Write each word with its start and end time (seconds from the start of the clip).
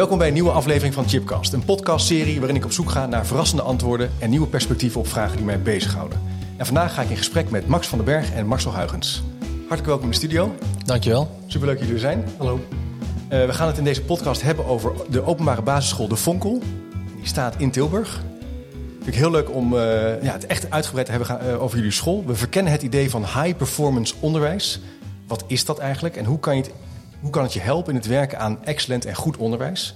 Welkom 0.00 0.18
bij 0.18 0.28
een 0.28 0.34
nieuwe 0.34 0.50
aflevering 0.50 0.94
van 0.94 1.08
Chipcast, 1.08 1.52
een 1.52 1.64
podcastserie 1.64 2.38
waarin 2.38 2.56
ik 2.56 2.64
op 2.64 2.72
zoek 2.72 2.90
ga 2.90 3.06
naar 3.06 3.26
verrassende 3.26 3.62
antwoorden 3.62 4.10
en 4.18 4.30
nieuwe 4.30 4.46
perspectieven 4.46 5.00
op 5.00 5.06
vragen 5.06 5.36
die 5.36 5.44
mij 5.44 5.62
bezighouden. 5.62 6.20
En 6.56 6.66
vandaag 6.66 6.94
ga 6.94 7.02
ik 7.02 7.10
in 7.10 7.16
gesprek 7.16 7.50
met 7.50 7.66
Max 7.66 7.88
van 7.88 7.98
den 7.98 8.06
Berg 8.06 8.32
en 8.32 8.46
Marcel 8.46 8.72
Huigens. 8.72 9.22
Hartelijk 9.58 9.86
welkom 9.86 10.04
in 10.04 10.10
de 10.10 10.16
studio. 10.16 10.54
Dankjewel. 10.84 11.40
Superleuk 11.46 11.78
dat 11.78 11.88
jullie 11.88 12.02
er 12.02 12.08
zijn. 12.10 12.24
Hallo. 12.36 12.54
Uh, 12.54 13.46
we 13.46 13.52
gaan 13.52 13.66
het 13.66 13.78
in 13.78 13.84
deze 13.84 14.02
podcast 14.02 14.42
hebben 14.42 14.66
over 14.66 14.92
de 15.10 15.24
openbare 15.24 15.62
basisschool 15.62 16.08
De 16.08 16.16
Vonkel. 16.16 16.62
Die 17.16 17.26
staat 17.26 17.54
in 17.58 17.70
Tilburg. 17.70 18.20
Vind 18.96 19.06
ik 19.06 19.14
heel 19.14 19.30
leuk 19.30 19.54
om 19.54 19.74
uh, 19.74 19.80
ja, 20.22 20.32
het 20.32 20.46
echt 20.46 20.70
uitgebreid 20.70 21.06
te 21.06 21.12
hebben 21.12 21.28
gaan, 21.28 21.46
uh, 21.46 21.62
over 21.62 21.76
jullie 21.76 21.92
school. 21.92 22.24
We 22.26 22.34
verkennen 22.34 22.72
het 22.72 22.82
idee 22.82 23.10
van 23.10 23.22
high 23.22 23.56
performance 23.56 24.14
onderwijs. 24.20 24.80
Wat 25.26 25.44
is 25.46 25.64
dat 25.64 25.78
eigenlijk 25.78 26.16
en 26.16 26.24
hoe 26.24 26.38
kan, 26.38 26.56
je 26.56 26.62
het, 26.62 26.72
hoe 27.20 27.30
kan 27.30 27.42
het 27.42 27.52
je 27.52 27.60
helpen 27.60 27.92
in 27.92 27.98
het 27.98 28.08
werken 28.08 28.38
aan 28.38 28.64
excellent 28.64 29.04
en 29.04 29.14
goed 29.14 29.36
onderwijs? 29.36 29.94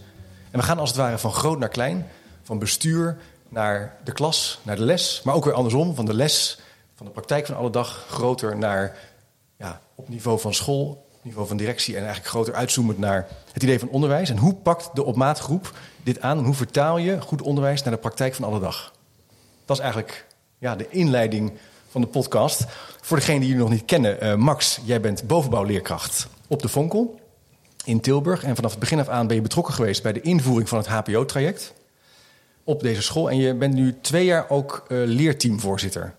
En 0.50 0.58
we 0.58 0.66
gaan 0.66 0.78
als 0.78 0.88
het 0.88 0.98
ware 0.98 1.18
van 1.18 1.32
groot 1.32 1.58
naar 1.58 1.68
klein, 1.68 2.06
van 2.42 2.58
bestuur 2.58 3.16
naar 3.48 3.96
de 4.04 4.12
klas, 4.12 4.60
naar 4.62 4.76
de 4.76 4.84
les. 4.84 5.20
Maar 5.24 5.34
ook 5.34 5.44
weer 5.44 5.54
andersom, 5.54 5.94
van 5.94 6.04
de 6.04 6.14
les, 6.14 6.58
van 6.94 7.06
de 7.06 7.12
praktijk 7.12 7.46
van 7.46 7.56
alle 7.56 7.70
dag, 7.70 8.06
groter 8.08 8.58
naar 8.58 8.96
ja, 9.56 9.80
op 9.94 10.08
niveau 10.08 10.40
van 10.40 10.54
school, 10.54 11.06
niveau 11.22 11.46
van 11.48 11.56
directie 11.56 11.94
en 11.94 12.00
eigenlijk 12.00 12.30
groter 12.30 12.54
uitzoomend 12.54 12.98
naar 12.98 13.28
het 13.52 13.62
idee 13.62 13.78
van 13.78 13.88
onderwijs. 13.88 14.30
En 14.30 14.36
hoe 14.36 14.54
pakt 14.54 14.90
de 14.94 15.04
op 15.04 15.16
maat 15.16 15.38
groep 15.38 15.72
dit 16.02 16.20
aan 16.20 16.38
en 16.38 16.44
hoe 16.44 16.54
vertaal 16.54 16.98
je 16.98 17.20
goed 17.20 17.42
onderwijs 17.42 17.82
naar 17.82 17.92
de 17.92 18.00
praktijk 18.00 18.34
van 18.34 18.44
alle 18.44 18.60
dag? 18.60 18.92
Dat 19.64 19.76
is 19.76 19.82
eigenlijk 19.82 20.26
ja, 20.58 20.76
de 20.76 20.88
inleiding 20.88 21.52
van 21.90 22.00
de 22.00 22.06
podcast. 22.06 22.64
Voor 23.00 23.16
degenen 23.16 23.40
die 23.40 23.48
jullie 23.48 23.64
nog 23.64 23.72
niet 23.72 23.84
kennen, 23.84 24.24
uh, 24.24 24.34
Max, 24.34 24.80
jij 24.84 25.00
bent 25.00 25.26
bovenbouwleerkracht 25.26 26.28
op 26.48 26.62
de 26.62 26.68
Vonkel 26.68 27.20
in 27.84 28.00
Tilburg. 28.00 28.44
En 28.44 28.54
vanaf 28.54 28.70
het 28.70 28.80
begin 28.80 29.00
af 29.00 29.08
aan 29.08 29.26
ben 29.26 29.36
je 29.36 29.42
betrokken 29.42 29.74
geweest 29.74 30.02
bij 30.02 30.12
de 30.12 30.20
invoering 30.20 30.68
van 30.68 30.78
het 30.78 30.86
HPO-traject 30.86 31.72
op 32.64 32.80
deze 32.80 33.02
school. 33.02 33.30
En 33.30 33.36
je 33.36 33.54
bent 33.54 33.74
nu 33.74 33.96
twee 34.00 34.24
jaar 34.24 34.50
ook 34.50 34.84
uh, 34.88 35.06
leerteamvoorzitter. 35.06 36.14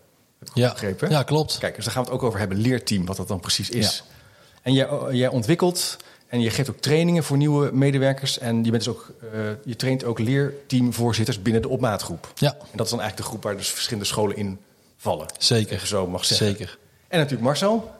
Ja, 0.54 0.70
begrepen? 0.72 1.10
ja, 1.10 1.22
klopt. 1.22 1.58
Kijk, 1.58 1.74
dus 1.74 1.84
daar 1.84 1.94
gaan 1.94 2.02
we 2.02 2.08
het 2.10 2.18
ook 2.18 2.26
over 2.26 2.38
hebben, 2.38 2.58
leerteam, 2.58 3.06
wat 3.06 3.16
dat 3.16 3.28
dan 3.28 3.40
precies 3.40 3.70
is. 3.70 4.04
Ja. 4.06 4.14
En 4.62 4.72
jij, 4.72 4.88
jij 5.10 5.28
ontwikkelt 5.28 5.96
en 6.28 6.40
je 6.40 6.50
geeft 6.50 6.70
ook 6.70 6.80
trainingen 6.80 7.24
voor 7.24 7.36
nieuwe 7.36 7.70
medewerkers. 7.72 8.38
En 8.38 8.64
je, 8.64 8.70
bent 8.70 8.84
dus 8.84 8.94
ook, 8.94 9.12
uh, 9.34 9.50
je 9.64 9.76
traint 9.76 10.04
ook 10.04 10.18
leerteamvoorzitters 10.18 11.42
binnen 11.42 11.62
de 11.62 11.68
opmaatgroep. 11.68 12.32
Ja. 12.34 12.52
En 12.52 12.76
dat 12.76 12.84
is 12.84 12.90
dan 12.90 13.00
eigenlijk 13.00 13.16
de 13.16 13.22
groep 13.22 13.42
waar 13.42 13.56
dus 13.56 13.68
verschillende 13.68 14.08
scholen 14.08 14.36
in 14.36 14.58
vallen. 14.96 15.26
Zeker. 15.38 15.86
Zo 15.86 16.06
mag 16.06 16.24
zeggen. 16.24 16.46
Zeker. 16.46 16.78
En 17.08 17.18
natuurlijk 17.18 17.46
Marcel. 17.46 17.94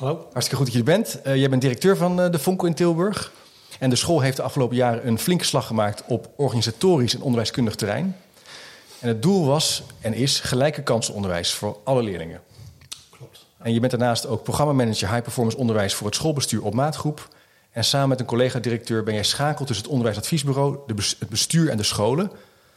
Hallo. 0.00 0.28
Hartstikke 0.32 0.56
goed 0.56 0.64
dat 0.64 0.72
je 0.72 0.78
er 0.78 0.98
bent. 0.98 1.20
Uh, 1.26 1.36
jij 1.36 1.48
bent 1.48 1.62
directeur 1.62 1.96
van 1.96 2.20
uh, 2.20 2.30
de 2.30 2.38
Vonkel 2.38 2.66
in 2.66 2.74
Tilburg. 2.74 3.32
En 3.78 3.90
de 3.90 3.96
school 3.96 4.20
heeft 4.20 4.36
de 4.36 4.42
afgelopen 4.42 4.76
jaren 4.76 5.06
een 5.06 5.18
flinke 5.18 5.44
slag 5.44 5.66
gemaakt 5.66 6.02
op 6.06 6.28
organisatorisch 6.36 7.14
en 7.14 7.22
onderwijskundig 7.22 7.74
terrein. 7.74 8.16
En 8.98 9.08
het 9.08 9.22
doel 9.22 9.46
was 9.46 9.82
en 10.00 10.14
is 10.14 10.40
gelijke 10.40 10.82
kansenonderwijs 10.82 11.52
voor 11.52 11.78
alle 11.84 12.02
leerlingen. 12.02 12.40
Klopt. 13.10 13.46
En 13.58 13.72
je 13.72 13.80
bent 13.80 13.92
daarnaast 13.92 14.26
ook 14.26 14.42
programmamanager 14.42 15.08
high 15.08 15.22
performance 15.22 15.58
onderwijs 15.58 15.94
voor 15.94 16.06
het 16.06 16.16
schoolbestuur 16.16 16.62
op 16.62 16.74
maatgroep. 16.74 17.28
En 17.70 17.84
samen 17.84 18.08
met 18.08 18.20
een 18.20 18.26
collega-directeur 18.26 19.02
ben 19.02 19.14
jij 19.14 19.24
schakel 19.24 19.64
tussen 19.64 19.84
het 19.84 19.92
onderwijsadviesbureau, 19.92 20.78
de 20.86 20.94
bes 20.94 21.16
het 21.18 21.28
bestuur 21.28 21.70
en 21.70 21.76
de 21.76 21.82
scholen. 21.82 22.30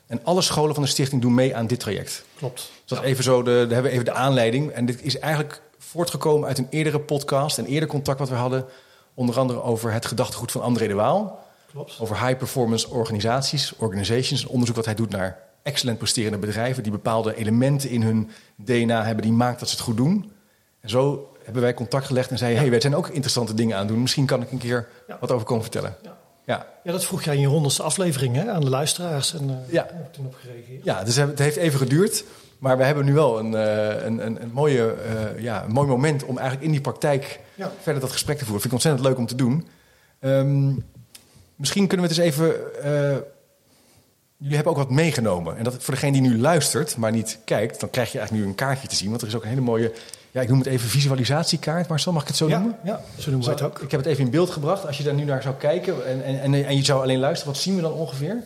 En 0.07 0.19
alle 0.23 0.41
scholen 0.41 0.73
van 0.73 0.83
de 0.83 0.89
stichting 0.89 1.21
doen 1.21 1.33
mee 1.33 1.55
aan 1.55 1.67
dit 1.67 1.79
traject. 1.79 2.23
Klopt. 2.35 2.55
Dus 2.85 2.97
dat 2.97 3.01
even 3.01 3.23
zo, 3.23 3.43
de, 3.43 3.51
daar 3.51 3.59
hebben 3.59 3.83
we 3.83 3.89
even 3.89 4.05
de 4.05 4.11
aanleiding. 4.13 4.71
En 4.71 4.85
dit 4.85 5.03
is 5.03 5.19
eigenlijk 5.19 5.61
voortgekomen 5.89 6.47
uit 6.47 6.57
een 6.57 6.67
eerdere 6.69 6.99
podcast, 6.99 7.57
een 7.57 7.65
eerder 7.65 7.89
contact 7.89 8.19
wat 8.19 8.29
we 8.29 8.35
hadden. 8.35 8.65
Onder 9.13 9.39
andere 9.39 9.61
over 9.61 9.91
het 9.91 10.05
gedachtegoed 10.05 10.51
van 10.51 10.61
André 10.61 10.87
de 10.87 10.93
Waal. 10.93 11.45
Klopt. 11.71 11.97
Over 11.99 12.25
high 12.25 12.37
performance 12.37 12.89
organisaties, 12.89 13.73
organizations. 13.77 14.43
Een 14.43 14.49
onderzoek 14.49 14.75
wat 14.75 14.85
hij 14.85 14.95
doet 14.95 15.09
naar 15.09 15.39
excellent 15.63 15.97
presterende 15.97 16.37
bedrijven 16.37 16.83
die 16.83 16.91
bepaalde 16.91 17.35
elementen 17.35 17.89
in 17.89 18.01
hun 18.01 18.29
DNA 18.55 19.03
hebben 19.03 19.23
die 19.23 19.33
maakt 19.33 19.59
dat 19.59 19.69
ze 19.69 19.75
het 19.75 19.83
goed 19.83 19.97
doen. 19.97 20.31
En 20.79 20.89
zo 20.89 21.31
hebben 21.43 21.61
wij 21.61 21.73
contact 21.73 22.05
gelegd 22.05 22.29
en 22.29 22.37
zeiden: 22.37 22.57
ja. 22.57 22.63
hey, 22.63 22.71
wij 22.71 22.81
zijn 22.81 22.95
ook 22.95 23.07
interessante 23.07 23.53
dingen 23.53 23.75
aan 23.75 23.81
het 23.81 23.89
doen. 23.89 24.01
Misschien 24.01 24.25
kan 24.25 24.41
ik 24.41 24.51
een 24.51 24.57
keer 24.57 24.87
ja. 25.07 25.17
wat 25.19 25.31
over 25.31 25.45
komen 25.45 25.63
vertellen. 25.63 25.95
Ja. 26.01 26.17
Ja. 26.45 26.67
ja, 26.83 26.91
dat 26.91 27.05
vroeg 27.05 27.23
jij 27.23 27.35
in 27.35 27.41
je 27.41 27.47
honderdste 27.47 27.83
aflevering 27.83 28.35
hè, 28.35 28.51
aan 28.51 28.61
de 28.61 28.69
luisteraars. 28.69 29.33
En 29.33 29.49
uh, 29.49 29.55
ja. 29.69 29.87
heb 29.91 30.05
ik 30.05 30.13
toen 30.13 30.25
op 30.25 30.35
gereageerd. 30.41 30.83
Ja, 30.83 31.03
dus 31.03 31.15
het 31.15 31.39
heeft 31.39 31.55
even 31.55 31.79
geduurd. 31.79 32.23
Maar 32.63 32.77
we 32.77 32.83
hebben 32.83 33.05
nu 33.05 33.13
wel 33.13 33.39
een, 33.39 33.51
uh, 33.51 34.05
een, 34.05 34.25
een, 34.25 34.41
een, 34.41 34.51
mooie, 34.53 34.95
uh, 35.35 35.43
ja, 35.43 35.63
een 35.63 35.71
mooi 35.71 35.87
moment 35.87 36.23
om 36.23 36.37
eigenlijk 36.37 36.65
in 36.65 36.71
die 36.71 36.81
praktijk 36.81 37.39
ja. 37.55 37.71
verder 37.81 38.01
dat 38.01 38.11
gesprek 38.11 38.37
te 38.37 38.45
voeren. 38.45 38.61
Vind 38.61 38.73
ik 38.73 38.79
ontzettend 38.79 39.07
leuk 39.07 39.17
om 39.17 39.25
te 39.25 39.35
doen. 39.35 39.67
Um, 40.19 40.83
misschien 41.55 41.87
kunnen 41.87 42.07
we 42.07 42.13
het 42.13 42.21
eens 42.21 42.35
even. 42.35 42.55
jullie 44.37 44.55
hebben 44.55 44.71
ook 44.73 44.77
wat 44.77 44.89
meegenomen. 44.89 45.57
En 45.57 45.63
dat 45.63 45.83
voor 45.83 45.93
degene 45.93 46.11
die 46.11 46.21
nu 46.21 46.39
luistert, 46.39 46.97
maar 46.97 47.11
niet 47.11 47.39
kijkt, 47.45 47.79
dan 47.79 47.89
krijg 47.89 48.11
je 48.11 48.17
eigenlijk 48.17 48.45
nu 48.45 48.51
een 48.51 48.57
kaartje 48.57 48.87
te 48.87 48.95
zien. 48.95 49.09
Want 49.09 49.21
er 49.21 49.27
is 49.27 49.35
ook 49.35 49.43
een 49.43 49.49
hele 49.49 49.61
mooie 49.61 49.93
ja, 50.31 50.41
ik 50.41 50.49
noem 50.49 50.57
het 50.57 50.67
even 50.67 50.89
visualisatiekaart, 50.89 51.87
Marcel, 51.87 52.11
mag 52.11 52.21
ik 52.21 52.27
het 52.27 52.37
zo 52.37 52.47
ja, 52.47 52.59
noemen? 52.59 52.77
Ja, 52.83 53.01
zo 53.17 53.29
noemen 53.29 53.47
we 53.47 53.53
het 53.53 53.63
ook. 53.63 53.79
Ik 53.79 53.91
heb 53.91 53.99
het 53.99 54.09
even 54.09 54.23
in 54.23 54.31
beeld 54.31 54.49
gebracht. 54.49 54.87
Als 54.87 54.97
je 54.97 55.03
daar 55.03 55.13
nu 55.13 55.23
naar 55.23 55.41
zou 55.41 55.55
kijken 55.55 56.05
en, 56.05 56.41
en, 56.41 56.65
en 56.65 56.75
je 56.75 56.83
zou 56.83 57.01
alleen 57.01 57.19
luisteren, 57.19 57.53
wat 57.53 57.61
zien 57.61 57.75
we 57.75 57.81
dan 57.81 57.93
ongeveer? 57.93 58.43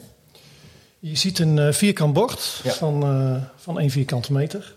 Je 0.99 1.15
ziet 1.15 1.39
een 1.39 1.57
uh, 1.57 1.71
vierkant 1.71 2.13
bord 2.13 2.61
ja. 2.63 2.71
van, 2.71 3.03
uh, 3.03 3.41
van 3.55 3.79
één 3.79 3.89
vierkante 3.89 4.33
meter. 4.33 4.75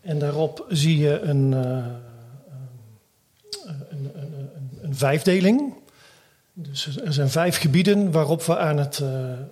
En 0.00 0.18
daarop 0.18 0.66
zie 0.68 0.98
je 0.98 1.20
een, 1.20 1.52
uh, 1.52 1.60
een, 3.88 4.10
een, 4.14 4.50
een, 4.82 4.94
vijfdeling. 4.94 5.74
Dus 6.52 6.98
er 7.04 7.12
zijn 7.12 7.30
vijf 7.30 7.56
gebieden 7.56 8.10
waarop 8.10 8.42
we 8.42 8.58
aan 8.58 8.78
het, 8.78 9.02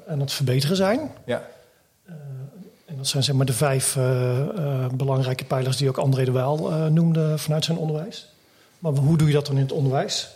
aan 0.07 0.21
het 0.21 0.33
verbeteren 0.33 0.77
zijn. 0.77 1.11
Ja. 1.27 1.43
En 2.85 2.97
dat 2.97 3.07
zijn 3.07 3.23
zeg 3.23 3.35
maar 3.35 3.47
de 3.47 3.53
vijf 3.53 3.97
uh, 3.97 4.87
belangrijke 4.89 5.45
pijlers 5.45 5.77
die 5.77 5.89
ook 5.89 5.99
André 5.99 6.25
de 6.25 6.31
Waal 6.31 6.71
noemde 6.91 7.39
vanuit 7.39 7.65
zijn 7.65 7.79
onderwijs. 7.79 8.29
Maar 8.79 8.93
hoe 8.93 9.19
doe 9.19 9.29
je 9.29 9.35
dat 9.35 9.47
dan 9.47 9.57
in 9.57 9.63
het 9.63 9.73
onderwijs? 9.73 10.29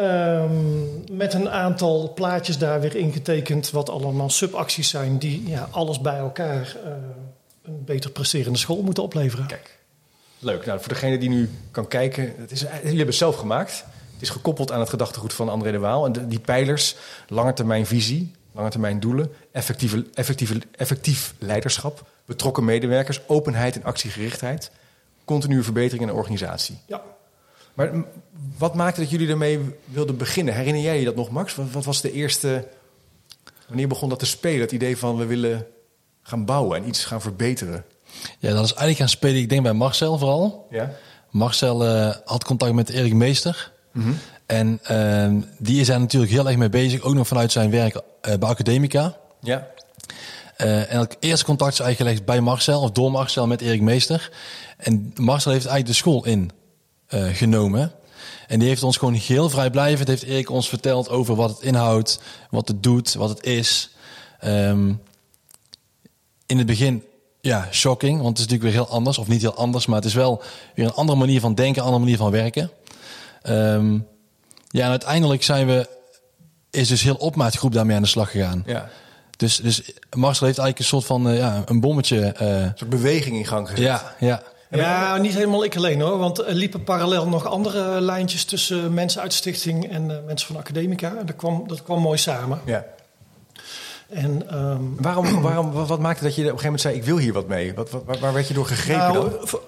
Um, 0.00 1.04
met 1.12 1.34
een 1.34 1.50
aantal 1.50 2.12
plaatjes 2.14 2.58
daar 2.58 2.80
weer 2.80 2.96
ingetekend, 2.96 3.70
wat 3.70 3.90
allemaal 3.90 4.30
subacties 4.30 4.88
zijn 4.88 5.18
die 5.18 5.48
ja, 5.48 5.68
alles 5.70 6.00
bij 6.00 6.16
elkaar 6.16 6.76
een 7.62 7.84
beter 7.84 8.10
presterende 8.10 8.58
school 8.58 8.82
moeten 8.82 9.02
opleveren. 9.02 9.46
Kijk, 9.46 9.78
leuk. 10.38 10.66
Nou, 10.66 10.80
voor 10.80 10.88
degene 10.88 11.18
die 11.18 11.28
nu 11.28 11.50
kan 11.70 11.88
kijken, 11.88 12.34
het 12.36 12.50
is, 12.50 12.60
jullie 12.60 12.82
hebben 12.82 13.06
het 13.06 13.14
zelf 13.14 13.36
gemaakt. 13.36 13.84
Het 14.12 14.22
is 14.22 14.30
gekoppeld 14.30 14.72
aan 14.72 14.80
het 14.80 14.88
gedachtegoed 14.88 15.32
van 15.32 15.48
André 15.48 15.70
de 15.70 15.78
Waal. 15.78 16.06
En 16.06 16.12
de, 16.12 16.26
die 16.26 16.40
pijlers, 16.40 16.96
langetermijnvisie, 17.28 18.32
lange 18.52 18.70
termijn 18.70 19.00
doelen, 19.00 19.32
effectieve, 19.52 20.06
effectieve, 20.14 20.60
effectief 20.76 21.34
leiderschap, 21.38 22.08
betrokken 22.24 22.64
medewerkers, 22.64 23.20
openheid 23.26 23.76
en 23.76 23.84
actiegerichtheid, 23.84 24.70
continue 25.24 25.62
verbetering 25.62 26.02
in 26.02 26.08
de 26.08 26.14
organisatie. 26.14 26.78
Ja. 26.86 27.02
Maar 27.74 27.90
wat 28.58 28.74
maakte 28.74 29.00
dat 29.00 29.10
jullie 29.10 29.28
ermee 29.28 29.60
wilden 29.84 30.16
beginnen? 30.16 30.54
Herinner 30.54 30.82
jij 30.82 30.98
je 30.98 31.04
dat 31.04 31.16
nog, 31.16 31.30
Max? 31.30 31.54
Wat, 31.54 31.70
wat, 31.70 31.84
was 31.84 32.00
de 32.00 32.12
eerste. 32.12 32.68
Wanneer 33.68 33.88
begon 33.88 34.08
dat 34.08 34.18
te 34.18 34.26
spelen? 34.26 34.60
Het 34.60 34.72
idee 34.72 34.96
van 34.96 35.16
we 35.16 35.26
willen 35.26 35.66
gaan 36.22 36.44
bouwen 36.44 36.82
en 36.82 36.88
iets 36.88 37.04
gaan 37.04 37.20
verbeteren? 37.20 37.84
Ja, 38.38 38.52
dat 38.52 38.64
is 38.64 38.70
eigenlijk 38.70 38.98
gaan 38.98 39.08
spelen, 39.08 39.40
ik 39.40 39.48
denk 39.48 39.62
bij 39.62 39.72
Marcel 39.72 40.18
vooral. 40.18 40.66
Ja. 40.70 40.92
Marcel 41.30 41.86
uh, 41.86 42.14
had 42.24 42.44
contact 42.44 42.72
met 42.72 42.88
Erik 42.88 43.14
Meester. 43.14 43.72
Mm 43.92 44.02
-hmm. 44.02 44.18
En 44.46 44.80
uh, 44.90 45.42
die 45.58 45.80
is 45.80 45.86
daar 45.86 46.00
natuurlijk 46.00 46.32
heel 46.32 46.46
erg 46.46 46.56
mee 46.56 46.68
bezig, 46.68 47.00
ook 47.00 47.14
nog 47.14 47.26
vanuit 47.26 47.52
zijn 47.52 47.70
werk 47.70 47.94
uh, 47.94 48.02
bij 48.20 48.48
Academica. 48.48 49.16
Ja. 49.40 49.66
Uh, 50.58 50.92
en 50.92 50.98
het 50.98 51.16
eerste 51.20 51.44
contact 51.44 51.72
is 51.72 51.80
eigenlijk 51.80 52.10
gelegd 52.10 52.26
bij 52.26 52.40
Marcel, 52.40 52.80
of 52.80 52.90
door 52.90 53.10
Marcel 53.10 53.46
met 53.46 53.60
Erik 53.60 53.80
Meester. 53.80 54.30
En 54.76 55.12
Marcel 55.16 55.52
heeft 55.52 55.66
eigenlijk 55.66 55.86
de 55.86 55.92
school 55.92 56.24
in 56.24 56.50
genomen. 57.32 57.92
En 58.46 58.58
die 58.58 58.68
heeft 58.68 58.82
ons 58.82 58.96
gewoon 58.96 59.14
heel 59.14 59.50
vrijblijvend, 59.50 60.08
heeft 60.08 60.22
Erik 60.22 60.50
ons 60.50 60.68
verteld 60.68 61.08
over 61.08 61.34
wat 61.34 61.50
het 61.50 61.60
inhoudt, 61.60 62.20
wat 62.50 62.68
het 62.68 62.82
doet, 62.82 63.14
wat 63.14 63.28
het 63.28 63.44
is. 63.44 63.90
Um, 64.44 65.02
in 66.46 66.58
het 66.58 66.66
begin, 66.66 67.04
ja, 67.40 67.68
shocking, 67.70 68.16
want 68.16 68.28
het 68.28 68.38
is 68.38 68.44
natuurlijk 68.44 68.74
weer 68.74 68.84
heel 68.84 68.94
anders, 68.94 69.18
of 69.18 69.28
niet 69.28 69.40
heel 69.40 69.54
anders, 69.54 69.86
maar 69.86 69.96
het 69.96 70.04
is 70.04 70.14
wel 70.14 70.42
weer 70.74 70.84
een 70.86 70.92
andere 70.94 71.18
manier 71.18 71.40
van 71.40 71.54
denken, 71.54 71.78
een 71.80 71.86
andere 71.86 72.04
manier 72.04 72.18
van 72.18 72.30
werken. 72.30 72.70
Ehm, 73.42 73.92
ja, 74.68 74.84
en 74.84 74.90
uiteindelijk 74.90 75.42
zijn 75.42 75.66
we, 75.66 75.88
is 76.70 76.88
dus 76.88 77.02
heel 77.02 77.14
opmaatgroep 77.14 77.72
daarmee 77.72 77.96
aan 77.96 78.02
de 78.02 78.08
slag 78.08 78.30
gegaan. 78.30 78.62
Ja. 78.66 78.88
Dus, 79.36 79.56
dus 79.56 79.82
Marcel 80.16 80.46
heeft 80.46 80.58
eigenlijk 80.58 80.78
een 80.78 80.84
soort 80.84 81.04
van 81.04 81.28
eh, 81.28 81.36
ja, 81.36 81.62
een 81.66 81.80
bommetje. 81.80 82.20
eh, 82.32 82.62
Een 82.62 82.72
soort 82.74 82.90
beweging 82.90 83.36
in 83.36 83.46
gang 83.46 83.68
gezet. 83.68 83.84
ja, 83.84 84.14
ja. 84.20 84.42
Ja, 84.70 85.16
niet 85.16 85.34
helemaal 85.34 85.64
ik 85.64 85.76
alleen 85.76 86.00
hoor. 86.00 86.18
Want 86.18 86.38
er 86.38 86.54
liepen 86.54 86.84
parallel 86.84 87.28
nog 87.28 87.46
andere 87.46 88.00
lijntjes 88.00 88.44
tussen 88.44 88.94
mensen 88.94 89.20
uit 89.20 89.30
de 89.30 89.36
stichting 89.36 89.90
en 89.90 90.10
eh, 90.10 90.24
mensen 90.26 90.46
van 90.46 90.56
Academica. 90.56 91.16
En 91.16 91.26
dat 91.26 91.36
kwam, 91.36 91.64
dat 91.68 91.82
kwam 91.82 92.00
mooi 92.00 92.18
samen. 92.18 92.60
Ja. 92.64 92.86
En, 94.08 94.48
ehm, 94.50 94.82
Waarom, 95.02 95.42
waarom, 95.42 95.72
wat, 95.72 95.88
wat 95.88 95.98
maakte 96.00 96.24
dat 96.24 96.34
je 96.34 96.40
op 96.40 96.46
een 96.52 96.58
gegeven 96.58 96.64
moment 96.64 96.80
zei: 96.82 96.94
Ik 96.96 97.04
wil 97.04 97.18
hier 97.18 97.32
wat 97.32 97.46
mee? 97.48 97.74
Wat, 97.74 97.90
wat, 97.90 98.04
waar- 98.04 98.18
waar 98.18 98.32
werd 98.32 98.48
je 98.48 98.54
door 98.54 98.66
gegrepen 98.66 99.12
dan? 99.12 99.28
nou, 99.28 99.48
voor, 99.48 99.62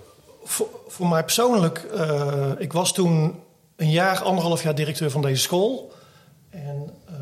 voor, 0.45 0.69
voor 0.89 1.09
mij 1.09 1.23
persoonlijk, 1.23 1.79
eh, 1.79 2.51
ik 2.59 2.73
was 2.73 2.93
toen 2.93 3.35
een 3.77 3.91
jaar, 3.91 4.23
anderhalf 4.23 4.63
jaar 4.63 4.75
directeur 4.75 5.11
van 5.11 5.23
deze 5.23 5.43
school. 5.43 5.93
En 6.51 6.91
ehm, 7.09 7.17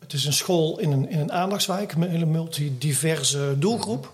het 0.00 0.12
is 0.12 0.24
een 0.24 0.32
school 0.32 0.78
in 0.78 0.92
een, 0.92 1.08
in 1.10 1.18
een 1.20 1.32
aandachtswijk 1.32 1.96
met 1.96 2.08
een 2.08 2.14
hele 2.14 2.26
multidiverse 2.26 3.54
doelgroep. 3.58 4.10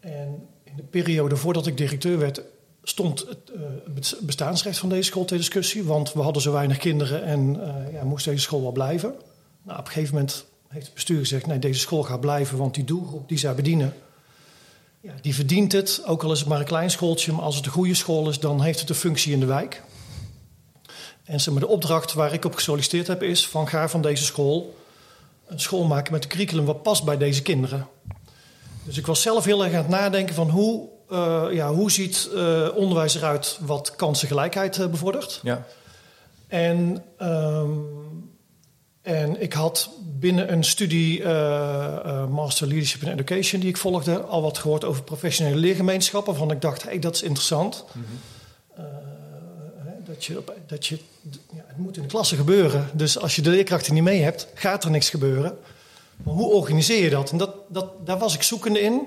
En 0.00 0.48
de 0.76 0.82
periode 0.82 1.36
voordat 1.36 1.66
ik 1.66 1.76
directeur 1.76 2.18
werd, 2.18 2.42
stond 2.82 3.20
het 3.20 3.50
eh, 3.54 3.60
het 3.94 4.16
bestaansrecht 4.20 4.78
van 4.78 4.88
deze 4.88 5.02
school 5.02 5.24
ter 5.24 5.36
discussie. 5.36 5.84
Want 5.84 6.12
we 6.12 6.20
hadden 6.20 6.42
zo 6.42 6.52
weinig 6.52 6.76
kinderen 6.76 7.24
en 7.24 7.60
eh, 7.60 7.92
ja, 7.92 8.04
moest 8.04 8.24
deze 8.24 8.40
school 8.40 8.62
wel 8.62 8.72
blijven. 8.72 9.14
Nou, 9.62 9.78
op 9.78 9.86
een 9.86 9.92
gegeven 9.92 10.14
moment 10.14 10.44
heeft 10.68 10.84
het 10.84 10.94
bestuur 10.94 11.18
gezegd: 11.18 11.46
nee, 11.46 11.58
deze 11.58 11.80
school 11.80 12.02
gaat 12.02 12.20
blijven, 12.20 12.58
want 12.58 12.74
die 12.74 12.84
doelgroep 12.84 13.28
die 13.28 13.38
zij 13.38 13.54
bedienen, 13.54 13.94
ja, 15.00 15.12
die 15.20 15.34
verdient 15.34 15.72
het. 15.72 16.02
Ook 16.06 16.22
al 16.22 16.32
is 16.32 16.38
het 16.38 16.48
maar 16.48 16.58
een 16.58 16.64
klein 16.64 16.90
schooltje, 16.90 17.32
maar 17.32 17.44
als 17.44 17.56
het 17.56 17.66
een 17.66 17.72
goede 17.72 17.94
school 17.94 18.28
is, 18.28 18.38
dan 18.38 18.62
heeft 18.62 18.80
het 18.80 18.88
een 18.88 18.94
functie 18.94 19.32
in 19.32 19.40
de 19.40 19.46
wijk. 19.46 19.82
En 21.24 21.40
zeg 21.40 21.54
maar, 21.54 21.62
de 21.62 21.68
opdracht 21.68 22.12
waar 22.12 22.32
ik 22.32 22.44
op 22.44 22.54
gesolliciteerd 22.54 23.06
heb 23.06 23.22
is: 23.22 23.48
van 23.48 23.68
ga 23.68 23.88
van 23.88 24.02
deze 24.02 24.24
school 24.24 24.74
een 25.46 25.60
school 25.60 25.84
maken 25.84 26.12
met 26.12 26.24
een 26.24 26.30
curriculum 26.30 26.64
wat 26.64 26.82
past 26.82 27.04
bij 27.04 27.16
deze 27.16 27.42
kinderen. 27.42 27.86
Dus 28.84 28.98
ik 28.98 29.06
was 29.06 29.22
zelf 29.22 29.44
heel 29.44 29.64
erg 29.64 29.72
aan 29.72 29.78
het 29.78 29.88
nadenken 29.88 30.34
van 30.34 30.50
hoe, 30.50 30.88
eh, 31.08 31.46
ja, 31.50 31.72
hoe 31.72 31.90
ziet 31.90 32.28
eh, 32.34 32.68
onderwijs 32.74 33.14
eruit 33.14 33.58
wat 33.60 33.96
kansengelijkheid 33.96 34.78
eh, 34.78 34.86
bevordert. 34.86 35.40
Ja. 35.42 35.66
En, 36.48 37.04
ehm, 37.18 37.70
en 39.02 39.42
ik 39.42 39.52
had 39.52 39.90
binnen 40.18 40.52
een 40.52 40.64
studie 40.64 41.24
Master 42.28 42.66
Leadership 42.66 43.02
and 43.04 43.20
Education 43.20 43.60
die 43.60 43.70
ik 43.70 43.76
volgde 43.76 44.20
al 44.20 44.42
wat 44.42 44.58
gehoord 44.58 44.84
over 44.84 45.02
professionele 45.02 45.56
leergemeenschappen. 45.56 46.32
Waarvan 46.32 46.50
ik 46.50 46.60
dacht, 46.60 46.82
hey, 46.82 46.98
dat 46.98 47.14
is 47.14 47.22
interessant. 47.22 47.84
Hè, 48.74 48.82
dat 50.04 50.24
je, 50.24 50.42
dat 50.66 50.86
je, 50.86 50.98
ja, 51.52 51.64
het 51.66 51.76
moet 51.76 51.96
in 51.96 52.02
de 52.02 52.08
klasse 52.08 52.36
gebeuren. 52.36 52.88
Dus 52.92 53.18
als 53.18 53.36
je 53.36 53.42
de 53.42 53.50
leerkrachten 53.50 53.94
niet 53.94 54.02
mee 54.02 54.22
hebt, 54.22 54.46
gaat 54.54 54.84
er 54.84 54.90
niks 54.90 55.10
gebeuren. 55.10 55.58
Maar 56.22 56.34
hoe 56.34 56.52
organiseer 56.52 57.04
je 57.04 57.10
dat? 57.10 57.30
En 57.30 57.36
dat, 57.36 57.54
dat, 57.68 58.06
daar 58.06 58.18
was 58.18 58.34
ik 58.34 58.42
zoekende 58.42 58.80
in. 58.80 59.00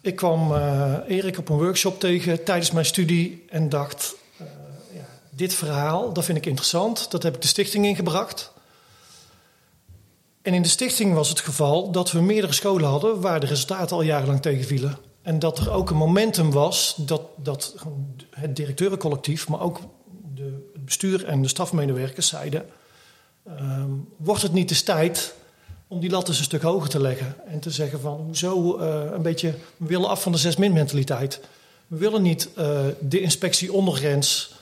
Ik 0.00 0.16
kwam 0.16 0.54
eh, 0.54 0.94
Erik 1.06 1.38
op 1.38 1.48
een 1.48 1.58
workshop 1.58 2.00
tegen 2.00 2.44
tijdens 2.44 2.70
mijn 2.70 2.84
studie 2.84 3.44
en 3.48 3.68
dacht: 3.68 4.14
eh, 4.36 4.46
ja, 4.92 5.06
dit 5.30 5.54
verhaal, 5.54 6.12
dat 6.12 6.24
vind 6.24 6.38
ik 6.38 6.46
interessant. 6.46 7.10
Dat 7.10 7.22
heb 7.22 7.34
ik 7.34 7.42
de 7.42 7.48
stichting 7.48 7.86
ingebracht. 7.86 8.52
En 10.42 10.54
in 10.54 10.62
de 10.62 10.68
stichting 10.68 11.14
was 11.14 11.28
het 11.28 11.40
geval 11.40 11.90
dat 11.90 12.12
we 12.12 12.20
meerdere 12.20 12.52
scholen 12.52 12.88
hadden 12.88 13.20
waar 13.20 13.40
de 13.40 13.46
resultaten 13.46 13.96
al 13.96 14.02
jarenlang 14.02 14.42
tegenvielen. 14.42 14.98
En 15.22 15.38
dat 15.38 15.58
er 15.58 15.70
ook 15.70 15.90
een 15.90 15.96
momentum 15.96 16.50
was 16.50 16.94
dat, 16.96 17.22
dat 17.36 17.74
het 18.30 18.56
directeurencollectief, 18.56 19.48
maar 19.48 19.60
ook 19.60 19.80
de, 20.34 20.70
het 20.72 20.84
bestuur 20.84 21.24
en 21.24 21.42
de 21.42 21.48
stafmedewerkers 21.48 22.28
zeiden: 22.28 22.66
ehm, 23.46 23.90
wordt 24.16 24.42
het 24.42 24.52
niet 24.52 24.70
eens 24.70 24.82
tijd 24.82 25.34
om 25.88 26.00
die 26.00 26.10
lat 26.10 26.28
eens 26.28 26.38
een 26.38 26.44
stuk 26.44 26.62
hoger 26.62 26.88
te 26.88 27.00
leggen 27.00 27.34
en 27.46 27.60
te 27.60 27.70
zeggen 27.70 28.00
van 28.00 28.20
hoezo 28.26 28.76
eh, 28.76 29.12
een 29.12 29.22
beetje, 29.22 29.54
we 29.76 29.86
willen 29.86 30.08
af 30.08 30.22
van 30.22 30.32
de 30.32 30.38
zes 30.38 30.56
min 30.56 30.72
mentaliteit. 30.72 31.40
We 31.86 31.96
willen 31.96 32.22
niet 32.22 32.48
eh, 32.54 32.80
de 33.00 33.20
inspectie 33.20 33.72
ondergrens 33.72 34.54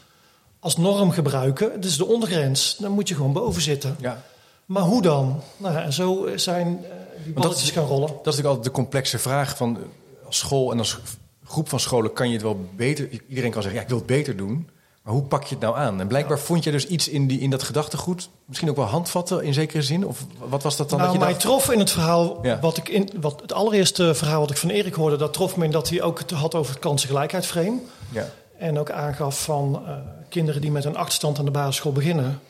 als 0.59 0.77
norm 0.77 1.11
gebruiken. 1.11 1.73
Het 1.73 1.85
is 1.85 1.97
de 1.97 2.07
ondergrens, 2.07 2.77
dan 2.79 2.93
moet 2.93 3.09
je 3.09 3.15
gewoon 3.15 3.33
boven 3.33 3.63
zitten. 3.63 3.97
ja. 4.01 4.23
Maar 4.67 4.83
hoe 4.83 5.03
dan? 5.03 5.43
Nou, 5.57 5.77
en 5.77 5.93
zo 5.93 6.29
zijn 6.35 6.85
eh, 6.85 6.91
die 7.25 7.33
balletjes 7.33 7.71
gaan 7.71 7.87
rollen. 7.87 8.07
Dat 8.07 8.17
is 8.17 8.25
natuurlijk 8.25 8.47
altijd 8.47 8.65
de 8.65 8.71
complexe 8.71 9.19
vraag 9.19 9.57
van 9.57 9.79
als 10.27 10.39
school 10.39 10.73
en 10.73 10.79
als 10.79 10.99
groep 11.45 11.69
van 11.69 11.81
scholen 11.81 12.13
kan 12.13 12.27
je 12.27 12.33
het 12.33 12.43
wel 12.43 12.69
beter. 12.77 13.09
Iedereen 13.29 13.51
kan 13.51 13.63
zeggen, 13.63 13.79
ja, 13.79 13.85
ik 13.85 13.89
wil 13.89 13.99
het 13.99 14.07
beter 14.07 14.37
doen. 14.37 14.69
Maar 15.03 15.13
hoe 15.15 15.23
pak 15.23 15.45
je 15.45 15.55
het 15.55 15.65
nou 15.65 15.77
aan? 15.77 16.01
En 16.01 16.07
blijkbaar 16.07 16.39
vond 16.39 16.65
je 16.65 16.71
dus 16.71 16.87
iets 16.87 17.09
in, 17.09 17.27
die, 17.27 17.41
in 17.41 17.51
dat 17.51 17.63
gedachtegoed, 17.63 18.29
misschien 18.45 18.71
ook 18.71 18.77
wel 18.77 18.85
handvatten 18.85 19.43
in 19.43 19.55
zekere 19.55 19.83
zin? 19.83 20.07
Of 20.07 20.27
wat 20.39 20.63
was 20.63 20.77
dat 20.77 20.91
dan? 20.91 20.99
Nou, 20.99 21.11
dat 21.11 21.21
je 21.21 21.25
mij 21.25 21.35
dacht, 21.35 21.45
trof 21.45 21.71
in 21.71 21.79
het 21.79 21.91
verhaal, 21.91 22.39
Ja. 22.43 22.61
wat 22.61 22.77
ik 22.77 22.89
in, 22.89 23.11
wat 23.21 23.41
het 23.41 23.53
allereerste 23.53 24.15
verhaal 24.15 24.41
wat 24.41 24.51
ik 24.51 24.57
van 24.57 24.71
Erik 24.71 24.95
hoorde, 24.95 25.17
dat 25.17 25.33
trof 25.33 25.57
me 25.57 25.65
in 25.65 25.71
dat 25.71 25.89
hij 25.89 26.03
ook 26.03 26.19
het 26.19 26.31
had 26.31 26.55
over 26.55 26.73
het 26.73 26.81
kansengelijkheidsframe. 26.81 27.79
ja, 28.13 28.29
En 28.59 28.79
ook 28.79 28.91
aangaf 28.91 29.43
van 29.45 29.83
eh, 29.87 29.95
kinderen 30.29 30.61
die 30.61 30.71
met 30.71 30.85
een 30.85 30.97
achterstand 30.97 31.39
aan 31.39 31.45
de 31.45 31.51
basisschool 31.51 31.93
beginnen, 31.93 32.41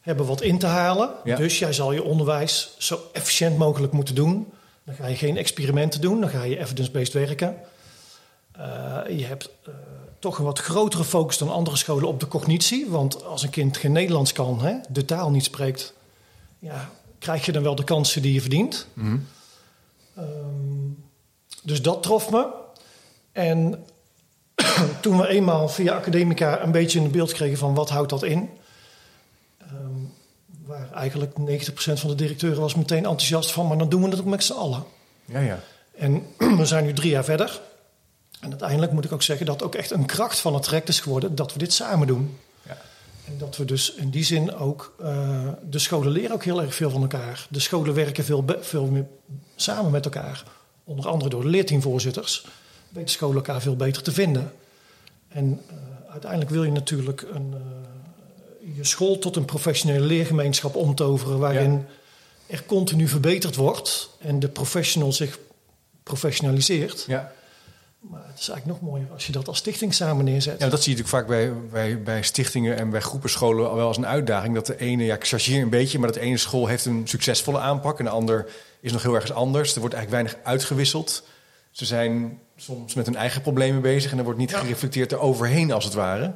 hebben 0.00 0.26
wat 0.26 0.40
in 0.42 0.58
te 0.58 0.66
halen. 0.66 1.10
Ja. 1.24 1.36
Dus 1.36 1.58
jij 1.58 1.72
zal 1.72 1.92
je 1.92 2.02
onderwijs 2.02 2.74
zo 2.78 2.98
efficiënt 3.12 3.58
mogelijk 3.58 3.92
moeten 3.92 4.14
doen. 4.14 4.52
Dan 4.84 4.94
ga 4.94 5.06
je 5.06 5.16
geen 5.16 5.36
experimenten 5.36 6.00
doen, 6.00 6.20
dan 6.20 6.30
ga 6.30 6.42
je 6.42 6.58
evidence-based 6.58 7.12
werken. 7.12 7.56
Eh, 8.52 9.18
je 9.18 9.24
hebt 9.24 9.50
eh, 9.66 9.72
toch 10.20 10.38
een 10.38 10.44
wat 10.44 10.58
grotere 10.58 11.04
focus 11.04 11.38
dan 11.38 11.50
andere 11.50 11.76
scholen 11.76 12.08
op 12.08 12.20
de 12.20 12.28
cognitie. 12.28 12.90
Want 12.90 13.24
als 13.24 13.42
een 13.42 13.50
kind 13.50 13.76
geen 13.76 13.92
Nederlands 13.92 14.32
kan, 14.32 14.62
hè, 14.62 14.74
de 14.88 15.04
taal 15.04 15.30
niet 15.30 15.44
spreekt, 15.44 15.94
ja, 16.58 16.90
krijg 17.18 17.46
je 17.46 17.52
dan 17.52 17.62
wel 17.62 17.74
de 17.74 17.84
kansen 17.84 18.22
die 18.22 18.32
je 18.32 18.40
verdient. 18.40 18.86
Mhm. 18.92 19.16
Ehm, 20.16 20.26
dus 21.62 21.82
dat 21.82 22.02
trof 22.02 22.30
me. 22.30 22.46
En 23.32 23.84
toen 25.02 25.18
we 25.18 25.28
eenmaal 25.28 25.68
via 25.68 25.94
Academica 25.94 26.62
een 26.62 26.72
beetje 26.72 27.00
een 27.00 27.10
beeld 27.10 27.32
kregen 27.32 27.58
van 27.58 27.74
wat 27.74 27.90
houdt 27.90 28.10
dat 28.10 28.22
in, 28.22 28.50
ehm, 29.58 30.00
waar 30.66 30.92
eigenlijk 30.92 31.38
90% 31.38 32.00
van 32.00 32.10
de 32.10 32.16
directeuren 32.16 32.60
was 32.60 32.74
meteen 32.74 33.04
enthousiast 33.04 33.52
van, 33.52 33.66
maar 33.66 33.78
dan 33.78 33.88
doen 33.88 34.02
we 34.02 34.08
het 34.08 34.20
ook 34.20 34.24
met 34.24 34.44
z'n 34.44 34.52
allen. 34.52 34.84
ja, 35.24 35.40
ja. 35.40 35.60
En 35.94 36.26
we 36.58 36.66
zijn 36.66 36.84
nu 36.84 36.92
drie 36.92 37.10
jaar 37.10 37.24
verder. 37.24 37.60
En 38.40 38.50
uiteindelijk 38.50 38.92
moet 38.92 39.04
ik 39.04 39.12
ook 39.12 39.22
zeggen 39.22 39.46
dat 39.46 39.62
ook 39.62 39.74
echt 39.74 39.90
een 39.90 40.06
kracht 40.06 40.38
van 40.38 40.54
het 40.54 40.62
traject 40.62 40.88
is 40.88 41.00
geworden 41.00 41.34
dat 41.34 41.52
we 41.52 41.58
dit 41.58 41.72
samen 41.72 42.06
doen. 42.06 42.38
Ja. 42.66 42.78
En 43.24 43.38
dat 43.38 43.56
we 43.56 43.64
dus 43.64 43.94
in 43.94 44.10
die 44.10 44.24
zin 44.24 44.54
ook, 44.54 44.94
eh, 45.00 45.48
de 45.70 45.78
scholen 45.78 46.12
leren 46.12 46.32
ook 46.32 46.44
heel 46.44 46.62
erg 46.62 46.74
veel 46.74 46.90
van 46.90 47.00
elkaar. 47.00 47.46
De 47.50 47.60
scholen 47.60 47.94
werken 47.94 48.24
veel, 48.24 48.44
veel 48.60 48.86
meer 48.86 49.06
samen 49.56 49.90
met 49.90 50.04
elkaar. 50.04 50.44
Onder 50.84 51.08
andere 51.08 51.30
door 51.30 51.42
de 51.42 51.48
leerteamvoorzitters. 51.48 52.46
Weten 52.88 53.10
scholen 53.10 53.36
elkaar 53.36 53.60
veel 53.60 53.76
beter 53.76 54.02
te 54.02 54.12
vinden. 54.12 54.52
En 55.28 55.60
eh, 55.68 55.76
uiteindelijk 56.10 56.50
wil 56.50 56.64
je 56.64 56.72
natuurlijk 56.72 57.22
een, 57.32 57.54
eh, 57.54 58.76
je 58.76 58.84
school 58.84 59.18
tot 59.18 59.36
een 59.36 59.44
professionele 59.44 60.06
leergemeenschap 60.06 60.74
omtoveren. 60.74 61.38
Waarin 61.38 61.86
er 62.46 62.64
continu 62.64 63.08
verbeterd 63.08 63.56
wordt 63.56 64.10
en 64.18 64.38
de 64.38 64.48
professional 64.48 65.12
zich 65.12 65.38
professionaliseert. 66.02 67.04
ja. 67.06 67.32
Maar 68.00 68.26
het 68.26 68.38
is 68.40 68.48
eigenlijk 68.48 68.80
nog 68.80 68.90
mooier 68.90 69.08
als 69.12 69.26
je 69.26 69.32
dat 69.32 69.48
als 69.48 69.58
stichting 69.58 69.94
samen 69.94 70.24
neerzet. 70.24 70.60
Ja, 70.60 70.68
dat 70.68 70.82
zie 70.82 70.96
je 70.96 70.98
natuurlijk 71.02 71.08
vaak 71.08 71.26
bij, 71.26 71.52
bij, 71.70 72.02
bij 72.02 72.22
stichtingen 72.22 72.76
en 72.76 72.90
bij 72.90 73.00
groepen 73.00 73.30
scholen 73.30 73.68
al 73.68 73.76
wel 73.76 73.86
als 73.86 73.96
een 73.96 74.06
uitdaging. 74.06 74.54
Dat 74.54 74.66
de 74.66 74.78
ene, 74.78 75.04
ja, 75.04 75.14
ik 75.14 75.26
chargeer 75.26 75.62
een 75.62 75.68
beetje, 75.68 75.98
maar 75.98 76.06
dat 76.12 76.16
de 76.16 76.24
ene 76.24 76.36
school 76.36 76.66
heeft 76.66 76.84
een 76.84 77.02
succesvolle 77.08 77.58
aanpak 77.58 77.98
en 77.98 78.04
de 78.04 78.10
ander 78.10 78.46
is 78.80 78.92
nog 78.92 79.02
heel 79.02 79.14
ergens 79.14 79.32
anders. 79.32 79.74
Er 79.74 79.80
wordt 79.80 79.94
eigenlijk 79.94 80.24
weinig 80.24 80.46
uitgewisseld. 80.52 81.22
Ze 81.70 81.84
zijn 81.84 82.38
soms 82.56 82.94
met 82.94 83.06
hun 83.06 83.16
eigen 83.16 83.42
problemen 83.42 83.82
bezig 83.82 84.12
en 84.12 84.18
er 84.18 84.24
wordt 84.24 84.38
niet 84.38 84.50
Ja. 84.50 84.58
gereflecteerd 84.58 85.12
eroverheen 85.12 85.72
als 85.72 85.84
het 85.84 85.94
ware. 85.94 86.34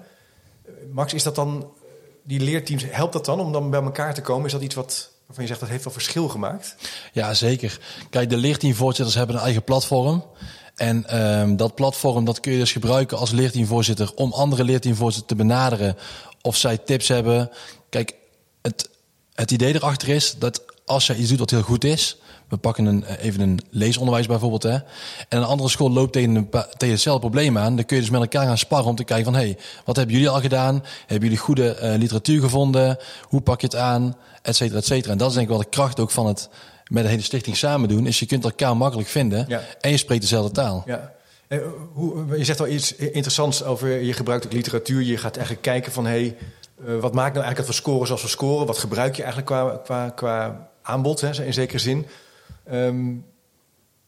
Max, 0.92 1.14
is 1.14 1.23
dat 1.23 1.35
dan, 1.35 1.73
die 2.23 2.40
leerteams, 2.40 2.85
helpt 2.90 3.12
dat 3.12 3.25
dan 3.25 3.40
om 3.40 3.52
dan 3.52 3.71
bij 3.71 3.83
elkaar 3.83 4.14
te 4.14 4.23
komen? 4.23 4.47
Is 4.47 4.52
dat 4.52 4.62
iets 4.62 4.75
wat, 4.75 5.11
waarvan 5.26 5.44
je 5.44 5.49
zegt 5.50 5.61
dat 5.61 5.68
heeft 5.68 5.85
wel 5.85 5.92
verschil 5.92 6.28
gemaakt? 6.28 6.76
Ja, 7.12 7.35
zeker. 7.35 7.80
Kijk, 8.11 8.30
de 8.30 8.37
leerteamvoorzitters 8.37 9.16
hebben 9.16 9.37
een 9.37 9.42
eigen 9.42 9.64
platform. 9.64 10.25
En 10.75 11.07
ehm, 11.07 11.57
dat 11.57 11.75
platform 11.75 12.25
dat 12.25 12.40
kun 12.40 12.52
je 12.52 12.59
dus 12.59 12.73
gebruiken 12.73 13.19
als 13.19 13.31
leerteamvoorzitter 13.31 14.12
om 14.14 14.33
andere 14.33 14.64
leerteamvoorzitters 14.64 15.38
te 15.38 15.45
benaderen 15.47 15.97
of 16.43 16.57
zij 16.57 16.78
tips 16.78 17.09
hebben. 17.09 17.50
Kijk, 17.88 18.14
het, 18.62 18.90
het 19.35 19.50
idee 19.50 19.75
erachter 19.75 20.09
is 20.09 20.35
dat 20.38 20.62
als 20.85 21.07
jij 21.07 21.16
iets 21.16 21.28
doet 21.28 21.38
wat 21.38 21.50
heel 21.50 21.62
goed 21.62 21.85
is, 21.85 22.16
we 22.49 22.57
pakken 22.57 22.87
een, 22.87 23.04
eh, 23.04 23.25
even 23.25 23.40
een 23.40 23.61
leesonderwijs 23.71 24.26
bijvoorbeeld, 24.26 24.62
hè, 24.62 24.75
en 24.75 24.85
een 25.28 25.45
andere 25.45 25.69
school 25.69 25.90
loopt 25.90 26.12
tegen, 26.12 26.35
een, 26.35 26.49
hetzelfde 26.78 27.21
probleem 27.21 27.59
aan, 27.59 27.76
dan 27.76 27.85
kun 27.85 27.97
je 27.97 28.02
dus 28.02 28.11
met 28.11 28.21
elkaar 28.21 28.47
gaan 28.47 28.59
sparren 28.59 28.88
om 28.88 28.97
te 28.97 29.04
kijken 29.04 29.25
van, 29.25 29.35
hé, 29.35 29.47
hey, 29.47 29.59
wat 29.85 29.97
hebben 29.97 30.14
jullie 30.14 30.31
al 30.31 30.40
gedaan? 30.40 30.85
Hebben 31.00 31.28
jullie 31.28 31.45
goede 31.45 31.75
eh, 31.75 31.99
literatuur 31.99 32.40
gevonden? 32.40 32.97
Hoe 33.23 33.40
pak 33.40 33.61
je 33.61 33.66
het 33.66 33.76
aan? 33.76 34.16
Et 34.43 34.57
cetera, 34.57 34.78
et 34.78 34.87
cetera. 34.87 35.12
En 35.12 35.19
dat 35.19 35.28
is 35.28 35.35
denk 35.35 35.47
ik 35.47 35.52
wel 35.52 35.62
de 35.62 35.69
kracht 35.69 36.00
ook 36.00 36.11
van 36.11 36.26
het 36.26 36.49
met 36.91 37.03
de 37.03 37.09
hele 37.09 37.23
stichting 37.23 37.57
samen 37.57 37.88
doen, 37.88 38.07
is 38.07 38.19
je 38.19 38.26
kunt 38.26 38.45
elkaar 38.45 38.76
makkelijk 38.76 39.09
vinden 39.09 39.45
Ja. 39.49 39.62
en 39.81 39.91
je 39.91 39.97
spreekt 39.97 40.21
dezelfde 40.21 40.53
taal. 40.53 40.83
Ja. 40.87 41.14
Eh, 41.49 41.59
hoe, 41.93 42.38
je 42.38 42.45
zegt 42.45 42.61
al 42.61 42.69
iets 42.69 42.95
interessants 42.95 43.64
over 43.64 43.88
je 43.88 44.12
gebruikt 44.12 44.45
ook 44.45 44.53
literatuur. 44.53 45.03
Je 45.03 45.17
gaat 45.17 45.37
eigenlijk 45.37 45.67
kijken 45.67 45.93
van 45.93 46.05
hé, 46.07 46.11
hey, 46.11 46.37
uh, 46.81 47.00
wat 47.00 47.14
maakt 47.14 47.35
nou 47.35 47.45
eigenlijk 47.45 47.57
dat 47.57 47.67
we 47.67 47.73
scoren 47.73 48.07
zoals 48.07 48.23
we 48.23 48.29
scoren? 48.29 48.67
Wat 48.67 48.79
gebruik 48.79 49.17
je 49.17 49.23
eigenlijk 49.23 49.53
qua, 49.53 49.81
qua, 49.85 50.11
qua 50.11 50.69
aanbod 50.83 51.21
hè, 51.21 51.45
in 51.45 51.53
zekere 51.53 51.79
zin? 51.79 52.07
Um, 52.73 53.25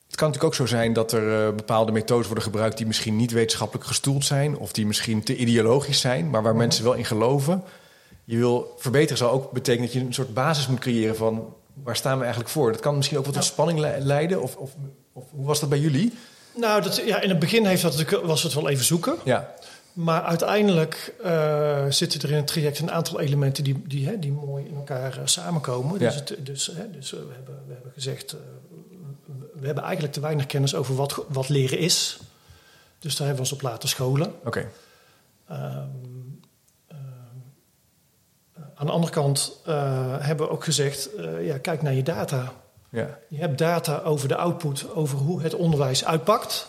het 0.06 0.16
kan 0.16 0.26
natuurlijk 0.28 0.44
ook 0.44 0.68
zo 0.68 0.76
zijn 0.76 0.92
dat 0.92 1.12
er 1.12 1.54
bepaalde 1.54 1.92
methodes 1.92 2.26
worden 2.26 2.44
gebruikt 2.44 2.76
die 2.76 2.86
misschien 2.86 3.16
niet 3.16 3.32
wetenschappelijk 3.32 3.86
gestoeld 3.86 4.24
zijn, 4.24 4.58
of 4.58 4.72
die 4.72 4.86
misschien 4.86 5.22
te 5.22 5.36
ideologisch 5.36 6.00
zijn, 6.00 6.30
maar 6.30 6.42
waar 6.42 6.52
mm 6.52 6.58
mensen 6.58 6.84
wel 6.84 6.94
in 6.94 7.04
geloven. 7.04 7.62
Je 8.24 8.36
wil 8.36 8.74
verbeteren 8.78 9.18
zou 9.18 9.30
ook 9.30 9.52
betekenen 9.52 9.86
dat 9.86 10.00
je 10.00 10.06
een 10.06 10.14
soort 10.14 10.34
basis 10.34 10.66
moet 10.66 10.78
creëren 10.78 11.16
van 11.16 11.54
waar 11.82 11.96
staan 11.96 12.16
we 12.16 12.22
eigenlijk 12.22 12.52
voor. 12.52 12.72
Dat 12.72 12.80
kan 12.80 12.96
misschien 12.96 13.18
ook 13.18 13.24
wat 13.24 13.34
tot 13.34 13.44
spanning 13.44 13.78
leiden, 13.98 14.42
of, 14.42 14.56
of, 14.56 14.70
of 15.12 15.24
hoe 15.30 15.46
was 15.46 15.60
dat 15.60 15.68
bij 15.68 15.78
jullie? 15.78 16.12
Nou, 16.54 16.82
dat, 16.82 16.96
ja, 16.96 17.20
in 17.20 17.28
het 17.28 17.38
begin 17.38 17.66
heeft 17.66 17.82
dat, 17.82 18.20
was 18.22 18.42
het 18.42 18.54
wel 18.54 18.68
even 18.68 18.84
zoeken. 18.84 19.16
Ja. 19.24 19.54
Maar 19.92 20.22
uiteindelijk 20.22 21.14
uh, 21.24 21.84
zitten 21.88 22.20
er 22.20 22.30
in 22.30 22.36
het 22.36 22.46
traject 22.46 22.78
een 22.78 22.90
aantal 22.90 23.20
elementen 23.20 23.64
die, 23.64 23.82
die, 23.86 24.06
hè, 24.06 24.18
die 24.18 24.32
mooi 24.32 24.64
in 24.64 24.74
elkaar 24.74 25.18
uh, 25.18 25.20
samenkomen. 25.24 26.00
Ja. 26.00 26.06
Dus, 26.06 26.14
het, 26.14 26.36
dus, 26.46 26.66
hè, 26.66 26.90
dus 26.90 27.12
uh, 27.12 27.20
we, 27.20 27.32
hebben, 27.34 27.62
we 27.66 27.72
hebben 27.72 27.92
gezegd, 27.92 28.36
we 29.54 29.66
hebben 29.66 29.84
eigenlijk 29.84 30.14
te 30.14 30.20
weinig 30.20 30.46
kennis 30.46 30.74
over 30.74 30.94
wat, 30.94 31.24
wat 31.28 31.48
leren 31.48 31.78
is. 31.78 32.18
Dus 32.98 33.16
daar 33.16 33.26
hebben 33.26 33.44
we 33.44 33.50
ons 33.50 33.60
op 33.60 33.70
laten 33.70 33.88
scholen. 33.88 34.34
Oké. 34.44 34.68
Okay. 35.48 35.76
Um, 35.76 36.15
aan 38.76 38.86
de 38.86 38.92
andere 38.92 39.12
kant 39.12 39.60
hebben 40.20 40.46
we 40.46 40.52
ook 40.52 40.64
gezegd, 40.64 41.08
ja, 41.40 41.58
kijk 41.58 41.82
naar 41.82 41.94
je 41.94 42.02
data. 42.02 42.52
Ja. 42.90 43.18
Je 43.28 43.36
hebt 43.36 43.58
data 43.58 44.00
over 44.04 44.28
de 44.28 44.36
output, 44.36 44.94
over 44.94 45.18
hoe 45.18 45.42
het 45.42 45.54
onderwijs 45.54 46.04
uitpakt. 46.04 46.68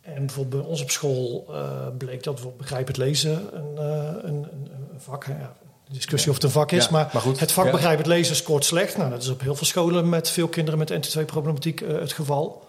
En 0.00 0.26
bijvoorbeeld 0.26 0.62
bij 0.62 0.70
ons 0.70 0.82
op 0.82 0.90
school 0.90 1.46
uh, 1.50 1.56
bleek 1.98 2.22
dat 2.22 2.40
we 2.40 2.48
begrijpend 2.56 2.96
lezen 2.96 3.56
een, 3.56 3.74
uh, 3.74 4.22
een, 4.22 4.46
een, 4.52 5.00
vak. 5.00 5.26
Ja, 5.26 5.56
discussie 5.88 6.28
of 6.30 6.34
het 6.34 6.44
een 6.44 6.50
vak 6.50 6.72
is, 6.72 6.84
ja, 6.84 6.90
maar, 6.90 7.10
het 7.38 7.52
vak 7.52 7.64
ja. 7.64 7.70
begrijpend 7.70 8.06
lezen 8.06 8.36
scoort 8.36 8.64
slecht. 8.64 8.96
Nou, 8.96 9.10
dat 9.10 9.22
is 9.22 9.28
op 9.28 9.40
heel 9.40 9.54
veel 9.54 9.66
scholen 9.66 10.08
met 10.08 10.30
veel 10.30 10.48
kinderen 10.48 10.78
met 10.78 10.92
NT2-problematiek 10.92 11.80
uh, 11.80 11.98
het 11.98 12.12
geval. 12.12 12.68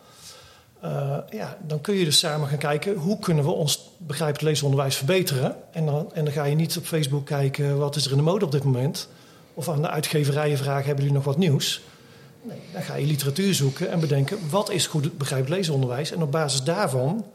Ja, 1.30 1.58
dan 1.68 1.82
kun 1.82 1.96
je 1.96 2.06
dus 2.06 2.20
samen 2.20 2.48
gaan 2.48 2.58
kijken 2.58 2.96
hoe 2.96 3.20
kunnen 3.20 3.44
we 3.44 3.52
ons 3.52 3.92
begrijpend 3.98 4.42
leesonderwijs 4.42 4.96
verbeteren. 4.96 5.56
En 5.72 5.86
dan, 5.86 6.14
en 6.14 6.24
dan 6.24 6.34
ga 6.34 6.44
je 6.44 6.56
niet 6.56 6.78
op 6.78 6.86
Facebook 6.86 7.26
kijken 7.26 7.78
wat 7.78 7.96
is 7.96 8.06
er 8.06 8.12
in 8.12 8.18
de 8.18 8.24
mode 8.24 8.46
op 8.46 8.52
dit 8.52 8.64
moment. 8.64 9.08
Of 9.54 9.70
aan 9.70 9.82
de 9.82 9.90
uitgeverijen 9.90 10.58
vragen, 10.58 10.86
hebben 10.86 11.04
jullie 11.04 11.18
nog 11.18 11.26
wat 11.26 11.38
nieuws? 11.38 11.82
Nee, 12.42 12.60
dan 12.74 12.82
ga 12.82 12.96
je 12.96 13.06
literatuur 13.06 13.54
zoeken 13.54 13.92
en 13.92 14.00
bedenken 14.00 14.38
wat 14.50 14.72
is 14.72 14.88
goed 14.88 15.18
begrijpelijk 15.18 15.56
leesonderwijs. 15.56 16.12
En 16.12 16.22
op 16.22 16.32
basis 16.32 16.64
daarvan 16.64 17.26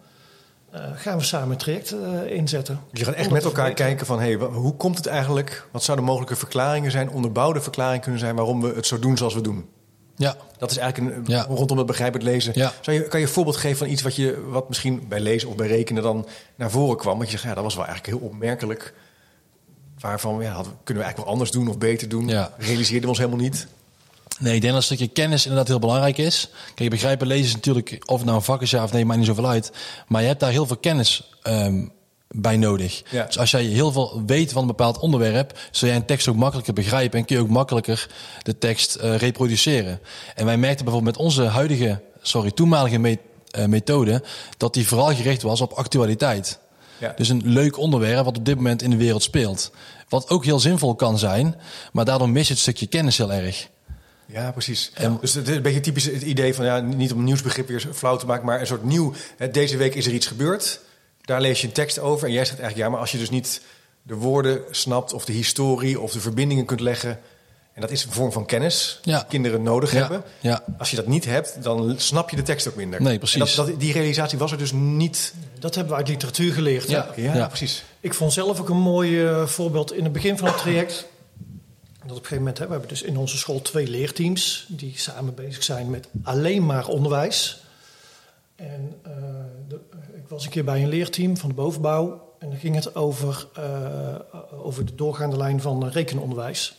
uh, 0.75 0.80
gaan 0.95 1.19
we 1.19 1.25
samen 1.25 1.50
een 1.50 1.57
traject 1.57 1.92
uh, 1.92 2.30
inzetten. 2.30 2.80
Je 2.92 3.04
gaat 3.04 3.14
echt 3.14 3.30
met 3.30 3.45
elkaar 3.45 3.73
kijken 3.73 4.07
van 4.07 4.21
hey, 4.21 4.35
hoe 4.35 4.76
komt 4.76 4.97
het 4.97 5.07
eigenlijk? 5.07 5.66
Wat 5.71 5.83
zouden 5.83 6.07
mogelijke 6.07 6.37
verklaringen 6.37 6.90
zijn, 6.90 7.11
onderbouwde 7.11 7.61
verklaringen 7.61 8.00
kunnen 8.00 8.21
zijn 8.21 8.37
waarom 8.37 8.61
we 8.61 8.73
het 8.75 8.87
zo 8.87 8.99
doen 8.99 9.16
zoals 9.16 9.35
we 9.35 9.40
doen? 9.40 9.69
Ja. 10.20 10.36
Dat 10.58 10.70
is 10.70 10.76
eigenlijk 10.76 11.16
een, 11.16 11.24
ja. 11.26 11.46
rondom 11.48 11.78
het 11.78 11.86
begrijpelijk 11.86 12.28
lezen. 12.28 12.52
Ja. 12.54 12.72
Zou 12.80 12.96
je, 12.96 13.02
kan 13.02 13.20
je 13.20 13.26
een 13.26 13.32
voorbeeld 13.32 13.56
geven 13.56 13.76
van 13.76 13.88
iets 13.88 14.02
wat, 14.02 14.16
je, 14.16 14.44
wat 14.48 14.68
misschien 14.68 15.08
bij 15.08 15.20
lezen 15.20 15.48
of 15.48 15.54
bij 15.54 15.66
rekenen 15.66 16.02
dan 16.02 16.26
naar 16.54 16.70
voren 16.70 16.96
kwam? 16.96 17.16
Want 17.16 17.30
je 17.30 17.36
zegt, 17.36 17.48
ja, 17.48 17.54
dat 17.54 17.64
was 17.64 17.74
wel 17.74 17.86
eigenlijk 17.86 18.16
heel 18.18 18.28
opmerkelijk. 18.28 18.94
Waarvan 19.98 20.42
ja, 20.42 20.52
hadden, 20.52 20.72
kunnen 20.84 21.02
we 21.02 21.08
eigenlijk 21.08 21.16
wel 21.16 21.26
anders 21.26 21.50
doen 21.50 21.68
of 21.68 21.78
beter 21.78 22.08
doen? 22.08 22.28
Ja. 22.28 22.54
Realiseerden 22.58 23.02
we 23.02 23.08
ons 23.08 23.18
helemaal 23.18 23.40
niet? 23.40 23.66
Nee, 24.38 24.54
ik 24.54 24.60
denk 24.60 24.72
dat 24.72 24.82
een 24.82 24.96
stukje 24.96 25.08
kennis 25.08 25.42
inderdaad 25.42 25.68
heel 25.68 25.78
belangrijk 25.78 26.18
is. 26.18 26.50
Kijk, 26.74 26.90
begrijpen 26.90 27.26
lezen 27.26 27.46
is 27.46 27.54
natuurlijk, 27.54 28.02
of 28.06 28.16
het 28.16 28.24
nou 28.24 28.36
een 28.36 28.44
vak 28.44 28.62
is 28.62 28.70
ja 28.70 28.84
of 28.84 28.92
nee, 28.92 29.04
maakt 29.04 29.18
niet 29.18 29.28
zoveel 29.28 29.48
uit. 29.48 29.72
Maar 30.06 30.20
je 30.20 30.28
hebt 30.28 30.40
daar 30.40 30.50
heel 30.50 30.66
veel 30.66 30.76
kennis 30.76 31.30
um, 31.42 31.92
bij 32.34 32.56
nodig. 32.56 33.02
Ja. 33.10 33.25
Dus 33.25 33.38
als 33.38 33.50
jij 33.50 33.62
heel 33.62 33.92
veel 33.92 34.22
weet 34.26 34.52
van 34.52 34.60
een 34.62 34.68
bepaald 34.68 34.99
onderwerp, 34.99 35.58
zul 35.70 35.88
jij 35.88 35.96
een 35.96 36.06
tekst 36.06 36.28
ook 36.28 36.37
makkelijker 36.37 36.75
begrijpen 36.75 37.18
en 37.18 37.25
kun 37.25 37.37
je 37.37 37.42
ook 37.42 37.49
makkelijker 37.49 38.08
de 38.42 38.58
tekst 38.58 38.96
uh, 38.96 39.16
reproduceren. 39.16 40.00
En 40.34 40.44
wij 40.44 40.56
merkten 40.56 40.84
bijvoorbeeld 40.84 41.16
met 41.16 41.26
onze 41.26 41.42
huidige, 41.42 42.00
sorry, 42.22 42.50
toenmalige 42.50 42.99
me 42.99 43.18
uh, 43.58 43.64
methode, 43.64 44.22
dat 44.56 44.75
die 44.75 44.88
vooral 44.88 45.14
gericht 45.14 45.42
was 45.42 45.60
op 45.60 45.72
actualiteit. 45.72 46.58
Ja. 46.99 47.12
Dus 47.16 47.28
een 47.28 47.42
leuk 47.44 47.78
onderwerp 47.78 48.25
wat 48.25 48.38
op 48.38 48.44
dit 48.44 48.56
moment 48.56 48.82
in 48.82 48.90
de 48.90 48.96
wereld 48.96 49.22
speelt. 49.22 49.70
Wat 50.08 50.28
ook 50.28 50.44
heel 50.44 50.60
zinvol 50.60 50.94
kan 50.94 51.18
zijn, 51.18 51.54
maar 51.92 52.04
daardoor 52.04 52.28
mis 52.28 52.46
je 52.46 52.52
het 52.52 52.62
stukje 52.62 52.87
kennis 52.87 53.16
heel 53.18 53.32
erg. 53.32 53.68
Ja, 54.26 54.50
precies. 54.50 54.90
En, 54.94 55.18
dus 55.20 55.34
het 55.34 55.49
is 55.49 55.56
een 55.56 55.62
beetje 55.62 55.80
typisch 55.80 56.04
het 56.04 56.22
idee 56.22 56.54
van, 56.54 56.64
ja, 56.64 56.80
niet 56.80 57.12
om 57.12 57.25
nieuwsbegrip 57.25 57.68
weer 57.68 57.88
flauw 57.92 58.16
te 58.16 58.26
maken, 58.26 58.46
maar 58.46 58.60
een 58.60 58.66
soort 58.66 58.84
nieuw, 58.84 59.12
hè, 59.37 59.50
deze 59.50 59.76
week 59.76 59.94
is 59.94 60.06
er 60.06 60.12
iets 60.12 60.26
gebeurd. 60.26 60.80
Daar 61.30 61.40
lees 61.40 61.60
je 61.60 61.66
een 61.66 61.72
tekst 61.72 61.99
over 61.99 62.26
en 62.26 62.32
jij 62.32 62.44
zegt 62.44 62.58
eigenlijk, 62.58 62.87
ja, 62.87 62.92
maar 62.92 63.00
als 63.00 63.12
je 63.12 63.18
dus 63.18 63.30
niet 63.30 63.60
de 64.02 64.14
woorden 64.14 64.60
snapt 64.70 65.12
of 65.12 65.25
de 65.25 65.32
historie 65.32 66.00
of 66.00 66.12
de 66.12 66.20
verbindingen 66.20 66.64
kunt 66.64 66.80
leggen, 66.80 67.18
en 67.72 67.80
dat 67.80 67.90
is 67.90 68.04
een 68.04 68.12
vorm 68.12 68.32
van 68.32 68.46
kennis 68.46 69.00
ja. 69.02 69.18
die 69.18 69.26
kinderen 69.28 69.62
nodig 69.62 69.92
ja. 69.92 69.99
hebben. 69.99 70.22
Ja. 70.40 70.64
Als 70.78 70.90
je 70.90 70.96
dat 70.96 71.06
niet 71.06 71.25
hebt, 71.25 71.62
dan 71.62 71.94
snap 71.99 72.30
je 72.30 72.37
de 72.37 72.42
tekst 72.42 72.68
ook 72.68 72.75
minder. 72.75 73.02
Nee, 73.02 73.18
precies. 73.18 73.54
Dat, 73.54 73.66
dat, 73.66 73.80
die 73.80 73.92
realisatie 73.92 74.38
was 74.38 74.52
er 74.52 74.58
dus 74.58 74.72
niet. 74.72 75.34
Dat 75.58 75.75
hebben 75.75 75.92
we 75.92 75.99
uit 75.99 76.08
literatuur 76.08 76.52
geleerd. 76.52 76.88
Ja, 76.88 77.08
ja, 77.16 77.34
ja. 77.34 77.46
precies. 77.46 77.84
Ik 78.00 78.14
vond 78.14 78.32
zelf 78.32 78.60
ook 78.60 78.68
een 78.68 78.80
mooi 78.80 79.22
uh, 79.22 79.46
voorbeeld 79.46 79.92
in 79.92 80.04
het 80.04 80.12
begin 80.12 80.38
van 80.38 80.49
het 80.49 80.58
traject. 80.58 80.92
Dat 80.92 81.06
op 82.02 82.08
een 82.08 82.14
gegeven 82.14 82.37
moment, 82.37 82.58
hè, 82.58 82.64
we 82.64 82.70
hebben 82.70 82.88
dus 82.88 83.02
in 83.02 83.16
onze 83.16 83.38
school 83.38 83.62
twee 83.62 83.88
leerteams 83.88 84.66
die 84.68 84.92
samen 84.96 85.34
bezig 85.34 85.62
zijn 85.62 85.90
met 85.90 86.08
alleen 86.22 86.66
maar 86.66 86.87
onderwijs. 86.87 87.62
En 88.56 88.94
uh, 89.06 89.12
de, 89.68 89.80
was 90.30 90.44
een 90.44 90.50
keer 90.50 90.64
bij 90.64 90.82
een 90.82 90.88
leerteam 90.88 91.37
van 91.37 91.49
de 91.49 91.54
bovenbouw 91.54 92.34
en 92.38 92.49
dan 92.49 92.58
ging 92.58 92.75
het 92.75 92.94
over, 92.94 93.49
uh, 93.58 94.64
over 94.64 94.84
de 94.84 94.94
doorgaande 94.94 95.37
lijn 95.37 95.60
van 95.60 95.88
rekenonderwijs. 95.88 96.78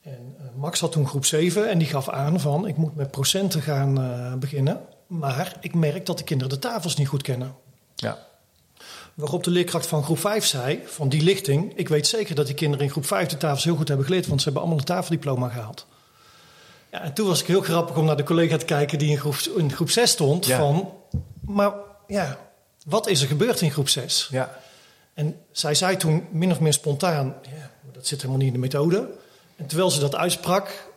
En 0.00 0.36
uh, 0.40 0.46
Max 0.56 0.80
had 0.80 0.92
toen 0.92 1.06
groep 1.06 1.24
7 1.24 1.70
en 1.70 1.78
die 1.78 1.88
gaf 1.88 2.08
aan 2.08 2.40
van 2.40 2.66
ik 2.66 2.76
moet 2.76 2.96
met 2.96 3.10
procenten 3.10 3.62
gaan 3.62 4.38
beginnen. 4.38 4.80
Maar 5.06 5.56
ik 5.60 5.74
merk 5.74 6.06
dat 6.06 6.18
de 6.18 6.24
kinderen 6.24 6.52
de 6.52 6.58
tafels 6.58 6.96
niet 6.96 7.08
goed 7.08 7.22
kennen. 7.22 7.54
Ja. 7.94 8.18
Waarop 9.14 9.44
de 9.44 9.50
leerkracht 9.50 9.86
van 9.86 10.04
groep 10.04 10.18
5 10.18 10.44
zei, 10.44 10.82
van 10.84 11.08
die 11.08 11.22
lichting... 11.22 11.72
ik 11.76 11.88
weet 11.88 12.06
zeker 12.06 12.34
dat 12.34 12.46
die 12.46 12.54
kinderen 12.54 12.84
in 12.84 12.90
groep 12.90 13.06
5 13.06 13.28
de 13.28 13.36
tafels 13.36 13.64
heel 13.64 13.76
goed 13.76 13.88
hebben 13.88 14.06
geleerd... 14.06 14.26
want 14.26 14.38
ze 14.38 14.44
hebben 14.44 14.62
allemaal 14.62 14.80
een 14.80 14.88
tafeldiploma 14.88 15.48
gehaald. 15.48 15.86
Ja, 16.90 17.00
en 17.00 17.12
toen 17.12 17.26
was 17.26 17.40
ik 17.40 17.46
heel 17.46 17.60
grappig 17.60 17.96
om 17.96 18.04
naar 18.04 18.16
de 18.16 18.22
collega 18.22 18.56
te 18.56 18.64
kijken... 18.64 18.98
die 18.98 19.10
in 19.10 19.18
groep, 19.18 19.34
in 19.56 19.72
groep 19.72 19.90
6 19.90 20.10
stond. 20.10 20.46
Ja. 20.46 20.58
Van, 20.58 20.92
maar 21.40 21.72
ja, 22.06 22.38
wat 22.84 23.06
is 23.08 23.22
er 23.22 23.28
gebeurd 23.28 23.60
in 23.60 23.70
groep 23.70 23.88
6? 23.88 24.28
Ja. 24.30 24.58
En 25.14 25.40
zij 25.52 25.74
zei 25.74 25.96
toen 25.96 26.26
min 26.30 26.50
of 26.50 26.60
meer 26.60 26.72
spontaan... 26.72 27.34
ja, 27.42 27.70
dat 27.92 28.06
zit 28.06 28.18
helemaal 28.18 28.38
niet 28.38 28.46
in 28.46 28.60
de 28.60 28.66
methode. 28.66 29.08
En 29.56 29.66
terwijl 29.66 29.90
ze 29.90 30.00
dat 30.00 30.14
uitsprak... 30.14 30.88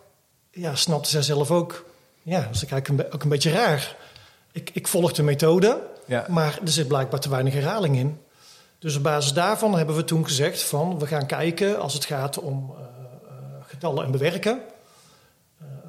ja, 0.50 0.74
snapte 0.74 1.10
zij 1.10 1.22
zelf 1.22 1.50
ook... 1.50 1.84
ja, 2.22 2.40
dat 2.40 2.54
is 2.54 2.64
eigenlijk 2.64 3.14
ook 3.14 3.22
een 3.22 3.28
beetje 3.28 3.50
raar. 3.50 3.96
Ik, 4.52 4.70
ik 4.72 4.88
volg 4.88 5.12
de 5.12 5.22
methode... 5.22 5.82
Ja. 6.06 6.26
Maar 6.28 6.58
er 6.64 6.70
zit 6.70 6.88
blijkbaar 6.88 7.20
te 7.20 7.28
weinig 7.28 7.52
herhaling 7.52 7.96
in. 7.96 8.20
Dus 8.78 8.96
op 8.96 9.02
basis 9.02 9.32
daarvan 9.32 9.76
hebben 9.76 9.96
we 9.96 10.04
toen 10.04 10.24
gezegd 10.24 10.62
van 10.62 10.98
we 10.98 11.06
gaan 11.06 11.26
kijken 11.26 11.80
als 11.80 11.94
het 11.94 12.04
gaat 12.04 12.38
om 12.38 12.70
uh, 12.70 12.78
uh, 12.78 13.30
getallen 13.66 14.04
en 14.04 14.10
bewerken. 14.10 14.60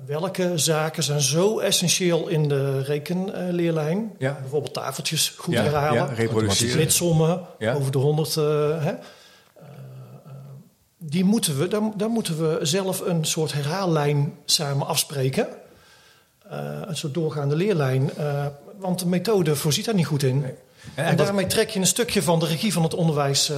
Uh, 0.10 0.20
welke 0.20 0.58
zaken 0.58 1.04
zijn 1.04 1.22
zo 1.22 1.60
essentieel 1.60 2.28
in 2.28 2.48
de 2.48 2.82
rekenleerlijn? 2.82 4.12
Ja. 4.18 4.38
Bijvoorbeeld 4.42 4.74
tafeltjes 4.74 5.34
goed 5.38 5.54
Ja, 5.54 5.64
herhalen. 5.64 5.98
ja, 5.98 6.14
reproduceren. 6.14 6.74
Flitsommen 6.74 7.42
Ja. 7.60 7.74
over 7.74 7.92
de 7.92 7.98
100. 7.98 8.36
hè. 8.36 8.94
die 10.98 11.24
moeten 11.24 11.58
we, 11.60 11.68
daar, 11.68 11.82
daar 11.96 12.10
moeten 12.10 12.38
we 12.38 12.66
zelf 12.66 13.00
een 13.00 13.26
soort 13.26 13.54
herhaallijn 13.54 14.34
samen 14.46 14.88
afspreken. 14.88 15.48
een 16.86 16.98
soort 16.98 17.14
doorgaande 17.14 17.56
leerlijn. 17.56 18.12
want 18.78 19.00
de 19.00 19.08
methode 19.08 19.56
voorziet 19.56 19.86
daar 19.86 19.96
niet 19.96 20.06
goed 20.06 20.24
in. 20.24 20.40
Nee. 20.40 20.54
En, 20.96 21.16
daarmee 21.16 21.48
trek 21.48 21.70
je 21.70 21.80
een 21.80 21.88
stukje 21.88 22.24
van 22.24 22.40
de 22.40 22.46
regie 22.46 22.74
van 22.74 22.84
het 22.84 22.94
onderwijs 22.94 23.50
uh, 23.50 23.58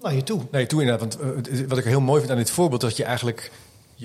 naar 0.00 0.14
je 0.14 0.22
toe. 0.22 0.40
Nee, 0.50 0.66
toe 0.66 0.80
inderdaad. 0.80 1.16
Want 1.16 1.48
uh, 1.48 1.68
wat 1.68 1.78
ik 1.78 1.84
heel 1.84 2.00
mooi 2.00 2.20
vind 2.20 2.32
aan 2.32 2.38
dit 2.38 2.50
voorbeeld... 2.50 2.80
dat 2.80 2.96
je 2.96 3.04
eigenlijk... 3.04 3.50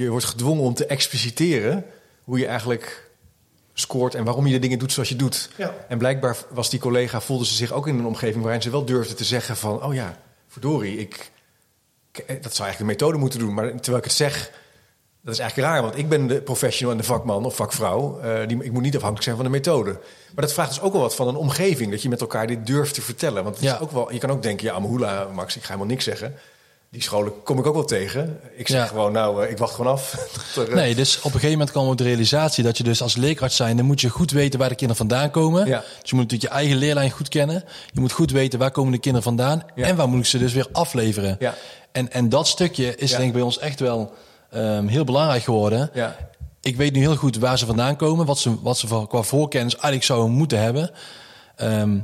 je 0.03 0.09
wordt 0.09 0.25
gedwongen 0.25 0.63
om 0.63 0.73
te 0.73 0.85
expliciteren... 0.85 1.85
hoe 2.23 2.39
je 2.39 2.47
eigenlijk 2.47 3.09
scoort 3.73 4.15
en 4.15 4.23
waarom 4.23 4.47
je 4.47 4.53
de 4.53 4.59
dingen 4.59 4.79
doet 4.79 4.91
zoals 4.91 5.09
je 5.09 5.15
doet. 5.15 5.49
Ja. 5.57 5.73
En 5.87 5.97
blijkbaar 5.97 6.37
was 6.49 6.69
die 6.69 6.79
collega... 6.79 7.21
voelde 7.21 7.45
ze 7.45 7.53
zich 7.53 7.71
ook 7.71 7.87
in 7.87 7.97
een 7.99 8.05
omgeving... 8.05 8.43
waarin 8.43 8.61
ze 8.61 8.69
wel 8.69 8.85
durfde 8.85 9.13
te 9.13 9.23
zeggen 9.23 9.57
van... 9.57 9.83
oh 9.83 9.93
ja, 9.93 10.19
verdorie, 10.47 10.97
ik, 10.97 11.31
ik, 12.11 12.43
dat 12.43 12.55
zou 12.55 12.67
eigenlijk 12.67 12.77
de 12.77 12.83
methode 12.83 13.17
moeten 13.17 13.39
doen. 13.39 13.53
Maar 13.53 13.71
terwijl 13.71 13.97
ik 13.97 14.03
het 14.03 14.13
zeg... 14.13 14.51
Dat 15.21 15.35
is 15.35 15.41
eigenlijk 15.41 15.71
raar, 15.71 15.81
want 15.81 15.97
ik 15.97 16.09
ben 16.09 16.27
de 16.27 16.41
professional 16.41 16.91
en 16.91 16.97
de 16.97 17.03
vakman 17.03 17.45
of 17.45 17.55
vakvrouw. 17.55 18.19
Uh, 18.23 18.47
die, 18.47 18.63
ik 18.63 18.71
moet 18.71 18.81
niet 18.81 18.95
afhankelijk 18.95 19.23
zijn 19.23 19.35
van 19.35 19.45
de 19.45 19.51
methode. 19.51 19.91
Maar 20.35 20.45
dat 20.45 20.53
vraagt 20.53 20.69
dus 20.69 20.81
ook 20.81 20.91
wel 20.91 21.01
wat 21.01 21.15
van 21.15 21.27
een 21.27 21.35
omgeving. 21.35 21.91
Dat 21.91 22.01
je 22.01 22.09
met 22.09 22.21
elkaar 22.21 22.47
dit 22.47 22.67
durft 22.67 22.93
te 22.93 23.01
vertellen. 23.01 23.43
Want 23.43 23.55
het 23.55 23.63
Ja. 23.63 23.75
is 23.75 23.79
ook 23.79 23.91
wel, 23.91 24.13
je 24.13 24.19
kan 24.19 24.31
ook 24.31 24.43
denken, 24.43 24.65
ja, 24.65 24.73
Amahula, 24.73 25.27
Max, 25.33 25.55
ik 25.55 25.61
ga 25.61 25.67
helemaal 25.67 25.87
niks 25.87 26.03
zeggen. 26.03 26.35
Die 26.91 27.01
scholen 27.01 27.43
kom 27.43 27.59
ik 27.59 27.65
ook 27.65 27.73
wel 27.73 27.85
tegen. 27.85 28.39
Ik 28.55 28.67
zeg 28.67 28.81
Ja. 28.81 28.85
gewoon, 28.87 29.11
nou, 29.11 29.43
eh, 29.45 29.51
ik 29.51 29.57
wacht 29.57 29.75
gewoon 29.75 29.91
af. 29.91 30.13
er, 30.57 30.69
eh, 30.69 30.75
Nee, 30.75 30.95
dus 30.95 31.17
op 31.17 31.23
een 31.23 31.31
gegeven 31.31 31.51
moment 31.51 31.71
kwam 31.71 31.87
ook 31.87 31.97
de 31.97 32.03
realisatie 32.03 32.63
dat 32.63 32.77
je 32.77 32.83
dus 32.83 33.01
als 33.01 33.15
leerkracht 33.15 33.53
zijn, 33.53 33.77
dan 33.77 33.85
moet 33.85 34.01
je 34.01 34.09
goed 34.09 34.31
weten 34.31 34.59
waar 34.59 34.69
de 34.69 34.75
kinderen 34.75 35.07
vandaan 35.07 35.31
komen. 35.31 35.65
Ja. 35.67 35.77
Dus 36.01 36.09
je 36.09 36.15
moet 36.15 36.23
natuurlijk 36.23 36.51
je 36.53 36.59
eigen 36.59 36.77
leerlijn 36.77 37.11
goed 37.11 37.29
kennen. 37.29 37.63
Je 37.93 37.99
moet 37.99 38.11
goed 38.11 38.31
weten 38.31 38.59
waar 38.59 38.71
komen 38.71 38.91
de 38.91 38.97
kinderen 38.99 39.23
vandaan 39.27 39.63
Ja. 39.75 39.85
en 39.85 39.95
waar 39.95 40.07
moet 40.09 40.19
ik 40.19 40.25
ze 40.25 40.37
dus 40.37 40.53
weer 40.53 40.67
afleveren. 40.71 41.35
Ja. 41.39 41.55
En, 41.91 42.11
en 42.11 42.29
dat 42.29 42.47
stukje 42.47 42.95
is 42.95 43.09
denk 43.11 43.23
ik 43.23 43.33
bij 43.33 43.41
ons 43.41 43.59
echt 43.59 43.79
wel 43.79 44.13
ehm, 44.51 44.87
heel 44.87 45.03
belangrijk 45.03 45.43
geworden. 45.43 45.89
Ja. 45.93 46.15
Ik 46.61 46.75
weet 46.75 46.93
nu 46.93 46.99
heel 46.99 47.15
goed 47.15 47.37
waar 47.37 47.57
ze 47.57 47.65
vandaan 47.65 47.95
komen, 47.95 48.25
wat 48.25 48.39
ze, 48.39 48.61
wat 48.61 48.77
ze 48.77 48.87
voor- 48.87 49.07
qua 49.07 49.21
voorkennis 49.21 49.73
eigenlijk 49.73 50.03
zouden 50.03 50.31
moeten 50.31 50.59
hebben. 50.61 50.91
Ehm, 51.55 51.97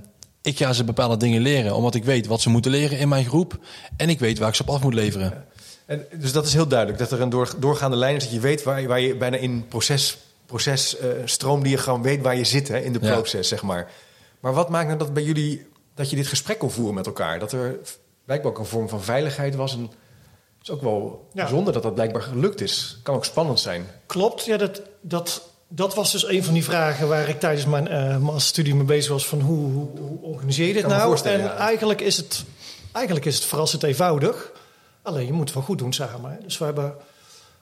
ik 0.44 0.58
ga 0.58 0.74
ze 0.74 0.84
bepaalde 0.84 1.18
dingen 1.18 1.42
leren, 1.42 1.76
omdat 1.76 1.96
ik 1.96 2.04
weet 2.04 2.28
wat 2.28 2.42
ze 2.42 2.50
moeten 2.50 2.72
leren 2.72 2.98
in 2.98 3.08
mijn 3.10 3.26
groep. 3.26 3.58
En 3.98 4.10
ik 4.10 4.20
weet 4.20 4.40
waar 4.40 4.50
ik 4.50 4.56
ze 4.56 4.62
op 4.62 4.70
af 4.70 4.82
moet 4.84 4.94
leveren. 4.94 5.46
En, 5.86 6.06
dus 6.20 6.32
dat 6.32 6.46
is 6.46 6.54
heel 6.54 6.68
duidelijk, 6.68 7.00
dat 7.00 7.12
er 7.12 7.22
een 7.22 7.30
door, 7.30 7.54
doorgaande 7.60 7.98
lijn 7.98 8.16
is. 8.16 8.24
Dat 8.24 8.34
je 8.34 8.40
weet 8.40 8.64
waar, 8.64 8.82
je- 8.82 8.88
waar 8.88 9.00
je 9.00 9.16
bijna 9.16 9.38
in 9.38 9.66
proces, 9.68 10.18
proces 10.46 10.98
eh, 10.98 11.10
stroomdiagram 11.26 12.02
weet 12.02 12.22
waar 12.22 12.36
je 12.36 12.44
zit 12.44 12.68
hè, 12.68 12.80
in 12.80 12.94
de 12.94 13.00
Ja. 13.02 13.14
proces, 13.14 13.48
zeg 13.48 13.62
maar. 13.64 13.92
Maar 14.40 14.54
wat 14.54 14.70
maakt 14.70 14.88
nou 14.88 15.00
dat 15.00 15.14
bij 15.14 15.24
jullie, 15.24 15.66
dat 15.96 16.10
je 16.10 16.16
dit 16.16 16.28
gesprek 16.28 16.58
kon 16.60 16.72
voeren 16.72 16.94
met 16.96 17.06
elkaar? 17.06 17.40
Dat 17.40 17.52
er 17.52 17.80
blijkbaar 18.26 18.52
ook 18.52 18.60
een 18.60 18.66
vorm 18.66 18.90
van 18.90 19.02
veiligheid 19.04 19.56
was. 19.56 19.74
En 19.74 19.82
het 19.82 19.92
is 20.62 20.70
ook 20.70 20.82
wel 20.82 21.28
Ja. 21.34 21.42
bijzonder 21.42 21.74
dat 21.74 21.84
dat 21.84 21.94
blijkbaar 21.94 22.22
gelukt 22.22 22.62
is. 22.62 23.00
Kan 23.04 23.16
ook 23.16 23.26
spannend 23.26 23.60
zijn. 23.60 23.86
Klopt, 24.06 24.46
ja, 24.46 24.58
dat, 24.58 24.82
dat, 25.02 25.50
dat 25.76 25.96
was 25.96 26.12
dus 26.12 26.28
een 26.28 26.44
van 26.44 26.54
die 26.54 26.64
vragen 26.64 27.08
waar 27.08 27.30
ik 27.30 27.40
tijdens 27.40 27.66
mijn 27.66 27.88
eh 27.88 28.18
masterstudie 28.18 28.76
mee 28.76 28.86
bezig 28.86 29.12
was. 29.12 29.26
Van 29.26 29.42
hoe, 29.42 29.72
hoe, 29.72 29.90
hoe 29.98 30.20
organiseer 30.22 30.68
je 30.68 30.74
dit 30.74 30.88
nou? 30.88 31.20
en 31.24 31.40
ja. 31.40 31.56
eigenlijk, 31.56 32.02
is 32.02 32.18
het, 32.18 32.44
eigenlijk 32.92 33.26
is 33.26 33.36
het 33.36 33.46
verrassend 33.46 33.84
eenvoudig. 33.84 34.52
Alleen 35.02 35.26
je 35.26 35.32
moet 35.32 35.46
het 35.46 35.54
wel 35.54 35.64
goed 35.64 35.78
doen 35.78 35.94
samen. 35.94 36.32
Hè. 36.32 36.38
Dus 36.44 36.58
we 36.58 36.66
hebben 36.66 36.96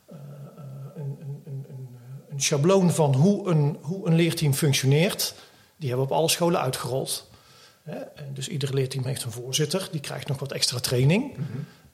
eh, 0.09 0.15
eh, 0.15 0.63
een, 0.95 1.17
een, 1.23 1.43
een, 1.45 1.87
een, 2.29 2.41
schabloon 2.41 2.91
van 2.91 3.15
hoe 3.15 3.49
een, 3.49 3.77
hoe 3.81 4.07
een 4.07 4.15
leerteam 4.15 4.53
functioneert. 4.53 5.33
Die 5.77 5.89
hebben 5.89 6.07
we 6.07 6.13
op 6.13 6.19
alle 6.19 6.29
scholen 6.29 6.61
uitgerold. 6.61 7.29
Hè. 7.83 7.95
En 7.95 8.33
dus 8.33 8.47
ieder 8.47 8.73
leerteam 8.73 9.05
heeft 9.05 9.23
een 9.23 9.31
voorzitter. 9.31 9.87
Die 9.91 10.01
krijgt 10.01 10.27
nog 10.27 10.39
wat 10.39 10.51
extra 10.51 10.79
training. 10.79 11.37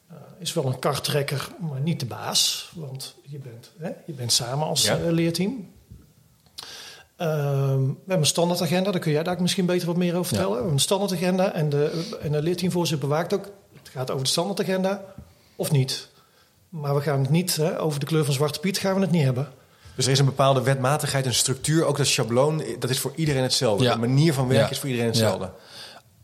Eh, 0.08 0.16
is 0.40 0.54
wel 0.54 0.66
een 0.66 0.80
karttrekker, 0.80 1.48
maar 1.60 1.82
niet 1.82 2.00
de 2.00 2.06
baas. 2.06 2.72
Want 2.76 3.16
je 3.22 3.38
bent, 3.38 3.72
hè, 3.78 3.90
je 4.06 4.14
bent 4.14 4.32
samen 4.32 4.68
als 4.68 4.86
Ja. 4.86 4.98
leerteam. 4.98 5.76
Ehm, 7.18 7.80
we 7.80 7.94
hebben 7.98 8.18
een 8.18 8.26
standaardagenda, 8.26 8.92
daar 8.92 9.00
kun 9.02 9.12
jij 9.12 9.24
daar 9.24 9.42
misschien 9.42 9.66
beter 9.66 9.88
wat 9.88 9.96
meer 9.98 10.14
over 10.14 10.26
vertellen. 10.26 10.50
We 10.50 10.56
hebben 10.56 10.74
een 10.74 10.80
standaardagenda 10.80 11.54
en 11.54 11.70
de, 11.70 12.08
en 12.22 12.32
de 12.32 12.42
leerteamvoorzitter 12.42 13.08
bewaakt 13.08 13.34
ook. 13.34 13.46
Het 13.84 13.90
gaat 13.92 14.12
over 14.12 14.24
de 14.24 14.30
standaardagenda 14.30 15.02
of 15.56 15.72
niet. 15.72 16.08
Maar 16.70 16.96
we 16.96 17.02
gaan 17.02 17.20
het 17.20 17.30
niet, 17.30 17.56
hè, 17.56 17.82
over 17.82 18.00
de 18.00 18.06
kleur 18.06 18.26
van 18.26 18.34
Zwarte 18.34 18.60
Piet 18.60 18.78
gaan 18.78 18.96
we 18.96 19.02
het 19.02 19.12
niet 19.12 19.24
hebben. 19.24 19.48
Dus 19.96 20.06
er 20.06 20.12
is 20.12 20.20
een 20.20 20.26
bepaalde 20.26 20.62
wetmatigheid, 20.62 21.26
een 21.26 21.34
structuur. 21.34 21.86
Ook 21.86 21.98
dat 21.98 22.08
schabloon, 22.08 22.64
dat 22.80 22.90
is 22.90 23.00
voor 23.00 23.12
iedereen 23.16 23.42
hetzelfde. 23.44 23.84
Ja. 23.84 23.94
De 23.94 24.00
manier 24.00 24.34
van 24.34 24.48
werken 24.48 24.66
Ja. 24.66 24.72
is 24.72 24.80
voor 24.80 24.90
iedereen 24.90 25.12
Ja. 25.14 25.20
hetzelfde. 25.20 25.52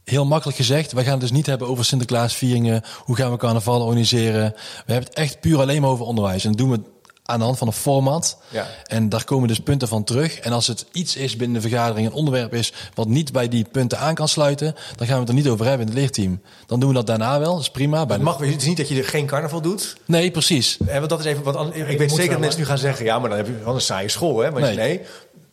Heel 0.03 0.25
makkelijk 0.25 0.57
gezegd, 0.57 0.91
wij 0.91 1.03
gaan 1.03 1.12
het 1.12 1.21
dus 1.21 1.31
niet 1.31 1.45
hebben 1.45 1.67
over 1.67 1.85
Sinterklaasvieringen, 1.85 2.83
hoe 3.03 3.15
gaan 3.15 3.31
we 3.31 3.38
carnaval 3.38 3.81
organiseren. 3.81 4.51
We 4.85 4.91
hebben 4.93 5.09
het 5.09 5.13
echt 5.17 5.39
puur 5.39 5.59
alleen 5.59 5.81
maar 5.81 5.89
over 5.89 6.05
onderwijs. 6.05 6.43
En 6.43 6.50
dat 6.50 6.59
doen 6.59 6.71
we 6.71 6.79
aan 7.25 7.39
de 7.39 7.46
hand 7.46 7.58
van 7.58 7.68
een 7.68 7.74
format. 7.74 8.38
Ja. 8.50 8.68
En 8.86 9.10
daar 9.10 9.24
komen 9.24 9.48
dus 9.48 9.60
punten 9.60 9.88
van 9.88 10.03
terug. 10.03 10.39
En 10.39 10.51
als 10.51 10.68
het 10.68 10.86
iets 10.92 11.15
is 11.15 11.36
binnen 11.36 11.62
de 11.62 11.68
vergadering, 11.70 12.08
een 12.08 12.13
onderwerp 12.13 12.53
is 12.53 12.74
wat 12.94 13.08
niet 13.08 13.32
bij 13.32 13.48
die 13.48 13.65
punten 13.72 14.00
aan 14.00 14.15
kan 14.15 14.27
sluiten, 14.27 14.75
dan 14.96 15.06
gaan 15.08 15.15
we 15.15 15.22
het 15.22 15.30
er 15.30 15.36
niet 15.36 15.48
over 15.48 15.65
hebben 15.65 15.88
in 15.88 15.92
het 15.94 16.01
leerteam. 16.01 16.42
Dan 16.65 16.80
doen 16.80 16.89
we 16.89 16.96
dat 16.96 17.08
daarna 17.08 17.39
wel, 17.39 17.51
dat 17.53 17.62
is 17.62 17.70
prima. 17.72 18.06
Bij 18.06 18.15
Het, 18.15 18.25
de- 18.25 18.32
mag, 18.32 18.38
het 18.39 18.62
is 18.62 18.68
niet 18.68 18.77
dat 18.77 18.89
je 18.89 18.98
er 18.98 19.03
geen 19.08 19.25
carnaval 19.25 19.62
doet. 19.62 19.98
Nee, 20.06 20.32
precies. 20.32 20.77
En 20.88 20.98
want 20.98 21.10
dat 21.10 21.20
is 21.20 21.25
even, 21.25 21.44
want 21.44 21.56
an- 21.56 21.74
ik 21.74 21.98
weet 21.98 22.12
zeker 22.12 22.30
dat 22.32 22.39
mensen 22.39 22.60
nu 22.60 22.65
gaan 22.65 22.77
zeggen, 22.77 23.06
ja, 23.06 23.20
maar 23.20 23.30
dan 23.30 23.38
heb 23.38 23.48
je 23.48 23.63
wel 23.63 23.75
een 23.75 23.82
saaie 23.82 24.10
school, 24.10 24.38
hè? 24.39 24.51
Maar 24.51 24.75
nee. 24.75 25.01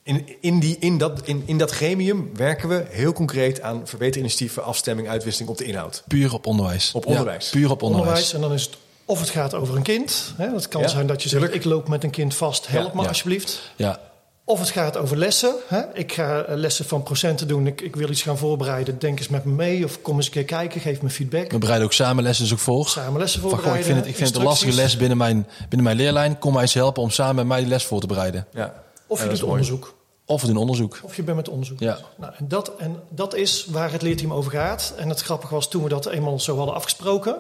In, 0.03 0.29
in, 0.41 0.61
die, 0.61 0.77
in, 0.81 0.99
dat, 0.99 1.21
in, 1.25 1.43
in 1.47 1.59
dat 1.59 1.71
gremium 1.71 2.31
werken 2.35 2.69
we 2.69 2.85
heel 2.89 3.13
concreet 3.13 3.61
aan 3.63 3.81
verbeterinitiatieven, 3.85 4.65
afstemming, 4.65 5.09
uitwisseling 5.09 5.51
op 5.51 5.59
de 5.59 5.65
inhoud. 5.65 6.03
Puur 6.09 6.33
op 6.35 6.47
onderwijs. 6.47 6.91
Op 6.95 7.05
Ja, 7.05 7.11
onderwijs. 7.11 7.51
puur 7.51 7.71
op 7.71 7.83
onderwijs. 7.83 8.09
Onderwijs. 8.09 8.35
En 8.35 8.41
dan 8.41 8.53
is 8.53 8.63
het 8.63 8.77
of 9.11 9.21
het 9.21 9.29
gaat 9.31 9.55
over 9.55 9.77
een 9.77 9.83
kind. 9.83 10.33
Hè, 10.37 10.51
dat 10.51 10.69
kan 10.69 10.81
Ja, 10.81 10.89
zijn 10.89 11.07
dat 11.07 11.23
je 11.23 11.29
zegt, 11.29 11.43
tuurlijk. 11.43 11.65
ik 11.65 11.71
loop 11.71 11.89
met 11.89 12.05
een 12.05 12.11
kind 12.11 12.35
vast, 12.35 12.67
help 12.69 12.87
Ja, 12.87 12.95
me 12.95 13.03
ja. 13.03 13.09
alsjeblieft. 13.09 13.61
Ja, 13.77 13.99
Of 14.45 14.59
het 14.61 14.71
gaat 14.71 14.97
over 14.97 15.17
lessen. 15.17 15.55
Hè? 15.69 15.81
Ik 15.95 16.13
ga 16.13 16.43
eh, 16.43 16.57
lessen 16.57 16.85
van 16.85 17.03
procenten 17.03 17.49
doen. 17.49 17.67
Ik, 17.67 17.81
ik 17.81 17.97
wil 17.97 18.09
iets 18.11 18.23
gaan 18.23 18.39
voorbereiden. 18.39 18.99
Denk 18.99 19.19
eens 19.19 19.29
met 19.29 19.45
me 19.45 19.53
mee. 19.53 19.85
Of 19.85 20.03
kom 20.03 20.17
eens 20.17 20.27
een 20.27 20.33
keer 20.33 20.45
kijken. 20.45 20.81
Geef 20.81 21.03
me 21.03 21.11
feedback. 21.11 21.51
we 21.51 21.59
bereiden 21.59 21.87
ook 21.87 21.93
samen 21.93 22.23
lessen 22.23 22.45
dus 22.45 22.53
ook 22.53 22.59
voor. 22.59 22.89
Samen 22.89 23.21
lessen 23.21 23.41
Van, 23.41 23.51
voorbereiden. 23.51 23.83
goh, 23.85 23.89
ik 23.89 23.95
vind 23.95 23.99
het, 23.99 24.09
ik 24.09 24.17
vind 24.17 24.29
het 24.29 24.39
een 24.39 24.45
lastige 24.45 24.73
les 24.73 24.97
binnen 24.97 25.17
mijn, 25.17 25.47
binnen 25.59 25.83
mijn 25.83 25.97
leerlijn. 25.97 26.39
Kom 26.39 26.53
mij 26.53 26.63
eens 26.63 26.75
helpen 26.75 27.03
om 27.03 27.11
samen 27.11 27.35
met 27.35 27.47
mij 27.47 27.59
die 27.61 27.69
les 27.69 27.85
voor 27.85 28.01
te 28.01 28.07
bereiden. 28.07 28.47
Ja. 28.53 28.75
Of 29.07 29.23
je 29.23 29.29
doet 29.29 29.43
onderzoek. 29.43 29.95
Of 30.27 30.41
we 30.41 30.47
doen 30.47 30.57
onderzoek. 30.57 31.01
Of 31.03 31.17
je 31.17 31.23
bent 31.23 31.37
met 31.37 31.49
onderzoek. 31.49 31.79
Ja. 31.81 31.99
Nou, 32.17 32.33
en, 32.39 32.49
dat, 32.49 32.73
en 32.79 32.97
dat 33.09 33.35
is 33.35 33.67
waar 33.71 33.93
het 33.93 34.03
leerteam 34.03 34.33
over 34.33 34.51
gaat. 34.51 34.93
En 34.97 35.09
het 35.09 35.21
grappige 35.21 35.55
was 35.55 35.69
toen 35.69 35.83
we 35.83 35.89
dat 35.89 36.07
eenmaal 36.07 36.41
zo 36.41 36.57
hadden 36.57 36.75
afgesproken. 36.75 37.37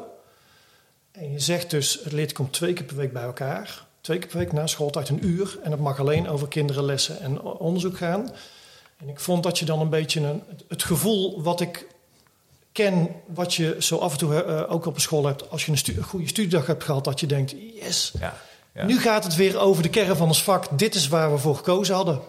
En 1.20 1.32
je 1.32 1.38
zegt 1.40 1.70
dus, 1.70 2.00
het 2.02 2.12
leerteam 2.12 2.36
komt 2.36 2.52
twee 2.52 2.72
keer 2.72 2.84
per 2.84 2.96
week 2.96 3.12
bij 3.12 3.22
elkaar. 3.22 3.84
Twee 4.00 4.18
keer 4.18 4.28
per 4.28 4.38
week 4.38 4.52
na 4.52 4.66
schooltijd 4.66 5.08
een 5.08 5.26
uur. 5.26 5.58
En 5.62 5.70
het 5.70 5.80
mag 5.80 5.98
alleen 6.00 6.28
over 6.28 6.48
kinderen, 6.48 6.84
lessen 6.84 7.20
en 7.20 7.42
onderzoek 7.42 7.96
gaan. 7.96 8.30
En 8.96 9.08
ik 9.08 9.20
vond 9.20 9.42
dat 9.42 9.58
je 9.58 9.64
dan 9.64 9.80
een 9.80 9.88
beetje 9.88 10.20
een, 10.20 10.42
het- 10.68 10.82
gevoel 10.82 11.42
wat 11.42 11.60
ik 11.60 11.86
ken, 12.72 13.08
wat 13.26 13.54
je 13.54 13.76
zo 13.78 13.96
af 13.96 14.12
en 14.12 14.18
toe 14.18 14.42
eh, 14.42 14.72
ook 14.72 14.86
op 14.86 14.94
een 14.94 15.00
school 15.00 15.26
hebt, 15.26 15.50
als 15.50 15.64
je 15.64 15.70
een, 15.70 15.78
stu- 15.78 15.96
een 15.96 16.02
goede 16.02 16.28
studiedag 16.28 16.66
hebt 16.66 16.84
gehad, 16.84 17.04
dat 17.04 17.20
je 17.20 17.26
denkt, 17.26 17.54
yes, 17.80 18.12
Ja. 18.20 18.36
Ja. 18.74 18.84
nu 18.84 18.98
gaat 19.00 19.24
het 19.24 19.36
weer 19.36 19.58
over 19.58 19.82
de 19.82 19.88
kern 19.90 20.16
van 20.16 20.26
ons 20.28 20.42
vak. 20.42 20.78
Dit 20.78 20.94
is 20.94 21.08
waar 21.08 21.32
we 21.32 21.38
voor 21.38 21.56
gekozen 21.56 21.94
hadden. 21.94 22.20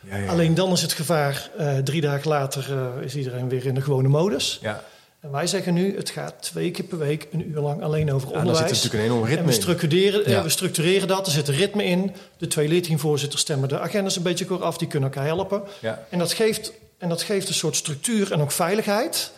Ja, 0.00 0.16
ja. 0.16 0.30
Alleen 0.30 0.54
dan 0.54 0.72
is 0.72 0.82
het 0.82 0.92
gevaar, 0.92 1.50
eh, 1.58 1.78
drie 1.78 2.00
dagen 2.00 2.28
later 2.28 2.66
eh, 2.96 3.04
is 3.04 3.16
iedereen 3.16 3.48
weer 3.48 3.66
in 3.66 3.74
de 3.74 3.80
gewone 3.82 4.08
modus. 4.08 4.58
Ja. 4.62 4.84
En 5.26 5.32
wij 5.32 5.46
zeggen 5.46 5.74
nu, 5.74 5.96
het 5.96 6.10
gaat 6.10 6.34
twee 6.42 6.70
keer 6.70 6.84
per 6.84 6.98
week 6.98 7.28
een 7.32 7.50
uur 7.50 7.60
lang 7.60 7.82
alleen 7.82 8.12
over 8.12 8.28
Ja, 8.28 8.34
daar 8.34 8.42
onderwijs. 8.42 8.68
zit 8.68 8.76
natuurlijk 8.76 9.02
een 9.02 9.10
enorm 9.10 9.22
en 9.22 9.28
ritme 9.30 9.46
we 9.46 9.52
structureren, 9.52 10.30
Ja. 10.30 10.42
we 10.42 10.48
structureren 10.48 11.08
dat, 11.08 11.26
er 11.26 11.32
zit 11.32 11.48
een 11.48 11.54
ritme 11.54 11.84
in. 11.84 12.12
De 12.36 12.46
twee 12.46 12.68
leerteamvoorzitters 12.68 13.40
stemmen 13.42 13.68
de 13.68 13.78
agendas 13.78 14.16
een 14.16 14.22
beetje 14.22 14.44
kort 14.46 14.60
af, 14.62 14.78
die 14.78 14.88
kunnen 14.88 15.08
elkaar 15.08 15.26
helpen. 15.26 15.62
Ja. 15.80 16.06
En 16.10 16.18
dat, 16.18 16.32
geeft, 16.32 16.72
en 16.98 17.08
dat 17.08 17.22
geeft 17.22 17.48
een 17.48 17.54
soort 17.54 17.76
structuur 17.76 18.32
en 18.32 18.40
ook 18.40 18.50
veiligheid. 18.52 19.32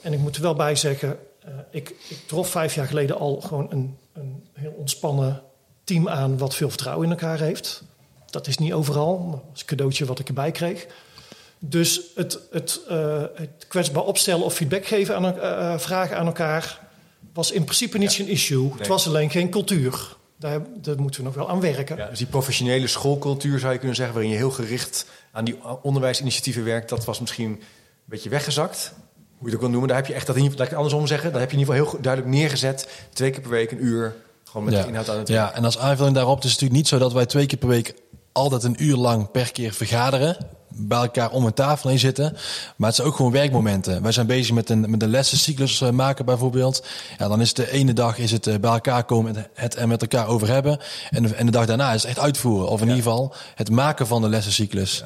En 0.00 0.12
ik 0.12 0.18
moet 0.18 0.36
er 0.36 0.42
wel 0.42 0.54
bij 0.54 0.76
zeggen, 0.76 1.18
eh, 1.44 1.50
ik, 1.70 1.88
ik 2.08 2.18
trof 2.26 2.48
vijf 2.50 2.74
jaar 2.74 2.86
geleden 2.86 3.18
al 3.18 3.40
gewoon 3.40 3.66
een, 3.70 3.96
een 4.12 4.42
heel 4.52 4.74
ontspannen 4.78 5.42
team 5.84 6.08
aan 6.08 6.38
wat 6.38 6.54
veel 6.54 6.68
vertrouwen 6.68 7.04
in 7.06 7.10
elkaar 7.12 7.38
heeft. 7.40 7.82
Dat 8.30 8.46
is 8.46 8.58
niet 8.58 8.72
overal, 8.72 9.18
maar 9.18 9.30
dat 9.36 9.44
was 9.50 9.60
een 9.60 9.66
cadeautje 9.66 10.04
wat 10.04 10.18
ik 10.18 10.28
erbij 10.28 10.50
kreeg. 10.50 10.86
Dus 11.64 12.00
het, 12.14 12.38
het, 12.50 12.80
eh, 12.88 13.22
het 13.34 13.66
kwetsbaar 13.68 14.02
opstellen 14.02 14.44
of 14.44 14.54
feedback 14.54 14.86
geven 14.86 15.16
aan 15.16 15.24
eh, 15.38 15.72
eh, 15.72 15.78
vragen 15.78 16.18
aan 16.18 16.26
elkaar 16.26 16.80
was 17.32 17.50
in 17.50 17.64
principe 17.64 17.98
niet 17.98 18.12
zo'n 18.12 18.26
issue. 18.26 18.70
Het 18.76 18.86
was 18.86 19.06
alleen 19.06 19.30
geen 19.30 19.50
cultuur. 19.50 20.16
Daar, 20.38 20.60
daar 20.76 21.00
moeten 21.00 21.20
we 21.20 21.26
nog 21.26 21.34
wel 21.34 21.48
aan 21.48 21.60
werken. 21.60 21.96
Ja, 21.96 22.08
dus 22.08 22.18
die 22.18 22.26
professionele 22.26 22.86
schoolcultuur 22.86 23.58
zou 23.58 23.72
je 23.72 23.78
kunnen 23.78 23.96
zeggen, 23.96 24.14
waarin 24.14 24.32
je 24.32 24.38
heel 24.38 24.50
gericht 24.50 25.06
aan 25.32 25.44
die 25.44 25.56
onderwijsinitiatieven 25.82 26.64
werkt, 26.64 26.88
dat 26.88 27.04
was 27.04 27.20
misschien 27.20 27.48
een 27.50 27.60
beetje 28.04 28.28
weggezakt. 28.30 28.92
Hoe 29.16 29.24
je 29.38 29.44
het 29.46 29.54
ook 29.54 29.60
wil 29.60 29.70
noemen, 29.70 29.88
daar 29.88 29.96
heb 29.96 30.06
je 30.06 30.14
echt 30.14 30.26
dat 30.26 30.36
in 30.36 30.42
ieder 30.42 30.58
geval, 30.58 30.72
laat 30.72 30.82
ik 30.82 30.90
het 30.90 30.98
andersom 30.98 31.06
zeggen, 31.06 31.30
daar 31.32 31.40
heb 31.40 31.50
je 31.50 31.56
in 31.56 31.62
ieder 31.62 31.74
geval 31.74 31.92
heel 31.92 32.02
duidelijk 32.02 32.34
neergezet. 32.34 32.88
Twee 33.12 33.30
keer 33.30 33.40
per 33.40 33.50
week 33.50 33.70
een 33.70 33.84
uur, 33.84 34.14
gewoon 34.44 34.64
met 34.64 34.74
Ja. 34.74 34.82
de 34.82 34.88
inhoud 34.88 35.08
aan 35.08 35.18
het 35.18 35.28
Ja, 35.28 35.54
en 35.54 35.64
als 35.64 35.78
aanvulling 35.78 36.14
daarop, 36.14 36.34
het 36.34 36.44
is 36.44 36.50
natuurlijk 36.50 36.78
niet 36.78 36.88
zo 36.88 36.98
dat 36.98 37.12
wij 37.12 37.26
twee 37.26 37.46
keer 37.46 37.58
per 37.58 37.68
week 37.68 37.94
altijd 38.32 38.62
een 38.62 38.76
uur 38.84 38.96
lang 38.96 39.30
per 39.30 39.52
keer 39.52 39.72
vergaderen. 39.72 40.36
Bij 40.74 40.98
elkaar 40.98 41.30
om 41.30 41.46
een 41.46 41.54
tafel 41.54 41.88
heen 41.88 41.98
zitten. 41.98 42.36
Maar 42.76 42.86
het 42.86 42.96
zijn 42.96 43.08
ook 43.08 43.16
gewoon 43.16 43.32
werkmomenten. 43.32 44.02
Wij 44.02 44.12
zijn 44.12 44.26
bezig 44.26 44.54
met 44.54 44.70
een, 44.70 44.90
met 44.90 45.02
een 45.02 45.10
lessencyclus 45.10 45.80
eh, 45.80 45.90
maken 45.90 46.24
bijvoorbeeld. 46.24 46.84
Ja, 47.18 47.28
dan 47.28 47.40
is 47.40 47.54
de 47.54 47.70
ene 47.70 47.92
dag 47.92 48.18
is 48.18 48.30
het 48.30 48.46
eh, 48.46 48.58
bij 48.58 48.70
elkaar 48.70 49.04
komen 49.04 49.36
en 49.36 49.46
het 49.54 49.76
er 49.76 49.88
met 49.88 50.00
elkaar 50.00 50.26
over 50.26 50.48
hebben. 50.48 50.78
En 51.10 51.22
de, 51.22 51.34
en 51.34 51.46
de 51.46 51.52
dag 51.52 51.66
daarna 51.66 51.92
is 51.92 52.02
het 52.02 52.10
echt 52.10 52.18
uitvoeren. 52.18 52.68
Of 52.68 52.80
in 52.80 52.88
ieder 52.88 53.02
geval 53.02 53.34
het 53.54 53.70
maken 53.70 54.06
van 54.06 54.22
de 54.22 54.28
lessencyclus. 54.28 55.04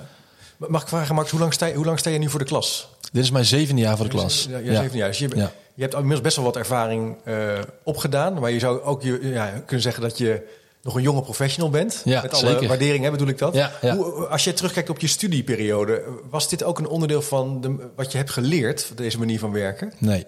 Mag 0.57 0.83
ik 0.83 0.88
vragen, 0.88 1.14
Max, 1.14 1.31
hoe 1.31 1.40
lang, 1.40 1.52
sta 1.52 1.66
je, 1.66 1.74
hoe 1.74 1.85
lang 1.85 1.98
sta 1.98 2.11
je 2.11 2.18
nu 2.18 2.31
voor 2.31 2.38
de 2.38 2.44
klas? 2.44 2.88
Dit 3.12 3.24
is 3.24 3.31
mijn 3.31 3.44
zevende 3.44 3.81
jaar 3.81 3.96
voor 3.96 4.05
de 4.05 4.11
klas. 4.11 4.46
Ja, 4.50 4.59
ja, 4.59 4.83
zeven 4.83 4.96
jaar. 4.96 5.09
Dus 5.09 5.18
je, 5.18 5.50
hebt 5.76 5.94
inmiddels 5.94 6.20
best 6.20 6.37
wel 6.37 6.44
wat 6.44 6.57
ervaring 6.57 7.16
eh, 7.24 7.59
opgedaan. 7.83 8.40
Maar 8.40 8.50
je 8.50 8.59
zou 8.59 8.83
ook 8.83 9.02
je, 9.02 9.18
ja, 9.22 9.62
kunnen 9.64 9.83
zeggen 9.83 10.02
dat 10.02 10.18
je 10.18 10.42
nog 10.87 10.94
een 10.96 11.03
jonge 11.03 11.22
professional 11.22 11.70
bent. 11.70 12.03
Ja, 12.05 12.22
Met 12.22 12.33
alle 12.35 12.51
zeker. 12.51 12.68
waardering 12.68 13.05
hè, 13.05 13.11
bedoel 13.11 13.29
ik 13.29 13.38
dat. 13.38 13.55
Ja, 13.55 13.72
ja. 13.81 13.96
Hoe, 13.96 14.27
als 14.27 14.44
je 14.44 14.53
terugkijkt 14.53 14.90
op 14.90 15.01
je 15.01 15.07
studieperiode, 15.07 16.03
was 16.31 16.49
dit 16.49 16.62
ook 16.64 16.79
een 16.79 16.88
onderdeel 16.88 17.22
van 17.22 17.61
de, 17.61 17.90
wat 17.96 18.12
je 18.12 18.18
hebt 18.18 18.31
geleerd, 18.31 18.92
deze 18.96 19.18
manier 19.18 19.38
van 19.38 19.53
werken? 19.53 19.92
Nee. 19.99 20.25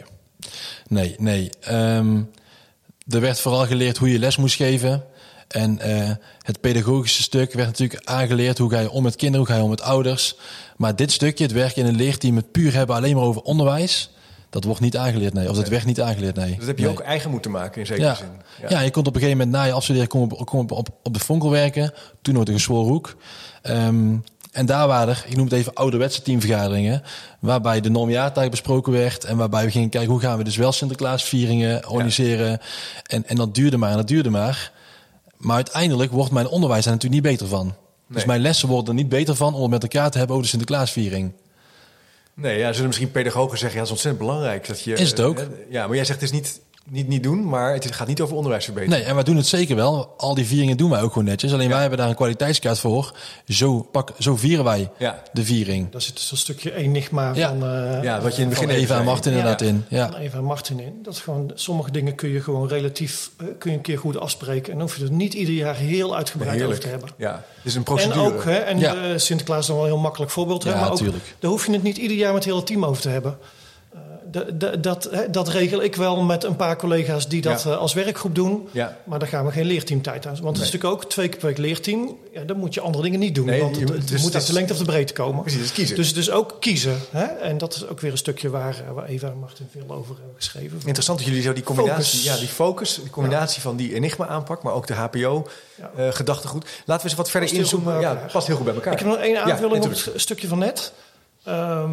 Nee, 0.89 1.15
nee. 1.19 1.51
Ehm, 1.61 2.23
er 3.09 3.21
werd 3.21 3.41
vooral 3.41 3.67
geleerd 3.67 3.97
hoe 3.97 4.13
je 4.13 4.19
les 4.19 4.37
moest 4.37 4.57
geven. 4.57 5.05
En 5.49 5.79
eh, 5.79 6.11
het 6.43 6.61
pedagogische 6.61 7.23
stuk 7.23 7.53
werd 7.53 7.69
natuurlijk 7.69 8.05
aangeleerd. 8.05 8.59
Hoe 8.59 8.71
ga 8.71 8.81
je 8.81 8.91
om 8.91 9.03
met 9.03 9.17
kinderen, 9.17 9.47
hoe 9.47 9.55
ga 9.55 9.59
je 9.59 9.65
om 9.65 9.71
met 9.71 9.83
ouders. 9.83 10.37
Maar 10.77 10.97
dit 10.97 11.13
stukje, 11.13 11.45
het 11.45 11.53
werken 11.53 11.83
in 11.83 11.89
een 11.89 11.97
leerteam, 11.97 12.37
het 12.37 12.53
puur 12.53 12.75
hebben 12.75 12.97
alleen 12.97 13.17
maar 13.17 13.25
over 13.25 13.43
onderwijs. 13.43 14.11
Dat 14.51 14.65
wordt 14.65 14.81
niet 14.81 14.97
aangeleerd, 14.97 15.33
nee. 15.35 15.51
Of 15.51 15.57
dat 15.57 15.69
werd 15.69 15.85
niet 15.85 16.01
aangeleerd, 16.01 16.37
nee. 16.37 16.49
Dus 16.49 16.57
dat 16.59 16.67
heb 16.67 16.79
je 16.79 16.85
Nee. 16.85 16.93
ook 16.93 17.01
eigen 17.01 17.31
moeten 17.31 17.51
maken 17.51 17.81
in 17.81 17.87
zekere 17.87 18.07
Ja. 18.07 18.15
zin. 18.15 18.27
Ja. 18.69 18.81
je 18.81 18.91
komt 18.91 19.07
op 19.07 19.15
een 19.15 19.21
gegeven 19.21 19.39
moment 19.41 19.57
na 19.57 19.65
je 19.67 19.73
afstuderen 19.73 20.09
kom 20.09 20.23
op, 20.23 20.47
kom 20.47 20.61
op, 20.61 20.73
op, 20.73 20.89
op 21.03 21.15
de 21.15 21.21
Fonkel 21.21 21.51
werken. 21.51 21.93
Toen 22.23 22.35
nog 22.35 22.45
de 22.45 22.53
Gesworenhoek. 22.53 23.17
Ehm 23.63 24.17
en 24.53 24.67
daar 24.67 24.87
waren 24.87 25.09
er, 25.15 25.25
ik 25.27 25.37
noem 25.37 25.45
het 25.45 25.55
even 25.55 25.75
ouderwetse 25.75 26.23
teamvergaderingen. 26.23 27.03
Waarbij 27.41 27.81
de 27.81 27.91
normjaartaak 27.91 28.51
besproken 28.51 28.93
werd. 28.93 29.25
En 29.25 29.37
waarbij 29.37 29.65
we 29.65 29.71
gingen 29.71 29.89
kijken 29.89 30.11
hoe 30.11 30.21
gaan 30.21 30.39
we 30.39 30.45
dus 30.45 30.57
wel 30.57 30.73
Sinterklaasvieringen 30.73 31.89
organiseren. 31.89 32.59
En, 33.07 33.27
en 33.27 33.37
dat 33.37 33.55
duurde 33.55 33.77
maar 33.77 33.91
en 33.91 33.97
dat 33.97 34.09
duurde 34.09 34.31
maar. 34.31 34.73
Maar 35.37 35.57
uiteindelijk 35.57 36.13
wordt 36.13 36.33
mijn 36.33 36.49
onderwijs 36.49 36.85
daar 36.85 36.93
natuurlijk 36.95 37.23
niet 37.23 37.33
beter 37.33 37.49
van. 37.49 37.75
Dus 38.09 38.25
mijn 38.25 38.41
lessen 38.41 38.69
worden 38.69 38.89
er 38.89 38.95
niet 39.01 39.09
beter 39.09 39.35
van 39.35 39.55
om 39.55 39.63
het 39.63 39.71
met 39.71 39.83
elkaar 39.83 40.11
te 40.11 40.19
hebben 40.19 40.37
over 40.37 40.49
de 40.51 40.57
Sinterklaasviering. 40.57 41.33
Nee, 42.41 42.59
ja, 42.59 42.73
zullen 42.73 42.87
misschien 42.87 43.11
pedagogen 43.11 43.59
zeggen, 43.59 43.79
ja, 43.81 43.85
dat 43.87 43.87
is 43.87 43.91
ontzettend 43.91 44.27
belangrijk. 44.27 44.67
Dat 44.67 44.81
je, 44.83 44.95
Is 44.95 45.11
het 45.11 45.21
ook. 45.21 45.39
eh, 45.39 45.47
ja, 45.71 45.87
maar 45.87 45.97
jij 45.97 46.05
zegt 46.05 46.21
het 46.21 46.31
is 46.31 46.37
niet, 46.37 46.61
niet, 46.91 47.09
niet 47.09 47.23
doen, 47.23 47.49
maar 47.49 47.73
het 47.73 47.95
gaat 47.95 48.07
niet 48.07 48.21
over 48.21 48.37
onderwijsverbetering. 48.37 48.99
Nee, 49.01 49.09
en 49.09 49.15
wij 49.15 49.25
doen 49.25 49.37
het 49.37 49.47
zeker 49.47 49.77
wel. 49.77 50.15
Al 50.17 50.35
die 50.35 50.47
vieringen 50.47 50.77
doen 50.77 50.91
wij 50.91 51.03
ook 51.03 51.13
gewoon 51.13 51.29
netjes. 51.29 51.53
Alleen 51.53 51.69
wij 51.69 51.81
hebben 51.81 51.99
daar 51.99 52.09
een 52.09 52.15
kwaliteitskaart 52.15 52.79
voor. 52.79 53.13
Zo, 53.49 53.81
pak, 53.83 54.11
zo 54.19 54.37
vieren 54.37 54.65
wij 54.65 54.91
Ja. 54.99 55.23
de 55.33 55.45
viering. 55.45 55.91
Daar 55.91 56.03
zit 56.03 56.15
dus 56.15 56.31
een 56.31 56.37
stukje 56.37 56.75
enigma 56.75 57.33
Ja. 57.35 57.49
van, 57.49 57.63
eh, 57.63 58.03
Ja, 58.03 58.21
wat 58.21 58.37
je 58.37 58.43
in 58.43 58.49
het 58.49 58.59
begin 58.59 58.69
even 58.75 58.83
Eva 58.83 58.99
en. 58.99 59.05
Martin 59.05 59.33
inderdaad 59.33 59.61
in. 59.61 59.85
Ja. 59.89 60.07
van 60.11 60.21
Eva 60.21 60.39
en 60.39 60.45
Martin 60.45 60.81
in. 60.81 60.99
Dat 61.03 61.15
is 61.15 61.21
gewoon, 61.21 61.51
sommige 61.55 61.91
dingen 61.91 62.15
kun 62.15 62.29
je 62.29 62.41
gewoon 62.41 62.69
relatief 62.69 63.31
eh, 63.37 63.47
kun 63.59 63.71
je 63.71 63.77
een 63.77 63.83
keer 63.83 63.99
goed 63.99 64.19
afspreken. 64.21 64.73
En 64.73 64.79
dan 64.79 64.87
hoef 64.89 64.97
je 64.97 65.05
er 65.05 65.11
niet 65.13 65.35
ieder 65.35 65.55
jaar 65.55 65.75
heel 65.77 66.17
uitgebreid 66.17 66.63
over 66.63 66.79
te 66.81 66.89
hebben. 66.89 67.09
Ja, 67.17 67.33
het 67.57 67.65
is 67.65 67.73
een 67.73 67.79
En 67.79 67.85
procedure. 67.85 68.21
ook, 68.21 68.45
hè, 68.45 68.55
en 68.57 68.79
Ja. 68.79 69.19
Sinterklaas 69.19 69.61
is 69.61 69.67
dan 69.67 69.77
wel 69.77 69.85
een 69.85 69.91
heel 69.91 70.01
makkelijk 70.01 70.31
voorbeeld. 70.31 70.65
hè, 70.65 70.71
Ja, 70.71 70.81
maar 70.81 70.91
ook, 70.93 70.99
daar 71.39 71.51
hoef 71.51 71.67
je 71.67 71.73
het 71.73 71.83
niet 71.83 71.97
ieder 71.97 72.17
jaar 72.17 72.33
met 72.33 72.45
het 72.45 72.53
hele 72.53 72.65
team 72.65 72.85
over 72.85 73.03
te 73.03 73.09
hebben. 73.09 73.39
Eh, 74.33 74.43
dat, 74.81 75.11
dat 75.31 75.49
regel 75.49 75.83
ik 75.83 75.97
wel 75.97 76.23
met 76.23 76.45
een 76.45 76.57
paar 76.57 76.77
collega's 76.77 77.29
die 77.29 77.41
dat 77.41 77.63
Ja. 77.63 77.71
eh, 77.71 77.77
als 77.79 77.93
werkgroep 77.95 78.35
doen. 78.35 78.69
Ja. 78.73 78.97
Maar 79.05 79.19
daar 79.19 79.29
gaan 79.29 79.45
we 79.47 79.53
geen 79.53 79.65
leerteamtijd 79.67 80.27
aan. 80.27 80.33
Want 80.43 80.57
het 80.57 80.67
is 80.67 80.73
natuurlijk 80.73 81.03
ook 81.03 81.11
twee 81.11 81.29
keer 81.29 81.39
per 81.39 81.47
week 81.49 81.59
leerteam. 81.59 82.17
Ja, 82.33 82.43
dan 82.45 82.57
moet 82.57 82.75
je 82.75 82.81
andere 82.81 83.05
dingen 83.05 83.19
niet 83.21 83.35
doen. 83.35 83.47
Nee, 83.47 83.61
want 83.61 83.77
het, 83.77 83.85
moet- 83.89 83.97
het 83.99 84.09
dus 84.09 84.23
moet 84.23 84.35
uit 84.35 84.47
de 84.47 84.53
lengte 84.53 84.73
of 84.73 84.79
de 84.79 84.85
breedte 84.85 85.13
komen. 85.13 85.43
Precies, 85.43 85.61
dus 85.61 85.73
kiezen. 85.73 85.97
Dus, 85.97 86.15
dus 86.15 86.31
ook 86.31 86.57
kiezen. 86.61 86.97
Hè? 87.11 87.25
En 87.25 87.59
dat 87.59 87.75
is 87.75 87.87
ook 87.87 88.01
weer 88.01 88.11
een 88.13 88.19
stukje 88.19 88.51
waar, 88.51 88.83
eh, 88.89 88.93
waar 88.95 89.05
Eva 89.07 89.27
en 89.29 89.39
Martin 89.39 89.67
veel 89.73 89.97
over 89.97 90.15
hebben 90.17 90.35
geschreven. 90.37 90.79
Interessant 90.85 91.19
dat 91.19 91.27
jullie 91.29 91.43
zo 91.43 91.53
die 91.53 91.63
combinatie, 91.63 92.05
Focus. 92.19 92.25
ja, 92.25 92.37
die 92.37 92.49
focus, 92.49 92.95
die 93.03 93.11
combinatie 93.11 93.63
van 93.63 93.77
die 93.77 93.95
enigma-aanpak, 93.95 94.63
maar 94.63 94.73
ook 94.73 94.87
de. 94.87 94.95
HPO-gedachtegoed. 94.95 96.65
Laten 96.85 97.03
we 97.05 97.09
eens 97.09 97.19
wat 97.19 97.31
verder 97.31 97.53
inzoomen. 97.53 98.01
Ja, 98.01 98.15
past 98.33 98.47
heel 98.47 98.57
goed 98.57 98.65
bij 98.65 98.75
elkaar. 98.75 98.93
Ik 98.93 98.99
heb 98.99 99.09
nog 99.09 99.17
één 99.19 99.43
aanvulling 99.43 99.85
op 99.85 99.91
het 99.91 100.11
stukje 100.17 100.49
van 100.49 100.59
net. 100.59 100.93
Ehm, 101.45 101.91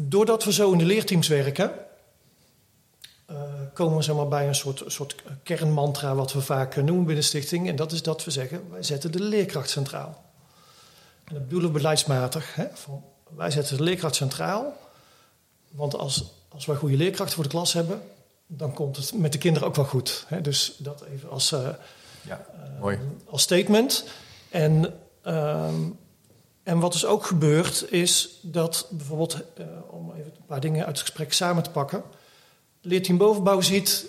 doordat 0.00 0.44
we 0.44 0.52
zo 0.52 0.72
in 0.72 0.78
de 0.78 0.84
leerteams 0.84 1.28
werken, 1.28 1.72
eh, 3.26 3.36
komen 3.74 3.96
we 3.96 4.02
zeg 4.02 4.16
maar, 4.16 4.28
bij 4.28 4.48
een 4.48 4.54
soort, 4.54 4.82
soort 4.86 5.14
kernmantra 5.42 6.14
wat 6.14 6.32
we 6.32 6.40
vaak 6.40 6.70
eh, 6.76 6.82
noemen 6.84 7.04
binnen 7.04 7.22
de 7.22 7.28
stichting. 7.28 7.68
En 7.68 7.76
dat 7.76 7.92
is 7.92 8.02
dat 8.02 8.24
we 8.24 8.30
zeggen, 8.30 8.70
wij 8.70 8.82
zetten 8.82 9.12
de 9.12 9.20
leerkracht 9.20 9.70
centraal. 9.70 10.24
En 11.24 11.34
dat 11.34 11.42
bedoelen 11.42 11.68
we 11.68 11.76
beleidsmatig. 11.76 12.54
Hè, 12.54 12.66
van, 12.72 13.04
wij 13.36 13.50
zetten 13.50 13.76
de 13.76 13.82
leerkracht 13.82 14.14
centraal. 14.14 14.76
Want 15.68 15.94
als, 15.94 16.24
als 16.48 16.66
wij 16.66 16.76
goede 16.76 16.96
leerkrachten 16.96 17.34
voor 17.34 17.44
de 17.44 17.50
klas 17.50 17.72
hebben, 17.72 18.02
dan 18.46 18.72
komt 18.72 18.96
het 18.96 19.12
met 19.14 19.32
de 19.32 19.38
kinderen 19.38 19.68
ook 19.68 19.74
wel 19.74 19.84
goed. 19.84 20.24
Hè. 20.28 20.40
Dus 20.40 20.74
dat 20.78 21.04
even 21.04 21.30
als... 21.30 21.52
eh, 21.52 21.68
Ja, 22.22 22.46
mooi. 22.80 22.98
als 23.26 23.42
statement. 23.42 24.04
En, 24.48 24.94
ehm, 25.22 25.74
en 26.68 26.78
wat 26.78 26.92
dus 26.92 27.06
ook 27.06 27.26
gebeurt, 27.26 27.86
is 27.90 28.38
dat 28.42 28.86
bijvoorbeeld, 28.90 29.36
eh, 29.56 29.66
om 29.90 30.12
even 30.12 30.32
een 30.36 30.46
paar 30.46 30.60
dingen 30.60 30.86
uit 30.86 30.98
het 30.98 31.06
gesprek 31.06 31.32
samen 31.32 31.62
te 31.62 31.70
pakken. 31.70 32.02
Leerteam 32.80 33.18
Bovenbouw 33.18 33.60
ziet, 33.60 34.04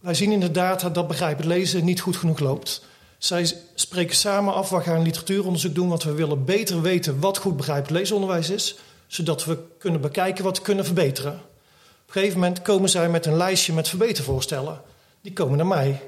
wij 0.00 0.14
zien 0.14 0.32
inderdaad 0.32 0.94
dat 0.94 1.08
begrijpend 1.08 1.46
lezen 1.46 1.84
niet 1.84 2.00
goed 2.00 2.16
genoeg 2.16 2.38
loopt. 2.38 2.84
Zij 3.18 3.56
spreken 3.74 4.16
samen 4.16 4.54
af, 4.54 4.70
we 4.70 4.80
gaan 4.80 5.02
literatuuronderzoek 5.02 5.74
doen, 5.74 5.88
want 5.88 6.02
we 6.02 6.12
willen 6.12 6.44
beter 6.44 6.82
weten 6.82 7.20
wat 7.20 7.38
goed 7.38 7.56
begrijpend 7.56 7.90
leesonderwijs 7.90 8.50
is, 8.50 8.78
zodat 9.06 9.44
we 9.44 9.58
kunnen 9.78 10.00
bekijken 10.00 10.44
wat 10.44 10.58
we 10.58 10.64
kunnen 10.64 10.84
verbeteren. 10.84 11.32
Op 11.32 12.06
een 12.06 12.12
gegeven 12.12 12.40
moment 12.40 12.62
komen 12.62 12.88
zij 12.88 13.08
met 13.08 13.26
een 13.26 13.36
lijstje 13.36 13.72
met 13.72 13.88
verbetervoorstellen. 13.88 14.80
Die 15.20 15.32
komen 15.32 15.56
naar 15.56 15.66
mij. 15.66 16.00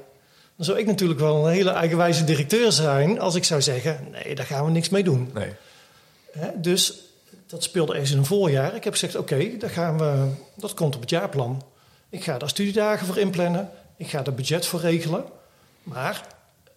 Dan 0.55 0.65
zou 0.65 0.77
ik 0.79 0.85
natuurlijk 0.85 1.19
wel 1.19 1.47
een 1.47 1.53
hele 1.53 1.71
eigenwijze 1.71 2.23
directeur 2.23 2.71
zijn 2.71 3.19
als 3.19 3.35
ik 3.35 3.43
zou 3.43 3.61
zeggen: 3.61 4.07
nee, 4.11 4.35
daar 4.35 4.45
gaan 4.45 4.65
we 4.65 4.71
niks 4.71 4.89
mee 4.89 5.03
doen. 5.03 5.31
Nee. 5.33 5.53
Dus 6.55 6.99
dat 7.47 7.63
speelde 7.63 7.95
eens 7.97 8.11
in 8.11 8.17
een 8.17 8.25
voorjaar. 8.25 8.75
Ik 8.75 8.83
heb 8.83 8.93
gezegd: 8.93 9.15
oké, 9.15 9.57
dat 10.55 10.73
komt 10.73 10.95
op 10.95 11.01
het 11.01 11.09
jaarplan. 11.09 11.63
Ik 12.09 12.23
ga 12.23 12.37
daar 12.37 12.49
studiedagen 12.49 13.05
voor 13.07 13.17
inplannen. 13.17 13.69
Ik 13.97 14.07
ga 14.09 14.21
daar 14.21 14.33
budget 14.33 14.65
voor 14.65 14.79
regelen. 14.79 15.23
Maar 15.83 16.27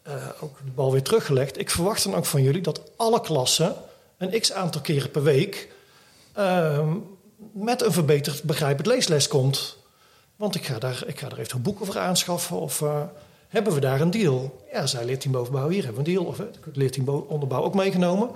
eh, 0.02 0.14
ook 0.40 0.58
de 0.64 0.70
bal 0.70 0.92
weer 0.92 1.02
teruggelegd. 1.02 1.58
Ik 1.58 1.70
verwacht 1.70 2.02
dan 2.04 2.14
ook 2.14 2.26
van 2.26 2.42
jullie 2.42 2.62
dat 2.62 2.80
alle 2.96 3.20
klassen 3.20 3.74
een 4.18 4.40
x 4.40 4.52
aantal 4.52 4.80
keren 4.80 5.10
per 5.10 5.22
week 5.22 5.68
ehm, 6.32 6.94
met 7.52 7.82
een 7.82 7.92
verbeterd 7.92 8.42
begrijpend 8.42 8.86
leesles 8.86 9.28
komt. 9.28 9.76
Want 10.36 10.54
ik 10.54 10.64
ga 10.66 10.78
daar, 10.78 11.02
ik 11.06 11.18
ga 11.18 11.28
daar 11.28 11.38
even 11.38 11.62
boeken 11.62 11.86
voor 11.86 11.98
aanschaffen. 11.98 12.60
Of 12.60 12.82
eh, 12.82 13.02
hebben 13.48 13.72
we 13.74 13.80
daar 13.80 14.00
een 14.00 14.10
deal? 14.10 14.64
Ja, 14.72 14.86
zij 14.86 15.04
leerteam 15.04 15.32
bovenbouw, 15.32 15.68
hier 15.68 15.84
hebben 15.84 16.04
we 16.04 16.10
een 16.10 16.16
deal. 16.16 16.26
Of 16.26 17.04
bo- 17.04 17.26
onderbouw 17.28 17.62
ook 17.62 17.74
meegenomen. 17.74 18.30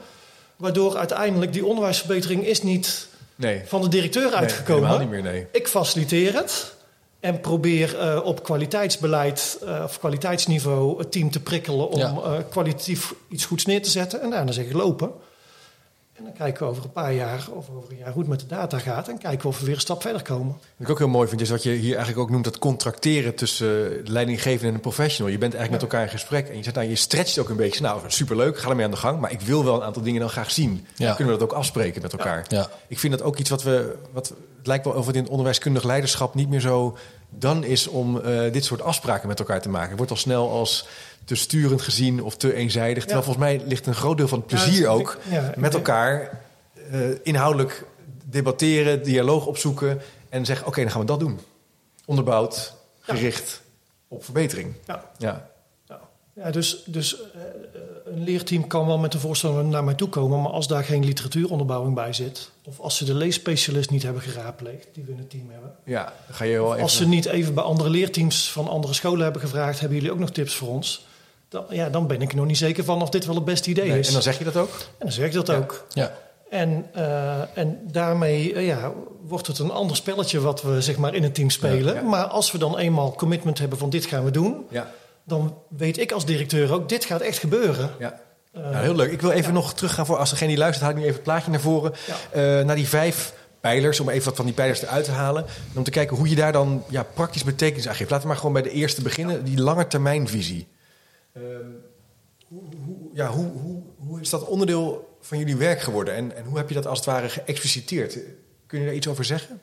Waardoor 0.60 0.96
uiteindelijk 0.96 1.52
die 1.52 1.64
onderwijsverbetering 1.66 2.46
is 2.46 2.62
niet 2.62 3.08
Nee. 3.34 3.62
van 3.66 3.80
de 3.82 3.88
directeur 3.88 4.24
Nee, 4.24 4.32
uitgekomen. 4.34 4.88
helemaal 4.88 4.98
niet 4.98 5.22
meer, 5.22 5.32
nee. 5.32 5.46
Ik 5.52 5.68
faciliteer 5.68 6.34
het 6.34 6.74
en 7.20 7.40
probeer 7.40 7.98
eh, 7.98 8.20
op 8.24 8.42
kwaliteitsbeleid 8.44 9.58
eh, 9.64 9.80
of 9.84 9.98
kwaliteitsniveau 9.98 10.98
het 10.98 11.12
team 11.12 11.30
te 11.30 11.40
prikkelen 11.40 11.88
om 11.88 11.98
Ja. 11.98 12.06
eh, 12.24 12.32
kwalitatief 12.50 13.14
iets 13.28 13.44
goeds 13.44 13.64
neer 13.66 13.82
te 13.82 13.90
zetten. 13.90 14.20
En 14.22 14.30
daarna 14.30 14.52
zeg 14.52 14.64
ik 14.64 14.72
lopen. 14.72 15.10
En 16.20 16.26
dan 16.26 16.35
kijken 16.35 16.62
we 16.62 16.70
over 16.70 16.85
een 16.85 16.92
paar 16.92 17.12
jaar 17.12 17.48
of 17.52 17.70
over 17.70 17.90
een 17.90 17.96
jaar 17.96 18.11
hoe 18.12 18.20
het 18.20 18.30
met 18.30 18.40
de 18.40 18.46
data 18.46 18.78
gaat. 18.78 19.09
En 19.09 19.18
kijken 19.18 19.40
we 19.40 19.48
of 19.48 19.59
we 19.59 19.64
weer 19.64 19.74
een 19.74 19.80
stap 19.80 20.02
verder 20.02 20.22
komen. 20.22 20.52
Wat 20.52 20.62
ik 20.78 20.90
ook 20.90 20.98
heel 20.98 21.09
mooi 21.09 21.28
vind, 21.28 21.40
is 21.40 21.50
wat 21.50 21.62
je 21.62 21.70
hier 21.70 21.94
eigenlijk 21.94 22.18
ook 22.18 22.30
noemt... 22.30 22.44
dat 22.44 22.59
contracteren 22.59 23.35
tussen 23.35 23.66
de 24.04 24.12
leidinggevende 24.12 24.68
en 24.68 24.74
een 24.74 24.80
professional. 24.80 25.33
Je 25.33 25.38
bent 25.38 25.54
eigenlijk 25.54 25.83
met 25.83 25.92
elkaar 25.92 26.06
in 26.06 26.18
gesprek 26.18 26.48
en 26.48 26.56
je, 26.56 26.62
zegt, 26.62 26.76
nou, 26.76 26.88
je 26.88 26.96
stretcht 26.96 27.38
ook 27.38 27.48
een 27.48 27.56
beetje. 27.56 27.83
Nou, 27.83 28.00
superleuk, 28.06 28.59
ga 28.59 28.68
ermee 28.68 28.85
aan 28.85 28.90
de 28.90 28.96
gang. 28.96 29.20
Maar 29.20 29.33
ik 29.33 29.40
wil 29.40 29.64
wel 29.64 29.74
een 29.74 29.83
aantal 29.83 30.02
dingen 30.02 30.20
dan 30.20 30.30
graag 30.30 30.50
zien. 30.50 30.87
Ja. 30.96 31.06
Dan 31.06 31.16
kunnen 31.16 31.35
we 31.35 31.40
dat 31.40 31.50
ook 31.50 31.56
afspreken 31.56 32.02
met 32.02 32.12
elkaar. 32.12 32.44
Ja. 32.48 32.70
Ik 32.88 32.98
vind 32.98 33.12
dat 33.12 33.22
ook 33.22 33.38
iets 33.38 33.50
wat 33.50 33.62
we... 33.62 33.96
Wat, 34.12 34.28
het 34.59 34.66
lijkt 34.66 34.85
wel 34.85 34.94
of 34.94 35.06
het 35.06 35.14
in 35.14 35.22
het 35.22 35.30
onderwijskundig 35.30 35.85
leiderschap 35.85 36.35
niet 36.35 36.48
meer 36.48 36.61
zo 36.61 36.96
dan 37.30 37.64
is... 37.64 37.87
om 37.87 38.20
eh, 38.20 38.52
dit 38.52 38.64
soort 38.64 38.83
afspraken 38.83 39.28
met 39.28 39.38
elkaar 39.38 39.61
te 39.61 39.68
maken. 39.68 39.88
Het 39.88 39.96
wordt 39.96 40.12
al 40.12 40.18
snel 40.18 40.50
als 40.50 40.87
te 41.24 41.35
sturend 41.35 41.83
gezien 41.83 42.22
of 42.22 42.37
te 42.37 42.54
eenzijdig. 42.54 43.04
Terwijl 43.04 43.24
volgens 43.24 43.44
mij 43.44 43.61
ligt 43.66 43.87
een 43.87 43.94
groot 43.94 44.16
deel 44.16 44.28
van 44.28 44.38
het 44.38 44.46
plezier 44.46 44.88
ook... 44.88 45.18
met 45.56 45.74
elkaar 45.74 46.40
eh, 46.90 47.00
inhoudelijk 47.22 47.85
debatteren, 48.24 49.02
dialoog 49.02 49.46
opzoeken 49.46 50.00
en 50.28 50.44
zeggen: 50.44 50.66
oké, 50.66 50.80
dan 50.80 50.90
gaan 50.90 51.00
we 51.00 51.06
dat 51.06 51.20
doen. 51.20 51.40
Onderbouwd, 52.04 52.74
gericht 53.00 53.62
op 54.09 54.24
verbetering. 54.24 54.74
Ja. 54.87 55.04
Ja, 55.18 55.50
Ja, 55.88 56.00
ja 56.35 56.50
dus, 56.50 56.83
dus 56.87 57.20
eh, 57.20 57.40
een 58.04 58.24
leerteam 58.24 58.66
kan 58.66 58.87
wel 58.87 58.98
met 58.98 59.14
een 59.14 59.20
voorstel 59.20 59.52
naar 59.52 59.85
mij 59.85 59.94
toe 59.94 60.09
komen, 60.09 60.42
maar 60.42 60.52
als 60.52 60.68
daar 60.68 60.85
geen 60.85 61.04
literatuuronderbouwing 61.04 61.94
bij 61.94 62.12
zit, 62.12 62.50
of 62.64 62.80
als 62.80 62.96
ze 62.96 63.04
de 63.04 63.14
leesspecialist 63.14 63.90
niet 63.90 64.02
hebben 64.02 64.22
geraadpleegd, 64.22 64.88
die 64.92 65.04
we 65.04 65.12
in 65.12 65.18
het 65.18 65.30
team 65.30 65.50
hebben, 65.50 65.74
ja 65.85 66.12
ga 66.30 66.44
je 66.44 66.59
wel 66.59 66.70
even. 66.70 66.83
als 66.83 66.96
ze 66.96 67.09
niet 67.09 67.26
even 67.26 67.54
bij 67.54 67.64
andere 67.64 67.90
leerteams 67.90 68.52
van 68.52 68.68
andere 68.68 68.94
scholen 68.94 69.22
hebben 69.22 69.40
gevraagd, 69.40 69.80
hebben 69.80 69.98
jullie 69.98 70.12
ook 70.12 70.18
nog 70.18 70.30
tips 70.30 70.54
voor 70.54 70.68
ons? 70.68 71.09
Dan, 71.50 71.64
ja, 71.68 71.88
dan 71.88 72.06
ben 72.06 72.22
ik 72.22 72.30
er 72.30 72.36
nog 72.36 72.46
niet 72.46 72.58
zeker 72.58 72.84
van 72.84 73.02
of 73.02 73.08
dit 73.10 73.26
wel 73.26 73.34
het 73.34 73.44
beste 73.44 73.70
idee 73.70 73.88
Nee, 73.88 73.98
is. 73.98 74.06
en 74.06 74.12
dan 74.12 74.22
zeg 74.22 74.38
je 74.38 74.44
dat 74.44 74.56
ook? 74.56 74.70
En 74.78 74.84
dan 74.98 75.12
zeg 75.12 75.26
ik 75.26 75.32
dat 75.32 75.46
Ja. 75.46 75.56
ook. 75.56 75.86
Ja. 75.88 76.12
En, 76.50 76.86
eh, 76.94 77.58
en 77.58 77.78
daarmee 77.92 78.54
eh, 78.54 78.66
ja, 78.66 78.92
wordt 79.26 79.46
het 79.46 79.58
een 79.58 79.70
ander 79.70 79.96
spelletje 79.96 80.40
wat 80.40 80.62
we 80.62 80.80
zeg 80.82 80.96
maar, 80.96 81.14
in 81.14 81.22
het 81.22 81.34
team 81.34 81.50
spelen. 81.50 81.94
Ja, 81.94 82.00
ja. 82.00 82.06
Maar 82.06 82.24
als 82.24 82.52
we 82.52 82.58
dan 82.58 82.78
eenmaal 82.78 83.14
commitment 83.14 83.58
hebben 83.58 83.78
van 83.78 83.90
dit 83.90 84.06
gaan 84.06 84.24
we 84.24 84.30
doen, 84.30 84.64
Ja. 84.70 84.90
dan 85.24 85.54
weet 85.68 85.98
ik 85.98 86.12
als 86.12 86.24
directeur 86.24 86.72
ook, 86.72 86.88
dit 86.88 87.04
gaat 87.04 87.20
echt 87.20 87.38
gebeuren. 87.38 87.90
ja. 87.98 88.20
Eh, 88.52 88.62
Nou, 88.62 88.76
heel 88.76 88.94
leuk. 88.94 89.10
Ik 89.12 89.20
wil 89.20 89.30
even 89.30 89.52
nog 89.52 89.74
teruggaan 89.74 90.06
voor 90.06 90.16
als 90.16 90.30
degene 90.30 90.48
die 90.50 90.58
luistert, 90.58 90.82
haal 90.84 90.90
ik 90.92 90.96
nu 90.96 91.02
even 91.02 91.14
het 91.14 91.24
plaatje 91.24 91.50
naar 91.50 91.60
voren. 91.60 91.92
Ja. 92.06 92.14
Eh, 92.58 92.64
naar 92.64 92.76
die 92.76 92.88
vijf 92.88 93.32
pijlers, 93.60 94.00
om 94.00 94.08
even 94.08 94.24
wat 94.24 94.36
van 94.36 94.44
die 94.44 94.54
pijlers 94.54 94.82
eruit 94.82 95.04
te 95.04 95.10
halen. 95.10 95.44
En 95.46 95.76
om 95.78 95.82
te 95.84 95.90
kijken 95.90 96.16
hoe 96.16 96.28
je 96.28 96.34
daar 96.36 96.52
dan 96.52 96.84
ja, 96.88 97.02
praktisch 97.14 97.44
betekenis 97.44 97.88
aan 97.88 97.94
geeft. 97.94 98.10
Laten 98.10 98.22
we 98.22 98.28
maar 98.32 98.36
gewoon 98.40 98.52
bij 98.52 98.62
de 98.62 98.70
eerste 98.70 99.02
beginnen, 99.02 99.44
die 99.44 99.60
lange 99.60 99.86
termijnvisie. 99.86 100.68
Ehm, 101.32 101.44
hoe, 102.48 102.62
hoe, 102.84 102.96
ja, 103.14 103.30
hoe, 103.30 103.46
hoe, 103.46 103.82
hoe 103.96 104.20
is 104.20 104.30
dat 104.30 104.44
onderdeel 104.46 105.16
van 105.20 105.38
jullie 105.38 105.56
werk 105.56 105.80
geworden? 105.80 106.14
En, 106.14 106.36
en 106.36 106.44
hoe 106.44 106.56
heb 106.56 106.68
je 106.68 106.74
dat 106.74 106.86
als 106.86 106.98
het 106.98 107.06
ware 107.06 107.28
geëxpliciteerd? 107.28 108.18
Kun 108.66 108.78
je 108.78 108.84
daar 108.84 108.94
iets 108.94 109.08
over 109.08 109.24
zeggen? 109.24 109.60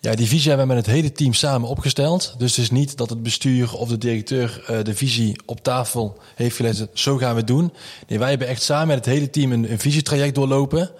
Ja, 0.00 0.14
die 0.14 0.26
visie 0.26 0.48
hebben 0.48 0.68
we 0.68 0.74
met 0.74 0.86
het 0.86 0.94
hele 0.94 1.12
team 1.12 1.32
samen 1.32 1.68
opgesteld. 1.68 2.34
Dus 2.38 2.56
het 2.56 2.64
is 2.64 2.70
niet 2.70 2.96
dat 2.96 3.10
het 3.10 3.22
bestuur 3.22 3.74
of 3.74 3.88
de 3.88 3.98
directeur 3.98 4.64
eh, 4.66 4.84
de 4.84 4.94
visie 4.94 5.40
op 5.46 5.62
tafel 5.62 6.18
heeft 6.34 6.56
gelegd. 6.56 6.86
Zo 6.92 7.16
gaan 7.16 7.32
we 7.32 7.38
het 7.38 7.46
doen. 7.46 7.72
Nee, 8.08 8.18
wij 8.18 8.28
hebben 8.30 8.48
echt 8.48 8.62
samen 8.62 8.86
met 8.86 8.96
het 8.96 9.14
hele 9.14 9.30
team 9.30 9.52
een, 9.52 9.70
een 9.70 9.78
visietraject 9.78 10.34
doorlopen. 10.34 10.90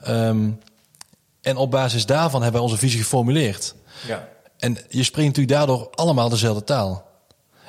Ehm, 0.00 0.50
En 1.40 1.56
op 1.56 1.70
basis 1.70 2.06
daarvan 2.06 2.42
hebben 2.42 2.60
wij 2.60 2.70
onze 2.70 2.80
visie 2.82 3.00
geformuleerd. 3.00 3.74
Ja. 4.06 4.28
En 4.58 4.76
je 4.88 5.02
spreekt 5.02 5.28
natuurlijk 5.28 5.56
daardoor 5.56 5.90
allemaal 5.90 6.28
dezelfde 6.28 6.64
taal. 6.64 7.12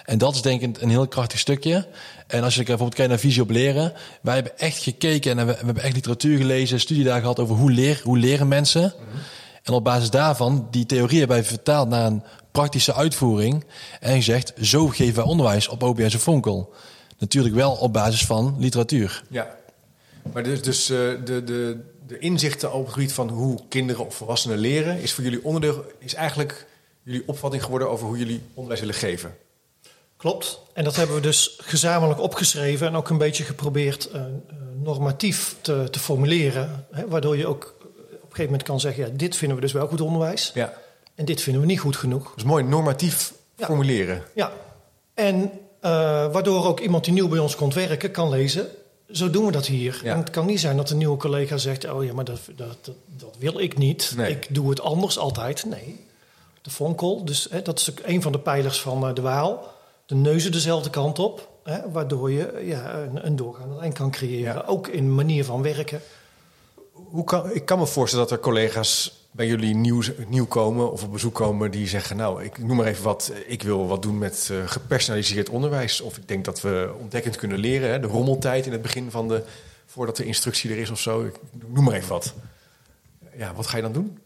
En 0.06 0.18
dat 0.18 0.36
is 0.36 0.42
denk 0.42 0.62
ik 0.62 0.82
een 0.82 0.90
heel 0.90 1.08
krachtig 1.08 1.40
stukje. 1.40 1.88
En 2.28 2.44
als 2.44 2.56
je 2.56 2.64
bijvoorbeeld 2.64 2.96
kijkt 2.96 3.12
naar 3.12 3.20
visie 3.20 3.42
op 3.42 3.50
leren. 3.50 3.94
Wij 4.22 4.34
hebben 4.36 4.58
echt 4.58 4.84
gekeken 4.84 5.40
en 5.40 5.48
we, 5.48 5.54
hebben 5.54 5.84
echt 5.84 5.96
literatuur 5.96 6.38
gelezen, 6.38 6.80
studiedagen 6.80 7.22
gehad 7.22 7.40
over 7.40 7.56
hoe, 7.56 7.72
leer, 7.72 8.02
hoe 8.04 8.18
leren 8.18 8.48
mensen. 8.48 8.94
En 9.64 9.74
op 9.74 9.84
basis 9.84 10.10
daarvan, 10.10 10.68
die 10.72 10.86
theorie 10.86 11.20
hebben 11.20 11.38
wij 11.38 11.46
vertaald 11.46 11.90
naar 11.90 12.06
een 12.06 12.24
praktische 12.52 12.94
uitvoering. 12.94 13.64
En 14.00 14.16
gezegd, 14.16 14.54
zo 14.62 14.88
geven 14.88 15.16
wij 15.16 15.24
onderwijs 15.24 15.68
op 15.68 15.84
OBS 15.84 16.14
en 16.14 16.20
Fonkel. 16.20 16.74
Natuurlijk 17.18 17.56
wel 17.56 17.72
op 17.72 17.94
basis 17.94 18.26
van 18.26 18.56
literatuur. 18.60 19.24
Ja. 19.30 19.56
Maar 20.34 20.44
dus, 20.44 20.62
dus 20.62 20.90
eh, 20.90 20.98
de, 21.26 21.44
de, 21.44 21.80
de 22.08 22.20
inzichten 22.20 22.74
op 22.74 22.86
het 22.86 22.94
gebied 22.94 23.14
van 23.14 23.30
hoe 23.30 23.60
kinderen 23.70 24.06
of 24.06 24.16
volwassenen 24.16 24.58
leren... 24.58 25.02
is 25.02 25.14
voor 25.14 25.24
jullie 25.24 25.44
onderdeel, 25.44 25.86
is 26.00 26.14
eigenlijk 26.14 26.66
jullie 27.04 27.24
opvatting 27.26 27.64
geworden 27.64 27.90
over 27.90 28.08
hoe 28.08 28.18
jullie 28.18 28.42
onderwijs 28.54 28.80
willen 28.80 28.96
geven. 28.96 29.36
Klopt. 30.18 30.60
En 30.74 30.84
dat 30.84 30.96
hebben 30.96 31.16
we 31.16 31.22
dus 31.22 31.58
gezamenlijk 31.62 32.20
opgeschreven 32.20 32.88
en 32.88 32.96
ook 32.96 33.10
een 33.10 33.18
beetje 33.18 33.44
geprobeerd 33.44 34.10
uh, 34.16 34.22
normatief 34.84 35.56
te, 35.62 35.88
te 35.92 36.00
formuleren. 36.00 36.86
Hè, 36.92 37.08
waardoor 37.08 37.38
je 37.38 37.48
ook 37.48 37.76
op 37.82 37.82
een 38.12 38.20
gegeven 38.22 38.44
moment 38.44 38.64
kan 38.64 38.80
zeggen: 38.80 39.06
ja, 39.06 39.10
dit 39.14 39.36
vinden 39.36 39.56
we 39.58 39.64
dus 39.64 39.72
wel 39.74 39.88
goed 39.88 40.02
onderwijs. 40.02 40.52
Ja. 40.54 40.74
En 41.16 41.26
dit 41.26 41.42
vinden 41.42 41.62
we 41.62 41.68
niet 41.68 41.80
goed 41.80 41.96
genoeg. 41.96 42.34
Dus 42.36 42.44
mooi 42.44 42.64
normatief 42.64 43.34
Ja. 43.58 43.66
formuleren. 43.66 44.24
Ja. 44.34 44.52
En 45.14 45.42
uh, 45.42 45.52
waardoor 46.32 46.66
ook 46.66 46.80
iemand 46.80 47.04
die 47.04 47.14
nieuw 47.14 47.28
bij 47.28 47.40
ons 47.40 47.56
komt 47.56 47.74
werken 47.74 48.12
kan 48.12 48.30
lezen. 48.30 48.68
Zo 49.12 49.30
doen 49.30 49.46
we 49.46 49.52
dat 49.52 49.66
hier. 49.66 50.02
Ja. 50.04 50.12
En 50.12 50.18
het 50.18 50.30
kan 50.30 50.46
niet 50.46 50.60
zijn 50.60 50.78
dat 50.78 50.90
een 50.90 50.98
nieuwe 50.98 51.18
collega 51.18 51.58
zegt: 51.58 51.90
Oh 51.92 52.04
ja, 52.06 52.14
maar 52.14 52.26
dat, 52.26 52.40
dat, 52.56 52.78
dat, 52.82 52.96
dat 53.06 53.36
wil 53.40 53.60
ik 53.60 53.78
niet. 53.78 54.14
Nee. 54.16 54.32
Ik 54.32 54.48
doe 54.50 54.70
het 54.70 54.82
anders 54.82 55.18
altijd. 55.18 55.66
Nee. 55.66 56.06
De 56.62 56.70
vonkel, 56.70 57.26
dus 57.26 57.48
hè, 57.50 57.62
dat 57.62 57.80
is 57.80 57.92
ook 57.92 58.00
een 58.04 58.22
van 58.22 58.32
de 58.32 58.40
pijlers 58.40 58.82
van 58.82 59.08
uh, 59.10 59.14
de 59.16 59.22
Waal. 59.22 59.74
De 60.06 60.16
neuzen 60.16 60.52
dezelfde 60.52 60.90
kant 60.90 61.20
op. 61.20 61.50
Hè, 61.64 61.92
waardoor 61.92 62.32
je 62.32 62.62
ja, 62.66 62.94
een, 62.94 63.26
een 63.26 63.36
doorgaande 63.36 63.76
lijn 63.76 63.94
kan 63.94 64.12
creëren. 64.12 64.54
Ja. 64.54 64.64
Ook 64.66 64.88
in 64.88 65.16
manier 65.16 65.46
van 65.46 65.62
werken. 65.62 66.02
Hoe 66.92 67.24
kan, 67.24 67.52
ik 67.52 67.66
kan 67.66 67.80
me 67.80 67.86
voorstellen 67.86 68.28
dat 68.28 68.38
er 68.38 68.44
collega's 68.44 69.26
bij 69.32 69.48
jullie 69.48 69.76
nieuw, 69.76 70.02
nieuw 70.28 70.46
komen 70.46 70.92
of 70.92 71.04
op 71.04 71.12
bezoek 71.12 71.34
komen 71.34 71.72
die 71.72 71.88
zeggen: 71.88 72.18
Nou, 72.18 72.44
ik 72.44 72.58
noem 72.58 72.78
maar 72.78 72.86
even 72.86 73.04
wat, 73.04 73.32
ik 73.48 73.64
wil 73.64 73.88
wat 73.88 74.02
doen 74.02 74.18
met 74.18 74.50
uh, 74.52 74.68
gepersonaliseerd 74.68 75.50
onderwijs. 75.50 76.02
Of 76.02 76.18
ik 76.18 76.28
denk 76.28 76.46
dat 76.46 76.62
we 76.62 76.94
ontdekkend 77.00 77.36
kunnen 77.36 77.58
leren. 77.58 77.90
Hè, 77.90 78.00
de 78.00 78.08
rommeltijd 78.08 78.66
in 78.66 78.72
het 78.72 78.82
begin 78.82 79.12
van 79.12 79.28
de. 79.28 79.44
voordat 79.86 80.16
de 80.16 80.26
instructie 80.26 80.72
er 80.72 80.78
is 80.78 80.90
of 80.90 81.00
zo. 81.00 81.26
Ik 81.26 81.36
noem 81.68 81.84
maar 81.84 81.94
even 81.94 82.10
wat. 82.10 82.34
Ja, 83.38 83.54
wat 83.54 83.68
ga 83.68 83.76
je 83.76 83.84
dan 83.84 83.94
doen? 83.94 84.18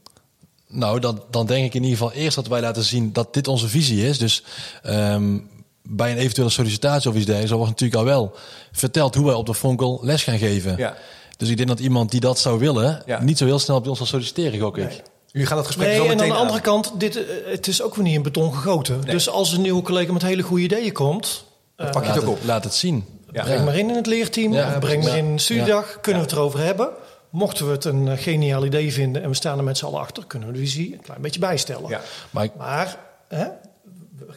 Nou, 0.68 1.00
dan, 1.00 1.24
dan 1.30 1.46
denk 1.46 1.66
ik 1.66 1.74
in 1.74 1.84
ieder 1.84 1.98
geval 1.98 2.14
eerst 2.14 2.36
dat 2.36 2.48
wij 2.48 2.62
laten 2.62 2.84
zien 2.84 3.14
dat 3.14 3.34
dit 3.34 3.48
onze 3.48 3.68
visie 3.68 4.08
is. 4.08 4.18
Dus 4.18 4.44
um, 4.86 5.50
bij 5.84 6.12
een 6.12 6.18
eventuele 6.18 6.50
sollicitatie 6.52 7.10
of 7.10 7.16
iets 7.16 7.26
dergelijks, 7.26 7.56
wordt 7.58 7.70
natuurlijk 7.72 8.00
al 8.00 8.06
wel 8.06 8.36
verteld 8.72 9.16
hoe 9.16 9.26
wij 9.26 9.34
op 9.36 9.46
de 9.46 9.54
Fonkel 9.56 10.00
les 10.04 10.24
gaan 10.24 10.38
geven. 10.38 10.78
Ja. 10.78 10.96
Dus 11.38 11.50
ik 11.50 11.58
denk 11.58 11.70
dat 11.70 11.80
iemand 11.80 12.12
die 12.12 12.20
dat 12.20 12.40
zou 12.40 12.60
willen, 12.60 13.02
Ja. 13.06 13.22
niet 13.22 13.38
zo 13.38 13.46
heel 13.46 13.60
snel 13.60 13.80
bij 13.80 13.90
ons 13.90 13.98
zal 13.98 14.08
solliciteren, 14.08 14.60
gok 14.60 14.78
ik. 14.78 14.88
Nee. 14.88 15.02
Jullie 15.32 15.48
gaan 15.48 15.58
dat 15.58 15.66
gesprek 15.66 15.88
Nee, 15.88 15.96
zo 15.98 16.04
en 16.04 16.10
aan 16.10 16.16
meteen 16.16 16.32
de 16.32 16.38
andere 16.40 16.62
kant, 16.62 16.92
dit, 16.98 17.16
uh, 17.18 17.24
het 17.46 17.68
is 17.68 17.82
ook 17.82 17.96
weer 17.96 18.04
niet 18.04 18.16
in 18.16 18.22
beton 18.22 18.54
gegoten. 18.54 19.00
Nee. 19.00 19.12
Dus 19.12 19.30
als 19.30 19.52
een 19.52 19.62
nieuwe 19.62 19.82
collega 19.82 20.14
met 20.14 20.22
hele 20.22 20.42
goede 20.42 20.64
ideeën 20.64 20.92
komt, 20.94 21.44
Dan 21.76 21.90
pak 21.90 22.02
je 22.04 22.08
Laat 22.08 22.16
het 22.18 22.26
ook 22.26 22.30
het, 22.32 22.40
op. 22.42 22.48
laat 22.48 22.64
het 22.64 22.74
zien. 22.74 23.06
Ja. 23.32 23.44
breng 23.44 23.66
maar 23.66 23.78
in 23.78 23.90
in 23.90 23.96
het 23.96 24.06
leerteam, 24.06 24.54
Ja, 24.54 24.68
of 24.74 24.80
breng 24.80 25.04
maar 25.04 25.18
in 25.18 25.26
een 25.26 25.40
studiedag, 25.40 25.94
Ja. 25.94 26.00
kunnen 26.02 26.22
we 26.22 26.28
het 26.28 26.38
erover 26.38 26.60
hebben. 26.60 26.90
Mochten 27.30 27.66
we 27.66 27.72
het 27.72 27.86
een 27.86 28.06
uh, 28.08 28.14
geniaal 28.18 28.66
idee 28.66 28.94
vinden 28.94 29.24
en 29.24 29.30
we 29.30 29.36
staan 29.36 29.58
er 29.58 29.64
met 29.64 29.78
z'n 29.78 29.86
allen 29.86 30.00
achter, 30.00 30.24
kunnen 30.28 30.48
we 30.48 30.54
de 30.54 30.60
visie 30.60 30.94
een 30.94 31.02
klein 31.02 31.22
beetje 31.22 31.40
bijstellen. 31.40 31.90
Ja. 31.90 32.02
Maar 32.30 32.44
ik, 32.44 32.52
Maar 32.58 32.98
hè, 33.28 33.46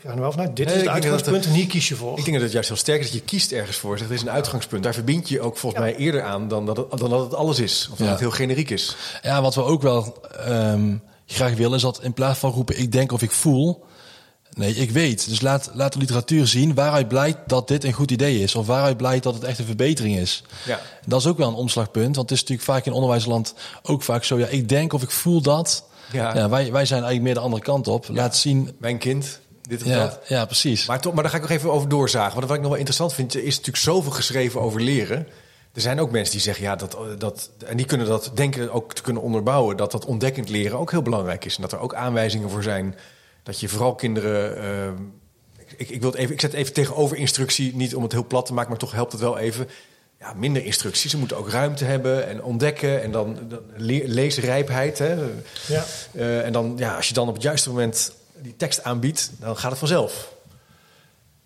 gaan 0.00 0.14
er 0.14 0.20
wel 0.20 0.30
vanuit, 0.30 0.56
dit 0.56 0.66
Nee, 0.66 0.74
is 0.74 0.80
het 0.80 0.84
dat 0.90 0.94
uitgangspunt 1.02 1.44
en 1.44 1.52
hier 1.52 1.66
kies 1.66 1.88
je 1.88 1.94
voor. 1.96 2.18
Ik 2.18 2.24
denk 2.24 2.32
dat 2.36 2.42
het 2.42 2.52
juist 2.52 2.68
heel 2.68 2.78
sterk 2.78 3.00
is 3.00 3.06
dat 3.06 3.14
je 3.14 3.20
kiest 3.24 3.52
ergens 3.52 3.76
voor. 3.76 3.98
Zegt, 3.98 4.10
dit 4.10 4.18
is 4.18 4.24
een 4.24 4.30
uitgangspunt. 4.32 4.82
Daar 4.82 4.94
verbind 4.94 5.28
je 5.28 5.40
ook 5.40 5.56
volgens 5.56 5.82
Ja. 5.84 5.88
mij 5.90 5.96
eerder 5.98 6.22
aan 6.22 6.48
dan 6.48 6.66
dat, 6.66 6.76
het, 6.76 6.98
dan 6.98 7.10
dat 7.10 7.20
het 7.20 7.34
alles 7.34 7.58
is. 7.58 7.88
Of 7.92 7.96
dat 7.98 8.06
Ja. 8.06 8.12
het 8.12 8.20
heel 8.20 8.30
generiek 8.30 8.70
is. 8.70 8.96
ja, 9.22 9.42
wat 9.42 9.54
we 9.54 9.62
ook 9.62 9.82
wel 9.82 10.16
um, 10.48 11.02
graag 11.26 11.54
willen, 11.54 11.76
is 11.76 11.82
dat 11.82 12.02
in 12.02 12.12
plaats 12.12 12.38
van 12.38 12.50
roepen 12.50 12.78
ik 12.78 12.92
denk 12.92 13.12
of 13.12 13.22
ik 13.22 13.30
voel, 13.30 13.84
nee, 14.52 14.74
ik 14.74 14.90
weet. 14.90 15.28
Dus 15.28 15.40
laat, 15.40 15.70
laat 15.74 15.92
de 15.92 15.98
literatuur 15.98 16.46
zien 16.46 16.74
waaruit 16.74 17.08
blijkt 17.08 17.38
dat 17.46 17.68
dit 17.68 17.84
een 17.84 17.92
goed 17.92 18.10
idee 18.10 18.38
is. 18.42 18.54
Of 18.54 18.66
waaruit 18.66 18.96
blijkt 18.96 19.22
dat 19.24 19.34
het 19.34 19.44
echt 19.44 19.58
een 19.58 19.64
verbetering 19.64 20.16
is. 20.16 20.42
Ja. 20.66 20.80
Dat 21.06 21.20
is 21.20 21.26
ook 21.26 21.38
wel 21.38 21.48
een 21.48 21.54
omslagpunt, 21.54 22.16
want 22.16 22.30
het 22.30 22.38
is 22.38 22.40
natuurlijk 22.40 22.68
vaak 22.68 22.86
in 22.86 22.92
onderwijsland 22.92 23.54
ook 23.82 24.02
vaak 24.02 24.24
zo, 24.24 24.38
ja, 24.38 24.46
ik 24.46 24.68
denk 24.68 24.92
of 24.92 25.02
ik 25.02 25.10
voel 25.10 25.40
dat. 25.42 25.84
Ja. 26.12 26.36
Ja, 26.36 26.48
wij, 26.48 26.72
wij 26.72 26.84
zijn 26.84 27.02
eigenlijk 27.02 27.22
meer 27.22 27.34
de 27.34 27.40
andere 27.40 27.62
kant 27.62 27.88
op. 27.88 28.06
Laat 28.08 28.36
zien. 28.36 28.76
Mijn 28.78 28.98
kind, 28.98 29.40
dit 29.78 29.82
en 29.82 29.88
Ja, 29.88 29.98
dat. 29.98 30.20
ja, 30.26 30.44
precies. 30.44 30.86
Maar, 30.86 31.00
toch, 31.00 31.12
maar 31.12 31.22
daar 31.22 31.32
ga 31.32 31.38
ik 31.38 31.42
nog 31.42 31.52
even 31.52 31.72
over 31.72 31.88
doorzagen. 31.88 32.34
Want 32.34 32.46
wat 32.46 32.56
ik 32.56 32.60
nog 32.60 32.70
wel 32.70 32.78
interessant 32.78 33.14
vind, 33.14 33.34
er 33.34 33.44
is 33.44 33.56
natuurlijk 33.56 33.84
zoveel 33.84 34.12
geschreven 34.12 34.60
over 34.60 34.80
leren. 34.80 35.26
Er 35.72 35.80
zijn 35.80 36.00
ook 36.00 36.10
mensen 36.10 36.32
die 36.32 36.40
zeggen, 36.40 36.64
ja, 36.64 36.76
dat, 36.76 36.96
dat, 37.18 37.50
en 37.66 37.76
die 37.76 37.86
kunnen 37.86 38.06
dat 38.06 38.30
denken 38.34 38.72
ook 38.72 38.92
te 38.92 39.02
kunnen 39.02 39.22
onderbouwen, 39.22 39.76
dat 39.76 39.92
dat 39.92 40.04
ontdekkend 40.04 40.48
leren 40.48 40.78
ook 40.78 40.90
heel 40.90 41.02
belangrijk 41.02 41.44
is. 41.44 41.56
En 41.56 41.62
dat 41.62 41.72
er 41.72 41.78
ook 41.78 41.94
aanwijzingen 41.94 42.50
voor 42.50 42.62
zijn 42.62 42.96
dat 43.42 43.60
je 43.60 43.68
vooral 43.68 43.94
kinderen. 43.94 44.64
Uh, 44.64 44.92
ik, 45.76 45.88
ik, 45.88 46.00
wil 46.00 46.10
het 46.10 46.18
even, 46.18 46.32
ik 46.32 46.40
zet 46.40 46.50
het 46.50 46.60
even 46.60 46.72
tegenover 46.72 47.16
instructie, 47.16 47.76
niet 47.76 47.94
om 47.94 48.02
het 48.02 48.12
heel 48.12 48.26
plat 48.26 48.46
te 48.46 48.52
maken, 48.52 48.70
maar 48.70 48.78
toch 48.78 48.92
helpt 48.92 49.12
het 49.12 49.20
wel 49.20 49.38
even. 49.38 49.68
Ja, 50.18 50.32
minder 50.34 50.64
instructies. 50.64 51.10
Ze 51.10 51.18
moeten 51.18 51.36
ook 51.36 51.50
ruimte 51.50 51.84
hebben 51.84 52.28
en 52.28 52.42
ontdekken. 52.42 53.02
En 53.02 53.12
dan, 53.12 53.38
dan 53.48 53.60
le 53.76 54.02
leesrijpheid. 54.06 54.98
Hè. 54.98 55.14
Ja. 55.66 55.84
Uh, 56.12 56.44
en 56.44 56.52
dan, 56.52 56.74
ja, 56.76 56.96
als 56.96 57.08
je 57.08 57.14
dan 57.14 57.28
op 57.28 57.34
het 57.34 57.42
juiste 57.42 57.68
moment 57.68 58.12
die 58.42 58.56
tekst 58.56 58.82
aanbiedt, 58.82 59.30
dan 59.38 59.56
gaat 59.56 59.70
het 59.70 59.78
vanzelf. 59.78 60.32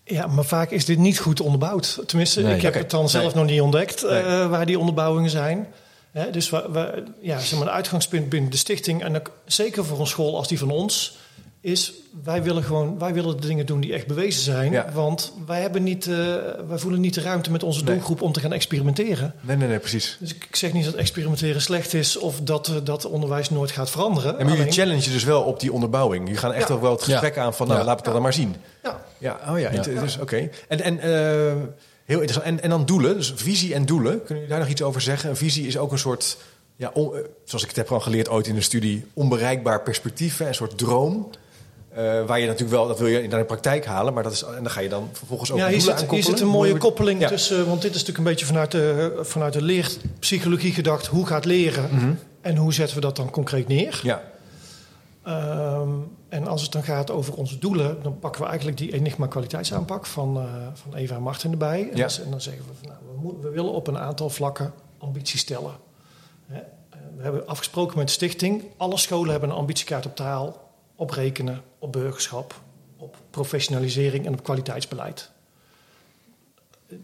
Ja, 0.05 0.27
maar 0.27 0.45
vaak 0.45 0.71
is 0.71 0.85
dit 0.85 0.99
niet 0.99 1.19
goed 1.19 1.41
onderbouwd. 1.41 1.99
Tenminste, 2.07 2.41
Nee, 2.43 2.57
ik 2.57 2.63
heb 2.63 2.75
het 2.75 2.91
dan 2.91 3.09
zelf 3.09 3.35
Nee. 3.35 3.43
nog 3.43 3.51
niet 3.53 3.61
ontdekt 3.61 4.03
Nee. 4.03 4.23
uh, 4.23 4.49
waar 4.49 4.67
die 4.67 4.79
onderbouwingen 4.79 5.31
zijn. 5.31 5.67
Hè, 6.11 6.31
dus 6.31 6.51
we, 6.51 6.69
we, 6.73 7.03
ja, 7.21 7.39
zeg 7.39 7.59
maar, 7.59 7.69
een 7.69 7.75
uitgangspunt 7.75 8.29
binnen 8.29 8.51
de 8.51 8.57
stichting, 8.57 9.03
en 9.03 9.17
ook 9.17 9.31
zeker 9.45 9.85
voor 9.85 10.01
een 10.01 10.07
school 10.07 10.37
als 10.37 10.49
die 10.49 10.59
van 10.59 10.71
ons, 10.71 11.17
is 11.67 11.93
wij 12.25 12.43
willen 12.43 12.63
gewoon 12.63 12.99
wij 12.99 13.15
willen 13.15 13.41
de 13.41 13.47
dingen 13.47 13.67
doen 13.67 13.81
die 13.81 13.93
echt 13.93 14.07
bewezen 14.07 14.43
zijn. 14.43 14.73
Ja. 14.73 14.91
Want 14.93 15.33
wij, 15.47 15.61
hebben 15.61 15.83
niet, 15.83 16.07
uh, 16.07 16.17
wij 16.69 16.79
voelen 16.79 17.01
niet 17.01 17.15
de 17.15 17.21
ruimte 17.21 17.51
met 17.51 17.63
onze 17.63 17.85
Nee. 17.85 17.95
doelgroep 17.95 18.23
om 18.23 18.33
te 18.33 18.41
gaan 18.41 18.53
experimenteren. 18.53 19.35
Nee, 19.41 19.57
nee, 19.57 19.69
nee, 19.69 19.79
precies. 19.79 20.17
Dus 20.21 20.35
ik, 20.35 20.57
zeg 20.57 20.73
niet 20.73 20.85
dat 20.85 20.95
experimenteren 20.95 21.61
slecht 21.61 21.95
is 21.95 22.17
of 22.19 22.41
dat, 22.41 22.69
uh, 22.69 22.77
dat 22.85 23.05
onderwijs 23.05 23.51
nooit 23.51 23.71
gaat 23.71 23.91
veranderen. 23.91 24.39
En 24.39 24.47
maar 24.47 24.57
jullie 24.57 24.73
challenge 24.73 25.11
dus 25.11 25.25
wel 25.25 25.43
op 25.43 25.61
die 25.61 25.73
onderbouwing. 25.73 26.25
Jullie 26.25 26.41
gaan 26.41 26.53
echt 26.53 26.69
Ja. 26.69 26.75
ook 26.75 26.81
wel 26.81 26.93
het 26.93 27.03
gesprek 27.03 27.35
Ja. 27.35 27.43
aan 27.43 27.55
van, 27.55 27.67
nou, 27.67 27.79
Ja. 27.79 27.85
laat 27.87 28.05
het 28.05 28.13
dan 28.13 28.23
maar 28.23 28.33
zien. 28.33 28.57
Ja, 28.83 29.01
Ja, 29.19 29.41
oh 29.51 29.59
ja, 29.59 29.71
dus 30.01 30.19
oké. 30.19 30.49
En, 30.69 30.81
en 30.81 30.95
uh, 30.95 31.63
heel 32.05 32.21
interessant. 32.21 32.45
En, 32.45 32.63
en 32.63 32.71
dan 32.71 32.87
doelen, 32.87 33.17
dus 33.17 33.33
visie 33.37 33.75
en 33.75 33.87
doelen. 33.87 34.13
Kunnen 34.17 34.35
jullie 34.35 34.49
daar 34.49 34.59
nog 34.59 34.69
iets 34.69 34.83
over 34.83 35.01
zeggen? 35.01 35.31
Een 35.31 35.37
visie 35.37 35.67
is 35.67 35.79
ook 35.79 35.93
een 35.93 35.99
soort, 35.99 36.37
ja, 36.77 36.91
on, 36.95 37.13
zoals 37.45 37.63
ik 37.63 37.69
het 37.69 37.77
heb 37.77 37.93
al 37.93 38.01
geleerd 38.01 38.29
ooit 38.29 38.47
in 38.47 38.55
de 38.55 38.61
studie, 38.61 39.05
onbereikbaar 39.13 39.83
perspectief, 39.83 40.41
een 40.41 40.55
soort 40.55 40.79
droom. 40.79 41.31
Uh, 41.97 42.25
waar 42.27 42.41
je 42.41 42.47
natuurlijk 42.47 42.77
wel, 42.77 42.87
dat 42.89 42.99
wil 42.99 43.09
je 43.09 43.23
in 43.23 43.31
de 43.31 43.45
praktijk 43.45 43.85
halen, 43.87 44.15
maar 44.15 44.23
dat 44.23 44.33
is, 44.33 44.43
en 44.43 44.63
dan 44.63 44.71
ga 44.71 44.81
je 44.81 44.89
dan 44.89 45.09
vervolgens 45.13 45.53
ook 45.53 45.59
Ja, 45.59 45.69
hier 45.69 45.81
zit, 45.81 46.11
hier 46.11 46.23
zit 46.23 46.41
een 46.41 46.47
mooie 46.49 46.77
koppeling 46.77 47.21
Ja. 47.21 47.29
tussen, 47.29 47.67
want 47.69 47.83
dit 47.83 47.95
is 47.95 48.01
natuurlijk 48.05 48.19
een 48.19 48.25
beetje 48.33 48.47
vanuit 48.47 48.71
de, 48.71 49.19
vanuit 49.23 49.53
de 49.53 49.63
leerpsychologie 49.63 50.73
gedacht. 50.73 51.07
Hoe 51.07 51.27
gaat 51.27 51.45
leren 51.45 51.89
Mhm. 51.93 52.13
en 52.41 52.57
hoe 52.57 52.73
zetten 52.75 52.95
we 52.97 53.01
dat 53.03 53.17
dan 53.17 53.31
concreet 53.31 53.69
neer? 53.69 54.01
Ja, 54.03 54.23
Um, 55.29 56.11
en 56.29 56.47
als 56.47 56.63
het 56.63 56.73
dan 56.73 56.83
gaat 56.83 57.11
over 57.11 57.35
onze 57.35 57.59
doelen, 57.59 58.03
dan 58.03 58.19
pakken 58.19 58.41
we 58.41 58.47
eigenlijk 58.47 58.79
die 58.79 58.93
Enigma 58.93 59.27
kwaliteitsaanpak 59.27 60.07
van, 60.07 60.37
uh, 60.37 60.43
van 60.75 60.95
Eva 60.95 61.15
en 61.15 61.23
Martin 61.23 61.51
erbij. 61.51 61.89
En, 61.91 61.97
Ja. 61.97 62.07
dan, 62.07 62.25
en 62.25 62.31
dan 62.31 62.41
zeggen 62.41 62.65
we, 62.65 62.73
van, 62.81 62.89
nou, 63.23 63.37
we, 63.43 63.51
willen 63.51 63.73
op 63.73 63.87
een 63.87 63.99
aantal 63.99 64.31
vlakken 64.31 64.73
ambitie 64.99 65.39
stellen. 65.39 65.73
Hè? 66.47 66.61
We 67.17 67.23
hebben 67.23 67.47
afgesproken 67.47 67.99
met 67.99 68.07
de 68.07 68.13
stichting, 68.13 68.63
alle 68.77 68.97
scholen 68.97 69.31
hebben 69.31 69.51
een 69.51 69.57
ambitiekaart 69.57 70.07
op 70.07 70.17
taal, 70.17 70.66
op 70.97 71.11
rekenen, 71.11 71.63
op 71.79 71.93
burgerschap, 71.93 72.55
op 72.97 73.17
professionalisering 73.31 74.27
en 74.27 74.33
op 74.33 74.43
kwaliteitsbeleid. 74.43 75.31
Het 76.89 76.99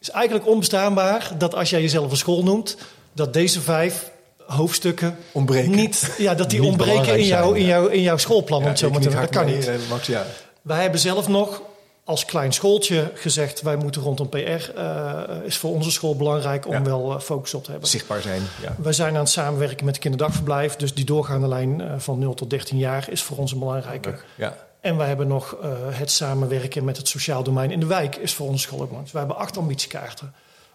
is 0.00 0.10
eigenlijk 0.10 0.46
onbestaanbaar 0.46 1.30
dat 1.38 1.54
als 1.54 1.70
jij 1.70 1.80
jezelf 1.80 2.10
een 2.10 2.16
school 2.16 2.42
noemt, 2.42 2.76
dat 3.12 3.32
deze 3.32 3.60
vijf 3.60 4.10
hoofdstukken 4.46 5.16
ontbreken. 5.32 5.70
niet, 5.70 6.14
ja, 6.18 6.34
dat 6.34 6.50
die 6.50 6.60
Niet 6.60 6.68
ontbreken 6.68 7.18
in, 7.18 7.26
jou, 7.26 7.58
in, 7.58 7.64
jou, 7.64 7.92
in 7.92 8.02
jouw 8.02 8.16
schoolplan. 8.16 8.62
Ja, 8.62 8.76
zo 8.76 8.90
maar 8.90 9.00
te. 9.00 9.08
Dat 9.08 9.28
kan 9.28 9.46
niet. 9.46 9.66
eh, 9.66 9.74
Max, 9.88 10.06
ja. 10.06 10.26
Wij 10.62 10.82
hebben 10.82 11.00
zelf 11.00 11.28
nog 11.28 11.62
als 12.04 12.24
klein 12.24 12.52
schooltje 12.52 13.10
gezegd... 13.14 13.62
wij 13.62 13.76
moeten 13.76 14.02
rondom 14.02 14.28
PR, 14.28 14.38
uh, 14.38 15.22
is 15.44 15.56
voor 15.56 15.70
onze 15.70 15.90
school 15.90 16.16
belangrijk 16.16 16.66
om 16.66 16.72
Ja. 16.72 16.82
wel 16.82 17.12
uh, 17.12 17.20
focus 17.20 17.54
op 17.54 17.64
te 17.64 17.70
hebben. 17.70 17.88
Zichtbaar 17.88 18.20
zijn, 18.20 18.42
ja. 18.62 18.76
Wij 18.78 18.92
zijn 18.92 19.14
aan 19.14 19.20
het 19.20 19.28
samenwerken 19.28 19.84
met 19.84 19.94
het 19.94 20.02
kinderdagverblijf. 20.02 20.76
Dus 20.76 20.94
die 20.94 21.04
doorgaande 21.04 21.48
lijn 21.48 22.00
van 22.00 22.18
0 22.18 22.34
tot 22.34 22.50
13 22.50 22.78
jaar 22.78 23.10
is 23.10 23.22
voor 23.22 23.36
ons 23.36 23.52
een 23.52 23.58
belangrijke. 23.58 24.14
Ja. 24.34 24.56
En 24.80 24.96
wij 24.96 25.06
hebben 25.06 25.26
nog 25.28 25.56
uh, 25.62 25.68
het 25.90 26.10
samenwerken 26.10 26.84
met 26.84 26.96
het 26.96 27.08
sociaal 27.08 27.42
domein 27.42 27.70
in 27.70 27.80
de 27.80 27.86
wijk... 27.86 28.16
is 28.16 28.34
voor 28.34 28.46
onze 28.46 28.62
school 28.62 28.80
ook 28.80 28.88
belangrijk. 28.88 29.12
Dus 29.12 29.12
wij 29.12 29.22
hebben 29.22 29.46
acht 29.46 29.56
ambitiekaarten. 29.58 30.34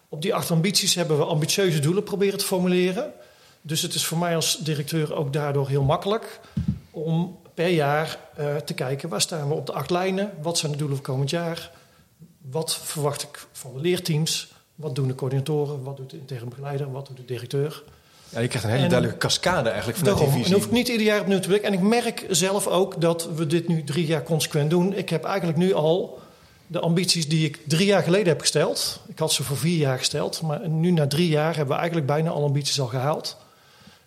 Op 0.09 0.21
die 0.21 0.33
acht 0.33 0.51
ambities 0.51 0.95
hebben 0.95 1.17
we 1.17 1.23
ambitieuze 1.23 1.79
doelen 1.79 2.03
proberen 2.03 2.39
te 2.39 2.45
formuleren... 2.45 3.13
Dus 3.61 3.81
het 3.81 3.93
is 3.93 4.05
voor 4.05 4.17
mij 4.17 4.35
als 4.35 4.57
directeur 4.57 5.15
ook 5.15 5.33
daardoor 5.33 5.67
heel 5.67 5.83
makkelijk 5.83 6.39
om 6.91 7.39
per 7.59 7.69
jaar 7.69 8.19
uh, 8.39 8.55
te 8.55 8.73
kijken 8.73 9.09
waar 9.09 9.21
staan 9.21 9.47
we 9.47 9.53
op 9.53 9.65
de 9.65 9.71
acht 9.71 9.89
lijnen, 9.89 10.31
wat 10.41 10.57
zijn 10.57 10.71
de 10.71 10.77
doelen 10.77 10.97
voor 10.97 11.05
komend 11.05 11.29
jaar, 11.29 11.71
wat 12.41 12.75
verwacht 12.75 13.23
ik 13.23 13.47
van 13.51 13.73
de 13.73 13.79
leerteams, 13.79 14.53
wat 14.75 14.95
doen 14.95 15.07
de 15.07 15.15
coördinatoren, 15.15 15.83
wat 15.83 15.97
doet 15.97 16.09
de 16.09 16.17
interne 16.17 16.49
begeleider, 16.49 16.91
wat 16.91 17.07
doet 17.07 17.17
de 17.17 17.25
directeur. 17.25 17.83
Ja, 18.29 18.39
je 18.39 18.47
krijgt 18.47 18.67
een 18.67 18.73
hele 18.73 18.87
duidelijke 18.87 19.19
cascade 19.19 19.69
eigenlijk 19.69 19.97
vanuit 19.97 20.17
daarom, 20.17 20.33
die 20.35 20.43
visie. 20.43 20.55
En 20.55 20.61
hoef 20.61 20.71
ik 20.71 20.77
niet 20.77 20.87
ieder 20.87 21.05
jaar 21.05 21.21
opnieuw 21.21 21.39
te 21.39 21.47
blikken. 21.47 21.67
En 21.67 21.75
ik 21.75 21.81
merk 21.81 22.25
zelf 22.29 22.67
ook 22.67 23.01
dat 23.01 23.29
we 23.35 23.47
dit 23.47 23.67
nu 23.67 23.83
drie 23.83 24.05
jaar 24.05 24.23
consequent 24.23 24.69
doen. 24.69 24.93
Ik 24.93 25.09
heb 25.09 25.23
eigenlijk 25.23 25.57
nu 25.57 25.73
al 25.73 26.19
de 26.67 26.79
ambities 26.79 27.29
die 27.29 27.45
ik 27.45 27.59
drie 27.67 27.85
jaar 27.85 28.03
geleden 28.03 28.27
heb 28.27 28.39
gesteld. 28.39 28.99
Ik 29.07 29.19
had 29.19 29.33
ze 29.33 29.43
voor 29.43 29.57
vier 29.57 29.77
jaar 29.77 29.97
gesteld. 29.97 30.41
Maar 30.41 30.69
nu 30.69 30.91
na 30.91 31.07
drie 31.07 31.27
jaar 31.27 31.55
hebben 31.55 31.73
we 31.73 31.79
eigenlijk 31.79 32.07
bijna 32.07 32.29
alle 32.29 32.45
ambities 32.45 32.79
al 32.79 32.87
gehaald. 32.87 33.37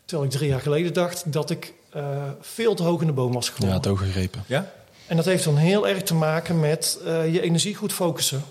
Terwijl 0.04 0.28
ik 0.28 0.36
drie 0.36 0.48
jaar 0.48 0.60
geleden 0.60 0.92
dacht 0.92 1.32
dat 1.32 1.50
ik 1.50 1.74
uh, 1.96 2.22
veel 2.40 2.74
te 2.74 2.82
hoog 2.82 3.00
in 3.00 3.06
de 3.06 3.12
boom 3.12 3.32
was 3.32 3.48
geklommen. 3.48 3.76
Ja, 3.76 3.82
het 3.82 3.92
ook 3.92 4.06
gegrepen. 4.06 4.44
Ja? 4.46 4.72
En 5.06 5.16
dat 5.16 5.24
heeft 5.24 5.44
dan 5.44 5.56
heel 5.56 5.88
erg 5.88 6.02
te 6.02 6.14
maken 6.14 6.60
met 6.60 6.98
uh, 7.04 7.32
je 7.32 7.40
energie 7.40 7.74
goed 7.74 7.92
focussen. 7.92 8.42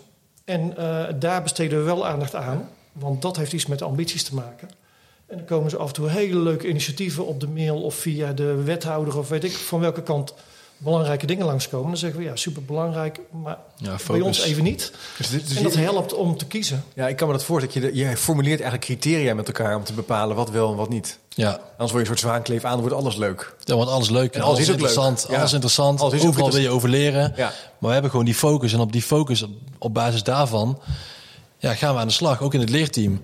En 0.45 0.73
uh, 0.79 1.05
daar 1.19 1.43
besteden 1.43 1.77
we 1.77 1.83
wel 1.85 2.07
aandacht 2.07 2.35
aan. 2.35 2.69
Want 2.91 3.21
dat 3.21 3.37
heeft 3.37 3.53
iets 3.53 3.65
met 3.65 3.81
ambities 3.81 4.23
te 4.23 4.35
maken. 4.35 4.69
En 5.27 5.37
dan 5.37 5.45
komen 5.45 5.69
ze 5.69 5.77
af 5.77 5.87
en 5.87 5.93
toe 5.93 6.09
hele 6.09 6.39
leuke 6.39 6.67
initiatieven 6.67 7.25
op 7.25 7.39
de 7.39 7.47
mail 7.47 7.81
of 7.81 7.95
via 7.95 8.33
de 8.33 8.63
wethouder 8.63 9.17
of 9.17 9.29
weet 9.29 9.43
ik 9.43 9.51
van 9.51 9.79
welke 9.79 10.03
kant 10.03 10.33
belangrijke 10.83 11.25
dingen 11.25 11.45
langskomen. 11.45 11.87
Dan 11.87 11.97
zeggen 11.97 12.19
we 12.19 12.25
ja, 12.25 12.35
super 12.35 12.63
belangrijk, 12.63 13.19
maar 13.43 13.57
ja, 13.75 13.95
bij 14.07 14.21
ons 14.21 14.41
even 14.41 14.63
niet. 14.63 14.91
Dus, 15.17 15.29
dus 15.29 15.55
en 15.55 15.63
dat 15.63 15.75
helpt 15.75 16.13
om 16.13 16.37
te 16.37 16.45
kiezen. 16.45 16.83
Ja, 16.93 17.07
ik 17.07 17.15
kan 17.15 17.27
me 17.27 17.33
dat 17.33 17.43
voorstellen. 17.43 17.95
Je, 17.95 18.07
je 18.07 18.17
formuleert 18.17 18.61
eigenlijk 18.61 18.91
criteria 18.91 19.33
met 19.33 19.47
elkaar 19.47 19.75
om 19.75 19.83
te 19.83 19.93
bepalen 19.93 20.35
wat 20.35 20.49
wel 20.49 20.71
en 20.71 20.77
wat 20.77 20.89
niet. 20.89 21.19
Ja. 21.29 21.49
Anders 21.49 21.61
word 21.77 21.91
je 21.91 21.99
een 21.99 22.05
soort 22.05 22.19
zwaankleef 22.19 22.63
aan, 22.63 22.71
dan 22.71 22.81
wordt 22.81 22.95
alles 22.95 23.15
leuk. 23.15 23.55
Dan 23.63 23.75
wordt 23.75 23.91
alles 23.91 24.09
leuk 24.09 24.33
en, 24.33 24.41
alles, 24.41 24.59
is 24.59 24.67
interessant. 24.67 25.25
Leuk. 25.27 25.37
Alles 25.37 25.53
interessant. 25.53 26.01
Alles 26.01 26.13
is 26.13 26.25
Overal 26.25 26.51
wil 26.51 26.61
je 26.61 26.69
over 26.69 26.89
leren. 26.89 27.33
Ja. 27.35 27.47
Maar 27.47 27.53
we 27.79 27.91
hebben 27.91 28.11
gewoon 28.11 28.25
die 28.25 28.35
focus. 28.35 28.73
En 28.73 28.79
op 28.79 28.91
die 28.91 29.01
focus, 29.01 29.45
op 29.77 29.93
basis 29.93 30.23
daarvan, 30.23 30.79
ja, 31.57 31.73
gaan 31.73 31.93
we 31.93 31.99
aan 31.99 32.07
de 32.07 32.13
slag. 32.13 32.41
Ook 32.41 32.53
in 32.53 32.59
het 32.59 32.69
leerteam 32.69 33.21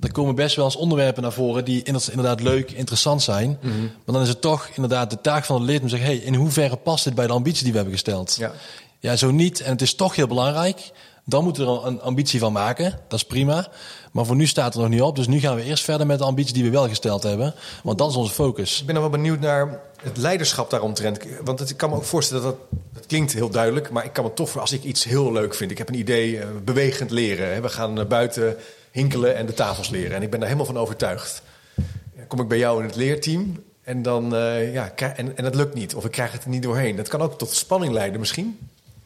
er 0.00 0.12
komen 0.12 0.34
best 0.34 0.56
wel 0.56 0.64
eens 0.64 0.76
onderwerpen 0.76 1.22
naar 1.22 1.32
voren 1.32 1.64
die 1.64 1.82
inderdaad 1.82 2.40
leuk, 2.40 2.70
interessant 2.70 3.22
zijn. 3.22 3.58
Mhm. 3.60 3.80
Maar 3.80 4.14
dan 4.14 4.22
is 4.22 4.28
het 4.28 4.40
toch 4.40 4.68
inderdaad 4.74 5.10
de 5.10 5.20
taak 5.20 5.44
van 5.44 5.56
het 5.56 5.70
lid 5.70 5.80
om 5.80 5.88
te 5.88 5.96
zeggen: 5.96 6.08
hey, 6.08 6.18
in 6.18 6.34
hoeverre 6.34 6.76
past 6.76 7.04
dit 7.04 7.14
bij 7.14 7.26
de 7.26 7.32
ambitie 7.32 7.62
die 7.62 7.70
we 7.72 7.78
hebben 7.78 7.94
gesteld? 7.94 8.36
Ja. 8.38 8.52
ja, 8.98 9.16
zo 9.16 9.30
niet. 9.30 9.60
En 9.60 9.70
het 9.70 9.82
is 9.82 9.94
toch 9.94 10.16
heel 10.16 10.26
belangrijk. 10.26 10.92
Dan 11.28 11.44
moeten 11.44 11.66
we 11.66 11.72
er 11.72 11.86
een 11.86 12.00
ambitie 12.00 12.40
van 12.40 12.52
maken. 12.52 12.98
Dat 13.08 13.18
is 13.18 13.24
prima. 13.24 13.68
Maar 14.12 14.26
voor 14.26 14.36
nu 14.36 14.46
staat 14.46 14.74
er 14.74 14.80
nog 14.80 14.88
niet 14.88 15.02
op. 15.02 15.16
Dus 15.16 15.26
nu 15.26 15.40
gaan 15.40 15.56
we 15.56 15.62
eerst 15.62 15.84
verder 15.84 16.06
met 16.06 16.18
de 16.18 16.24
ambitie 16.24 16.54
die 16.54 16.64
we 16.64 16.70
wel 16.70 16.88
gesteld 16.88 17.22
hebben. 17.22 17.54
Want 17.82 17.98
dat 17.98 18.10
is 18.10 18.16
onze 18.16 18.32
focus. 18.32 18.80
Ik 18.80 18.86
ben 18.86 18.94
dan 18.94 19.02
wel 19.02 19.12
benieuwd 19.12 19.40
naar 19.40 19.80
het 20.02 20.16
leiderschap 20.16 20.70
daaromtrent. 20.70 21.18
Want 21.44 21.58
het, 21.58 21.70
ik 21.70 21.76
kan 21.76 21.90
me 21.90 21.96
ook 21.96 22.04
voorstellen 22.04 22.42
dat 22.42 22.56
dat, 22.92 23.06
klinkt 23.06 23.32
heel 23.32 23.50
duidelijk. 23.50 23.90
Maar 23.90 24.04
ik 24.04 24.12
kan 24.12 24.24
me 24.24 24.32
toch 24.32 24.50
voor 24.50 24.60
als 24.60 24.72
ik 24.72 24.82
iets 24.82 25.04
heel 25.04 25.32
leuk 25.32 25.54
vind. 25.54 25.70
Ik 25.70 25.78
heb 25.78 25.88
een 25.88 25.98
idee, 25.98 26.32
uh, 26.32 26.44
bewegend 26.64 27.10
leren. 27.10 27.62
We 27.62 27.68
gaan 27.68 27.98
uh, 27.98 28.04
buiten 28.04 28.56
hinkelen 28.96 29.36
en 29.36 29.46
de 29.46 29.54
tafels 29.54 29.88
leren. 29.88 30.16
En 30.16 30.22
ik 30.22 30.30
ben 30.30 30.40
daar 30.40 30.48
helemaal 30.48 30.72
van 30.72 30.82
overtuigd. 30.82 31.42
Dan 32.16 32.26
kom 32.26 32.40
ik 32.40 32.48
bij 32.48 32.58
jou 32.58 32.80
in 32.80 32.86
het 32.86 32.96
leerteam 32.96 33.64
en 33.82 34.02
dan 34.02 34.34
uh, 34.34 34.72
ja, 34.72 34.92
en, 34.94 35.36
en 35.36 35.44
het 35.44 35.54
lukt 35.54 35.74
niet. 35.74 35.94
Of 35.94 36.04
ik 36.04 36.10
krijg 36.10 36.32
het 36.32 36.44
er 36.44 36.48
niet 36.48 36.62
doorheen. 36.62 36.96
Dat 36.96 37.08
kan 37.08 37.20
ook 37.20 37.38
tot 37.38 37.52
spanning 37.52 37.92
leiden 37.92 38.20
misschien. 38.20 38.58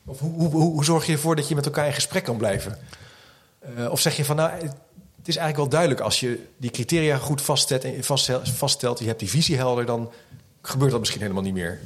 Of 0.04 0.18
hoe, 0.18 0.48
hoe, 0.48 0.62
hoe, 0.62 0.84
zorg 0.84 1.06
je 1.06 1.12
ervoor 1.12 1.36
dat 1.36 1.48
je 1.48 1.54
met 1.54 1.66
elkaar 1.66 1.86
in 1.86 1.92
gesprek 1.92 2.24
kan 2.24 2.36
blijven? 2.36 2.78
Uh, 3.78 3.90
of 3.90 4.00
zeg 4.00 4.16
je 4.16 4.24
van 4.24 4.36
nou, 4.36 4.50
het 4.50 5.28
is 5.28 5.36
eigenlijk 5.36 5.56
wel 5.56 5.68
duidelijk 5.68 6.00
als 6.00 6.20
je 6.20 6.46
die 6.56 6.70
criteria 6.70 7.16
goed 7.16 7.42
vaststelt, 7.42 7.84
en 7.84 8.04
vaststelt, 8.42 8.98
je 8.98 9.06
hebt 9.06 9.18
die 9.18 9.30
visie 9.30 9.56
helder, 9.56 9.86
dan 9.86 10.10
gebeurt 10.62 10.90
dat 10.90 11.00
misschien 11.00 11.20
helemaal 11.20 11.42
niet 11.42 11.54
meer. 11.54 11.80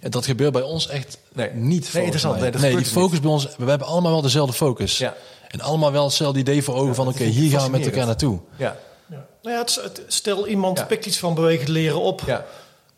Dat 0.00 0.24
gebeurt 0.24 0.52
bij 0.52 0.62
ons 0.62 0.88
echt 0.88 1.18
nee. 1.32 1.50
niet. 1.50 1.92
Nee, 1.92 2.02
interessant. 2.02 2.40
Nee, 2.40 2.50
nee 2.50 2.76
die 2.76 2.84
focus 2.84 3.20
bij 3.20 3.30
ons, 3.30 3.56
we 3.56 3.64
hebben 3.64 3.86
allemaal 3.86 4.12
wel 4.12 4.22
dezelfde 4.22 4.54
focus. 4.54 4.98
Ja. 4.98 5.14
En 5.54 5.60
allemaal 5.60 5.92
wel 5.92 6.04
hetzelfde 6.04 6.38
idee 6.38 6.62
voor 6.62 6.74
ogen 6.74 6.94
van 6.94 7.08
oké, 7.08 7.24
hier 7.24 7.50
gaan 7.50 7.64
we 7.64 7.78
met 7.78 7.86
elkaar 7.86 8.06
naartoe. 8.06 8.38
Ja. 8.56 8.76
Ja. 9.06 9.26
Nou 9.42 9.56
ja, 9.56 9.82
het, 9.82 10.02
stel 10.06 10.46
iemand 10.46 10.86
pikt 10.86 11.06
iets 11.06 11.18
van 11.18 11.34
bewegend 11.34 11.68
leren 11.68 12.00
op. 12.00 12.22
Ja. 12.26 12.44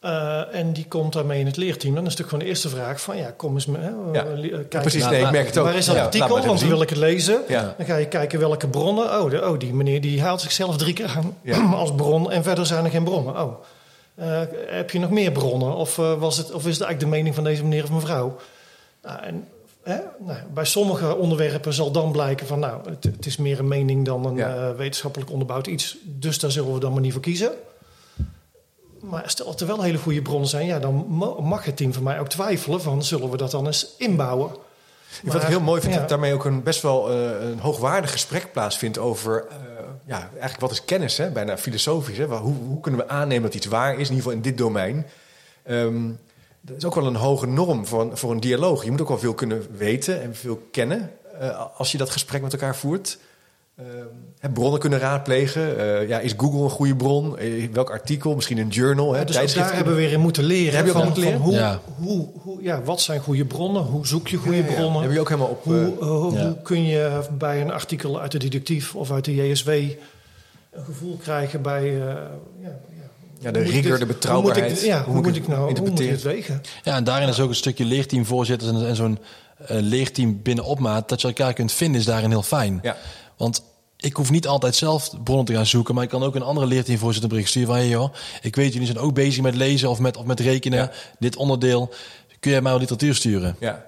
Uh, 0.04 0.54
en 0.54 0.72
die 0.72 0.86
komt 0.88 1.12
daarmee 1.12 1.40
in 1.40 1.46
het 1.46 1.56
leerteam. 1.56 1.94
Dan 1.94 2.06
is 2.06 2.16
natuurlijk 2.16 2.28
gewoon 2.28 2.44
de 2.44 2.50
eerste 2.50 2.68
vraag 2.68 3.00
van 3.00 3.16
ja, 3.16 3.32
kom 3.36 3.54
eens. 3.54 3.66
Hè, 3.66 3.90
ja. 4.12 4.24
Uh, 4.24 4.58
Precies, 4.68 5.08
nee, 5.08 5.22
ik 5.22 5.30
merk 5.30 5.46
het 5.46 5.58
ook. 5.58 5.64
Waar 5.64 5.74
is 5.74 5.86
dat 5.86 5.96
artikel? 5.96 6.28
Want 6.28 6.60
dan 6.60 6.68
wil 6.68 6.82
ik 6.82 6.88
het 6.88 6.98
lezen. 6.98 7.42
Dan 7.48 7.86
ga 7.86 7.96
je 7.96 8.08
kijken 8.08 8.38
welke 8.38 8.68
bronnen. 8.68 9.20
Oh, 9.20 9.30
de, 9.30 9.48
oh, 9.48 9.58
die 9.58 9.74
meneer 9.74 10.00
die 10.00 10.22
haalt 10.22 10.40
zichzelf 10.40 10.76
drie 10.76 10.94
keer 10.94 11.14
aan 11.16 11.74
als 11.74 11.94
bron. 11.94 12.30
En 12.30 12.42
verder 12.42 12.66
zijn 12.66 12.84
er 12.84 12.90
geen 12.90 13.04
bronnen. 13.04 13.42
Oh. 13.42 13.64
Uh, 14.20 14.40
heb 14.66 14.90
je 14.90 14.98
nog 14.98 15.10
meer 15.10 15.32
bronnen? 15.32 15.74
Of, 15.74 15.96
was 15.96 16.36
het, 16.36 16.52
of 16.52 16.66
is 16.66 16.78
het 16.78 16.82
eigenlijk 16.82 17.00
de 17.00 17.06
mening 17.06 17.34
van 17.34 17.44
deze 17.44 17.62
meneer 17.62 17.82
of 17.82 17.90
mevrouw? 17.90 18.36
Nou, 19.02 19.22
en 19.22 19.46
Hè? 19.86 19.98
Nou, 20.18 20.38
bij 20.54 20.64
sommige 20.64 21.16
onderwerpen 21.16 21.72
zal 21.72 21.90
dan 21.90 22.12
blijken 22.12 22.46
van 22.46 22.58
nou, 22.58 22.90
het, 22.90 23.04
het 23.04 23.26
is 23.26 23.36
meer 23.36 23.58
een 23.58 23.68
mening 23.68 24.04
dan 24.04 24.26
een 24.26 24.36
uh, 24.36 24.70
wetenschappelijk 24.70 25.30
onderbouwd 25.30 25.66
iets. 25.66 25.96
Dus 26.04 26.38
daar 26.38 26.50
zullen 26.50 26.74
we 26.74 26.80
dan 26.80 26.92
maar 26.92 27.00
niet 27.00 27.12
voor 27.12 27.22
kiezen. 27.22 27.52
Maar 29.00 29.22
stel 29.26 29.46
dat 29.46 29.60
er 29.60 29.66
wel 29.66 29.82
hele 29.82 29.98
goede 29.98 30.22
bronnen 30.22 30.48
zijn, 30.48 30.66
ja, 30.66 30.78
dan 30.78 31.06
mag 31.40 31.64
het 31.64 31.76
team 31.76 31.92
van 31.92 32.02
mij 32.02 32.20
ook 32.20 32.28
twijfelen 32.28 32.82
van 32.82 33.02
zullen 33.02 33.30
we 33.30 33.36
dat 33.36 33.50
dan 33.50 33.66
eens 33.66 33.94
inbouwen. 33.98 34.50
Maar, 35.22 35.32
Wat 35.32 35.42
ik 35.42 35.48
heel 35.48 35.60
mooi 35.60 35.80
vind, 35.80 35.94
ja. 35.94 36.00
dat 36.00 36.08
daarmee 36.08 36.34
ook 36.34 36.44
een 36.44 36.62
best 36.62 36.82
wel 36.82 37.12
uh, 37.12 37.48
een 37.50 37.58
hoogwaardig 37.58 38.12
gesprek 38.12 38.52
plaatsvindt 38.52 38.98
over 38.98 39.44
uh, 39.48 39.54
ja, 40.06 40.18
eigenlijk 40.30 40.60
wat 40.60 40.70
is 40.70 40.84
kennis, 40.84 41.16
hè? 41.16 41.30
bijna 41.30 41.58
filosofisch. 41.58 42.18
Hè? 42.18 42.24
Hoe, 42.24 42.54
hoe, 42.54 42.80
kunnen 42.80 43.00
we 43.00 43.08
aannemen 43.08 43.42
dat 43.42 43.54
iets 43.54 43.66
waar 43.66 43.92
is, 43.92 44.08
in 44.08 44.14
ieder 44.14 44.16
geval 44.16 44.32
in 44.32 44.42
dit 44.42 44.58
domein. 44.58 45.06
Um, 45.68 46.18
dat 46.66 46.76
is 46.76 46.84
ook 46.84 46.94
wel 46.94 47.06
een 47.06 47.16
hoge 47.16 47.46
norm 47.46 47.86
voor 47.86 48.00
een, 48.00 48.16
voor 48.16 48.30
een 48.30 48.40
dialoog. 48.40 48.84
Je 48.84 48.90
moet 48.90 49.00
ook 49.00 49.08
wel 49.08 49.18
veel 49.18 49.34
kunnen 49.34 49.66
weten 49.76 50.22
en 50.22 50.34
veel 50.34 50.62
kennen 50.70 51.10
uh, 51.40 51.64
als 51.76 51.92
je 51.92 51.98
dat 51.98 52.10
gesprek 52.10 52.42
met 52.42 52.52
elkaar 52.52 52.76
voert. 52.76 53.18
Uh, 53.80 54.52
bronnen 54.52 54.80
kunnen 54.80 54.98
raadplegen. 54.98 55.78
Uh, 55.78 56.08
ja, 56.08 56.18
is 56.18 56.34
Google 56.36 56.62
een 56.62 56.70
goede 56.70 56.96
bron? 56.96 57.36
welk 57.72 57.90
artikel? 57.90 58.34
Misschien 58.34 58.58
een 58.58 58.68
journal? 58.68 59.12
Hè, 59.12 59.24
dus 59.24 59.54
daar 59.54 59.74
hebben 59.74 59.94
we 59.94 60.00
weer 60.00 60.12
in 60.12 60.20
moeten 60.20 60.44
leren. 60.44 60.76
Heb 60.76 60.86
je 60.86 60.92
ook 60.92 61.04
van, 61.04 61.18
leren? 61.22 61.40
Hoe, 61.40 61.52
ja. 61.52 61.80
Hoe, 61.98 62.28
hoe, 62.42 62.62
ja, 62.62 62.82
wat 62.82 63.00
zijn 63.00 63.20
goede 63.20 63.44
bronnen? 63.44 63.82
Hoe 63.82 64.06
zoek 64.06 64.28
je 64.28 64.36
goede 64.36 64.62
bronnen? 64.62 65.02
Heb 65.02 65.12
je 65.12 65.20
ook 65.20 65.28
helemaal 65.28 65.50
op. 65.50 65.64
Hoe, 65.64 66.04
hoe 66.04 66.56
kun 66.62 66.84
je 66.84 67.20
bij 67.38 67.60
een 67.60 67.72
artikel 67.72 68.20
uit 68.20 68.32
de 68.32 68.38
detectief 68.38 68.94
of 68.94 69.10
uit 69.10 69.24
de 69.24 69.34
JSW 69.34 69.68
een 69.68 70.84
gevoel 70.84 71.16
krijgen 71.16 71.62
bij 71.62 72.02
ja, 73.40 73.50
de 73.50 73.58
rigor, 73.58 73.98
de 73.98 74.06
betrouwbaarheid. 74.06 74.70
Hoe 74.70 74.74
moet 74.74 74.82
ik, 74.82 74.86
ja, 74.86 75.04
hoe, 75.04 75.22
moet 75.22 75.36
ik 75.36 75.48
nou 75.48 75.78
hoe 75.78 75.88
moet 75.88 76.00
ik 76.00 76.10
het 76.10 76.22
wegen? 76.22 76.62
Ja, 76.82 76.94
en 76.96 77.04
daarin 77.04 77.28
is 77.28 77.40
ook 77.40 77.48
een 77.48 77.54
stukje 77.54 77.84
leerteamvoorzitters 77.84 78.70
en, 78.70 78.86
en 78.86 78.96
zo'n 78.96 79.18
uh, 79.60 79.66
leerteam 79.68 80.42
binnen 80.42 80.64
opmaat. 80.64 81.08
Dat 81.08 81.20
je 81.20 81.26
elkaar 81.26 81.52
kunt 81.52 81.72
vinden, 81.72 82.00
is 82.00 82.06
daarin 82.06 82.30
heel 82.30 82.42
fijn. 82.42 82.78
Ja. 82.82 82.96
Want 83.36 83.62
ik 83.96 84.16
hoef 84.16 84.30
niet 84.30 84.46
altijd 84.46 84.74
zelf 84.74 85.10
bronnen 85.24 85.46
te 85.46 85.52
gaan 85.52 85.66
zoeken, 85.66 85.94
maar 85.94 86.04
ik 86.04 86.10
kan 86.10 86.22
ook 86.22 86.34
een 86.34 86.42
andere 86.42 86.66
leerteamvoorzitter 86.66 87.28
bericht 87.28 87.48
sturen 87.48 87.68
van, 87.68 87.76
hey 87.76 87.88
joh, 87.88 88.14
ik 88.42 88.56
weet 88.56 88.72
jullie 88.72 88.86
zijn 88.86 88.98
ook 88.98 89.14
bezig 89.14 89.42
met 89.42 89.54
lezen 89.54 89.90
of 89.90 89.98
met, 89.98 90.16
of 90.16 90.24
met 90.24 90.40
rekenen. 90.40 90.90
Dit 91.18 91.36
onderdeel, 91.36 91.92
kun 92.40 92.50
jij 92.50 92.60
mij 92.60 92.70
wel 92.70 92.80
literatuur 92.80 93.14
sturen? 93.14 93.56
Ja. 93.60 93.84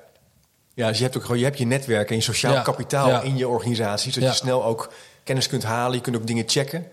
Ja, 0.75 0.89
dus 0.89 0.97
je 0.97 1.03
hebt 1.03 1.17
ook 1.17 1.23
gewoon 1.23 1.39
je, 1.39 1.45
hebt 1.45 1.59
je 1.59 1.67
netwerk 1.67 2.11
en 2.11 2.17
je 2.17 2.23
sociaal 2.23 2.63
kapitaal 2.63 3.23
in 3.23 3.37
je 3.37 3.49
organisatie, 3.49 4.13
zodat 4.13 4.29
je 4.29 4.37
snel 4.37 4.65
ook 4.65 4.93
kennis 5.25 5.47
kunt 5.49 5.63
halen. 5.63 5.97
Je 5.97 6.01
kunt 6.01 6.17
ook 6.17 6.27
dingen 6.27 6.45
checken. 6.47 6.87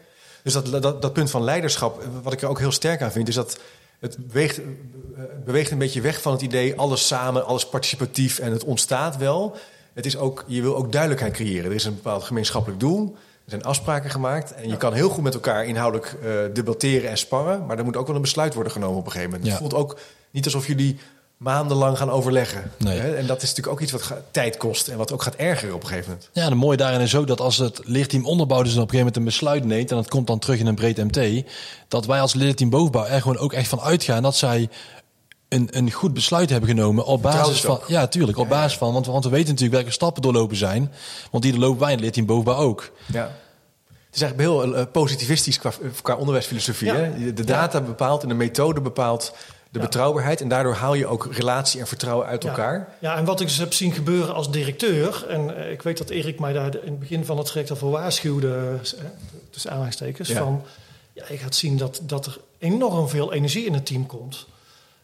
Dus 0.45 0.53
dat, 0.53 0.81
dat, 0.81 1.01
dat 1.01 1.13
punt 1.13 1.29
van 1.29 1.43
leiderschap, 1.43 2.03
wat 2.23 2.34
ik 2.34 2.41
er 2.41 2.49
ook 2.49 2.60
heel 2.60 2.71
sterk 2.71 3.01
aan 3.01 3.12
vind, 3.12 3.27
is 3.27 3.36
dat 3.36 3.60
het 3.99 4.27
beweegt, 4.27 4.58
eh, 4.60 5.23
beweegt 5.45 5.71
een 5.71 5.77
beetje 5.77 6.01
weg 6.01 6.21
van 6.21 6.31
het 6.31 6.41
idee 6.41 6.75
alles 6.79 7.08
samen, 7.08 7.45
alles 7.45 7.69
participatief 7.69 8.39
en 8.39 8.51
het 8.51 8.63
ontstaat 8.63 9.17
wel. 9.17 9.55
Het 9.93 10.05
is 10.05 10.17
ook, 10.17 10.43
je 10.47 10.62
wil 10.62 10.75
ook 10.75 10.91
duidelijkheid 10.91 11.34
creëren. 11.34 11.65
Er 11.65 11.75
is 11.75 11.86
een 11.86 11.95
bepaald 11.95 12.23
gemeenschappelijk 12.23 12.79
doel. 12.79 13.15
Er 13.15 13.51
zijn 13.51 13.63
afspraken 13.63 14.10
gemaakt. 14.10 14.53
En 14.53 14.69
je 14.69 14.77
kan 14.77 14.93
heel 14.93 15.10
goed 15.10 15.23
met 15.23 15.34
elkaar 15.34 15.65
inhoudelijk 15.65 16.15
uh, 16.23 16.39
debatteren 16.53 17.10
en 17.10 17.17
sparren. 17.17 17.65
Maar 17.65 17.77
er 17.77 17.84
moet 17.84 17.95
ook 17.95 18.08
wel 18.08 18.15
een 18.15 18.21
besluit 18.21 18.53
worden 18.53 18.71
genomen 18.71 18.97
op 18.97 19.05
een 19.05 19.12
gegeven 19.12 19.31
moment. 19.31 19.49
Het 19.49 19.60
voelt 19.60 19.73
ook 19.73 19.99
niet 20.31 20.45
alsof 20.45 20.67
jullie 20.67 20.99
maandenlang 21.38 21.98
gaan 21.98 22.10
overleggen. 22.10 22.71
Nee. 22.78 23.00
En 23.00 23.26
dat 23.26 23.41
is 23.41 23.50
natuurlijk 23.50 23.76
ook 23.76 23.82
iets 23.82 23.91
wat 23.91 24.13
tijd 24.32 24.58
kost 24.58 24.88
en 24.88 24.98
wat 24.98 25.12
ook 25.12 25.21
gaat 25.21 25.36
ergeren 25.36 25.76
op 25.76 25.82
een 25.82 25.88
gegeven 25.88 26.10
moment. 26.10 26.30
Ja, 26.34 26.50
de 26.50 26.56
mooie 26.56 26.78
daarin 26.78 27.02
is 27.02 27.15
ook 27.15 27.28
dat 27.28 27.41
als 27.41 27.58
het 27.58 27.82
leerteam 27.84 28.26
onderbouwt 28.26 28.63
dus 28.63 28.74
op 28.74 28.82
een 28.82 28.89
gegeven 28.89 29.06
moment 29.06 29.17
een 29.17 29.24
besluit 29.24 29.65
neemt 29.65 29.89
en 29.89 29.95
dat 29.95 30.10
komt 30.10 30.28
dan 30.28 30.39
terug 30.39 30.60
in 30.60 30.67
een 30.67 30.76
breed 30.76 30.98
MT, 30.98 31.43
dat 31.88 32.05
wij 32.05 32.22
als 32.22 32.34
leerteam 32.34 32.70
bovenbouw 32.70 33.05
er 33.05 33.22
gewoon 33.22 33.38
ook 33.38 33.53
echt 33.53 33.68
van 33.68 33.82
uitgaan 33.82 34.24
dat 34.24 34.36
zij 34.36 34.70
een, 35.49 35.68
een 35.72 35.91
goed 35.91 36.14
besluit 36.14 36.49
hebben 36.49 36.70
genomen 36.70 37.05
op 37.05 37.22
basis 37.22 37.62
van. 37.62 37.80
Ja, 37.88 38.07
tuurlijk, 38.07 38.38
op 38.38 38.49
basis 38.49 38.78
van. 38.78 38.93
Want, 38.93 39.05
want 39.05 39.24
we 39.24 39.30
weten 39.30 39.49
natuurlijk 39.49 39.76
welke 39.76 39.91
stappen 39.91 40.22
doorlopen 40.22 40.57
zijn. 40.57 40.91
Want 41.32 41.43
die 41.43 41.51
doorlopen 41.51 41.80
wij 41.80 41.89
in 41.89 41.95
het 41.95 42.03
leerteam 42.03 42.26
bovenbouw 42.26 42.55
ook. 42.55 42.91
Ja. 43.05 43.32
Het 43.88 44.24
is 44.24 44.30
eigenlijk 44.30 44.51
heel 44.51 44.78
uh, 44.78 44.84
positivistisch 44.91 45.59
qua, 45.59 45.72
qua 46.01 46.16
onderwijsfilosofie. 46.16 46.91
Hè? 46.91 47.34
De 47.34 47.43
data 47.43 47.82
bepaalt 47.82 48.24
en 48.24 48.30
de 48.30 48.36
methode 48.36 48.82
bepaalt 48.82 49.34
de 49.76 49.82
betrouwbaarheid. 49.82 50.41
En 50.41 50.47
daardoor 50.47 50.73
haal 50.73 50.93
je 50.93 51.07
ook 51.07 51.28
relatie 51.32 51.80
en 51.80 51.88
vertrouwen 51.88 52.28
uit 52.28 52.43
elkaar. 52.43 52.88
Ja, 52.99 53.17
en 53.17 53.26
wat 53.26 53.41
ik 53.41 53.47
dus 53.47 53.57
heb 53.57 53.73
zien 53.73 53.91
gebeuren 53.91 54.34
als 54.34 54.51
directeur... 54.51 55.26
en 55.28 55.57
eh, 55.57 55.71
ik 55.71 55.82
weet 55.82 55.97
dat 55.97 56.09
Erik 56.09 56.39
mij 56.39 56.53
daar 56.53 56.76
in 56.76 56.91
het 56.91 56.99
begin 56.99 57.26
van 57.26 57.38
het 57.38 57.45
traject 57.45 57.69
al 57.69 57.76
voor 57.76 57.91
waarschuwde... 57.91 58.80
Eh, 58.82 59.05
tussen 59.49 59.69
aanhalingstekens, 59.71 60.32
van... 60.32 60.63
ja, 61.13 61.23
je 61.30 61.38
gaat 61.38 61.55
zien 61.55 61.78
dat, 61.78 62.01
dat 62.03 62.26
er 62.26 62.38
enorm 62.57 63.09
veel 63.09 63.34
energie 63.34 63.65
in 63.65 63.73
het 63.73 63.86
team 63.86 64.05
komt. 64.05 64.47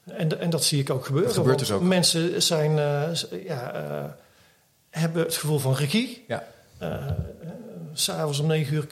En, 0.04 0.40
en 0.40 0.50
dat 0.50 0.64
zie 0.64 0.80
ik 0.80 0.90
ook 0.90 1.06
gebeuren. 1.06 1.30
Dat 1.30 1.40
gebeurt 1.40 1.60
dus 1.60 1.72
ook. 1.72 1.82
Mensen 1.82 2.42
zijn, 2.42 2.80
eh, 2.80 3.46
ja, 3.46 4.18
hebben 4.90 5.24
het 5.24 5.36
gevoel 5.36 5.60
van 5.60 5.76
regie. 5.76 6.26
Ja. 6.28 6.48
Eh, 6.78 7.08
S'avonds 7.94 8.40
om 8.40 8.48
negen 8.48 8.74
uur 8.74 8.88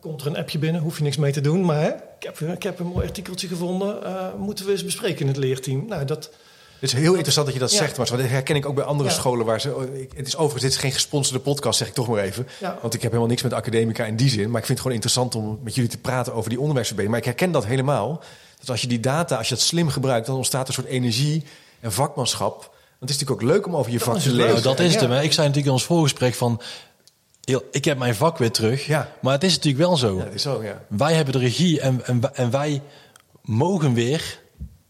komt 0.00 0.20
er 0.20 0.26
een 0.26 0.36
appje 0.36 0.58
binnen, 0.58 0.80
hoef 0.80 0.96
je 0.96 1.02
niks 1.02 1.16
mee 1.16 1.32
te 1.32 1.40
doen. 1.40 1.64
Maar 1.64 1.86
ik, 1.86 2.22
heb, 2.22 2.38
ik 2.40 2.62
heb 2.62 2.78
een 2.78 2.86
mooi 2.86 3.06
artikeltje 3.06 3.48
gevonden, 3.48 4.04
eh, 4.04 4.26
moeten 4.38 4.64
we 4.66 4.72
eens 4.72 4.84
bespreken 4.84 5.20
in 5.20 5.26
het 5.26 5.36
leerteam. 5.36 5.84
Nou, 5.88 6.04
dat, 6.04 6.30
Het 6.78 6.92
is 6.92 6.92
heel 6.92 7.12
interessant 7.12 7.46
dat 7.46 7.54
je 7.54 7.60
dat 7.62 7.70
Ja. 7.72 7.76
zegt, 7.78 7.96
maar 7.96 8.06
dat 8.10 8.20
herken 8.20 8.56
ik 8.56 8.66
ook 8.66 8.74
bij 8.74 8.84
andere 8.84 9.08
Ja. 9.08 9.14
scholen 9.14 9.46
waar 9.46 9.60
ze. 9.60 9.74
oh, 9.74 9.82
Het 10.16 10.26
is 10.26 10.34
overigens, 10.36 10.62
dit 10.62 10.72
is 10.72 10.78
geen 10.78 10.92
gesponsorde 10.92 11.38
podcast, 11.42 11.78
zeg 11.78 11.88
ik 11.88 11.94
toch 11.94 12.08
maar 12.08 12.18
even. 12.22 12.48
Ja. 12.60 12.78
Want 12.80 12.94
ik 12.94 13.02
heb 13.02 13.10
helemaal 13.10 13.30
niks 13.30 13.42
met 13.42 13.52
academica 13.52 14.04
in 14.04 14.16
die 14.16 14.28
zin. 14.30 14.50
Maar 14.50 14.60
ik 14.60 14.66
vind 14.66 14.68
het 14.68 14.80
gewoon 14.80 14.92
interessant 14.92 15.34
om 15.34 15.58
met 15.62 15.74
jullie 15.74 15.90
te 15.90 15.98
praten 15.98 16.34
over 16.34 16.48
die 16.50 16.58
onderwijsverbetering. 16.60 17.22
Maar 17.24 17.28
ik 17.32 17.38
herken 17.38 17.52
dat 17.60 17.66
helemaal. 17.70 18.22
Dat 18.58 18.70
als 18.70 18.80
je 18.80 18.86
die 18.86 19.00
data, 19.00 19.36
als 19.36 19.48
je 19.48 19.54
dat 19.54 19.62
slim 19.64 19.88
gebruikt, 19.88 20.26
dan 20.26 20.36
ontstaat 20.36 20.68
een 20.68 20.74
soort 20.74 20.86
energie 20.86 21.44
en 21.80 21.92
vakmanschap. 21.92 22.58
Want 22.98 23.10
het 23.10 23.20
is 23.22 23.26
natuurlijk 23.26 23.42
ook 23.42 23.56
leuk 23.56 23.66
om 23.66 23.76
over 23.80 23.92
je 23.92 23.98
vak 24.00 24.18
te 24.18 24.30
lezen. 24.32 24.50
Nou, 24.50 24.62
dat 24.62 24.80
is 24.80 24.94
het. 24.94 25.00
hè. 25.00 25.22
Ik 25.22 25.32
zei 25.32 25.46
natuurlijk 25.46 25.66
in 25.66 25.72
ons 25.72 25.84
voorgesprek 25.84 26.34
van... 26.34 26.60
heel- 27.44 27.62
Ik 27.70 27.84
heb 27.84 27.98
mijn 27.98 28.14
vak 28.14 28.38
weer 28.38 28.50
terug. 28.50 28.86
Ja. 28.86 29.08
Maar 29.20 29.32
het 29.32 29.44
is 29.44 29.54
natuurlijk 29.54 29.84
wel 29.84 29.96
zo. 29.96 30.16
Ja, 30.16 30.24
is 30.24 30.42
zo, 30.42 30.62
ja. 30.62 30.80
Wij 30.88 31.12
hebben 31.14 31.32
de 31.34 31.40
regie 31.40 31.80
en, 31.80 32.00
en, 32.06 32.20
en 32.34 32.50
wij 32.50 32.82
mogen 33.42 33.94
weer 33.94 34.38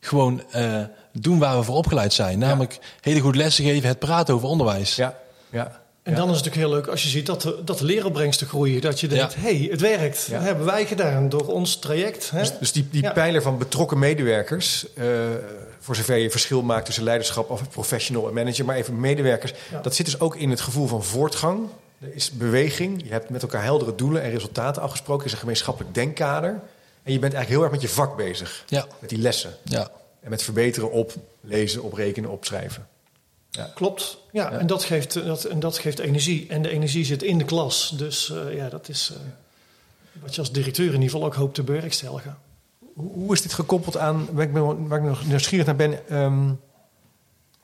gewoon 0.00 0.42
eh, 0.50 0.80
doen 1.12 1.38
waar 1.38 1.56
we 1.58 1.62
voor 1.64 1.76
opgeleid 1.76 2.12
zijn. 2.12 2.38
Namelijk 2.38 2.78
hele 3.00 3.20
goed 3.20 3.36
lessen 3.36 3.64
geven, 3.64 3.88
het 3.88 3.98
praten 3.98 4.34
over 4.34 4.48
onderwijs. 4.48 4.96
Ja, 4.96 5.18
ja. 5.50 5.80
En 6.02 6.14
dan 6.14 6.30
is 6.30 6.36
het 6.36 6.44
natuurlijk 6.44 6.66
heel 6.72 6.80
leuk 6.80 6.86
als 6.86 7.02
je 7.02 7.08
ziet 7.08 7.26
dat 7.26 7.42
de, 7.42 7.60
dat 7.64 7.78
de 7.78 7.84
leeropbrengsten 7.84 8.46
groeien. 8.46 8.80
Dat 8.80 9.00
je 9.00 9.08
denkt, 9.08 9.32
Ja. 9.34 9.40
hé, 9.40 9.56
hey, 9.58 9.68
het 9.70 9.80
werkt. 9.80 10.26
Ja. 10.26 10.36
Dat 10.36 10.46
hebben 10.46 10.64
wij 10.66 10.86
gedaan 10.86 11.28
door 11.28 11.46
ons 11.46 11.76
traject. 11.78 12.30
Hè? 12.30 12.38
Dus, 12.38 12.58
dus 12.58 12.72
die, 12.72 12.88
die 12.90 13.02
Ja. 13.02 13.12
pijler 13.12 13.42
van 13.42 13.58
betrokken 13.58 13.98
medewerkers, 13.98 14.86
eh, 14.94 15.06
voor 15.80 15.96
zover 15.96 16.16
je 16.16 16.30
verschil 16.30 16.62
maakt 16.62 16.84
tussen 16.84 17.04
leiderschap 17.04 17.50
of 17.50 17.68
professional 17.68 18.28
en 18.28 18.34
manager, 18.34 18.64
maar 18.64 18.76
even 18.76 19.00
medewerkers, 19.00 19.52
Ja. 19.70 19.80
dat 19.80 19.94
zit 19.94 20.06
dus 20.06 20.20
ook 20.20 20.36
in 20.36 20.50
het 20.50 20.60
gevoel 20.60 20.86
van 20.86 21.04
voortgang. 21.04 21.60
Er 22.02 22.14
is 22.14 22.30
beweging, 22.30 23.02
je 23.04 23.10
hebt 23.10 23.30
met 23.30 23.42
elkaar 23.42 23.62
heldere 23.62 23.94
doelen 23.94 24.22
en 24.22 24.30
resultaten 24.30 24.82
afgesproken, 24.82 25.20
er 25.20 25.26
is 25.26 25.32
een 25.32 25.38
gemeenschappelijk 25.38 25.94
denkkader. 25.94 26.50
En 27.02 27.12
je 27.12 27.18
bent 27.18 27.34
eigenlijk 27.34 27.48
heel 27.48 27.62
erg 27.62 27.70
met 27.70 27.80
je 27.80 27.88
vak 27.88 28.16
bezig, 28.16 28.64
Ja. 28.66 28.86
met 28.98 29.08
die 29.10 29.18
lessen. 29.18 29.54
Ja. 29.64 29.90
En 30.20 30.30
met 30.30 30.42
verbeteren 30.42 30.90
op 30.90 31.12
lezen, 31.40 31.82
op 31.82 31.92
rekenen, 31.92 32.30
op 32.30 32.44
schrijven. 32.44 32.86
Klopt. 33.74 34.18
Ja, 34.32 34.50
Ja. 34.50 34.58
En, 34.58 34.66
dat 34.66 34.84
geeft, 34.84 35.16
eh, 35.16 35.24
dat, 35.26 35.44
en 35.44 35.60
dat 35.60 35.78
geeft 35.78 35.98
energie. 35.98 36.46
En 36.48 36.62
de 36.62 36.68
energie 36.68 37.04
zit 37.04 37.22
in 37.22 37.38
de 37.38 37.44
klas. 37.44 37.92
Dus 37.96 38.30
eh, 38.30 38.54
ja, 38.56 38.68
dat 38.68 38.88
is 38.88 39.12
eh, 39.14 39.20
wat 40.22 40.34
je 40.34 40.40
als 40.40 40.52
directeur 40.52 40.86
in 40.86 40.92
ieder 40.92 41.10
geval 41.10 41.24
ook 41.24 41.34
hoopt 41.34 41.54
te 41.54 41.62
bewerkstelligen. 41.62 42.36
Hoe, 42.94 43.12
hoe 43.12 43.32
is 43.32 43.42
dit 43.42 43.52
gekoppeld 43.52 43.96
aan, 43.96 44.28
waar 44.32 44.44
ik, 44.44 44.52
ben, 44.52 44.88
waar 44.88 44.98
ik 44.98 45.04
nog 45.04 45.26
nieuwsgierig 45.26 45.66
naar 45.66 45.76
ben... 45.76 46.08
ehm, 46.08 46.50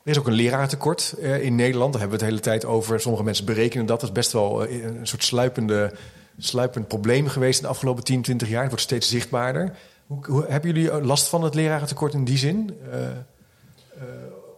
er 0.03 0.11
is 0.11 0.19
ook 0.19 0.27
een 0.27 0.33
leraartekort 0.33 1.15
eh, 1.21 1.43
in 1.43 1.55
Nederland. 1.55 1.91
Daar 1.91 2.01
hebben 2.01 2.19
we 2.19 2.25
het 2.25 2.35
de 2.35 2.41
hele 2.41 2.59
tijd 2.59 2.73
over. 2.73 2.99
Sommige 2.99 3.23
mensen 3.23 3.45
berekenen 3.45 3.85
dat. 3.85 3.99
Dat 3.99 4.09
is 4.09 4.15
best 4.15 4.31
wel 4.31 4.65
eh, 4.65 4.83
een 4.83 5.07
soort 5.07 5.23
sluipende, 5.23 5.93
sluipend 6.37 6.87
probleem 6.87 7.27
geweest 7.27 7.59
in 7.59 7.65
de 7.65 7.71
afgelopen 7.71 8.03
10, 8.03 8.21
20 8.21 8.49
jaar. 8.49 8.61
Het 8.61 8.69
wordt 8.69 8.83
steeds 8.83 9.09
zichtbaarder. 9.09 9.75
Hoe, 10.09 10.25
hoe, 10.25 10.45
hebben 10.47 10.73
jullie 10.73 11.01
last 11.01 11.27
van 11.27 11.43
het 11.43 11.55
lerarentekort 11.55 12.13
in 12.13 12.23
die 12.23 12.37
zin? 12.37 12.77
Eh, 12.91 13.01
eh, 13.09 13.13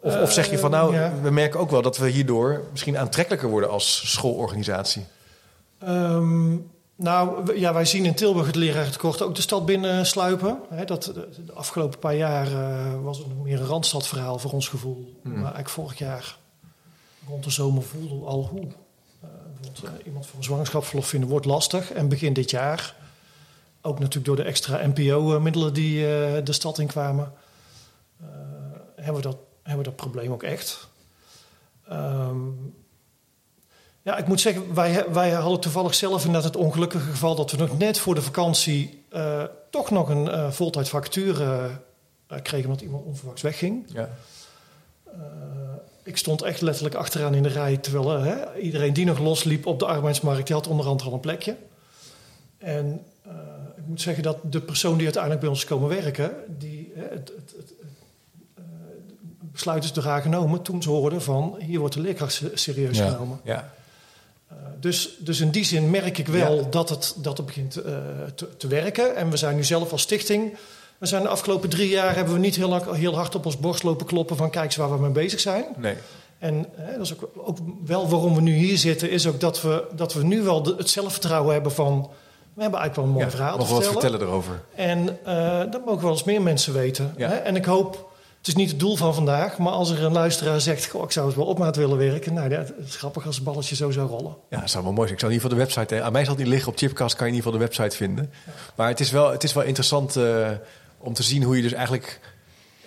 of, 0.01 0.21
of 0.21 0.31
zeg 0.31 0.49
je 0.49 0.57
van 0.57 0.71
nou, 0.71 0.93
ja. 0.93 1.13
we 1.21 1.29
merken 1.29 1.59
ook 1.59 1.69
wel 1.69 1.81
dat 1.81 1.97
we 1.97 2.09
hierdoor 2.09 2.61
misschien 2.71 2.97
aantrekkelijker 2.97 3.49
worden 3.49 3.69
als 3.69 4.11
schoolorganisatie? 4.11 5.05
Ehm, 5.79 6.57
nou, 7.01 7.57
ja, 7.59 7.73
wij 7.73 7.85
zien 7.85 8.05
in 8.05 8.15
Tilburg 8.15 8.45
het 8.45 8.55
lerarentekort 8.55 9.21
ook 9.21 9.35
de 9.35 9.41
stad 9.41 9.65
binnen 9.65 10.05
sluipen. 10.05 10.59
Hè, 10.69 10.85
dat, 10.85 11.03
de, 11.03 11.53
afgelopen 11.53 11.99
paar 11.99 12.15
jaar 12.15 12.47
eh, 12.47 13.01
was 13.03 13.17
het 13.17 13.43
meer 13.43 13.59
een 13.59 13.65
randstadverhaal 13.65 14.39
voor 14.39 14.51
ons 14.51 14.67
gevoel. 14.67 15.19
Maar 15.23 15.35
eigenlijk 15.35 15.69
vorig 15.69 15.97
jaar 15.97 16.37
rond 17.27 17.43
de 17.43 17.49
zomer 17.49 17.83
voelde 17.83 18.25
al 18.25 18.45
hoe. 18.45 18.67
eh, 19.21 19.27
eh, 19.83 20.05
iemand 20.05 20.25
voor 20.25 20.37
een 20.37 20.43
zwangerschapsverlof 20.43 21.07
vinden 21.07 21.29
wordt 21.29 21.45
lastig. 21.45 21.91
En 21.91 22.09
begin 22.09 22.33
dit 22.33 22.49
jaar, 22.49 22.95
ook 23.81 23.99
natuurlijk 23.99 24.25
door 24.25 24.35
de 24.35 24.43
extra 24.43 24.87
NPO-middelen 24.87 25.73
die 25.73 26.03
de 26.43 26.53
stad 26.53 26.79
in 26.79 26.87
kwamen, 26.87 27.33
hebben, 28.95 29.15
we 29.15 29.21
dat, 29.21 29.37
hebben 29.63 29.83
we 29.83 29.89
dat 29.89 29.95
probleem 29.95 30.31
ook 30.31 30.43
echt. 30.43 30.87
Ehm, 31.87 32.47
ja, 34.01 34.17
ik 34.17 34.27
moet 34.27 34.41
zeggen, 34.41 34.73
wij, 34.73 35.05
wij 35.11 35.31
hadden 35.31 35.59
toevallig 35.59 35.95
zelf 35.95 36.25
inderdaad 36.25 36.53
het 36.53 36.63
ongelukkige 36.63 37.09
geval 37.09 37.35
dat 37.35 37.51
we 37.51 37.57
nog 37.57 37.77
net 37.77 37.99
voor 37.99 38.15
de 38.15 38.21
vakantie 38.21 39.03
eh, 39.09 39.43
toch 39.69 39.91
nog 39.91 40.09
een 40.09 40.27
eh 40.29 40.51
voltijd 40.51 40.89
vacature 40.89 41.69
eh, 42.27 42.37
kregen 42.41 42.65
omdat 42.69 42.81
iemand 42.81 43.05
onverwachts 43.05 43.41
wegging. 43.41 43.85
Ja. 43.93 44.09
Ik 46.03 46.17
stond 46.17 46.41
echt 46.41 46.61
letterlijk 46.61 46.95
achteraan 46.95 47.33
in 47.33 47.43
de 47.43 47.49
rij, 47.49 47.77
terwijl 47.77 48.09
hè, 48.21 48.59
iedereen 48.59 48.93
die 48.93 49.05
nog 49.05 49.19
losliep 49.19 49.65
op 49.65 49.79
de 49.79 49.85
arbeidsmarkt, 49.85 50.47
die 50.47 50.55
had 50.55 50.67
onderhand 50.67 51.01
al 51.01 51.13
een 51.13 51.19
plekje. 51.19 51.55
En 52.57 53.03
ik 53.77 53.85
moet 53.85 54.01
zeggen 54.01 54.23
dat 54.23 54.37
de 54.43 54.61
persoon 54.61 54.93
die 54.93 55.03
uiteindelijk 55.03 55.41
bij 55.41 55.49
ons 55.51 55.65
komen 55.65 55.89
werken, 55.89 56.31
die 56.47 56.91
hè, 56.95 57.01
het, 57.01 57.31
het, 57.35 57.53
het, 57.57 57.73
besluit 59.39 59.83
is 59.83 59.95
haar 60.03 60.21
genomen 60.21 60.61
toen 60.61 60.81
ze 60.81 60.89
hoorden 60.89 61.21
van 61.21 61.55
hier 61.59 61.79
wordt 61.79 61.93
de 61.93 62.01
leerkracht 62.01 62.33
se- 62.33 62.51
serieus 62.53 62.97
Ja. 62.97 63.09
genomen. 63.09 63.39
Ja. 63.43 63.73
Uh, 64.51 64.57
dus, 64.79 65.09
dus 65.19 65.39
in 65.39 65.49
die 65.51 65.65
zin 65.65 65.89
merk 65.89 66.17
ik 66.17 66.27
wel 66.27 66.55
Ja. 66.55 66.67
dat, 66.69 66.89
het, 66.89 67.13
dat 67.17 67.37
het 67.37 67.45
begint 67.45 67.75
eh, 67.77 67.93
te, 68.35 68.57
te 68.57 68.67
werken. 68.67 69.15
En 69.15 69.29
we 69.29 69.37
zijn 69.37 69.55
nu 69.55 69.63
zelf 69.63 69.91
als 69.91 70.01
stichting. 70.01 70.57
We 70.97 71.05
zijn 71.05 71.21
de 71.21 71.27
afgelopen 71.27 71.69
drie 71.69 71.89
jaar 71.89 72.15
hebben 72.15 72.33
we 72.33 72.39
niet 72.39 72.55
heel, 72.55 72.69
lang- 72.69 72.95
heel 72.95 73.15
hard 73.15 73.35
op 73.35 73.45
ons 73.45 73.57
borst 73.59 73.83
lopen 73.83 74.05
kloppen 74.05 74.37
van 74.37 74.49
kijk 74.49 74.65
eens 74.65 74.75
waar 74.75 74.91
we 74.91 74.99
mee 75.01 75.11
bezig 75.11 75.39
zijn. 75.39 75.65
Nee. 75.77 75.95
En 76.39 76.65
hè, 76.75 76.91
dat 76.97 77.05
is 77.05 77.13
ook, 77.13 77.29
ook 77.35 77.57
wel 77.85 78.09
waarom 78.09 78.35
we 78.35 78.41
nu 78.41 78.53
hier 78.53 78.77
zitten, 78.77 79.09
is 79.09 79.27
ook 79.27 79.39
dat 79.39 79.61
we, 79.61 79.83
dat 79.95 80.13
we 80.13 80.23
nu 80.23 80.41
wel 80.41 80.63
de- 80.63 80.75
het 80.77 80.89
zelfvertrouwen 80.89 81.53
hebben 81.53 81.71
van 81.71 82.09
we 82.53 82.61
hebben 82.61 82.79
eigenlijk 82.79 82.95
wel 82.95 83.05
een 83.05 83.11
mooi 83.11 83.25
Ja, 83.25 83.31
verhaal 83.31 83.51
te 83.53 83.57
nog 83.59 83.69
wat 83.69 83.83
vertellen. 83.83 84.01
vertellen 84.01 84.27
erover. 84.27 84.61
En 84.75 85.17
eh, 85.25 85.71
dat 85.71 85.85
mogen 85.85 86.01
wel 86.01 86.11
eens 86.11 86.23
meer 86.23 86.41
mensen 86.41 86.73
weten. 86.73 87.13
Ja. 87.17 87.27
Hè? 87.29 87.35
En 87.35 87.55
ik 87.55 87.65
hoop, 87.65 88.10
het 88.41 88.47
is 88.49 88.55
niet 88.55 88.69
het 88.69 88.79
doel 88.79 88.95
van 88.95 89.13
vandaag, 89.13 89.57
maar 89.57 89.71
als 89.71 89.89
er 89.89 90.03
een 90.03 90.11
luisteraar 90.11 90.61
zegt, 90.61 90.85
goh, 90.87 91.03
ik 91.03 91.11
zou 91.11 91.27
het 91.27 91.35
wel 91.35 91.45
op 91.45 91.57
maat 91.59 91.75
willen 91.75 91.97
werken. 91.97 92.33
Nou, 92.33 92.53
het 92.53 92.73
is 92.85 92.95
grappig 92.95 93.25
als 93.25 93.35
het 93.35 93.43
balletje 93.43 93.75
zo 93.75 93.91
zou 93.91 94.09
rollen. 94.09 94.35
Ja, 94.49 94.59
dat 94.59 94.69
zou 94.69 94.83
wel 94.83 94.93
mooi 94.93 95.07
zijn. 95.07 95.13
Ik 95.13 95.19
zou 95.19 95.31
in 95.31 95.37
ieder 95.37 95.49
geval 95.51 95.65
de 95.67 95.73
website... 95.73 95.95
eh, 95.95 96.05
Aan 96.05 96.11
mij 96.11 96.25
zal 96.25 96.35
die 96.35 96.45
liggen 96.45 96.71
op 96.71 96.77
Chipcast, 96.77 97.15
kan 97.15 97.27
je 97.27 97.31
in 97.31 97.37
ieder 97.37 97.51
geval 97.51 97.67
de 97.67 97.73
website 97.75 97.97
vinden. 97.97 98.31
Maar 98.75 98.87
het 98.87 98.99
is 98.99 99.11
wel, 99.11 99.31
het 99.31 99.43
is 99.43 99.53
wel 99.53 99.63
interessant 99.63 100.15
eh, 100.15 100.49
om 100.97 101.13
te 101.13 101.23
zien 101.23 101.43
hoe 101.43 101.55
je 101.55 101.61
dus 101.61 101.73
eigenlijk... 101.73 102.19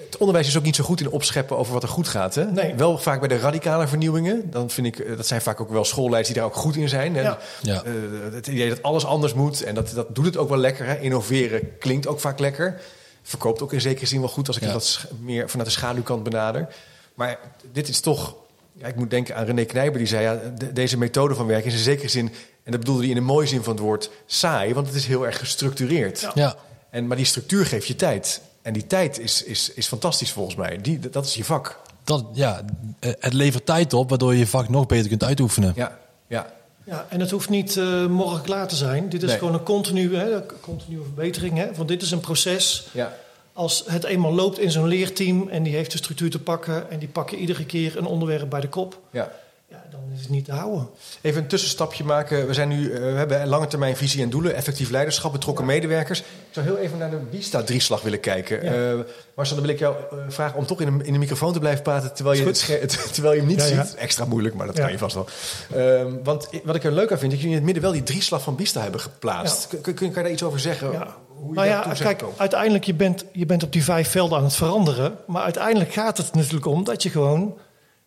Het 0.05 0.17
onderwijs 0.19 0.47
is 0.49 0.57
ook 0.57 0.63
niet 0.65 0.77
zo 0.77 0.85
goed 0.85 1.01
in 1.01 1.11
opscheppen 1.11 1.57
over 1.59 1.73
wat 1.73 1.83
er 1.83 1.89
goed 1.89 2.09
gaat. 2.09 2.35
Hè? 2.35 2.45
Nee. 2.45 2.75
Wel 2.75 2.99
vaak 2.99 3.19
bij 3.19 3.29
de 3.29 3.39
radicale 3.39 3.89
vernieuwingen. 3.89 4.51
Dan 4.51 4.71
vind 4.71 4.87
ik, 4.87 4.99
eh, 4.99 5.17
dat 5.17 5.27
zijn 5.27 5.41
vaak 5.41 5.61
ook 5.61 5.71
wel 5.71 5.85
schoolleiders 5.85 6.27
die 6.27 6.37
daar 6.37 6.45
ook 6.47 6.55
goed 6.57 6.77
in 6.77 6.89
zijn. 6.89 7.17
En, 7.17 7.23
Ja. 7.23 7.39
Ja. 7.63 7.83
eh, 7.85 7.93
het 8.33 8.47
idee 8.47 8.69
dat 8.69 8.83
alles 8.83 9.05
anders 9.07 9.35
moet. 9.35 9.63
En 9.63 9.75
dat, 9.75 9.91
dat 9.95 10.15
doet 10.15 10.25
het 10.25 10.37
ook 10.37 10.49
wel 10.49 10.59
lekker. 10.59 10.87
Hè? 10.87 10.99
Innoveren 10.99 11.79
klinkt 11.79 12.07
ook 12.07 12.21
vaak 12.21 12.39
lekker. 12.39 12.81
Verkoopt 13.27 13.62
ook 13.62 13.72
in 13.72 13.81
zekere 13.81 14.07
zin 14.07 14.20
wel 14.20 14.29
goed 14.29 14.47
als 14.47 14.57
ik 14.57 14.62
Ja. 14.62 14.79
sch- 14.79 15.05
meer 15.20 15.51
vanuit 15.51 15.68
de 15.68 15.75
schaduwkant 15.75 16.22
benader. 16.22 16.75
Maar 17.14 17.39
dit 17.72 17.89
is 17.89 18.01
toch... 18.01 18.35
Ja, 18.72 18.87
ik 18.87 18.97
moet 18.97 19.11
denken 19.11 19.37
aan 19.37 19.45
René 19.45 19.64
Knijper. 19.64 19.99
Die 19.99 20.07
zei, 20.07 20.22
ja, 20.22 20.53
de- 20.59 20.72
deze 20.72 20.99
methode 20.99 21.35
van 21.35 21.47
werken 21.47 21.66
is 21.70 21.77
in 21.77 21.83
zekere 21.83 22.09
zin... 22.09 22.27
en 22.62 22.70
dat 22.70 22.81
bedoelde 22.81 23.01
hij 23.01 23.11
in 23.11 23.14
de 23.16 23.20
mooie 23.22 23.47
zin 23.47 23.62
van 23.62 23.72
het 23.72 23.83
woord 23.83 24.11
saai... 24.27 24.75
want 24.75 24.87
het 24.87 24.97
is 24.97 25.07
heel 25.07 25.27
erg 25.27 25.39
gestructureerd. 25.39 26.20
Ja. 26.20 26.31
Ja. 26.35 26.57
En, 26.91 27.07
maar 27.07 27.16
die 27.16 27.27
structuur 27.27 27.66
geeft 27.66 27.87
je 27.87 27.97
tijd. 27.97 28.41
En 28.62 28.72
die 28.72 28.87
tijd 28.87 29.18
is, 29.18 29.43
is, 29.43 29.72
is 29.75 29.87
fantastisch 29.87 30.33
volgens 30.33 30.57
mij. 30.57 30.79
Die, 30.81 30.99
dat 31.11 31.25
is 31.27 31.35
je 31.35 31.45
vak. 31.45 31.81
Dat, 32.05 32.25
ja, 32.33 32.62
eh, 32.99 33.11
het 33.20 33.33
levert 33.33 33.66
tijd 33.66 33.93
op, 33.93 34.09
waardoor 34.09 34.33
je 34.33 34.39
je 34.39 34.47
vak 34.47 34.68
nog 34.68 34.87
beter 34.87 35.09
kunt 35.09 35.25
uitoefenen. 35.25 35.72
Ja, 35.77 35.99
ja. 36.27 36.53
Ja, 36.85 37.07
en 37.09 37.20
het 37.20 37.30
hoeft 37.30 37.49
niet 37.49 37.76
eh, 37.76 38.07
morgen 38.07 38.43
klaar 38.43 38.68
te 38.68 38.76
zijn. 38.76 39.09
Dit 39.09 39.22
is 39.22 39.28
Nee. 39.28 39.39
gewoon 39.39 39.55
een 39.55 39.62
continue, 39.62 40.16
hè, 40.16 40.47
continue 40.61 41.03
verbetering. 41.03 41.57
Hè, 41.59 41.74
want 41.74 41.89
dit 41.89 42.03
is 42.03 42.11
een 42.11 42.20
proces. 42.20 42.87
ja. 42.93 43.16
Als 43.53 43.85
het 43.87 44.05
eenmaal 44.05 44.35
loopt 44.35 44.59
in 44.59 44.70
zo'n 44.70 44.87
leerteam 44.89 45.49
en 45.49 45.62
die 45.62 45.74
heeft 45.74 45.91
de 45.93 45.99
structuur 45.99 46.30
te 46.30 46.39
pakken 46.39 46.91
en 46.91 46.99
die 46.99 47.09
pakken 47.09 47.39
iedere 47.39 47.64
keer 47.66 47.97
een 47.97 48.07
onderwerp 48.07 48.51
bij 48.51 48.61
de 48.61 48.68
kop, 48.68 48.99
ja. 49.11 49.30
Ja, 49.69 49.85
dan 49.91 50.01
is 50.15 50.21
het 50.21 50.29
niet 50.29 50.45
te 50.45 50.53
houden. 50.53 50.89
Even 51.21 51.43
een 51.43 51.49
tussenstapje 51.49 52.05
maken. 52.05 52.47
We, 52.47 52.55
zijn 52.55 52.69
nu, 52.69 52.93
eh, 52.93 53.01
we 53.01 53.07
hebben 53.07 53.41
een 53.41 53.49
lange 53.49 53.67
termijn 53.67 53.97
visie 53.97 54.23
en 54.23 54.31
doelen, 54.31 54.55
effectief 54.55 54.91
leiderschap, 54.91 55.33
betrokken 55.33 55.65
medewerkers. 55.65 56.21
Ik 56.21 56.27
zou 56.51 56.67
heel 56.67 56.77
even 56.77 56.99
naar 56.99 57.11
de 57.11 57.17
Bista-drieslag 57.17 58.03
willen 58.03 58.21
kijken. 58.21 58.65
Ja. 58.65 58.73
Eh, 58.73 58.99
Marcel, 59.35 59.57
dan 59.57 59.65
wil 59.65 59.75
ik 59.75 59.81
jou 59.81 59.97
eh, 59.97 60.19
vragen 60.29 60.59
om 60.59 60.67
toch 60.67 60.81
in 60.81 60.99
de, 60.99 61.05
in 61.05 61.12
de 61.12 61.19
microfoon 61.19 61.53
te 61.53 61.59
blijven 61.59 61.83
praten 61.83 62.15
terwijl 62.15 62.39
je, 62.39 62.47
het 62.47 63.12
terwijl 63.15 63.35
je 63.35 63.41
hem 63.41 63.49
niet 63.49 63.69
Ja, 63.69 63.85
ziet. 63.85 63.95
Extra 63.95 64.25
moeilijk, 64.25 64.55
maar 64.55 64.67
dat 64.67 64.79
kan 64.79 64.91
je 64.91 64.99
vast 64.99 65.15
wel. 65.15 65.27
Ehm, 65.75 66.12
want 66.23 66.49
wat 66.65 66.75
ik 66.75 66.85
er 66.85 66.93
leuk 66.93 67.12
aan 67.12 67.19
vind, 67.19 67.31
dat 67.31 67.41
jullie 67.41 67.57
in 67.57 67.65
het 67.65 67.65
midden 67.65 67.83
wel 67.83 67.93
die 67.93 68.03
drieslag 68.03 68.43
van 68.43 68.57
Bista 68.57 68.81
hebben 68.81 69.01
geplaatst. 69.01 69.67
Kun, 69.69 69.81
kun, 69.81 69.95
kun 69.95 70.07
je 70.07 70.15
daar 70.15 70.31
iets 70.31 70.43
over 70.43 70.61
zeggen? 70.61 70.93
Ja. 70.93 71.17
Hoe 71.29 71.49
je 71.49 71.55
Nou 71.55 71.67
ja, 71.67 71.95
kijk, 71.99 72.25
uiteindelijk 72.37 72.85
je 72.85 72.95
bent 72.95 73.25
je 73.33 73.47
bent 73.47 73.62
op 73.62 73.73
die 73.73 73.85
vijf 73.85 74.11
velden 74.11 74.39
aan 74.39 74.45
het 74.45 74.55
veranderen. 74.55 75.17
Maar 75.27 75.43
uiteindelijk 75.43 75.93
gaat 75.93 76.17
het 76.17 76.35
natuurlijk 76.35 76.67
om 76.67 76.85
dat 76.85 77.03
je 77.03 77.11
gewoon 77.11 77.59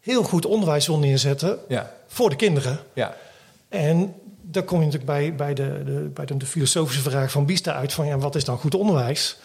heel 0.08 0.24
goed 0.24 0.46
onderwijs 0.46 0.88
wil 0.88 0.98
neerzetten 0.98 1.58
Ja, 1.68 1.94
voor 2.08 2.30
de 2.30 2.36
kinderen. 2.36 2.80
ja, 2.94 3.16
En 3.70 4.14
daar 4.42 4.64
kom 4.64 4.80
je 4.80 4.86
natuurlijk 4.86 5.12
bij, 5.12 5.36
bij, 5.36 5.54
de, 5.54 5.84
de, 5.86 5.92
bij 6.14 6.26
de, 6.26 6.38
de 6.38 6.46
filosofische 6.46 7.02
vraag 7.02 7.32
van 7.32 7.46
Bista 7.46 7.74
uit: 7.74 7.94
van 7.94 8.08
ja, 8.08 8.18
wat 8.18 8.36
is 8.36 8.44
dan 8.44 8.58
goed 8.58 8.76
onderwijs? 8.76 9.38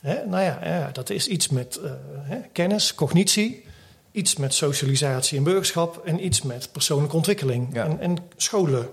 Hè? 0.00 0.26
Nou 0.26 0.42
ja, 0.42 0.58
ja, 0.62 0.90
dat 0.92 1.10
is 1.10 1.26
iets 1.26 1.48
met 1.48 1.76
eh, 1.76 1.90
hè, 2.22 2.38
kennis, 2.52 2.94
cognitie, 2.94 3.64
iets 4.12 4.36
met 4.36 4.54
socialisatie 4.54 5.38
en 5.38 5.44
burgerschap 5.44 6.06
en 6.06 6.24
iets 6.24 6.42
met 6.42 6.72
persoonlijke 6.72 7.16
ontwikkeling. 7.16 7.68
Ja. 7.74 7.84
En, 7.84 8.00
en 8.00 8.16
scholen 8.36 8.88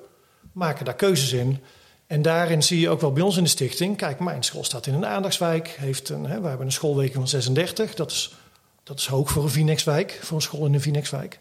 maken 0.51 0.85
daar 0.85 0.95
keuzes 0.95 1.31
in. 1.31 1.59
En 2.07 2.21
daarin 2.21 2.63
zie 2.63 2.79
je 2.79 2.89
ook 2.89 3.01
wel 3.01 3.11
bij 3.13 3.23
ons 3.23 3.37
in 3.37 3.43
de 3.43 3.49
stichting. 3.49 3.97
Kijk, 3.97 4.19
mijn 4.19 4.43
school 4.43 4.63
staat 4.63 4.87
in 4.87 4.93
een 4.93 5.05
aandachtswijk. 5.05 5.67
Heeft 5.67 6.09
een, 6.09 6.25
hè, 6.25 6.41
we 6.41 6.47
hebben 6.47 6.65
een 6.65 6.71
schoolweek 6.71 7.13
van 7.13 7.27
36. 7.27 7.95
Dat 7.95 8.11
is, 8.11 8.35
dat 8.85 8.99
is 8.99 9.07
hoog 9.07 9.29
voor 9.29 9.43
een 9.43 9.49
Vinex-wijk, 9.49 10.19
voor 10.21 10.35
een 10.37 10.43
school 10.43 10.65
in 10.65 10.73
een 10.73 10.81
Vinex-wijk. 10.81 11.39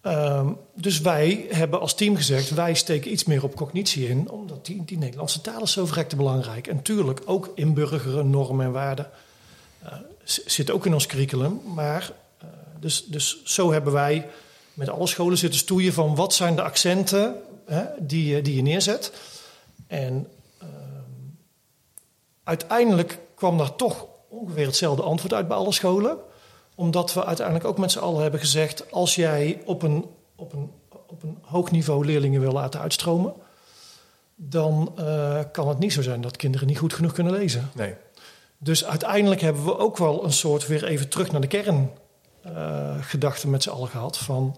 Ehm, 0.00 0.52
dus 0.74 1.00
wij 1.00 1.46
hebben 1.50 1.80
als 1.80 1.94
team 1.94 2.16
gezegd, 2.16 2.50
wij 2.50 2.74
steken 2.74 3.12
iets 3.12 3.24
meer 3.24 3.42
op 3.44 3.54
cognitie 3.56 4.08
in, 4.08 4.30
omdat 4.30 4.66
die, 4.66 4.84
die 4.84 4.98
Nederlandse 4.98 5.40
taal 5.40 5.62
is 5.62 5.72
zo 5.72 5.86
verrekte 5.86 6.16
belangrijk. 6.16 6.66
En 6.66 6.82
tuurlijk 6.82 7.20
ook 7.24 7.50
inburgeren, 7.54 8.30
normen 8.30 8.66
en 8.66 8.72
waarden 8.72 9.10
eh, 9.82 9.92
z- 10.24 10.44
zit 10.44 10.70
ook 10.70 10.86
in 10.86 10.92
ons 10.92 11.06
curriculum. 11.06 11.60
Maar 11.74 12.12
eh, 12.38 12.48
dus, 12.80 13.04
dus 13.06 13.44
zo 13.44 13.72
hebben 13.72 13.92
wij 13.92 14.26
met 14.74 14.88
alle 14.88 15.06
scholen 15.06 15.38
zitten 15.38 15.58
stoeien 15.60 15.92
van 15.92 16.14
wat 16.14 16.34
zijn 16.34 16.56
de 16.56 16.62
accenten 16.62 17.34
hè, 17.66 17.84
die, 17.98 18.42
die 18.42 18.56
je 18.56 18.62
neerzet. 18.62 19.12
En 19.86 20.28
ehm, 20.58 20.70
uiteindelijk 22.44 23.18
kwam 23.34 23.58
daar 23.58 23.76
toch 23.76 24.06
ongeveer 24.28 24.66
hetzelfde 24.66 25.02
antwoord 25.02 25.32
uit 25.34 25.48
bij 25.48 25.56
alle 25.56 25.72
scholen. 25.72 26.18
Omdat 26.78 27.14
we 27.14 27.24
uiteindelijk 27.24 27.66
ook 27.66 27.78
met 27.78 27.90
z'n 27.92 27.98
allen 27.98 28.22
hebben 28.22 28.40
gezegd... 28.40 28.92
als 28.92 29.14
jij 29.14 29.60
op 29.64 29.82
een, 29.82 30.04
op 30.36 30.52
een, 30.52 30.70
op 31.08 31.22
een 31.22 31.38
hoog 31.42 31.70
niveau 31.70 32.04
leerlingen 32.06 32.40
wil 32.40 32.52
laten 32.52 32.80
uitstromen... 32.80 33.32
dan 34.36 34.92
eh, 34.96 35.38
kan 35.52 35.68
het 35.68 35.78
niet 35.78 35.92
zo 35.92 36.02
zijn 36.02 36.20
dat 36.20 36.36
kinderen 36.36 36.66
niet 36.66 36.78
goed 36.78 36.92
genoeg 36.92 37.12
kunnen 37.12 37.32
lezen. 37.32 37.70
Nee. 37.74 37.94
Dus 38.58 38.84
uiteindelijk 38.84 39.40
hebben 39.40 39.64
we 39.64 39.78
ook 39.78 39.96
wel 39.96 40.24
een 40.24 40.32
soort 40.32 40.66
weer 40.66 40.84
even 40.84 41.08
terug 41.08 41.32
naar 41.32 41.40
de 41.40 41.46
kern 41.46 41.90
eh, 42.42 42.94
gedachte 43.00 43.48
met 43.48 43.62
z'n 43.62 43.70
allen 43.70 43.88
gehad. 43.88 44.18
Van, 44.18 44.56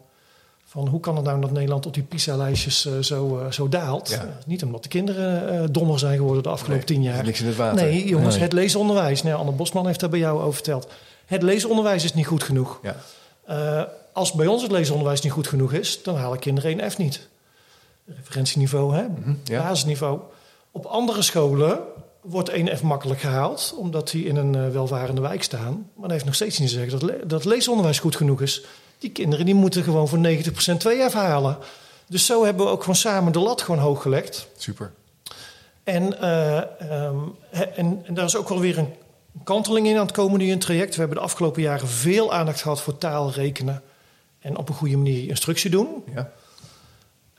van 0.65 0.89
hoe 0.89 1.01
kan 1.01 1.17
het 1.17 1.25
nou 1.25 1.41
dat 1.41 1.51
Nederland 1.51 1.87
op 1.87 1.95
die 1.95 2.03
PISA-lijstjes 2.03 2.87
eh, 2.87 2.93
zo, 2.99 3.47
zo 3.51 3.69
daalt? 3.69 4.09
Ja. 4.09 4.39
Niet 4.47 4.65
omdat 4.65 4.83
de 4.83 4.89
kinderen 4.89 5.73
dommer 5.73 5.99
zijn 5.99 6.17
geworden 6.17 6.43
de 6.43 6.49
afgelopen 6.49 6.87
Nee, 6.87 6.97
tien 6.97 7.03
jaar. 7.03 7.25
niks 7.25 7.41
in 7.41 7.47
het 7.47 7.57
water. 7.57 7.85
Nee, 7.85 8.09
jongens, 8.09 8.35
Nee. 8.35 8.45
het 8.45 8.53
leesonderwijs. 8.53 9.23
Nou, 9.23 9.39
Anne 9.39 9.53
Bosman 9.53 9.87
heeft 9.87 10.01
daar 10.01 10.11
bij 10.11 10.19
jou 10.19 10.41
over 10.41 10.55
verteld. 10.55 10.89
Het 11.31 11.43
leesonderwijs 11.43 12.05
is 12.05 12.15
niet 12.15 12.27
goed 12.27 12.43
genoeg. 12.43 12.79
Ja. 12.83 12.97
Eh, 13.45 13.83
als 14.13 14.33
bij 14.33 14.47
ons 14.47 14.63
het 14.63 14.71
leesonderwijs 14.71 15.21
niet 15.21 15.33
goed 15.33 15.47
genoeg 15.47 15.73
is, 15.73 16.03
dan 16.03 16.17
halen 16.17 16.39
kinderen 16.39 16.81
een 16.83 16.91
F 16.91 16.99
niet. 16.99 17.29
Referentieniveau, 18.07 18.95
hè? 18.97 19.03
Mhm, 19.09 19.35
ja. 19.45 19.63
basisniveau. 19.63 20.21
Op 20.71 20.85
andere 20.85 21.23
scholen 21.23 21.79
wordt 22.21 22.49
één 22.49 22.77
F 22.77 22.83
makkelijk 22.83 23.21
gehaald, 23.21 23.75
omdat 23.79 24.11
die 24.11 24.25
in 24.25 24.37
een 24.37 24.55
eh, 24.55 24.69
welvarende 24.69 25.21
wijk 25.21 25.43
staan. 25.43 25.73
Maar 25.95 26.03
dat 26.03 26.11
heeft 26.11 26.25
nog 26.25 26.35
steeds 26.35 26.59
niet 26.59 26.69
te 26.69 26.75
zeggen 26.75 26.93
dat, 26.93 27.03
le- 27.03 27.27
dat 27.27 27.45
leesonderwijs 27.45 27.99
goed 27.99 28.17
genoeg 28.17 28.41
is. 28.41 28.65
Die 28.99 29.11
kinderen 29.11 29.45
die 29.45 29.55
moeten 29.55 29.83
gewoon 29.83 30.09
voor 30.09 30.19
90% 30.19 30.77
2 30.79 31.09
F 31.09 31.13
halen. 31.13 31.57
Dus 32.07 32.27
zo 32.27 32.45
hebben 32.45 32.67
we 32.67 32.73
ook 32.73 32.81
gewoon 32.81 32.95
samen 32.97 33.33
de 33.33 33.39
lat 33.39 33.63
gewoon 33.63 33.81
hoog 33.81 34.03
gelegd. 34.03 34.49
Super. 34.57 34.93
En, 35.85 36.21
eh, 36.21 36.57
ehm, 36.59 37.17
en, 37.51 38.03
en 38.07 38.15
daar 38.15 38.25
is 38.25 38.37
ook 38.37 38.49
wel 38.49 38.61
weer 38.61 38.79
een 38.79 38.95
kanteling 39.45 39.87
in 39.87 39.97
aan 39.97 40.07
het 40.07 40.13
komen 40.13 40.39
nu 40.39 40.45
in 40.45 40.51
het 40.51 40.61
traject. 40.61 40.95
We 40.95 41.01
hebben 41.01 41.19
de 41.19 41.25
afgelopen 41.25 41.63
jaren 41.63 41.89
veel 41.89 42.33
aandacht 42.33 42.63
gehad 42.63 42.83
voor 42.83 42.99
taal, 42.99 43.31
rekenen 43.31 43.83
en 44.39 44.57
op 44.57 44.69
een 44.69 44.75
goede 44.75 44.97
manier 44.97 45.29
instructie 45.29 45.71
doen. 45.71 46.05
Ja. 46.15 46.33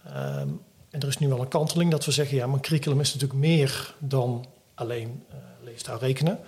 Ehm, 0.06 0.48
en 0.90 1.00
er 1.00 1.08
is 1.08 1.18
nu 1.18 1.28
wel 1.28 1.42
een 1.42 1.48
kanteling 1.48 1.92
dat 1.92 2.06
we 2.06 2.12
zeggen, 2.12 2.38
ja, 2.38 2.48
maar 2.48 2.60
curriculum 2.60 3.00
is 3.00 3.14
natuurlijk 3.14 3.40
meer 3.40 3.96
dan 4.00 4.46
alleen 4.74 5.24
leestaal 5.64 5.98
rekenen. 5.98 6.40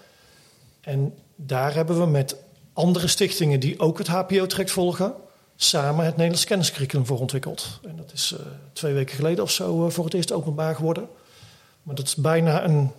En 0.82 1.14
daar 1.36 1.74
hebben 1.74 2.00
we 2.00 2.06
met 2.06 2.36
andere 2.74 3.08
stichtingen 3.08 3.60
die 3.60 3.80
ook 3.80 3.98
het 3.98 4.08
HPO-traject 4.08 4.72
volgen, 4.72 5.14
samen 5.56 6.06
het 6.06 6.16
Nederlands 6.16 6.46
kenniscurriculum 6.46 7.06
voor 7.06 7.20
ontwikkeld. 7.20 7.80
En 7.84 7.96
dat 7.96 8.12
is 8.14 8.36
eh, 8.39 8.46
twee 8.74 8.94
weken 8.94 9.16
geleden 9.16 9.44
of 9.44 9.52
zo 9.52 9.86
eh, 9.86 9.91
voor 9.91 10.06
het 10.06 10.14
eerst 10.14 10.32
openbaar 10.32 10.76
geworden. 10.76 11.08
Maar 11.84 11.96
dat 11.96 12.08
is 12.08 12.16
bijna 12.16 12.64
een, 12.64 12.91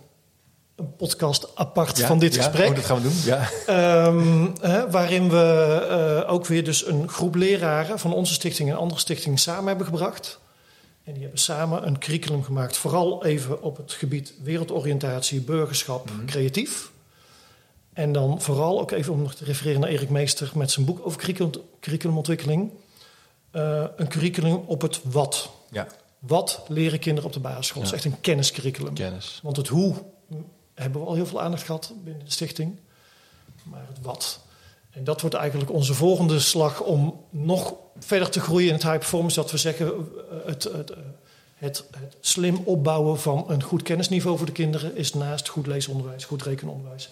een 0.75 0.95
podcast 0.95 1.55
apart 1.55 1.97
Ja, 1.97 2.07
van 2.07 2.19
dit 2.19 2.35
ja. 2.35 2.41
gesprek. 2.43 2.69
Oh, 2.69 2.75
dat 2.75 2.85
gaan 2.85 2.95
we 2.97 3.01
doen. 3.03 3.17
Ja. 3.23 3.49
Ehm, 3.65 4.47
hè, 4.61 4.89
waarin 4.91 5.29
we 5.29 5.77
eh, 6.25 6.33
ook 6.33 6.45
weer 6.45 6.63
dus 6.63 6.85
een 6.87 7.09
groep 7.09 7.35
leraren 7.35 7.99
van 7.99 8.13
onze 8.13 8.33
stichting 8.33 8.69
en 8.69 8.77
andere 8.77 8.99
stichtingen 8.99 9.37
samen 9.37 9.67
hebben 9.67 9.85
gebracht. 9.85 10.39
En 11.03 11.13
die 11.13 11.21
hebben 11.21 11.39
samen 11.39 11.87
een 11.87 11.99
curriculum 11.99 12.43
gemaakt, 12.43 12.77
vooral 12.77 13.25
even 13.25 13.61
op 13.61 13.77
het 13.77 13.91
gebied 13.91 14.33
wereldoriëntatie, 14.43 15.41
burgerschap, 15.41 16.09
creatief. 16.25 16.91
En 17.93 18.11
dan 18.11 18.41
vooral 18.41 18.79
ook 18.79 18.91
even 18.91 19.13
om 19.13 19.21
nog 19.21 19.35
te 19.35 19.43
refereren 19.45 19.79
naar 19.81 19.89
Erik 19.89 20.09
Meester 20.09 20.51
met 20.55 20.71
zijn 20.71 20.85
boek 20.85 20.99
over 21.05 21.19
curriculum, 21.19 21.51
curriculumontwikkeling. 21.79 22.71
eh, 23.51 23.83
een 23.95 24.07
curriculum 24.07 24.55
op 24.65 24.81
het 24.81 24.99
wat. 25.03 25.49
ja. 25.71 25.87
Wat 26.19 26.61
leren 26.67 26.99
kinderen 26.99 27.29
op 27.29 27.33
de 27.35 27.39
basisschool? 27.39 27.81
Dat 27.81 27.91
is 27.91 27.97
echt 27.97 28.05
een 28.13 28.21
kenniscurriculum. 28.21 28.93
Kennis. 28.93 29.39
Want 29.43 29.57
het 29.57 29.67
hoe 29.67 29.95
hebben 30.75 31.01
we 31.01 31.07
al 31.07 31.13
heel 31.13 31.25
veel 31.25 31.41
aandacht 31.41 31.63
gehad 31.63 31.93
binnen 32.03 32.25
de 32.25 32.31
stichting. 32.31 32.79
Maar 33.63 33.85
het 33.87 34.01
wat. 34.01 34.39
En 34.91 35.03
dat 35.03 35.21
wordt 35.21 35.35
eigenlijk 35.35 35.71
onze 35.71 35.93
volgende 35.93 36.39
slag 36.39 36.81
om 36.81 37.23
nog 37.29 37.73
verder 37.99 38.29
te 38.29 38.39
groeien 38.39 38.67
in 38.67 38.73
het 38.73 38.83
high 38.83 38.97
performance. 38.97 39.35
Dat 39.35 39.51
we 39.51 39.57
zeggen, 39.57 39.87
eh, 39.87 39.93
het, 40.45 40.63
het, 40.63 40.89
eh, 40.89 40.97
het, 41.55 41.83
het 41.97 42.15
slim 42.19 42.61
opbouwen 42.63 43.19
van 43.19 43.45
een 43.47 43.63
goed 43.63 43.81
kennisniveau 43.81 44.37
voor 44.37 44.45
de 44.45 44.51
kinderen 44.51 44.95
is 44.95 45.13
naast 45.13 45.47
goed 45.47 45.67
leesonderwijs, 45.67 46.25
goed 46.25 46.43
rekenonderwijs, 46.43 47.09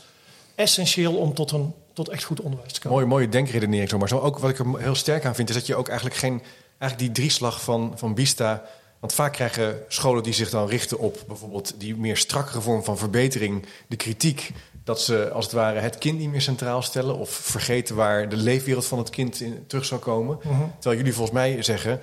essentieel 0.55 1.15
om 1.15 1.33
tot, 1.33 1.51
een, 1.51 1.73
tot 1.93 2.09
echt 2.09 2.23
goed 2.23 2.41
onderwijs 2.41 2.73
te 2.73 2.79
komen. 2.79 2.97
Mooie, 2.97 3.09
mooie 3.09 3.29
denkredenering. 3.29 3.99
Maar 3.99 4.07
zo 4.07 4.19
ook 4.19 4.39
wat 4.39 4.49
ik 4.49 4.59
er 4.59 4.79
heel 4.79 4.95
sterk 4.95 5.25
aan 5.25 5.35
vind, 5.35 5.49
is 5.49 5.55
dat 5.55 5.67
je 5.67 5.75
ook 5.75 5.87
eigenlijk 5.87 6.19
geen, 6.19 6.41
eigenlijk 6.77 6.99
die 6.99 7.11
drieslag 7.11 7.61
van, 7.61 7.93
van 7.95 8.13
Bista. 8.13 8.63
Want 9.03 9.15
vaak 9.15 9.33
krijgen 9.33 9.79
scholen 9.87 10.23
die 10.23 10.33
zich 10.33 10.49
dan 10.49 10.67
richten 10.67 10.99
op 10.99 11.23
bijvoorbeeld 11.27 11.73
die 11.77 11.95
meer 11.95 12.17
strakkere 12.17 12.61
vorm 12.61 12.83
van 12.83 12.97
verbetering, 12.97 13.65
de 13.87 13.95
kritiek, 13.95 14.51
dat 14.83 15.01
ze 15.01 15.31
als 15.31 15.45
het 15.45 15.53
ware 15.53 15.79
het 15.79 15.97
kind 15.97 16.19
niet 16.19 16.29
meer 16.29 16.41
centraal 16.41 16.81
stellen 16.81 17.17
of 17.17 17.29
vergeten 17.29 17.95
waar 17.95 18.29
de 18.29 18.35
leefwereld 18.35 18.85
van 18.85 18.97
het 18.97 19.09
kind 19.09 19.39
in 19.39 19.63
terug 19.67 19.85
zou 19.85 20.01
komen. 20.01 20.37
Mhm. 20.43 20.61
Terwijl 20.73 20.97
jullie 20.97 21.13
volgens 21.13 21.35
mij 21.37 21.63
zeggen, 21.63 21.99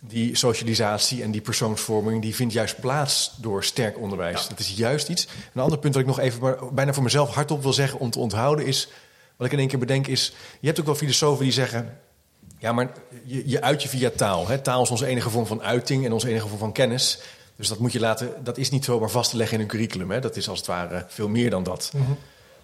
die 0.00 0.36
socialisatie 0.36 1.22
en 1.22 1.30
die 1.30 1.40
persoonsvorming, 1.40 2.22
die 2.22 2.34
vindt 2.34 2.52
juist 2.52 2.80
plaats 2.80 3.34
door 3.40 3.64
sterk 3.64 3.98
onderwijs. 3.98 4.48
Dat 4.48 4.58
is 4.58 4.74
juist 4.76 5.08
iets. 5.08 5.28
Een 5.54 5.62
ander 5.62 5.78
punt 5.78 5.92
dat 5.92 6.02
ik 6.02 6.08
nog 6.08 6.18
even 6.18 6.40
maar 6.40 6.58
bijna 6.72 6.92
voor 6.92 7.02
mezelf 7.02 7.34
hardop 7.34 7.62
wil 7.62 7.72
zeggen 7.72 7.98
om 7.98 8.10
te 8.10 8.18
onthouden 8.18 8.66
is, 8.66 8.88
wat 9.36 9.46
ik 9.46 9.52
in 9.52 9.58
één 9.58 9.68
keer 9.68 9.78
bedenk 9.78 10.06
is, 10.06 10.34
je 10.60 10.66
hebt 10.66 10.80
ook 10.80 10.86
wel 10.86 10.94
filosofen 10.94 11.44
die 11.44 11.52
zeggen, 11.52 11.98
ja, 12.64 12.72
maar 12.72 12.92
je, 13.24 13.42
je 13.48 13.60
uit 13.60 13.82
je 13.82 13.88
via 13.88 14.10
taal. 14.16 14.48
Hè? 14.48 14.58
Taal 14.58 14.82
is 14.82 14.90
onze 14.90 15.06
enige 15.06 15.30
vorm 15.30 15.46
van 15.46 15.62
uiting 15.62 16.04
en 16.04 16.12
onze 16.12 16.28
enige 16.28 16.46
vorm 16.46 16.58
van 16.58 16.72
kennis. 16.72 17.18
Dus 17.56 17.68
dat 17.68 17.78
moet 17.78 17.92
je 17.92 18.00
laten, 18.00 18.32
dat 18.42 18.58
is 18.58 18.70
niet 18.70 18.84
zomaar 18.84 19.10
vast 19.10 19.30
te 19.30 19.36
leggen 19.36 19.56
in 19.56 19.62
een 19.62 19.68
curriculum. 19.68 20.10
Hè? 20.10 20.20
Dat 20.20 20.36
is 20.36 20.48
als 20.48 20.58
het 20.58 20.66
ware 20.66 21.04
veel 21.08 21.28
meer 21.28 21.50
dan 21.50 21.62
dat. 21.62 21.92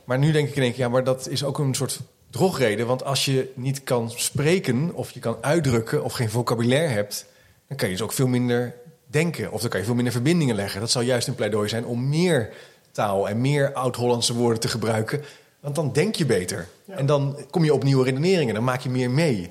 Maar 0.05 0.19
nu 0.19 0.33
denk 0.33 0.49
ik 0.49 0.57
in 0.57 0.63
één 0.63 0.71
keer, 0.71 0.81
ja, 0.81 0.89
maar 0.89 1.05
dat 1.05 1.29
is 1.29 1.45
ook 1.45 1.59
een 1.59 1.75
soort 1.75 2.01
drogreden. 2.31 2.87
Want 2.87 3.05
als 3.05 3.25
je 3.25 3.53
niet 3.55 3.83
kan 3.85 4.11
spreken 4.11 4.95
of 4.95 5.11
je 5.11 5.21
kan 5.21 5.37
uitdrukken 5.41 6.05
of 6.05 6.13
geen 6.13 6.31
vocabulaire 6.31 6.93
hebt, 6.93 7.27
dan 7.69 7.77
kan 7.77 7.89
je 7.89 7.95
dus 7.95 8.05
ook 8.05 8.13
veel 8.13 8.29
minder 8.29 8.75
denken. 9.07 9.53
Of 9.53 9.61
dan 9.61 9.71
kan 9.71 9.81
je 9.81 9.87
veel 9.87 9.95
minder 9.95 10.13
verbindingen 10.13 10.55
leggen. 10.55 10.81
Dat 10.81 10.91
zou 10.91 11.05
juist 11.05 11.29
een 11.29 11.35
pleidooi 11.35 11.69
zijn 11.69 11.85
om 11.85 12.09
meer 12.09 12.53
taal 12.93 13.29
en 13.29 13.41
meer 13.41 13.73
oud-Hollandse 13.73 14.35
woorden 14.35 14.61
te 14.61 14.69
gebruiken. 14.69 15.23
Want 15.61 15.75
dan 15.75 15.93
denk 15.93 16.15
je 16.15 16.27
beter. 16.27 16.69
En 16.87 17.07
dan 17.07 17.39
kom 17.51 17.65
je 17.65 17.75
op 17.75 17.85
nieuwe 17.85 18.05
redeneringen. 18.05 18.55
Dan 18.55 18.65
maak 18.65 18.81
je 18.81 18.89
meer 18.89 19.11
mee. 19.11 19.51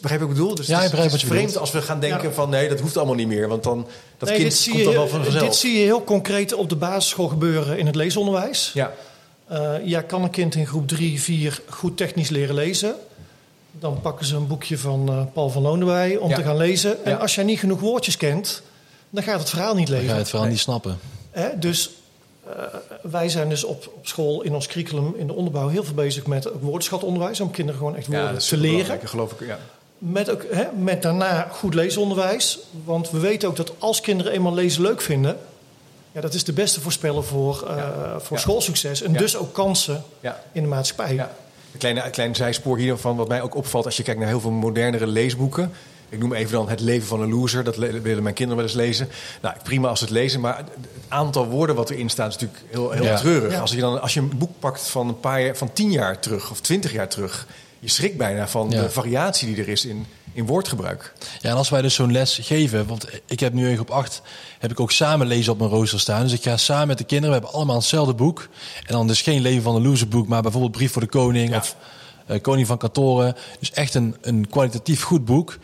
Begrijp 0.00 0.20
je 0.20 0.26
wat 0.26 0.36
ik 0.36 0.40
bedoel? 0.42 0.54
Dus 0.56 0.66
Ja, 0.66 0.72
het 0.74 0.80
ik 0.80 0.84
is, 0.84 0.90
begrijp 0.90 1.12
het 1.12 1.22
is 1.22 1.28
wat 1.28 1.36
je 1.38 1.42
vreemd 1.44 1.58
als 1.58 1.70
we 1.72 1.82
gaan 1.82 2.00
denken 2.00 2.28
Ja. 2.28 2.34
van... 2.34 2.48
nee, 2.50 2.68
dat 2.68 2.80
hoeft 2.80 2.96
allemaal 2.96 3.14
niet 3.14 3.26
meer. 3.28 3.48
Want 3.48 3.62
dan, 3.62 3.86
dat 4.18 4.28
Nee, 4.28 4.38
kind 4.38 4.62
komt 4.64 4.76
je, 4.78 4.84
dan 4.84 4.92
wel 4.94 5.08
van 5.08 5.22
vanzelf. 5.22 5.44
Dit 5.44 5.54
zie 5.54 5.72
je 5.78 5.84
heel 5.84 6.04
concreet 6.04 6.52
op 6.54 6.68
de 6.68 6.76
basisschool 6.76 7.28
gebeuren 7.28 7.78
in 7.78 7.86
het 7.86 7.94
leesonderwijs. 7.94 8.70
Ja, 8.74 8.92
Eh, 9.46 9.74
ja, 9.84 10.00
kan 10.02 10.22
een 10.22 10.30
kind 10.30 10.54
in 10.54 10.66
groep 10.66 10.88
3, 10.88 11.20
4 11.20 11.60
goed 11.68 11.96
technisch 11.96 12.28
leren 12.28 12.54
lezen? 12.54 12.94
Dan 13.70 14.00
pakken 14.00 14.26
ze 14.26 14.36
een 14.36 14.46
boekje 14.46 14.78
van 14.78 15.08
eh, 15.08 15.22
Paul 15.32 15.50
van 15.50 15.62
Loon 15.62 15.80
erbij 15.80 16.16
om 16.16 16.28
Ja. 16.30 16.36
te 16.36 16.42
gaan 16.42 16.56
lezen. 16.56 17.04
En 17.04 17.10
Ja. 17.10 17.16
als 17.16 17.34
jij 17.34 17.44
niet 17.44 17.58
genoeg 17.58 17.80
woordjes 17.80 18.16
kent, 18.16 18.62
dan 19.10 19.22
gaat 19.22 19.38
het 19.40 19.50
verhaal 19.50 19.74
niet 19.74 19.86
Dan 19.86 19.96
ga 19.96 20.02
leven. 20.02 20.16
je 20.16 20.22
het 20.22 20.32
Nee. 20.32 20.48
niet 20.50 20.58
snappen. 20.58 20.98
Hè? 21.30 21.58
Dus 21.58 21.90
eh, 22.46 22.52
wij 23.02 23.28
zijn 23.28 23.48
dus 23.48 23.64
op, 23.64 23.92
op 23.96 24.06
school 24.06 24.42
in 24.42 24.54
ons 24.54 24.66
curriculum 24.66 25.14
in 25.16 25.26
de 25.26 25.32
onderbouw 25.32 25.68
heel 25.68 25.84
veel 25.84 25.94
bezig 25.94 26.26
met 26.26 26.48
ook 26.52 26.62
woordenschatonderwijs. 26.62 27.40
Om 27.40 27.50
kinderen 27.50 27.78
gewoon 27.80 27.96
echt 27.96 28.06
ja 28.06 28.12
woorden 28.12 28.32
dat 28.32 28.42
is 28.42 28.48
te 28.48 28.56
leren. 28.56 28.98
geloof 29.04 29.32
ik. 29.32 29.46
Ja. 29.46 29.58
Met, 30.06 30.30
ook, 30.30 30.44
hè, 30.50 30.64
met 30.78 31.02
daarna 31.02 31.48
goed 31.52 31.74
leesonderwijs. 31.74 32.58
Want 32.84 33.10
we 33.10 33.18
weten 33.18 33.48
ook 33.48 33.56
dat 33.56 33.72
als 33.78 34.00
kinderen 34.00 34.32
eenmaal 34.32 34.54
lezen 34.54 34.82
leuk 34.82 35.00
vinden... 35.00 35.38
Ja, 36.12 36.20
dat 36.20 36.34
is 36.34 36.44
de 36.44 36.52
beste 36.52 36.80
voorspeller 36.80 37.24
voor, 37.24 37.66
eh, 37.68 37.88
voor 38.18 38.36
Ja. 38.36 38.42
schoolsucces. 38.42 39.02
En 39.02 39.12
Ja. 39.12 39.18
dus 39.18 39.36
ook 39.36 39.52
kansen 39.54 40.02
Ja. 40.20 40.40
in 40.52 40.62
de 40.62 40.68
maatschappij. 40.68 41.14
Ja. 41.14 41.30
Een 41.72 41.78
kleine, 41.78 42.04
een 42.04 42.10
klein 42.10 42.34
zijspoor 42.34 42.78
hiervan, 42.78 43.16
wat 43.16 43.28
mij 43.28 43.42
ook 43.42 43.54
opvalt 43.54 43.84
als 43.84 43.96
je 43.96 44.02
kijkt 44.02 44.20
naar 44.20 44.28
heel 44.28 44.40
veel 44.40 44.50
modernere 44.50 45.06
leesboeken, 45.06 45.72
Ik 46.08 46.20
noem 46.20 46.32
even 46.34 46.52
dan 46.52 46.68
Het 46.68 46.80
leven 46.80 47.06
van 47.08 47.20
een 47.20 47.30
loser. 47.30 47.64
Dat 47.64 47.76
le- 47.76 48.00
willen 48.00 48.22
mijn 48.22 48.34
kinderen 48.34 48.62
wel 48.64 48.72
eens 48.72 48.80
lezen. 48.82 49.08
Nou, 49.42 49.54
prima 49.62 49.88
als 49.88 49.98
ze 49.98 50.04
het 50.04 50.14
lezen. 50.14 50.40
Maar 50.40 50.56
het 50.56 50.66
aantal 51.08 51.46
woorden 51.46 51.76
wat 51.76 51.90
erin 51.90 52.08
staat 52.10 52.28
is 52.34 52.38
natuurlijk 52.40 52.62
heel, 52.70 52.90
heel 52.90 53.02
Ja. 53.04 53.16
treurig. 53.16 53.52
Ja. 53.52 53.60
Als, 53.60 53.70
je 53.72 53.80
dan, 53.80 54.00
als 54.00 54.14
je 54.14 54.20
een 54.20 54.32
boek 54.38 54.50
pakt 54.58 54.80
van 54.88 55.08
een 55.08 55.20
paar 55.20 55.42
jaar, 55.42 55.56
van 55.56 55.72
tien 55.72 55.90
jaar 55.90 56.18
terug 56.18 56.50
of 56.50 56.60
twintig 56.60 56.92
jaar 56.92 57.08
terug. 57.08 57.46
Je 57.84 57.90
schrikt 57.90 58.16
bijna 58.16 58.48
van 58.48 58.70
Ja. 58.70 58.80
de 58.82 58.90
variatie 58.90 59.46
die 59.54 59.62
er 59.64 59.68
is 59.68 59.84
in, 59.84 60.06
in 60.32 60.46
woordgebruik. 60.46 61.12
Ja, 61.40 61.50
en 61.50 61.56
als 61.56 61.68
wij 61.68 61.82
dus 61.82 61.94
zo'n 61.94 62.12
les 62.12 62.38
geven, 62.42 62.86
want 62.86 63.06
ik 63.26 63.40
heb 63.40 63.52
nu 63.52 63.68
in 63.68 63.74
groep 63.74 63.90
8, 63.90 64.22
heb 64.58 64.70
ik 64.70 64.80
ook 64.80 64.92
samen 64.92 65.26
lezen 65.26 65.52
op 65.52 65.58
mijn 65.58 65.70
rooster 65.70 66.00
staan. 66.00 66.22
Dus 66.22 66.32
ik 66.32 66.42
ga 66.42 66.56
samen 66.56 66.86
met 66.86 66.98
de 66.98 67.04
kinderen, 67.04 67.34
we 67.34 67.40
hebben 67.40 67.58
allemaal 67.58 67.76
hetzelfde 67.76 68.14
boek. 68.14 68.48
En 68.86 68.92
dan 68.92 69.06
dus 69.06 69.22
geen 69.22 69.40
Leven 69.40 69.62
van 69.62 69.74
de 69.74 69.88
Loser 69.88 70.08
boek, 70.08 70.28
maar 70.28 70.42
bijvoorbeeld 70.42 70.72
Brief 70.72 70.92
voor 70.92 71.02
de 71.02 71.08
Koning 71.08 71.50
Ja. 71.50 71.56
of 71.56 71.76
eh, 72.26 72.40
Koning 72.40 72.66
van 72.66 72.78
Katoren. 72.78 73.34
Dus 73.58 73.72
echt 73.72 73.94
een, 73.94 74.16
een 74.20 74.48
kwalitatief 74.48 75.02
goed 75.02 75.24
boek. 75.24 75.58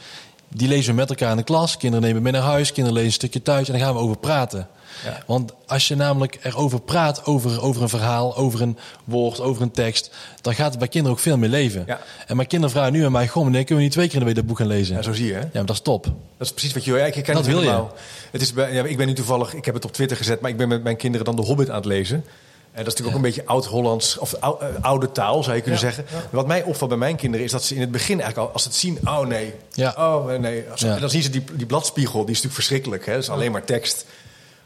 Die 0.49 0.69
lezen 0.69 0.91
we 0.91 1.01
met 1.01 1.09
elkaar 1.09 1.31
in 1.31 1.37
de 1.37 1.43
klas. 1.43 1.77
Kinderen 1.77 2.07
nemen 2.07 2.23
mee 2.23 2.33
naar 2.33 2.43
huis, 2.43 2.67
kinderen 2.73 2.93
lezen 2.93 3.07
een 3.09 3.15
stukje 3.15 3.43
thuis 3.43 3.67
en 3.67 3.73
dan 3.73 3.83
gaan 3.83 3.95
we 3.95 4.01
over 4.01 4.19
praten. 4.19 4.69
Ja. 5.05 5.23
Want 5.27 5.53
als 5.67 5.89
je 5.89 5.95
namelijk 5.97 6.39
erover 6.43 6.81
praat, 6.81 7.25
over, 7.25 7.63
over 7.63 7.83
een 7.83 7.89
verhaal, 7.89 8.37
over 8.37 8.63
een 8.63 8.79
woord, 9.05 9.41
over 9.41 9.63
een 9.63 9.71
tekst, 9.71 10.11
dan 10.41 10.55
gaat 10.55 10.71
het 10.71 10.79
bij 10.79 10.89
kinderen 10.89 11.17
ook 11.17 11.23
veel 11.23 11.37
meer 11.39 11.49
leven. 11.49 11.85
Ja. 11.87 12.01
En 12.27 12.37
mijn 12.37 12.49
kinderen 12.49 12.75
vragen 12.75 12.93
nu 12.93 13.05
aan 13.05 13.13
mij, 13.13 13.29
goh, 13.29 13.45
meneer, 13.45 13.59
kunnen 13.65 13.77
we 13.77 13.83
niet 13.83 13.93
twee 13.93 14.07
keer 14.07 14.15
in 14.15 14.21
de 14.21 14.27
week 14.27 14.35
dat 14.37 14.47
boek 14.47 14.59
gaan 14.59 14.67
lezen? 14.67 14.97
Ja, 14.97 15.03
zo 15.03 15.13
zie 15.13 15.27
je. 15.27 15.33
Hè? 15.33 15.41
Ja, 15.41 15.47
maar 15.53 15.65
dat 15.65 15.77
is 15.77 15.83
top. 15.83 16.05
Dat 16.05 16.47
is 16.47 16.53
precies 16.53 16.73
wat 16.73 16.85
je 16.85 16.91
wil. 16.91 17.01
Ja, 17.01 17.07
ik 17.07 17.15
herken 17.15 17.35
Dat 17.35 17.45
het 17.47 17.55
wil 17.55 17.63
je. 17.63 17.83
Het 18.31 18.41
is, 18.41 18.53
bij- 18.53 18.73
ja, 18.73 18.85
ik 18.85 18.97
ben 18.97 19.07
nu 19.07 19.13
toevallig, 19.13 19.55
ik 19.55 19.65
heb 19.65 19.75
het 19.75 19.85
op 19.85 19.93
Twitter 19.93 20.17
gezet, 20.17 20.41
maar 20.41 20.51
ik 20.51 20.57
ben 20.57 20.69
met 20.69 20.83
mijn 20.83 20.97
kinderen 20.97 21.27
dan 21.27 21.37
de 21.37 21.43
Hobbit 21.43 21.69
aan 21.71 21.77
het 21.77 21.85
lezen. 21.85 22.25
En 22.73 22.85
dat 22.85 22.93
is 22.95 22.99
natuurlijk 23.01 23.17
ook 23.19 23.25
een 23.25 23.35
beetje 23.37 23.51
oud-Hollands, 23.51 24.19
of 24.19 24.33
eh, 24.33 24.49
oude 24.81 25.13
taal 25.13 25.43
zou 25.43 25.57
je 25.57 25.63
kunnen 25.63 25.81
Ja, 25.81 25.87
zeggen. 25.93 26.05
Wat 26.31 26.47
mij 26.47 26.63
opvalt 26.63 26.91
bij 26.91 26.99
mijn 26.99 27.17
kinderen 27.17 27.47
is 27.47 27.53
dat 27.53 27.65
ze 27.65 27.75
in 27.75 27.81
het 27.81 27.91
begin 27.91 28.21
eigenlijk 28.21 28.39
al, 28.49 28.53
als 28.53 28.63
ze 28.63 28.69
het 28.69 28.77
zien, 28.79 28.99
oh 29.05 29.21
nee, 29.27 29.55
oh 29.97 30.27
nee. 30.39 30.65
En 30.85 31.01
Dan 31.01 31.11
zien 31.11 31.23
ze 31.23 31.31
die, 31.31 31.45
die 31.53 31.67
bladspiegel, 31.67 32.19
die 32.19 32.23
is 32.23 32.43
natuurlijk 32.43 32.55
verschrikkelijk. 32.55 33.07
Hè? 33.07 33.13
Dat 33.13 33.23
is 33.23 33.31
alleen 33.31 33.53
maar 33.53 33.65
tekst. 33.65 34.05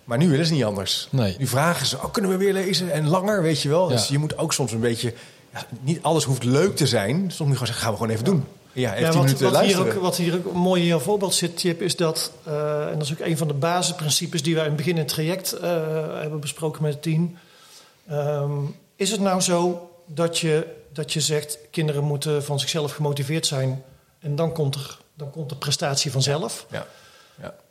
Maar 0.04 0.18
nu 0.18 0.28
willen 0.28 0.46
ze 0.46 0.52
niet 0.52 0.64
anders. 0.64 1.08
Nee. 1.10 1.36
Nu 1.38 1.46
vragen 1.46 1.86
ze, 1.86 1.96
oh, 1.96 2.12
kunnen 2.12 2.30
we 2.30 2.36
weer 2.36 2.52
lezen? 2.52 2.92
En 2.92 3.08
langer, 3.08 3.42
weet 3.42 3.60
je 3.60 3.68
wel. 3.68 3.88
Ja. 3.88 3.96
Dus 3.96 4.08
je 4.08 4.18
moet 4.18 4.38
ook 4.38 4.52
soms 4.52 4.72
een 4.72 4.80
beetje, 4.80 5.14
ja, 5.52 5.66
niet 5.80 6.02
alles 6.02 6.24
hoeft 6.24 6.44
leuk 6.44 6.76
te 6.76 6.86
zijn. 6.86 7.14
Soms 7.16 7.38
moet 7.38 7.38
je 7.38 7.44
gewoon 7.44 7.66
zeggen, 7.66 7.82
gaan 7.84 7.90
we 7.90 7.96
gewoon 7.98 8.12
even 8.12 8.24
doen. 8.24 8.44
Ja, 8.72 8.94
even 8.94 9.06
Ja, 9.06 9.12
wat, 9.12 9.24
minuten 9.24 9.44
wat, 9.44 9.52
hier 9.52 9.60
luisteren. 9.60 9.94
ook, 9.94 10.02
wat 10.02 10.16
hier 10.16 10.34
ook 10.34 10.44
een 10.44 10.60
mooi 10.60 10.80
in 10.80 10.86
jouw 10.86 10.98
voorbeeld 10.98 11.34
zit, 11.34 11.60
Chip, 11.60 11.82
is 11.82 11.96
dat, 11.96 12.32
eh, 12.44 12.86
en 12.86 12.92
dat 12.98 13.02
is 13.02 13.12
ook 13.12 13.18
een 13.26 13.36
van 13.36 13.48
de 13.48 13.54
basisprincipes 13.54 14.42
die 14.42 14.54
wij 14.54 14.62
in 14.62 14.68
het 14.68 14.78
begin 14.78 14.92
in 14.92 14.98
het 14.98 15.08
traject 15.08 15.52
eh, 15.52 15.70
hebben 16.20 16.40
besproken 16.40 16.82
met 16.82 16.92
het 16.92 17.02
team. 17.02 17.38
Ehm, 18.08 18.52
is 18.96 19.10
het 19.10 19.20
nou 19.20 19.40
zo 19.40 19.90
dat 20.06 20.38
je, 20.38 20.66
dat 20.92 21.12
je 21.12 21.20
zegt, 21.20 21.58
kinderen 21.70 22.04
moeten 22.04 22.44
van 22.44 22.60
zichzelf 22.60 22.92
gemotiveerd 22.92 23.46
zijn 23.46 23.82
en 24.20 24.36
dan 24.36 24.52
komt 24.52 24.74
er, 24.74 24.98
dan 25.14 25.30
komt 25.30 25.48
de 25.48 25.56
prestatie 25.56 26.10
vanzelf? 26.10 26.66
Ja. 26.70 26.86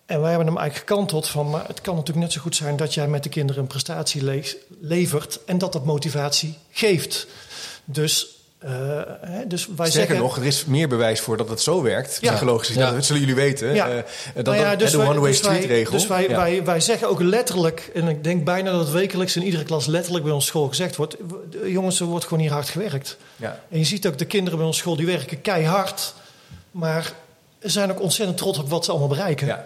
Ja. 0.07 0.13
En 0.15 0.21
wij 0.21 0.29
hebben 0.29 0.47
hem 0.47 0.57
eigenlijk 0.57 0.89
gekanteld 0.89 1.27
van, 1.27 1.49
maar 1.49 1.67
het 1.67 1.81
kan 1.81 1.95
natuurlijk 1.95 2.25
net 2.25 2.33
zo 2.33 2.41
goed 2.41 2.55
zijn 2.55 2.75
dat 2.77 2.93
jij 2.93 3.07
met 3.07 3.23
de 3.23 3.29
kinderen 3.29 3.61
een 3.61 3.67
prestatie 3.67 4.23
le- 4.23 4.41
levert 4.81 5.39
en 5.45 5.57
dat 5.57 5.73
dat 5.73 5.85
motivatie 5.85 6.57
geeft. 6.71 7.27
Dus, 7.85 8.27
eh, 8.59 8.69
hè, 9.21 9.47
dus 9.47 9.65
wij 9.65 9.75
Sterker 9.75 9.91
zeggen, 9.91 10.17
nog, 10.17 10.37
er 10.37 10.43
is 10.45 10.65
meer 10.65 10.87
bewijs 10.87 11.19
voor 11.19 11.37
dat 11.37 11.49
het 11.49 11.61
zo 11.61 11.81
werkt. 11.81 12.17
Ja. 12.21 12.29
Psychologisch 12.31 12.67
gezien. 12.67 12.81
Ja. 12.83 12.91
Dat 12.91 13.05
zullen 13.05 13.21
jullie 13.21 13.35
weten. 13.35 13.73
Ja. 13.73 13.89
Eh, 13.89 13.95
dat, 14.33 14.45
Nou 14.45 14.57
ja, 14.57 14.69
dat- 14.69 14.79
dus 14.79 14.91
de 14.91 14.97
one-way 14.97 15.29
dus 15.29 15.37
street 15.37 15.65
regel. 15.65 15.91
Dus 15.91 16.07
wij, 16.07 16.29
Ja. 16.29 16.35
wij, 16.35 16.63
wij 16.63 16.79
zeggen 16.79 17.09
ook 17.09 17.21
letterlijk, 17.21 17.91
en 17.93 18.07
ik 18.07 18.23
denk 18.23 18.43
bijna 18.43 18.71
dat 18.71 18.79
het 18.79 18.91
wekelijks 18.91 19.35
in 19.35 19.43
iedere 19.43 19.63
klas 19.63 19.85
letterlijk 19.85 20.23
bij 20.23 20.33
ons 20.33 20.45
school 20.45 20.67
gezegd 20.67 20.95
wordt: 20.95 21.15
jongens, 21.65 21.99
er 21.99 22.05
wordt 22.05 22.25
gewoon 22.25 22.39
hier 22.43 22.51
hard 22.51 22.69
gewerkt. 22.69 23.17
Ja. 23.35 23.59
En 23.69 23.77
je 23.79 23.85
ziet 23.85 24.07
ook 24.07 24.17
de 24.17 24.25
kinderen 24.25 24.57
bij 24.57 24.67
ons 24.67 24.77
school 24.77 24.95
die 24.95 25.05
werken 25.05 25.41
keihard, 25.41 26.13
maar 26.71 27.13
zijn 27.59 27.91
ook 27.91 28.01
ontzettend 28.01 28.37
trots 28.37 28.57
op 28.59 28.69
wat 28.69 28.85
ze 28.85 28.91
allemaal 28.91 29.09
bereiken. 29.09 29.65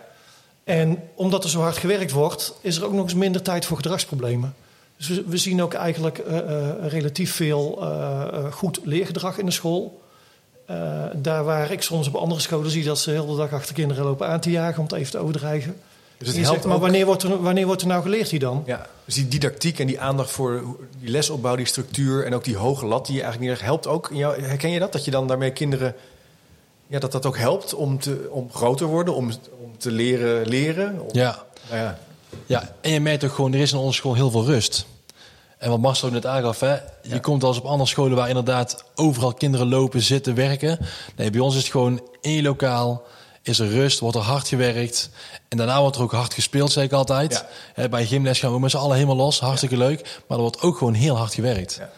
En 0.67 1.03
omdat 1.15 1.43
er 1.43 1.49
zo 1.49 1.59
hard 1.59 1.77
gewerkt 1.77 2.11
wordt, 2.11 2.53
is 2.61 2.77
er 2.77 2.85
ook 2.85 2.93
nog 2.93 3.03
eens 3.03 3.13
minder 3.13 3.41
tijd 3.41 3.65
voor 3.65 3.77
gedragsproblemen. 3.77 4.55
Dus 4.97 5.07
we, 5.07 5.23
we 5.27 5.37
zien 5.37 5.61
ook 5.61 5.73
eigenlijk 5.73 6.17
eh, 6.17 6.37
eh, 6.37 6.87
relatief 6.87 7.35
veel 7.35 7.77
eh, 7.81 8.51
goed 8.51 8.79
leergedrag 8.83 9.37
in 9.37 9.45
de 9.45 9.51
school. 9.51 10.01
Daar 11.15 11.43
waar 11.43 11.71
ik 11.71 11.81
soms 11.81 12.07
op 12.07 12.15
andere 12.15 12.41
scholen 12.41 12.71
zie 12.71 12.83
dat 12.83 12.99
ze 12.99 13.11
heel 13.11 13.25
de 13.25 13.35
dag 13.35 13.53
achter 13.53 13.73
kinderen 13.73 14.03
lopen 14.03 14.27
aan 14.27 14.39
te 14.39 14.51
jagen, 14.51 14.77
om 14.77 14.83
het 14.83 14.93
even 14.93 15.11
te 15.11 15.17
overdrijven. 15.17 15.75
Dus 16.17 16.27
het 16.27 16.37
helpt 16.37 16.53
zegt, 16.53 16.65
maar 16.65 16.79
wanneer 16.79 17.05
wordt, 17.05 17.23
er, 17.23 17.41
wanneer 17.41 17.65
wordt 17.65 17.81
er 17.81 17.87
nou 17.87 18.01
geleerd 18.01 18.29
hier 18.29 18.39
dan? 18.39 18.63
Ja, 18.65 18.87
dus 19.05 19.15
die 19.15 19.27
didactiek 19.27 19.79
en 19.79 19.87
die 19.87 19.99
aandacht 19.99 20.31
voor 20.31 20.63
die 20.99 21.09
lesopbouw, 21.09 21.55
die 21.55 21.65
structuur 21.65 22.25
en 22.25 22.33
ook 22.33 22.43
die 22.43 22.57
hoge 22.57 22.85
lat 22.85 23.05
die 23.05 23.15
je 23.15 23.21
eigenlijk 23.21 23.51
neerlegt, 23.51 23.69
helpt 23.69 23.87
ook. 23.87 24.11
In 24.11 24.17
jou, 24.17 24.41
herken 24.41 24.71
je 24.71 24.79
dat? 24.79 24.91
Dat 24.91 25.05
je 25.05 25.11
dan 25.11 25.27
daarmee 25.27 25.51
kinderen, 25.51 25.95
ja, 26.87 26.99
dat 26.99 27.11
dat 27.11 27.25
ook 27.25 27.37
helpt 27.37 27.73
om, 27.73 27.99
te, 27.99 28.27
om 28.31 28.49
groter 28.53 28.85
te 28.85 28.91
worden, 28.91 29.15
om, 29.15 29.31
om 29.63 29.77
te 29.77 29.91
leren 29.91 30.47
leren? 30.47 30.99
Om- 31.01 31.07
Ja. 31.11 31.43
Nou 31.69 31.81
ja. 31.81 31.97
ja, 32.45 32.75
en 32.81 32.91
je 32.91 32.99
merkt 32.99 33.23
ook 33.23 33.33
gewoon, 33.33 33.53
er 33.53 33.59
is 33.59 33.71
in 33.71 33.77
onze 33.77 33.97
school 33.97 34.13
heel 34.13 34.31
veel 34.31 34.45
rust. 34.45 34.85
En 35.57 35.69
wat 35.69 35.79
Marcel 35.79 36.09
net 36.09 36.25
aangaf, 36.25 36.59
hè, 36.59 36.75
je 37.01 37.19
komt 37.19 37.43
als 37.43 37.57
op 37.57 37.65
andere 37.65 37.89
scholen 37.89 38.17
waar 38.17 38.27
inderdaad 38.27 38.83
overal 38.95 39.33
kinderen 39.33 39.69
lopen, 39.69 40.01
zitten, 40.01 40.35
werken. 40.35 40.79
Nee, 41.15 41.29
bij 41.29 41.39
ons 41.39 41.55
is 41.55 41.61
het 41.61 41.71
gewoon 41.71 42.01
één 42.21 42.43
lokaal, 42.43 43.03
is 43.41 43.59
er 43.59 43.67
rust, 43.69 43.99
wordt 43.99 44.15
er 44.17 44.21
hard 44.23 44.47
gewerkt. 44.47 45.09
En 45.47 45.57
daarna 45.57 45.79
wordt 45.81 45.95
er 45.95 46.01
ook 46.01 46.11
hard 46.11 46.33
gespeeld, 46.33 46.71
zeg 46.71 46.83
ik 46.83 46.91
altijd. 46.91 47.45
Ja. 47.75 47.87
Bij 47.89 48.05
gymles 48.05 48.39
gaan 48.39 48.51
we 48.53 48.59
met 48.59 48.71
z'n 48.71 48.77
allen 48.77 48.95
helemaal 48.95 49.15
los, 49.15 49.39
hartstikke 49.39 49.77
leuk. 49.77 50.01
Maar 50.27 50.37
er 50.37 50.43
wordt 50.43 50.61
ook 50.61 50.77
gewoon 50.77 50.93
heel 50.93 51.17
hard 51.17 51.33
gewerkt. 51.33 51.75
Ja. 51.79 51.89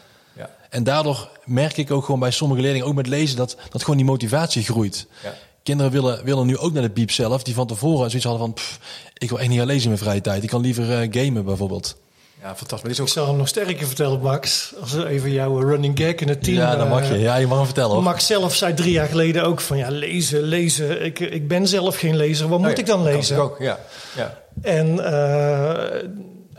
En 0.70 0.84
daardoor 0.84 1.30
merk 1.46 1.78
ik 1.78 1.92
ook 1.92 2.06
gewoon 2.06 2.20
bij 2.20 2.32
sommige 2.32 2.62
leerlingen, 2.62 2.88
ook 2.88 2.94
met 2.96 3.08
lezen, 3.08 3.38
dat, 3.38 3.58
dat 3.70 3.82
gewoon 3.82 3.98
die 3.98 4.06
motivatie 4.06 4.64
groeit. 4.64 5.08
Ja. 5.24 5.34
Kinderen 5.64 5.92
willen, 5.92 6.24
willen 6.26 6.46
nu 6.46 6.58
ook 6.58 6.74
naar 6.74 6.82
de 6.82 6.90
biep 6.90 7.12
zelf, 7.12 7.44
die 7.44 7.54
van 7.54 7.68
tevoren 7.68 8.10
zoiets 8.10 8.28
hadden 8.28 8.46
van, 8.46 8.54
pff, 8.54 8.80
ik 9.18 9.30
wil 9.30 9.40
echt 9.40 9.50
niet 9.50 9.58
gaan 9.58 9.68
lezen 9.68 9.84
in 9.84 9.90
mijn 9.90 10.02
vrije 10.04 10.22
tijd. 10.22 10.44
Ik 10.44 10.50
kan 10.50 10.62
liever 10.62 10.92
eh, 11.02 11.08
gamen 11.24 11.46
bijvoorbeeld. 11.46 11.98
ja, 12.42 12.56
fantastisch. 12.56 12.70
Maar 12.72 12.82
dit 12.82 12.92
is 12.92 12.98
Ik 12.98 13.02
ook 13.02 13.10
zal 13.10 13.28
hem 13.28 13.38
nog 13.38 13.48
sterker 13.48 13.88
vertellen, 13.88 14.20
Max. 14.22 14.74
Als 14.82 14.96
even 14.96 15.32
jouw 15.32 15.60
running 15.60 16.00
gag 16.00 16.14
in 16.16 16.28
het 16.28 16.44
team. 16.44 16.58
ja, 16.58 16.76
dat 16.76 16.90
mag 16.90 17.08
je. 17.08 17.14
eh, 17.14 17.22
Ja, 17.22 17.36
je 17.36 17.48
mag 17.48 17.58
hem 17.58 17.66
vertellen 17.66 17.92
hoor. 17.94 18.04
Max 18.04 18.26
zelf 18.26 18.56
zei 18.56 18.74
drie 18.74 18.92
jaar 18.92 19.08
geleden 19.08 19.44
ook 19.44 19.60
van 19.62 19.78
ja, 19.78 19.90
lezen, 19.90 20.42
lezen. 20.42 21.06
Ik, 21.06 21.20
ik 21.20 21.48
ben 21.48 21.68
zelf 21.68 21.98
geen 21.98 22.16
lezer. 22.16 22.48
Wat 22.48 22.60
moet 22.60 22.68
Oh 22.70 22.74
ja, 22.76 22.80
ik 22.82 22.86
dan 22.86 23.04
lezen? 23.04 23.38
ook. 23.38 23.56
Ja. 23.60 23.80
Ja. 24.16 24.38
En 24.62 25.06
eh, 25.06 26.10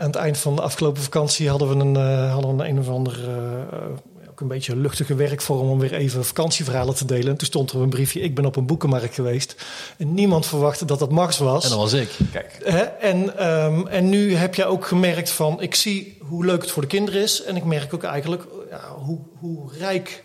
aan 0.01 0.07
het 0.07 0.17
eind 0.17 0.39
van 0.39 0.57
de 0.57 0.63
afgelopen 0.63 1.03
vakantie 1.03 1.49
hadden 1.49 1.69
we 1.69 1.85
een, 1.85 1.97
eh, 1.97 2.33
hadden 2.33 2.57
we 2.57 2.63
een, 2.63 2.71
een 2.71 2.79
of 2.79 2.89
ander 2.89 3.29
eh, 3.29 4.31
ook 4.31 4.41
een 4.41 4.49
beetje 4.49 4.77
luchtige 4.77 5.15
werkvorm 5.15 5.71
om 5.71 5.79
weer 5.79 5.95
even 5.95 6.25
vakantieverhalen 6.25 6.95
te 6.95 7.05
delen. 7.05 7.29
En 7.29 7.37
toen 7.37 7.47
stond 7.47 7.71
er 7.71 7.81
een 7.81 7.89
briefje: 7.89 8.21
ik 8.21 8.35
ben 8.35 8.45
op 8.45 8.57
een 8.57 8.67
boekenmarkt 8.67 9.15
geweest. 9.15 9.55
En 9.99 10.15
niemand 10.15 10.47
verwachtte 10.47 10.85
dat 10.85 10.99
dat 10.99 11.11
Max 11.11 11.39
was. 11.39 11.65
En 11.65 11.71
dat 11.71 11.79
was 11.79 11.93
ik. 11.93 12.17
Kijk. 12.33 12.61
Hè? 12.63 12.81
En, 12.81 13.39
ehm, 13.39 13.87
en 13.87 14.09
nu 14.09 14.35
heb 14.35 14.55
je 14.55 14.65
ook 14.65 14.87
gemerkt 14.87 15.31
van, 15.31 15.63
ik 15.63 15.75
zie 15.75 16.19
hoe 16.21 16.45
leuk 16.45 16.63
het 16.63 16.71
voor 16.71 16.83
de 16.83 16.89
kinderen 16.89 17.23
is. 17.23 17.43
En 17.43 17.57
ik 17.57 17.65
merk 17.65 17.95
ook 17.95 18.03
eigenlijk 18.03 18.47
ja, 18.71 18.81
hoe, 19.05 19.19
hoe 19.39 19.71
rijk 19.79 20.25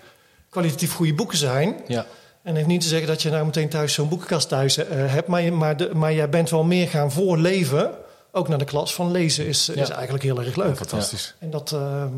kwalitatief 0.49 0.93
goede 0.93 1.13
boeken 1.13 1.38
zijn. 1.38 1.76
Ja. 1.88 2.05
En 2.43 2.55
heeft 2.55 2.67
niet 2.67 2.82
te 2.82 2.88
zeggen 2.88 3.07
dat 3.07 3.21
je 3.21 3.30
nou 3.30 3.45
meteen 3.45 3.69
thuis 3.69 3.93
zo'n 3.93 4.09
boekenkast 4.09 4.47
thuis 4.47 4.78
eh, 4.78 4.86
hebt. 4.89 5.28
Maar, 5.28 5.41
je, 5.41 5.51
maar, 5.51 5.78
de, 5.78 5.89
maar 5.93 6.13
jij 6.13 6.30
bent 6.30 6.49
wel 6.49 6.63
meer 6.63 6.88
gaan 6.88 7.11
voorleven. 7.11 8.05
Ook 8.38 8.48
naar 8.48 8.58
de 8.58 8.66
klas 8.66 8.96
van 8.96 9.12
lezen 9.12 9.48
is, 9.48 9.70
is 9.70 9.90
eigenlijk 9.90 10.24
heel 10.24 10.40
erg 10.40 10.56
leuk. 10.56 10.78
Fantastisch. 10.78 11.36
En 11.40 11.50
dat, 11.50 11.72
ehm, 11.72 12.12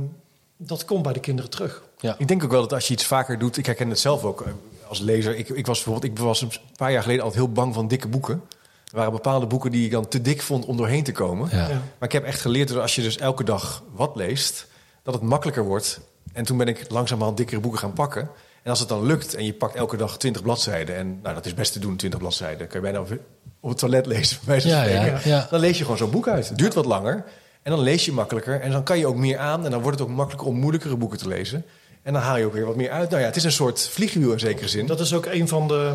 dat 0.57 0.85
komt 0.85 1.03
bij 1.03 1.13
de 1.13 1.19
kinderen 1.19 1.51
terug. 1.51 1.83
Ja. 1.99 2.15
Ik 2.17 2.27
denk 2.27 2.43
ook 2.43 2.51
wel 2.51 2.61
dat 2.61 2.73
als 2.73 2.87
je 2.87 2.93
iets 2.93 3.05
vaker 3.05 3.39
doet, 3.39 3.57
ik 3.57 3.65
herken 3.65 3.89
het 3.89 3.99
zelf 3.99 4.23
ook 4.23 4.41
eh, 4.41 4.51
als 4.87 4.99
lezer. 4.99 5.35
Ik, 5.35 5.49
ik 5.49 5.65
was 5.65 5.83
bijvoorbeeld, 5.83 6.13
ik 6.13 6.19
was 6.19 6.41
een 6.41 6.51
paar 6.75 6.91
jaar 6.91 7.01
geleden 7.01 7.23
altijd 7.23 7.43
heel 7.43 7.51
bang 7.51 7.73
van 7.73 7.87
dikke 7.87 8.07
boeken. 8.07 8.41
Er 8.85 8.95
waren 8.95 9.11
bepaalde 9.11 9.45
boeken 9.45 9.71
die 9.71 9.85
ik 9.85 9.91
dan 9.91 10.07
te 10.07 10.21
dik 10.21 10.41
vond 10.41 10.65
om 10.65 10.77
doorheen 10.77 11.03
te 11.03 11.11
komen. 11.11 11.49
Ja. 11.51 11.57
Ja. 11.57 11.67
Maar 11.67 12.07
ik 12.07 12.11
heb 12.11 12.23
echt 12.23 12.41
geleerd 12.41 12.67
dat 12.67 12.77
als 12.77 12.95
je 12.95 13.01
dus 13.01 13.17
elke 13.17 13.43
dag 13.43 13.83
wat 13.93 14.15
leest, 14.15 14.67
dat 15.03 15.13
het 15.13 15.23
makkelijker 15.23 15.63
wordt. 15.63 15.99
En 16.33 16.45
toen 16.45 16.57
ben 16.57 16.67
ik 16.67 16.89
langzamerhand 16.89 17.37
dikkere 17.37 17.59
boeken 17.59 17.79
gaan 17.79 17.93
pakken. 17.93 18.29
En 18.67 18.73
als 18.73 18.81
het 18.81 18.89
dan 18.89 19.05
lukt 19.05 19.35
en 19.35 19.45
je 19.45 19.53
pakt 19.53 19.75
elke 19.75 19.97
dag 19.97 20.17
20 20.17 20.41
bladzijden, 20.41 20.95
en 20.95 21.19
nou, 21.21 21.35
dat 21.35 21.45
is 21.45 21.53
best 21.53 21.73
te 21.73 21.79
doen, 21.79 21.95
20 21.95 22.19
bladzijden, 22.19 22.67
kan 22.67 22.75
je 22.75 22.81
bijna 22.81 22.99
op- 22.99 23.19
op 23.59 23.69
het 23.69 23.77
toilet 23.77 24.05
lezen, 24.05 24.37
bij 24.45 24.61
Ja, 24.63 25.19
ja. 25.23 25.47
Dan 25.49 25.59
lees 25.59 25.77
je 25.77 25.83
gewoon 25.83 25.97
zo'n 25.97 26.09
boek 26.09 26.27
uit. 26.27 26.49
Het 26.49 26.57
duurt 26.57 26.73
wat 26.73 26.85
langer 26.85 27.23
en 27.63 27.71
dan 27.71 27.79
lees 27.79 28.05
je 28.05 28.11
makkelijker. 28.11 28.61
En 28.61 28.71
dan 28.71 28.83
kan 28.83 28.97
je 28.97 29.07
ook 29.07 29.15
meer 29.15 29.37
aan 29.37 29.65
en 29.65 29.71
dan 29.71 29.81
wordt 29.81 29.99
het 29.99 30.07
ook 30.07 30.15
makkelijker 30.15 30.47
om 30.47 30.59
moeilijkere 30.59 30.95
boeken 30.95 31.17
te 31.17 31.27
lezen. 31.27 31.65
En 32.01 32.13
dan 32.13 32.21
haal 32.21 32.37
je 32.37 32.45
ook 32.45 32.53
weer 32.53 32.65
wat 32.65 32.75
meer 32.75 32.91
uit. 32.91 33.09
Nou 33.09 33.21
ja, 33.21 33.27
het 33.27 33.35
is 33.35 33.43
een 33.43 33.51
soort 33.51 33.89
vliegwiel 33.89 34.31
in 34.31 34.39
zekere 34.39 34.67
zin. 34.67 34.85
Dat 34.85 34.99
is 34.99 35.13
ook 35.13 35.25
een 35.25 35.47
van 35.47 35.67
de, 35.67 35.93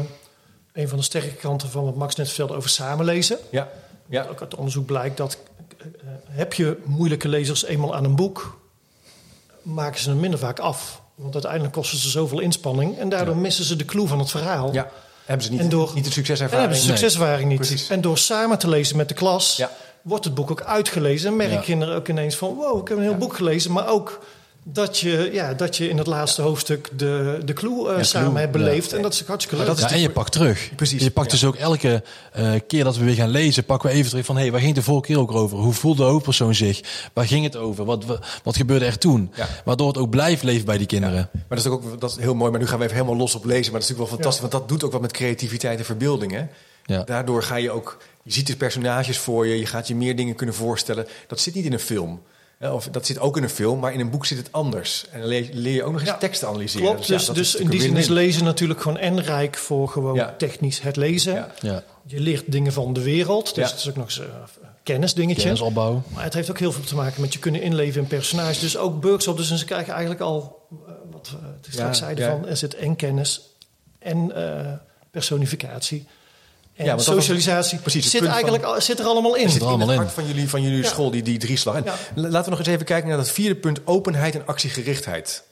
een 0.72 0.88
van 0.88 0.98
de 0.98 1.04
sterke 1.04 1.34
kanten 1.34 1.68
van 1.68 1.84
wat 1.84 1.96
Max 1.96 2.14
net 2.14 2.26
vertelde 2.26 2.54
over 2.54 2.70
samenlezen. 2.70 3.38
Ja, 3.50 3.68
ja. 4.08 4.26
Ook 4.30 4.40
uit 4.40 4.54
onderzoek 4.54 4.86
blijkt 4.86 5.16
dat 5.16 5.38
eh, 5.78 5.86
eh, 5.86 5.92
heb 6.28 6.52
je 6.52 6.78
moeilijke 6.84 7.28
lezers 7.28 7.64
eenmaal 7.64 7.94
aan 7.94 8.04
een 8.04 8.16
boek, 8.16 8.58
maken 9.62 10.00
ze 10.00 10.08
hem 10.08 10.20
minder 10.20 10.38
vaak 10.38 10.58
af. 10.58 11.01
Want 11.14 11.32
uiteindelijk 11.34 11.72
kosten 11.72 11.98
ze 11.98 12.08
zoveel 12.08 12.40
inspanning 12.40 12.98
en 12.98 13.08
daardoor 13.08 13.36
missen 13.36 13.64
ze 13.64 13.76
de 13.76 13.84
clue 13.84 14.06
van 14.06 14.18
het 14.18 14.30
verhaal. 14.30 14.72
ja. 14.72 14.90
Hebben 15.24 15.46
ze 15.46 15.52
niet, 15.52 15.60
En 15.60 15.68
door- 15.68 15.90
niet 15.94 16.04
de 16.04 16.10
succeservaring. 16.12 16.60
hebben 16.60 16.78
ze 16.78 16.86
succeservaring 16.86 17.48
niet. 17.48 17.58
Precies. 17.58 17.88
En 17.90 18.00
door 18.00 18.18
samen 18.18 18.58
te 18.58 18.68
lezen 18.68 18.96
met 18.96 19.08
de 19.08 19.14
klas, 19.14 19.56
Ja. 19.56 19.70
wordt 20.02 20.24
het 20.24 20.34
boek 20.34 20.50
ook 20.50 20.62
uitgelezen. 20.62 21.28
En 21.30 21.36
merken 21.36 21.60
kinderen 21.62 21.94
ook 21.96 22.08
ineens 22.08 22.36
van, 22.36 22.54
wow, 22.54 22.80
ik 22.80 22.88
heb 22.88 22.96
een 22.96 23.02
heel 23.02 23.16
boek 23.16 23.34
gelezen. 23.36 23.72
Maar 23.72 23.88
ook, 23.88 24.20
dat 24.64 24.98
je, 24.98 25.30
ja, 25.32 25.54
dat 25.54 25.76
je 25.76 25.88
in 25.88 25.98
het 25.98 26.06
laatste 26.06 26.42
hoofdstuk 26.42 26.88
de, 26.96 27.38
de 27.44 27.52
clue 27.52 27.88
eh, 27.88 27.96
Ja, 27.96 28.02
samen 28.02 28.28
clue, 28.28 28.40
hebt 28.40 28.52
beleefd. 28.52 28.92
En 28.92 29.02
dat 29.02 29.12
is 29.12 29.22
hartstikke 29.26 29.56
leuk. 29.56 29.66
Maar 29.66 29.76
dat 29.76 29.84
is 29.84 29.90
Ja, 29.90 29.96
en 29.96 30.02
je 30.02 30.10
pakt 30.10 30.32
terug. 30.32 30.70
Precies, 30.76 31.02
Je 31.02 31.10
pakt 31.10 31.26
ja. 31.26 31.32
dus 31.32 31.44
ook 31.44 31.56
elke 31.56 32.02
eh, 32.32 32.52
keer 32.66 32.84
dat 32.84 32.96
we 32.96 33.04
weer 33.04 33.14
gaan 33.14 33.28
lezen, 33.28 33.64
pakken 33.64 33.88
we 33.88 33.94
even 33.94 34.10
terug 34.10 34.24
van... 34.24 34.34
hé, 34.34 34.42
hey, 34.42 34.50
waar 34.50 34.60
ging 34.60 34.74
het 34.74 34.84
de 34.84 34.90
vorige 34.90 35.06
keer 35.06 35.18
ook 35.18 35.32
over? 35.32 35.58
Hoe 35.58 35.72
voelde 35.72 36.02
de 36.02 36.08
hoofdpersoon 36.08 36.54
zich? 36.54 36.80
Waar 37.12 37.26
ging 37.26 37.44
het 37.44 37.56
over? 37.56 37.84
Wat, 37.84 38.04
wat, 38.04 38.26
wat 38.42 38.56
gebeurde 38.56 38.84
er 38.84 38.98
toen? 38.98 39.32
Ja. 39.34 39.48
Waardoor 39.64 39.88
het 39.88 39.98
ook 39.98 40.10
blijft 40.10 40.42
leven 40.42 40.64
bij 40.66 40.78
die 40.78 40.86
kinderen. 40.86 41.28
Maar 41.32 41.42
dat 41.48 41.58
is 41.58 41.66
ook 41.66 42.00
dat 42.00 42.10
is 42.10 42.16
heel 42.16 42.34
mooi. 42.34 42.50
Maar 42.50 42.60
nu 42.60 42.66
gaan 42.66 42.78
we 42.78 42.84
even 42.84 42.96
helemaal 42.96 43.16
los 43.16 43.34
op 43.34 43.44
lezen. 43.44 43.72
Maar 43.72 43.80
dat 43.80 43.90
is 43.90 43.96
natuurlijk 43.96 44.08
wel 44.08 44.18
fantastisch. 44.18 44.50
Want 44.50 44.52
dat 44.52 44.68
doet 44.68 44.84
ook 44.84 44.92
wat 44.92 45.00
met 45.00 45.12
creativiteit 45.12 45.78
en 45.78 45.84
verbeelding. 45.84 46.32
Hè? 46.32 46.44
Ja. 46.84 47.02
Daardoor 47.02 47.42
ga 47.42 47.56
je 47.56 47.70
ook... 47.70 47.98
Je 48.22 48.32
ziet 48.32 48.46
de 48.46 48.56
personages 48.56 49.18
voor 49.18 49.46
je. 49.46 49.58
Je 49.58 49.66
gaat 49.66 49.88
je 49.88 49.94
meer 49.94 50.16
dingen 50.16 50.34
kunnen 50.34 50.54
voorstellen. 50.54 51.06
Dat 51.26 51.40
zit 51.40 51.54
niet 51.54 51.64
in 51.64 51.72
een 51.72 51.78
film. 51.78 52.20
Hè, 52.62 52.70
Of 52.72 52.88
dat 52.90 53.06
zit 53.06 53.18
ook 53.18 53.36
in 53.36 53.42
een 53.42 53.48
film, 53.50 53.78
maar 53.80 53.92
in 53.92 54.00
een 54.00 54.10
boek 54.10 54.26
zit 54.26 54.38
het 54.38 54.52
anders. 54.52 55.04
En 55.10 55.18
dan 55.20 55.28
leer, 55.28 55.48
leer 55.52 55.74
je 55.74 55.82
ook 55.84 55.92
nog 55.92 56.00
eens 56.00 56.10
Ja, 56.10 56.16
teksten 56.16 56.48
analyseren. 56.48 56.86
Klopt, 56.86 57.06
dus, 57.06 57.26
dat 57.26 57.34
dus 57.34 57.54
in 57.54 57.68
die 57.68 57.80
zin 57.80 57.96
is 57.96 58.08
lezen 58.08 58.44
natuurlijk 58.44 58.80
gewoon 58.80 58.98
en 58.98 59.20
rijk 59.22 59.56
voor 59.56 59.88
gewoon 59.88 60.14
Ja. 60.14 60.34
technisch 60.38 60.80
het 60.80 60.96
lezen. 60.96 61.34
Ja. 61.34 61.52
Ja, 61.60 61.82
Je 62.06 62.20
leert 62.20 62.52
dingen 62.52 62.72
van 62.72 62.92
de 62.92 63.02
wereld, 63.02 63.54
dus 63.54 63.64
Ja. 63.64 63.70
het 63.70 63.80
is 63.80 63.88
ook 63.88 63.96
nog 63.96 64.04
eens 64.04 64.18
een 64.18 64.24
uh, 64.26 64.68
kennisdingetje. 64.82 65.42
kennisopbouw. 65.42 66.02
Maar 66.08 66.24
het 66.24 66.34
heeft 66.34 66.50
ook 66.50 66.58
heel 66.58 66.72
veel 66.72 66.84
te 66.84 66.94
maken 66.94 67.20
met 67.20 67.32
je 67.32 67.38
kunnen 67.38 67.62
inleven 67.62 68.02
in 68.02 68.06
personages. 68.06 68.58
Dus 68.58 68.76
ook 68.76 69.00
Burkshop, 69.00 69.36
dus 69.36 69.54
ze 69.54 69.64
krijgen 69.64 69.92
eigenlijk 69.92 70.20
al, 70.22 70.66
eh, 70.70 70.92
wat 71.10 71.30
we 71.30 71.70
straks 71.70 71.98
Ja, 71.98 72.04
zeiden, 72.04 72.24
ja. 72.24 72.30
van 72.30 72.46
er 72.48 72.56
zit 72.56 72.74
en 72.74 72.96
kennis 72.96 73.40
en 73.98 74.32
eh, 74.34 74.72
personificatie. 75.10 76.06
En 76.74 76.84
Ja, 76.84 76.98
socialisatie 76.98 77.78
precies, 77.78 78.10
zit, 78.10 78.24
eigenlijk, 78.24 78.64
zit 78.78 78.98
er 78.98 79.04
allemaal 79.06 79.34
in. 79.36 79.42
Het 79.42 79.52
zit 79.52 79.60
er 79.60 79.66
in 79.66 79.72
allemaal 79.74 79.88
het 79.88 79.96
in. 79.96 80.02
hart 80.02 80.14
van 80.14 80.26
jullie, 80.26 80.48
van 80.48 80.62
jullie 80.62 80.82
Ja. 80.82 80.88
school, 80.88 81.10
die, 81.10 81.22
die 81.22 81.38
drieslag. 81.38 81.74
En 81.76 81.84
Ja. 81.84 81.94
l- 82.14 82.20
Laten 82.20 82.44
we 82.44 82.50
nog 82.50 82.58
eens 82.58 82.68
even 82.68 82.84
kijken 82.86 83.08
naar 83.08 83.16
dat 83.16 83.30
vierde 83.30 83.54
punt, 83.54 83.80
openheid 83.84 84.34
en 84.34 84.46
actiegerichtheid. 84.46 85.42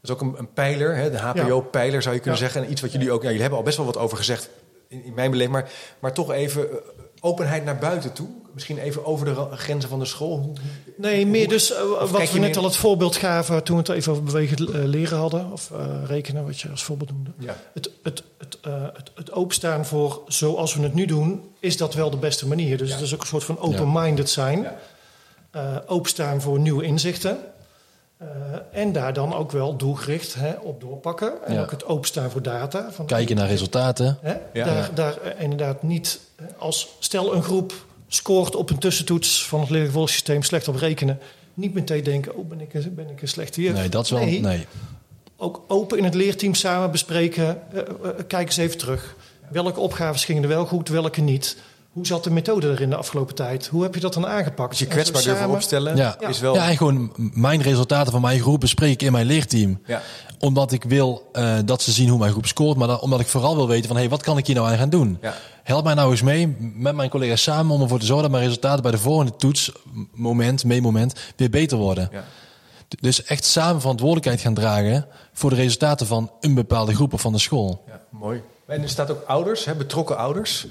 Dat 0.00 0.10
is 0.10 0.10
ook 0.10 0.20
een, 0.20 0.34
een 0.38 0.52
pijler, 0.52 0.96
hè, 0.96 1.10
de 1.10 1.18
HPO-pijler 1.18 2.02
zou 2.02 2.14
je 2.14 2.20
kunnen 2.20 2.40
Ja. 2.40 2.46
zeggen. 2.46 2.64
En 2.64 2.70
iets 2.70 2.80
wat 2.80 2.92
jullie 2.92 3.12
ook, 3.12 3.20
ja, 3.20 3.26
jullie 3.26 3.40
hebben 3.40 3.58
al 3.58 3.64
best 3.64 3.76
wel 3.76 3.86
wat 3.86 3.96
over 3.96 4.16
gezegd 4.16 4.48
in, 4.88 5.04
in 5.04 5.14
mijn 5.14 5.30
beleving. 5.30 5.54
Maar, 5.56 5.70
maar 5.98 6.12
toch 6.12 6.32
even 6.32 6.70
eh, 6.70 6.76
openheid 7.20 7.64
naar 7.64 7.78
buiten 7.78 8.12
toe. 8.12 8.28
Misschien 8.54 8.78
even 8.78 9.04
over 9.06 9.26
de 9.26 9.56
grenzen 9.56 9.90
van 9.90 9.98
de 9.98 10.04
school. 10.04 10.38
Hoe- 10.38 10.52
Nee, 10.96 11.26
meer 11.26 11.48
dus 11.48 11.72
eh, 11.72 12.10
wat 12.10 12.30
we 12.32 12.38
net 12.38 12.56
al 12.56 12.64
het 12.64 12.76
voorbeeld 12.76 13.16
gaven 13.16 13.62
toen 13.64 13.76
we 13.76 13.82
het 13.82 13.90
even 13.98 14.12
over 14.12 14.24
bewegend 14.24 14.60
eh, 14.60 14.84
leren 14.84 15.18
hadden. 15.18 15.52
Of 15.52 15.70
eh, 15.70 15.86
rekenen, 16.06 16.44
wat 16.46 16.60
je 16.60 16.68
als 16.68 16.82
voorbeeld 16.84 17.10
noemde. 17.10 17.30
Ja. 17.38 17.56
Het, 17.74 17.90
het, 18.02 18.22
het, 18.38 18.58
eh, 18.62 18.72
het, 18.92 19.10
het 19.14 19.32
openstaan 19.32 19.86
voor 19.86 20.20
zoals 20.26 20.74
we 20.74 20.82
het 20.82 20.94
nu 20.94 21.04
doen, 21.06 21.42
is 21.58 21.76
dat 21.76 21.94
wel 21.94 22.10
de 22.10 22.16
beste 22.16 22.46
manier. 22.48 22.78
Dus 22.78 22.92
het 22.92 23.00
is 23.00 23.14
ook 23.14 23.20
een 23.20 23.26
soort 23.26 23.44
van 23.44 23.58
open-minded 23.58 24.30
zijn. 24.30 24.62
Ja. 24.62 24.76
Eh, 25.50 25.76
openstaan 25.86 26.40
voor 26.40 26.58
nieuwe 26.58 26.84
inzichten. 26.84 27.38
Eh, 28.16 28.26
en 28.72 28.92
daar 28.92 29.12
dan 29.12 29.34
ook 29.34 29.50
wel 29.52 29.76
doelgericht 29.76 30.34
hè, 30.34 30.52
op 30.62 30.80
doorpakken. 30.80 31.32
En 31.46 31.54
Ja. 31.54 31.60
ook 31.62 31.70
het 31.70 31.84
openstaan 31.84 32.30
voor 32.30 32.42
data. 32.42 32.92
Van, 32.92 33.06
Kijken 33.06 33.36
naar 33.36 33.48
resultaten. 33.48 34.18
Hè? 34.20 34.32
Ja. 34.52 34.64
daar, 34.64 34.76
Ja. 34.76 34.88
daar 34.94 35.18
inderdaad 35.38 35.82
niet 35.82 36.20
als 36.58 36.88
stel 36.98 37.34
een 37.34 37.42
groep 37.42 37.72
scoort 38.12 38.56
op 38.56 38.70
een 38.70 38.78
tussentoets 38.78 39.46
van 39.46 39.60
het 39.60 39.70
leervolgsysteem 39.70 40.42
slecht 40.42 40.68
op 40.68 40.76
rekenen. 40.76 41.18
Niet 41.54 41.74
meteen 41.74 42.02
denken, 42.04 42.36
oh 42.36 42.48
ben 42.48 42.60
ik, 42.60 42.74
een- 42.74 42.94
ben 42.94 43.10
ik 43.10 43.22
een 43.22 43.28
slechte 43.28 43.62
juf. 43.62 43.72
Nee, 43.74 43.88
dat 43.88 44.04
is 44.04 44.10
wel... 44.10 44.20
Nee, 44.24 44.40
Nee. 44.40 44.66
Ook 45.36 45.62
open 45.68 45.98
in 45.98 46.04
het 46.04 46.14
leerteam 46.14 46.54
samen 46.54 46.90
bespreken. 46.90 47.58
eh, 47.72 47.78
eh, 47.80 47.86
kijk 48.28 48.46
eens 48.46 48.56
even 48.56 48.78
terug. 48.78 49.16
Welke 49.50 49.80
opgaves 49.80 50.24
gingen 50.24 50.42
er 50.42 50.48
wel 50.48 50.66
goed, 50.66 50.88
welke 50.88 51.20
niet? 51.20 51.56
Hoe 51.92 52.06
zat 52.06 52.24
de 52.24 52.30
methode 52.30 52.70
er 52.70 52.80
in 52.80 52.90
de 52.90 52.96
afgelopen 52.96 53.34
tijd? 53.34 53.66
Hoe 53.66 53.82
heb 53.82 53.94
je 53.94 54.00
dat 54.00 54.14
dan 54.14 54.26
aangepakt? 54.26 54.70
Dus 54.70 54.78
je 54.78 54.86
kwetsbaar 54.86 55.22
durven 55.22 55.40
samen- 55.40 55.54
opstellen 55.56 55.96
Ja. 55.96 56.20
is 56.28 56.40
wel... 56.40 56.54
Ja, 56.54 56.68
en 56.68 56.76
gewoon 56.76 57.12
mijn 57.16 57.62
resultaten 57.62 58.12
van 58.12 58.20
mijn 58.20 58.40
groep 58.40 58.60
bespreek 58.60 58.92
ik 58.92 59.02
in 59.02 59.12
mijn 59.12 59.26
leerteam. 59.26 59.80
Ja. 59.86 60.02
Omdat 60.38 60.72
ik 60.72 60.84
wil 60.84 61.28
eh, 61.32 61.58
dat 61.64 61.82
ze 61.82 61.92
zien 61.92 62.08
hoe 62.08 62.18
mijn 62.18 62.32
groep 62.32 62.46
scoort. 62.46 62.76
Maar 62.76 62.88
dan, 62.88 63.00
omdat 63.00 63.20
ik 63.20 63.26
vooral 63.26 63.56
wil 63.56 63.68
weten 63.68 63.86
van... 63.86 63.96
Hé, 63.96 64.02
hey, 64.02 64.10
wat 64.10 64.22
kan 64.22 64.38
ik 64.38 64.46
hier 64.46 64.56
nou 64.56 64.68
aan 64.68 64.78
gaan 64.78 64.90
doen? 64.90 65.18
Ja. 65.20 65.34
Help 65.70 65.84
mij 65.84 65.94
nou 65.94 66.10
eens 66.10 66.22
mee 66.22 66.56
met 66.58 66.94
mijn 66.94 67.10
collega's 67.10 67.42
samen... 67.42 67.74
om 67.74 67.82
ervoor 67.82 67.98
te 67.98 68.04
zorgen 68.04 68.22
dat 68.22 68.32
mijn 68.32 68.44
resultaten 68.44 68.82
bij 68.82 68.90
de 68.90 68.98
volgende 68.98 69.36
toets... 69.36 69.72
m- 69.92 70.02
moment, 70.12 70.64
meemoment, 70.64 71.14
weer 71.36 71.50
beter 71.50 71.78
worden. 71.78 72.08
Ja. 72.12 72.24
Dus 73.00 73.24
echt 73.24 73.44
samen 73.44 73.80
verantwoordelijkheid 73.80 74.40
gaan 74.40 74.54
dragen... 74.54 75.06
voor 75.32 75.50
de 75.50 75.56
resultaten 75.56 76.06
van 76.06 76.30
een 76.40 76.54
bepaalde 76.54 76.94
groep 76.94 77.12
of 77.12 77.20
van 77.20 77.32
de 77.32 77.38
school. 77.38 77.84
Ja, 77.86 78.00
mooi. 78.10 78.42
En 78.66 78.82
er 78.82 78.88
staat 78.88 79.10
ook 79.10 79.22
ouders, 79.26 79.64
hè, 79.64 79.74
betrokken 79.74 80.16
ouders. 80.16 80.66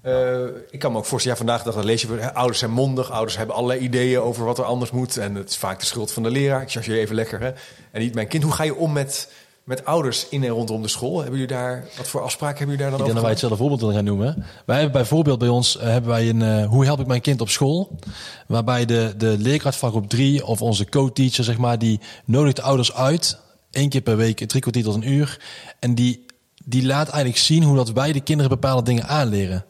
Eh, 0.00 0.44
ik 0.70 0.78
kan 0.78 0.92
me 0.92 0.98
ook 0.98 1.04
voorstellen, 1.04 1.38
ja, 1.38 1.44
vandaag 1.44 1.74
dat 1.74 1.84
lees 1.84 2.02
je, 2.02 2.08
hè, 2.08 2.34
ouders 2.34 2.58
zijn 2.58 2.70
mondig, 2.70 3.10
ouders 3.10 3.36
hebben 3.36 3.56
allerlei 3.56 3.80
ideeën 3.80 4.20
over 4.20 4.44
wat 4.44 4.58
er 4.58 4.64
anders 4.64 4.90
moet. 4.90 5.16
En 5.16 5.34
het 5.34 5.50
is 5.50 5.56
vaak 5.56 5.80
de 5.80 5.86
schuld 5.86 6.12
van 6.12 6.22
de 6.22 6.30
leraar. 6.30 6.62
Ik 6.62 6.70
chargeer 6.70 6.98
even 6.98 7.14
lekker. 7.14 7.40
Hè. 7.40 7.50
En 7.90 8.00
niet 8.00 8.14
mijn 8.14 8.28
kind. 8.28 8.42
Hoe 8.42 8.52
ga 8.52 8.62
je 8.62 8.74
om 8.74 8.92
met, 8.92 9.32
met 9.68 9.84
ouders 9.84 10.28
in 10.28 10.44
en 10.44 10.50
rondom 10.50 10.82
de 10.82 10.88
school? 10.88 11.14
Hebben 11.14 11.40
jullie 11.40 11.56
daar, 11.56 11.84
wat 11.96 12.08
voor 12.08 12.22
afspraken 12.22 12.58
hebben 12.58 12.76
jullie 12.76 12.90
daar 12.90 13.00
Ik 13.00 13.06
dan 13.06 13.06
denk 13.06 13.16
dat 13.16 13.16
over? 13.16 13.22
wij 13.22 13.30
hetzelfde 13.30 13.58
voorbeeld 13.58 13.80
willen 13.80 13.94
gaan 13.94 14.04
noemen. 14.04 14.46
Wij 14.66 14.76
hebben 14.76 15.00
bijvoorbeeld 15.00 15.38
bij 15.38 15.48
ons 15.48 15.76
eh, 15.76 15.88
hebben 15.88 16.10
wij 16.10 16.28
een 16.28 16.42
eh, 16.42 16.66
hoe 16.66 16.84
help 16.84 17.00
ik 17.00 17.06
mijn 17.06 17.20
kind 17.20 17.40
op 17.40 17.48
school, 17.48 17.98
waarbij 18.46 18.84
de 18.84 19.14
de 19.16 19.36
leerkracht 19.38 19.76
van 19.76 19.90
groep 19.90 20.08
3 20.08 20.46
of 20.46 20.62
onze 20.62 20.84
co-teacher 20.84 21.44
zeg 21.44 21.58
maar 21.58 21.78
die 21.78 22.00
nodigt 22.24 22.56
de 22.56 22.62
ouders 22.62 22.94
uit 22.94 23.38
één 23.70 23.88
keer 23.88 24.00
per 24.00 24.16
week 24.16 24.48
drie 24.48 24.60
kwartier 24.60 24.82
tot 24.82 24.94
een 24.94 25.12
uur 25.12 25.40
en 25.78 25.94
die 25.94 26.26
die 26.64 26.86
laat 26.86 27.08
eigenlijk 27.08 27.38
zien 27.38 27.62
hoe 27.62 27.76
dat 27.76 27.90
wij 27.90 28.12
de 28.12 28.20
kinderen 28.20 28.50
bepaalde 28.50 28.82
dingen 28.82 29.06
aanleren 29.06 29.64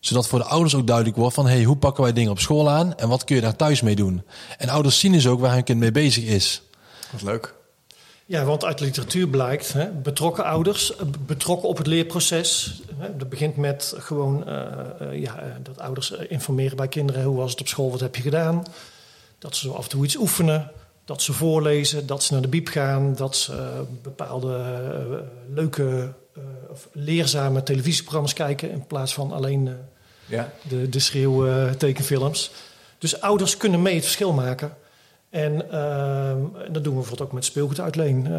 zodat 0.00 0.28
voor 0.28 0.38
de 0.38 0.44
ouders 0.44 0.74
ook 0.74 0.86
duidelijk 0.86 1.16
wordt 1.16 1.34
van 1.34 1.46
hey, 1.46 1.62
hoe 1.64 1.76
pakken 1.76 2.02
wij 2.02 2.12
dingen 2.12 2.30
op 2.30 2.38
school 2.38 2.70
aan 2.70 2.96
en 2.96 3.08
wat 3.08 3.24
kun 3.24 3.36
je 3.36 3.42
daar 3.42 3.56
thuis 3.56 3.80
mee 3.80 3.96
doen. 3.96 4.22
En 4.58 4.68
ouders 4.68 4.98
zien 4.98 5.12
dus 5.12 5.26
ook 5.26 5.40
waar 5.40 5.52
hun 5.52 5.64
kind 5.64 5.78
mee 5.78 5.92
bezig 5.92 6.24
is. 6.24 6.62
Wat 7.12 7.22
leuk. 7.22 7.56
Ja, 8.28 8.44
want 8.44 8.64
uit 8.64 8.78
de 8.78 8.84
literatuur 8.84 9.28
blijkt, 9.28 9.72
hè, 9.72 9.90
betrokken 9.90 10.44
ouders, 10.44 10.96
eh, 10.96 11.06
betrokken 11.26 11.68
op 11.68 11.76
het 11.76 11.86
leerproces. 11.86 12.80
Hè, 12.96 13.16
dat 13.16 13.28
begint 13.28 13.56
met 13.56 13.94
gewoon 13.96 14.46
eh, 14.46 14.62
eh, 15.00 15.20
ja, 15.20 15.58
dat 15.62 15.78
ouders 15.78 16.10
informeren 16.10 16.76
bij 16.76 16.88
kinderen. 16.88 17.24
Hoe 17.24 17.36
was 17.36 17.50
het 17.50 17.60
op 17.60 17.68
school, 17.68 17.90
wat 17.90 18.00
heb 18.00 18.16
je 18.16 18.22
gedaan? 18.22 18.62
Dat 19.38 19.56
ze 19.56 19.66
zo 19.66 19.72
af 19.72 19.84
en 19.84 19.90
toe 19.90 20.04
iets 20.04 20.16
oefenen, 20.16 20.70
dat 21.04 21.22
ze 21.22 21.32
voorlezen, 21.32 22.06
dat 22.06 22.22
ze 22.22 22.32
naar 22.32 22.42
de 22.42 22.48
biep 22.48 22.68
gaan. 22.68 23.14
Dat 23.14 23.36
ze 23.36 23.84
bepaalde 24.02 24.62
leuke 25.54 26.12
of 26.70 26.88
leerzame 26.92 27.62
televisieprogramma's 27.62 28.32
kijken... 28.32 28.70
in 28.70 28.86
plaats 28.86 29.14
van 29.14 29.32
alleen 29.32 29.76
Ja. 30.26 30.52
de, 30.62 30.88
de 30.88 30.98
schreeuwtekenfilms. 30.98 32.50
Dus 32.98 33.20
ouders 33.20 33.56
kunnen 33.56 33.82
mee 33.82 33.94
het 33.94 34.04
verschil 34.04 34.32
maken. 34.32 34.76
En 35.30 35.70
ehm, 35.72 36.38
en 36.66 36.72
dat 36.72 36.84
doen 36.84 36.92
we 36.92 36.98
bijvoorbeeld 36.98 37.20
ook 37.28 37.32
met 37.32 37.44
speelgoed 37.44 37.80
uitleen. 37.80 38.26
Eh, 38.26 38.32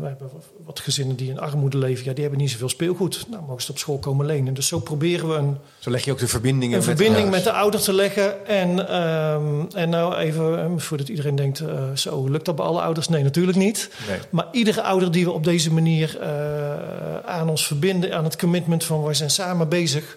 we 0.00 0.06
hebben 0.06 0.30
wat 0.64 0.80
gezinnen 0.80 1.16
die 1.16 1.30
in 1.30 1.38
armoede 1.40 1.78
leven, 1.78 2.04
ja, 2.04 2.12
die 2.12 2.22
hebben 2.22 2.40
niet 2.40 2.50
zoveel 2.50 2.68
speelgoed. 2.68 3.26
Nou, 3.30 3.42
mogen 3.46 3.62
ze 3.62 3.70
op 3.70 3.78
school 3.78 3.98
komen 3.98 4.26
lenen. 4.26 4.54
Dus 4.54 4.66
zo 4.66 4.78
proberen 4.78 5.28
we 5.28 5.34
een, 5.34 5.56
Zo 5.78 5.90
leg 5.90 6.04
je 6.04 6.12
ook 6.12 6.18
de 6.18 6.28
verbindingen 6.28 6.78
een 6.80 6.86
met 6.86 6.96
verbinding 6.96 7.30
met 7.30 7.46
ouders. 7.46 7.54
de 7.54 7.60
ouder 7.60 7.80
te 7.80 7.92
leggen. 7.92 8.46
En, 8.46 8.88
ehm, 8.88 9.76
en 9.76 9.88
nou 9.90 10.14
even, 10.14 10.58
eh, 10.58 10.70
voordat 10.76 11.08
iedereen 11.08 11.36
denkt, 11.36 11.60
eh, 11.60 11.92
zo, 11.94 12.28
lukt 12.28 12.44
dat 12.44 12.56
bij 12.56 12.64
alle 12.64 12.80
ouders? 12.80 13.08
Nee, 13.08 13.22
natuurlijk 13.22 13.58
niet. 13.58 13.90
Nee. 14.08 14.18
Maar 14.30 14.46
iedere 14.52 14.82
ouder 14.82 15.10
die 15.10 15.24
we 15.24 15.30
op 15.32 15.44
deze 15.44 15.72
manier 15.72 16.18
eh, 16.20 17.18
aan 17.24 17.48
ons 17.48 17.66
verbinden, 17.66 18.14
aan 18.16 18.24
het 18.24 18.36
commitment 18.36 18.84
van 18.84 19.02
wij 19.02 19.14
zijn 19.14 19.30
samen 19.30 19.68
bezig 19.68 20.16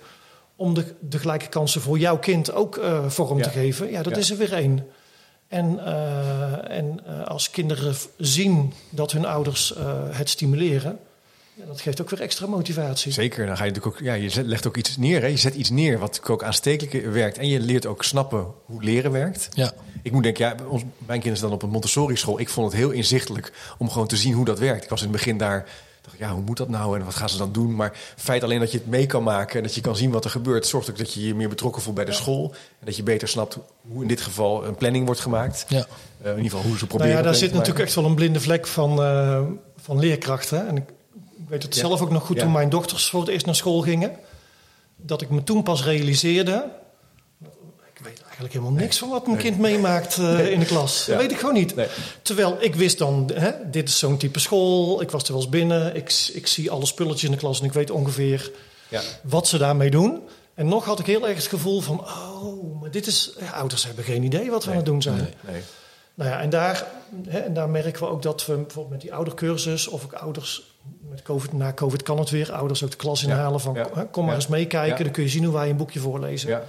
om 0.55 0.73
de, 0.73 0.83
de 0.99 1.19
gelijke 1.19 1.47
kansen 1.47 1.81
voor 1.81 1.97
jouw 1.99 2.17
kind 2.17 2.53
ook 2.53 2.77
eh, 2.77 3.05
vorm 3.07 3.37
Ja. 3.37 3.43
te 3.43 3.49
geven, 3.49 3.91
ja, 3.91 4.03
dat 4.03 4.13
Ja. 4.13 4.19
is 4.19 4.31
er 4.31 4.37
weer 4.37 4.53
één. 4.53 4.85
En, 5.47 5.79
eh, 5.85 6.77
en 6.77 6.99
eh, 7.05 7.25
als 7.25 7.49
kinderen 7.49 7.95
zien 8.17 8.73
dat 8.89 9.11
hun 9.11 9.25
ouders 9.25 9.75
eh, 9.75 9.93
het 10.09 10.29
stimuleren, 10.29 10.99
ja, 11.53 11.65
dat 11.65 11.81
geeft 11.81 12.01
ook 12.01 12.09
weer 12.09 12.21
extra 12.21 12.47
motivatie. 12.47 13.11
Zeker, 13.11 13.45
dan 13.45 13.57
ga 13.57 13.63
je 13.63 13.69
natuurlijk 13.71 13.95
ook, 13.99 14.05
ja, 14.07 14.13
je 14.13 14.29
zet- 14.29 14.45
legt 14.45 14.67
ook 14.67 14.77
iets 14.77 14.97
neer. 14.97 15.21
Hè. 15.21 15.27
Je 15.27 15.37
zet 15.37 15.55
iets 15.55 15.69
neer 15.69 15.99
wat 15.99 16.29
ook 16.29 16.43
aanstekelijk 16.43 17.05
werkt. 17.05 17.37
En 17.37 17.47
je 17.47 17.59
leert 17.59 17.85
ook 17.85 18.03
snappen 18.03 18.47
hoe 18.65 18.83
leren 18.83 19.11
werkt. 19.11 19.49
Ja. 19.53 19.73
Ik 20.01 20.11
moet 20.11 20.23
denken, 20.23 20.45
ja, 20.45 20.55
ons, 20.67 20.81
mijn 20.97 21.19
kinderen 21.19 21.37
staan 21.37 21.51
op 21.51 21.63
een 21.63 21.69
Montessori 21.69 22.15
school. 22.15 22.39
Ik 22.39 22.49
vond 22.49 22.71
het 22.71 22.81
heel 22.81 22.89
inzichtelijk 22.91 23.51
om 23.77 23.89
gewoon 23.89 24.07
te 24.07 24.17
zien 24.17 24.33
hoe 24.33 24.45
dat 24.45 24.59
werkt. 24.59 24.83
Ik 24.83 24.89
was 24.89 25.01
in 25.01 25.07
het 25.07 25.15
begin 25.17 25.37
daar, 25.37 25.69
dacht 26.07 26.19
ik, 26.19 26.25
ja, 26.27 26.33
hoe 26.33 26.43
moet 26.45 26.57
dat 26.57 26.69
nou 26.69 26.99
en 26.99 27.05
wat 27.05 27.15
gaan 27.15 27.29
ze 27.29 27.37
dan 27.37 27.51
doen? 27.51 27.75
Maar 27.75 27.87
het 27.89 28.23
feit 28.23 28.43
alleen 28.43 28.59
dat 28.59 28.71
je 28.71 28.77
het 28.77 28.87
mee 28.87 29.05
kan 29.05 29.23
maken 29.23 29.57
en 29.57 29.63
dat 29.63 29.75
je 29.75 29.81
kan 29.81 29.95
zien 29.95 30.11
wat 30.11 30.23
er 30.23 30.29
gebeurt, 30.29 30.67
zorgt 30.67 30.89
ook 30.89 30.97
dat 30.97 31.13
je 31.13 31.27
je 31.27 31.35
meer 31.35 31.49
betrokken 31.49 31.81
voelt 31.81 31.95
bij 31.95 32.05
de 32.05 32.11
school. 32.11 32.51
En 32.79 32.85
dat 32.85 32.95
je 32.95 33.03
beter 33.03 33.27
snapt 33.27 33.57
hoe 33.87 34.01
in 34.01 34.07
dit 34.07 34.21
geval 34.21 34.65
een 34.65 34.75
planning 34.75 35.05
wordt 35.05 35.21
gemaakt. 35.21 35.65
Ja. 35.67 35.85
Eh, 36.21 36.29
in 36.31 36.37
ieder 36.37 36.51
geval 36.51 36.59
hoe 36.65 36.71
ze 36.71 36.77
Nou 36.77 36.87
proberen. 36.87 37.15
ja, 37.15 37.21
daar 37.21 37.35
zit 37.35 37.51
natuurlijk 37.53 37.85
echt 37.85 37.95
wel 37.95 38.05
een 38.05 38.15
blinde 38.15 38.39
vlek 38.39 38.67
van, 38.67 39.01
eh, 39.03 39.41
van 39.81 39.99
leerkrachten. 39.99 40.67
En 40.67 40.77
ik, 40.77 40.89
ik 41.37 41.49
weet 41.49 41.63
het 41.63 41.75
Ja. 41.75 41.79
zelf 41.81 42.01
ook 42.01 42.11
nog 42.11 42.25
goed 42.25 42.35
Ja. 42.35 42.43
toen 42.43 42.51
mijn 42.51 42.69
dochters 42.69 43.09
voor 43.09 43.19
het 43.19 43.29
eerst 43.29 43.45
naar 43.45 43.55
school 43.55 43.81
gingen. 43.81 44.11
Dat 44.95 45.21
ik 45.21 45.29
me 45.29 45.43
toen 45.43 45.63
pas 45.63 45.83
realiseerde. 45.83 46.65
Eigenlijk 48.37 48.53
helemaal 48.53 48.83
niks 48.85 48.97
van 48.97 49.09
wat 49.09 49.27
mijn 49.27 49.39
kind 49.39 49.57
meemaakt 49.57 50.17
eh, 50.17 50.51
in 50.51 50.59
de 50.59 50.65
klas. 50.65 51.05
Ja. 51.05 51.11
Dat 51.11 51.21
weet 51.21 51.31
ik 51.31 51.37
gewoon 51.39 51.53
niet. 51.53 51.75
Nee. 51.75 51.87
Terwijl 52.21 52.57
ik 52.59 52.75
wist 52.75 52.97
dan, 52.97 53.31
hè, 53.33 53.51
dit 53.71 53.89
is 53.89 53.99
zo'n 53.99 54.17
type 54.17 54.39
school. 54.39 55.01
Ik 55.01 55.11
was 55.11 55.23
er 55.23 55.31
wel 55.31 55.41
eens 55.41 55.49
binnen. 55.49 55.95
Ik, 55.95 56.29
ik 56.33 56.47
zie 56.47 56.71
alle 56.71 56.85
spulletjes 56.85 57.23
in 57.23 57.31
de 57.31 57.37
klas 57.37 57.59
en 57.59 57.65
ik 57.65 57.73
weet 57.73 57.91
ongeveer 57.91 58.51
Ja. 58.87 59.01
wat 59.23 59.47
ze 59.47 59.57
daarmee 59.57 59.89
doen. 59.89 60.21
En 60.53 60.67
nog 60.67 60.85
had 60.85 60.99
ik 60.99 61.05
heel 61.05 61.27
erg 61.27 61.35
het 61.37 61.47
gevoel 61.47 61.81
van, 61.81 61.99
oh, 61.99 62.81
maar 62.81 62.91
dit 62.91 63.07
is... 63.07 63.33
Ja, 63.39 63.49
ouders 63.49 63.85
hebben 63.85 64.03
geen 64.03 64.23
idee 64.23 64.51
wat 64.51 64.63
we 64.63 64.69
aan 64.69 64.75
het 64.75 64.85
doen 64.85 65.01
zijn. 65.01 65.33
Nee. 65.41 65.61
Nou 66.13 66.29
ja, 66.29 66.39
en 66.41 66.49
daar, 66.49 66.85
hè, 67.27 67.39
en 67.39 67.53
daar 67.53 67.69
merken 67.69 68.01
we 68.01 68.09
ook 68.09 68.21
dat 68.21 68.45
we 68.45 68.53
bijvoorbeeld 68.55 68.89
met 68.89 69.01
die 69.01 69.13
oudercursus... 69.13 69.87
of 69.87 70.03
ook 70.03 70.13
ouders, 70.13 70.75
met 71.09 71.21
COVID, 71.21 71.53
na 71.53 71.73
COVID 71.73 72.03
kan 72.03 72.19
het 72.19 72.29
weer... 72.29 72.51
ouders 72.51 72.83
ook 72.83 72.91
de 72.91 72.97
klas 72.97 73.21
Ja, 73.21 73.27
inhalen 73.27 73.59
van 73.59 73.75
hè, 73.75 74.05
kom 74.05 74.23
maar 74.23 74.33
ja, 74.33 74.39
eens 74.39 74.47
meekijken... 74.47 74.97
ja. 74.97 75.03
dan 75.03 75.11
kun 75.11 75.23
je 75.23 75.29
zien 75.29 75.43
hoe 75.43 75.53
wij 75.53 75.69
een 75.69 75.77
boekje 75.77 75.99
voorlezen. 75.99 76.49
Ja. 76.49 76.63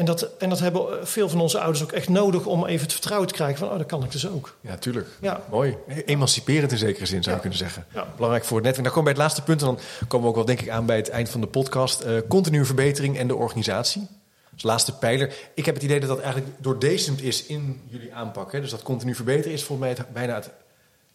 En, 0.00 0.06
dat, 0.06 0.28
en 0.38 0.48
dat 0.48 0.58
hebben 0.58 1.06
veel 1.08 1.28
van 1.28 1.40
onze 1.40 1.58
ouders 1.60 1.82
ook 1.82 1.92
echt 1.92 2.08
nodig... 2.08 2.46
om 2.46 2.66
even 2.66 2.82
het 2.82 2.92
vertrouwen 2.92 3.28
te 3.28 3.34
krijgen 3.34 3.58
van... 3.58 3.68
oh, 3.70 3.78
dat 3.78 3.86
kan 3.86 4.04
ik 4.04 4.10
dus 4.12 4.28
ook. 4.28 4.56
ja, 4.60 4.76
tuurlijk. 4.76 5.08
Ja, 5.20 5.40
Mooi. 5.50 5.76
Emanciperend 6.06 6.72
in 6.72 6.78
zekere 6.78 7.06
zin, 7.06 7.22
zou 7.22 7.24
je 7.24 7.30
Ja. 7.30 7.38
kunnen 7.40 7.58
zeggen. 7.58 7.86
Ja. 7.94 8.06
Belangrijk 8.14 8.44
voor 8.44 8.56
het 8.56 8.66
netwerk. 8.66 8.86
Dan 8.86 8.94
komen 8.94 9.12
we 9.12 9.16
bij 9.16 9.24
het 9.24 9.34
laatste 9.34 9.42
punt. 9.42 9.60
En 9.60 9.66
dan 9.66 10.06
komen 10.08 10.22
we 10.22 10.28
ook 10.28 10.34
wel, 10.34 10.44
denk 10.44 10.60
ik, 10.60 10.68
aan 10.68 10.86
bij 10.86 10.96
het 10.96 11.08
eind 11.08 11.28
van 11.28 11.40
de 11.40 11.46
podcast. 11.46 12.00
Eh 12.00 12.14
continue 12.28 12.64
verbetering 12.64 13.18
en 13.18 13.26
de 13.28 13.34
organisatie. 13.34 14.06
Dus 14.52 14.62
laatste 14.62 14.98
pijler. 14.98 15.34
Ik 15.54 15.64
heb 15.64 15.74
het 15.74 15.84
idee 15.84 16.00
dat 16.00 16.08
dat 16.08 16.20
eigenlijk 16.20 16.52
doordezemd 16.58 17.22
is 17.22 17.46
in 17.46 17.80
jullie 17.88 18.14
aanpak. 18.14 18.52
Hè? 18.52 18.60
Dus 18.60 18.70
dat 18.70 18.82
continu 18.82 19.14
verbeteren 19.14 19.52
is 19.52 19.64
volgens 19.64 19.88
mij 19.88 19.96
het, 19.98 20.12
bijna 20.12 20.34
het... 20.34 20.50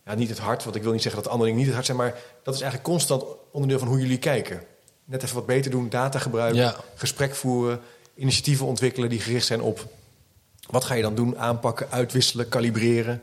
Ja, 0.05 0.15
niet 0.15 0.29
het 0.29 0.39
hart, 0.39 0.63
want 0.63 0.75
ik 0.75 0.83
wil 0.83 0.91
niet 0.91 1.01
zeggen 1.01 1.23
dat 1.23 1.31
andere 1.31 1.49
dingen 1.49 1.65
niet 1.65 1.75
het 1.75 1.85
hart 1.85 1.85
zijn... 1.85 1.97
maar 1.97 2.15
dat 2.43 2.53
is 2.55 2.61
eigenlijk 2.61 2.89
constant 2.91 3.23
onderdeel 3.51 3.79
van 3.79 3.87
hoe 3.87 3.99
jullie 3.99 4.17
kijken. 4.19 4.61
Net 5.05 5.23
even 5.23 5.35
wat 5.35 5.45
beter 5.45 5.71
doen, 5.71 5.89
data 5.89 6.19
gebruiken, 6.19 6.61
Ja. 6.61 6.75
gesprek 6.95 7.35
voeren... 7.35 7.79
initiatieven 8.15 8.65
ontwikkelen 8.65 9.09
die 9.09 9.19
gericht 9.19 9.45
zijn 9.45 9.61
op... 9.61 9.87
wat 10.69 10.83
ga 10.83 10.93
je 10.93 11.01
dan 11.01 11.15
doen, 11.15 11.37
aanpakken, 11.37 11.87
uitwisselen, 11.89 12.49
kalibreren... 12.49 13.21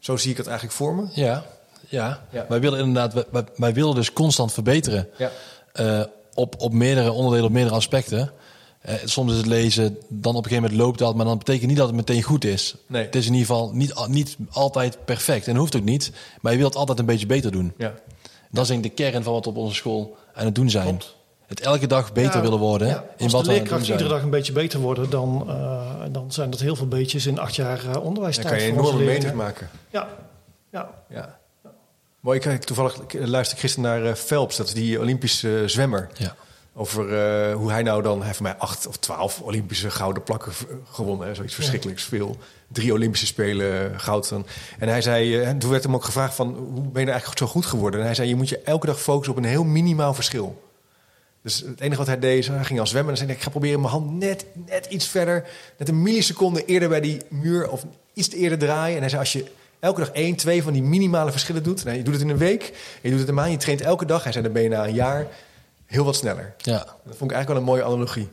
Zo 0.00 0.16
zie 0.16 0.30
ik 0.30 0.36
het 0.36 0.46
eigenlijk 0.46 0.76
voor 0.76 0.94
me. 0.94 1.06
Ja, 1.12 1.44
ja. 1.88 2.26
Ja. 2.30 2.46
wij 2.48 2.60
willen 2.60 2.78
inderdaad, 2.78 3.26
wij- 3.30 3.44
wij, 3.56 3.74
willen 3.74 3.94
dus 3.94 4.12
constant 4.12 4.52
verbeteren. 4.52 5.08
Ja. 5.16 5.30
Eh, 5.72 6.02
op, 6.34 6.54
op 6.60 6.72
meerdere 6.72 7.12
onderdelen, 7.12 7.44
op 7.44 7.52
meerdere 7.52 7.74
aspecten. 7.76 8.32
Eh, 8.80 8.94
soms 9.04 9.30
is 9.32 9.36
het 9.36 9.46
lezen, 9.46 9.98
dan 10.08 10.34
op 10.34 10.44
een 10.44 10.50
gegeven 10.50 10.62
moment 10.70 10.80
loopt 10.80 10.98
dat, 10.98 11.14
maar 11.14 11.24
dan 11.24 11.38
betekent 11.38 11.68
niet 11.68 11.76
dat 11.76 11.86
het 11.86 11.96
meteen 11.96 12.22
goed 12.22 12.44
is. 12.44 12.74
Nee. 12.86 13.04
Het 13.04 13.14
is 13.14 13.26
in 13.26 13.32
ieder 13.32 13.46
geval 13.46 13.70
niet, 13.74 14.06
niet 14.08 14.36
altijd 14.50 15.04
perfect 15.04 15.46
en 15.48 15.56
hoeft 15.56 15.76
ook 15.76 15.82
niet, 15.84 16.10
maar 16.40 16.52
je 16.52 16.58
wilt 16.58 16.76
altijd 16.76 16.98
een 16.98 17.06
beetje 17.06 17.26
beter 17.26 17.52
doen. 17.52 17.72
Ja. 17.76 17.94
Dat 18.50 18.62
is 18.62 18.68
denk 18.68 18.84
ik 18.84 18.96
de 18.96 19.02
kern 19.04 19.22
van 19.22 19.32
wat 19.32 19.44
we 19.44 19.50
op 19.50 19.56
onze 19.56 19.74
school 19.74 20.16
aan 20.34 20.44
het 20.44 20.54
doen 20.54 20.70
zijn. 20.70 20.86
Klopt. 20.86 21.16
Het 21.48 21.60
elke 21.60 21.86
dag 21.86 22.12
beter 22.12 22.34
Ja, 22.36 22.40
willen 22.40 22.58
worden 22.58 22.88
ja. 22.88 23.04
in 23.16 23.24
Als 23.24 23.32
wat 23.32 23.44
de 23.44 23.50
zijn. 23.66 23.80
iedere 23.80 24.08
dag 24.08 24.22
een 24.22 24.30
beetje 24.30 24.52
beter 24.52 24.80
worden... 24.80 25.10
dan, 25.10 25.44
eh, 25.48 25.92
dan 26.10 26.32
zijn 26.32 26.50
dat 26.50 26.60
heel 26.60 26.76
veel 26.76 26.88
beetjes 26.88 27.26
in 27.26 27.38
acht 27.38 27.54
jaar 27.56 27.78
eh, 27.86 27.92
Dan 27.92 28.02
onderwijstijd. 28.02 28.48
kan 28.48 28.62
je 28.62 28.70
enorme 28.72 29.04
meters 29.04 29.32
maken. 29.32 29.68
Ja, 29.90 30.08
ja. 30.72 30.90
Ja. 31.08 31.38
Mooi, 32.20 32.38
ik, 32.38 32.44
ik- 32.44 32.64
toevallig 32.64 32.96
luister 33.12 33.56
ik 33.56 33.62
gisteren 33.62 33.90
naar 33.90 34.04
eh, 34.04 34.14
Phelps, 34.14 34.56
dat 34.56 34.66
is 34.66 34.74
die 34.74 35.00
Olympische 35.00 35.58
eh, 35.60 35.66
zwemmer. 35.68 36.08
Ja. 36.16 36.34
Over 36.74 37.14
eh, 37.48 37.54
hoe 37.54 37.70
hij 37.70 37.82
nou 37.82 38.02
dan, 38.02 38.16
hij 38.16 38.24
heeft 38.26 38.36
voor 38.38 38.46
mij 38.46 38.56
acht 38.56 38.86
of 38.86 38.96
twaalf 38.96 39.40
Olympische 39.40 39.90
gouden 39.90 40.22
plakken 40.22 40.52
gewonnen. 40.90 41.26
Hè, 41.28 41.34
zoiets 41.34 41.54
verschrikkelijks 41.54 42.02
veel. 42.02 42.36
Drie 42.68 42.92
Olympische 42.92 43.26
Spelen 43.26 43.92
eh, 43.92 43.98
goud 43.98 44.28
dan. 44.28 44.46
En 44.78 44.88
hij 44.88 45.02
zei, 45.02 45.34
eh, 45.40 45.48
en 45.48 45.58
toen 45.58 45.70
werd 45.70 45.82
hem 45.82 45.94
ook 45.94 46.04
gevraagd 46.04 46.34
van, 46.34 46.46
hoe 46.54 46.64
ben 46.72 46.82
je 46.82 46.90
nou 46.92 47.08
eigenlijk 47.08 47.38
zo 47.38 47.46
goed 47.46 47.66
geworden? 47.66 48.00
En 48.00 48.06
hij 48.06 48.14
zei, 48.14 48.28
je 48.28 48.36
moet 48.36 48.48
je 48.48 48.58
elke 48.58 48.86
dag 48.86 49.00
focussen 49.00 49.36
op 49.36 49.42
een 49.42 49.48
heel 49.48 49.64
minimaal 49.64 50.14
verschil. 50.14 50.62
Dus 51.48 51.60
het 51.68 51.80
enige 51.80 51.96
wat 51.98 52.06
hij 52.06 52.18
deed, 52.18 52.46
hij 52.46 52.64
ging 52.64 52.80
al 52.80 52.86
zwemmen. 52.86 53.12
En 53.14 53.18
dan 53.18 53.26
zei 53.26 53.28
hij, 53.28 53.36
ik 53.36 53.42
ga 53.42 53.50
proberen 53.50 53.80
mijn 53.80 53.92
hand 53.92 54.12
net, 54.18 54.44
net 54.66 54.86
iets 54.86 55.06
verder, 55.08 55.44
net 55.78 55.88
een 55.88 56.02
milliseconde 56.02 56.64
eerder 56.64 56.88
bij 56.88 57.00
die 57.00 57.20
muur 57.28 57.70
of 57.70 57.84
iets 58.14 58.28
te 58.28 58.36
eerder 58.36 58.58
draaien. 58.58 58.94
En 58.94 59.00
hij 59.00 59.08
zei, 59.08 59.20
als 59.20 59.32
je 59.32 59.44
elke 59.80 60.00
dag 60.00 60.10
één, 60.10 60.36
twee 60.36 60.62
van 60.62 60.72
die 60.72 60.82
minimale 60.82 61.30
verschillen 61.30 61.62
doet, 61.62 61.84
nou, 61.84 61.96
je 61.96 62.02
doet 62.02 62.14
het 62.14 62.22
in 62.22 62.28
een 62.28 62.36
week, 62.38 62.62
en 62.62 62.74
je 63.02 63.10
doet 63.10 63.18
het 63.18 63.28
een 63.28 63.34
maand, 63.34 63.50
je 63.52 63.56
traint 63.56 63.80
elke 63.80 64.04
dag. 64.06 64.22
Hij 64.22 64.32
zei, 64.32 64.44
dan 64.44 64.52
ben 64.52 64.62
je 64.62 64.68
na 64.68 64.86
een 64.86 64.94
jaar 64.94 65.26
heel 65.86 66.04
wat 66.04 66.16
sneller. 66.16 66.54
Ja. 66.58 66.78
Dat 66.78 67.16
vond 67.16 67.30
ik 67.30 67.36
eigenlijk 67.36 67.48
wel 67.48 67.56
een 67.56 67.64
mooie 67.64 67.82
analogie. 67.84 68.28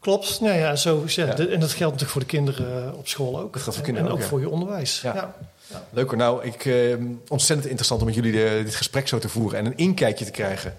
Klopt. 0.00 0.40
Nou 0.40 0.56
ja, 0.58 0.76
zo, 0.76 1.02
ja, 1.06 1.26
Ja. 1.26 1.34
de- 1.34 1.48
en 1.48 1.60
dat 1.60 1.70
geldt 1.70 1.80
natuurlijk 1.80 2.10
voor 2.10 2.20
de 2.20 2.26
kinderen 2.26 2.86
eh, 2.92 2.98
op 2.98 3.08
school 3.08 3.40
ook. 3.40 3.52
Dat 3.52 3.62
geldt 3.62 3.78
voor 3.78 3.86
En- 3.88 3.92
kinderen 3.94 4.06
en 4.08 4.12
ook, 4.12 4.16
ook 4.16 4.22
ja. 4.22 4.28
voor 4.28 4.40
je 4.40 4.48
onderwijs. 4.50 5.00
Ja. 5.00 5.14
Ja. 5.14 5.34
Leuk 5.90 6.08
hoor. 6.08 6.16
Nou, 6.16 6.44
ik, 6.44 6.64
eh, 6.64 6.94
ontzettend 7.28 7.66
interessant 7.68 8.00
om 8.00 8.06
met 8.06 8.14
jullie 8.14 8.32
de- 8.32 8.60
dit 8.64 8.74
gesprek 8.74 9.08
zo 9.08 9.18
te 9.18 9.28
voeren 9.28 9.58
en 9.58 9.66
een 9.66 9.76
inkijkje 9.76 10.24
te 10.24 10.30
krijgen 10.30 10.74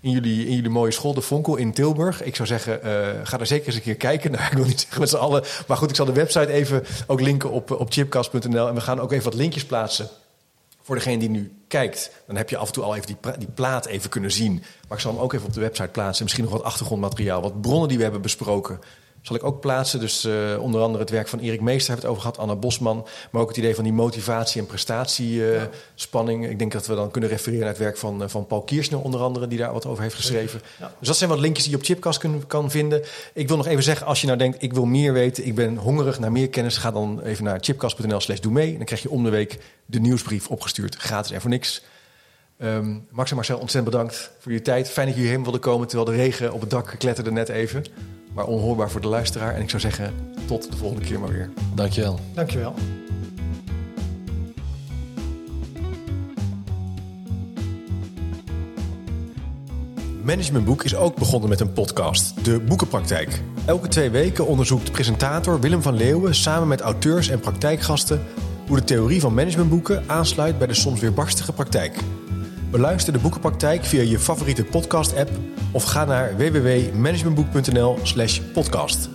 in 0.00 0.10
jullie, 0.10 0.46
in 0.46 0.54
jullie 0.54 0.70
mooie 0.70 0.90
school, 0.90 1.14
de 1.14 1.20
Vonkel 1.20 1.56
in 1.56 1.72
Tilburg. 1.72 2.22
Ik 2.22 2.36
zou 2.36 2.48
zeggen, 2.48 2.82
eh, 2.82 3.20
ga 3.22 3.38
er 3.38 3.46
zeker 3.46 3.66
eens 3.66 3.76
een 3.76 3.82
keer 3.82 3.94
kijken. 3.94 4.30
Nou, 4.38 4.44
ik 4.44 4.56
wil 4.56 4.66
niet 4.66 4.80
zeggen 4.80 5.00
met 5.00 5.08
z'n 5.08 5.16
allen, 5.16 5.44
maar 5.66 5.76
goed, 5.76 5.90
ik 5.90 5.96
zal 5.96 6.06
de 6.06 6.12
website 6.12 6.52
even 6.52 6.84
ook 7.06 7.20
linken 7.20 7.50
op, 7.50 7.70
op 7.70 7.92
chipcast.nl 7.92 8.68
en 8.68 8.74
we 8.74 8.80
gaan 8.80 9.00
ook 9.00 9.12
even 9.12 9.24
wat 9.24 9.34
linkjes 9.34 9.64
plaatsen. 9.64 10.08
Voor 10.82 10.96
degene 10.96 11.18
die 11.18 11.30
nu 11.30 11.52
kijkt, 11.68 12.10
dan 12.26 12.36
heb 12.36 12.50
je 12.50 12.56
af 12.56 12.66
en 12.66 12.72
toe 12.72 12.84
al 12.84 12.96
even 12.96 13.06
die, 13.06 13.16
die 13.38 13.48
plaat 13.54 13.86
even 13.86 14.10
kunnen 14.10 14.32
zien. 14.32 14.52
Maar 14.88 14.96
ik 14.96 15.02
zal 15.02 15.12
hem 15.12 15.20
ook 15.20 15.32
even 15.32 15.46
op 15.46 15.52
de 15.52 15.60
website 15.60 15.88
plaatsen. 15.88 16.24
Misschien 16.24 16.44
nog 16.44 16.52
wat 16.52 16.62
achtergrondmateriaal, 16.62 17.42
wat 17.42 17.60
bronnen 17.60 17.88
die 17.88 17.96
we 17.96 18.02
hebben 18.02 18.22
besproken. 18.22 18.80
Zal 19.28 19.36
ik 19.36 19.44
ook 19.44 19.60
plaatsen. 19.60 20.00
Dus 20.00 20.24
eh, 20.24 20.32
onder 20.60 20.80
andere 20.80 21.04
het 21.04 21.12
werk 21.12 21.28
van 21.28 21.38
Erik 21.38 21.60
Meester 21.60 21.92
hebben 21.92 21.94
we 21.94 22.00
het 22.00 22.10
over 22.10 22.20
gehad, 22.22 22.38
Anna 22.38 22.60
Bosman. 22.60 23.06
Maar 23.30 23.42
ook 23.42 23.48
het 23.48 23.56
idee 23.56 23.74
van 23.74 23.84
die 23.84 23.92
motivatie- 23.92 24.60
en 24.60 24.66
prestatiespanning. 24.66 26.48
Ik 26.48 26.58
denk 26.58 26.72
dat 26.72 26.86
we 26.86 26.94
dan 26.94 27.10
kunnen 27.10 27.30
refereren 27.30 27.60
naar 27.60 27.68
het 27.68 27.78
werk 27.78 27.96
van, 27.96 28.22
eh, 28.22 28.28
van 28.28 28.46
Paul 28.46 28.62
Kiersner, 28.62 29.00
onder 29.00 29.20
andere, 29.20 29.48
die 29.48 29.58
daar 29.58 29.72
wat 29.72 29.86
over 29.86 30.02
heeft 30.02 30.14
geschreven. 30.14 30.60
Ja. 30.78 30.92
Dus 30.98 31.08
dat 31.08 31.16
zijn 31.16 31.30
wat 31.30 31.38
linkjes 31.38 31.64
die 31.64 31.72
je 31.72 31.78
op 31.78 31.84
Chipcast 31.84 32.18
kun, 32.18 32.46
kan 32.46 32.70
vinden. 32.70 33.02
Ik 33.32 33.48
wil 33.48 33.56
nog 33.56 33.66
even 33.66 33.82
zeggen, 33.82 34.06
als 34.06 34.20
je 34.20 34.26
nou 34.26 34.38
denkt, 34.38 34.62
ik 34.62 34.72
wil 34.72 34.84
meer 34.84 35.12
weten, 35.12 35.46
ik 35.46 35.54
ben 35.54 35.76
hongerig 35.76 36.18
naar 36.18 36.32
meer 36.32 36.48
kennis, 36.48 36.76
ga 36.76 36.90
dan 36.90 37.20
even 37.22 37.44
naar 37.44 37.58
chipcast.nl 37.60 38.20
slash 38.20 38.40
doe 38.40 38.52
mee. 38.52 38.70
En 38.70 38.76
dan 38.76 38.86
krijg 38.86 39.02
je 39.02 39.10
om 39.10 39.24
de 39.24 39.30
week 39.30 39.58
de 39.86 40.00
nieuwsbrief 40.00 40.48
opgestuurd, 40.48 40.94
gratis 40.94 41.30
en 41.30 41.40
voor 41.40 41.50
niks. 41.50 41.82
Ehm, 42.58 42.96
Max 43.10 43.30
en 43.30 43.36
Marcel, 43.36 43.58
ontzettend 43.58 43.92
bedankt 43.92 44.30
voor 44.38 44.52
je 44.52 44.62
tijd. 44.62 44.90
Fijn 44.90 45.06
dat 45.06 45.14
jullie 45.14 45.30
hierheen 45.30 45.42
wilden 45.42 45.60
komen, 45.60 45.88
terwijl 45.88 46.10
de 46.10 46.16
regen 46.16 46.52
op 46.52 46.60
het 46.60 46.70
dak 46.70 46.94
kletterde 46.98 47.30
net 47.30 47.48
even. 47.48 47.84
Maar 48.32 48.44
onhoorbaar 48.44 48.90
voor 48.90 49.00
de 49.00 49.08
luisteraar. 49.08 49.54
En 49.54 49.62
ik 49.62 49.70
zou 49.70 49.82
zeggen, 49.82 50.14
tot 50.46 50.70
de 50.70 50.76
volgende 50.76 51.04
keer 51.04 51.20
maar 51.20 51.28
weer. 51.28 51.50
Dankjewel. 51.74 52.18
Dankjewel. 52.34 52.74
Managementboek 60.22 60.84
is 60.84 60.96
ook 60.96 61.16
begonnen 61.16 61.48
met 61.48 61.60
een 61.60 61.72
podcast, 61.72 62.44
De 62.44 62.60
Boekenpraktijk. 62.60 63.42
Elke 63.64 63.88
twee 63.88 64.10
weken 64.10 64.46
onderzoekt 64.46 64.92
presentator 64.92 65.60
Willem 65.60 65.82
van 65.82 65.94
Leeuwen 65.94 66.34
samen 66.34 66.68
met 66.68 66.80
auteurs 66.80 67.28
en 67.28 67.40
praktijkgasten 67.40 68.24
hoe 68.66 68.76
de 68.76 68.84
theorie 68.84 69.20
van 69.20 69.34
managementboeken 69.34 70.04
aansluit 70.06 70.58
bij 70.58 70.66
de 70.66 70.74
soms 70.74 71.00
weerbarstige 71.00 71.52
praktijk. 71.52 71.96
Beluister 72.70 73.12
de 73.12 73.18
Boekenpraktijk 73.18 73.84
via 73.84 74.02
je 74.02 74.18
favoriete 74.18 74.64
podcast-app 74.64 75.30
of 75.72 75.84
ga 75.84 76.04
naar 76.04 76.36
www.managementboek.nl/podcast. 76.36 79.08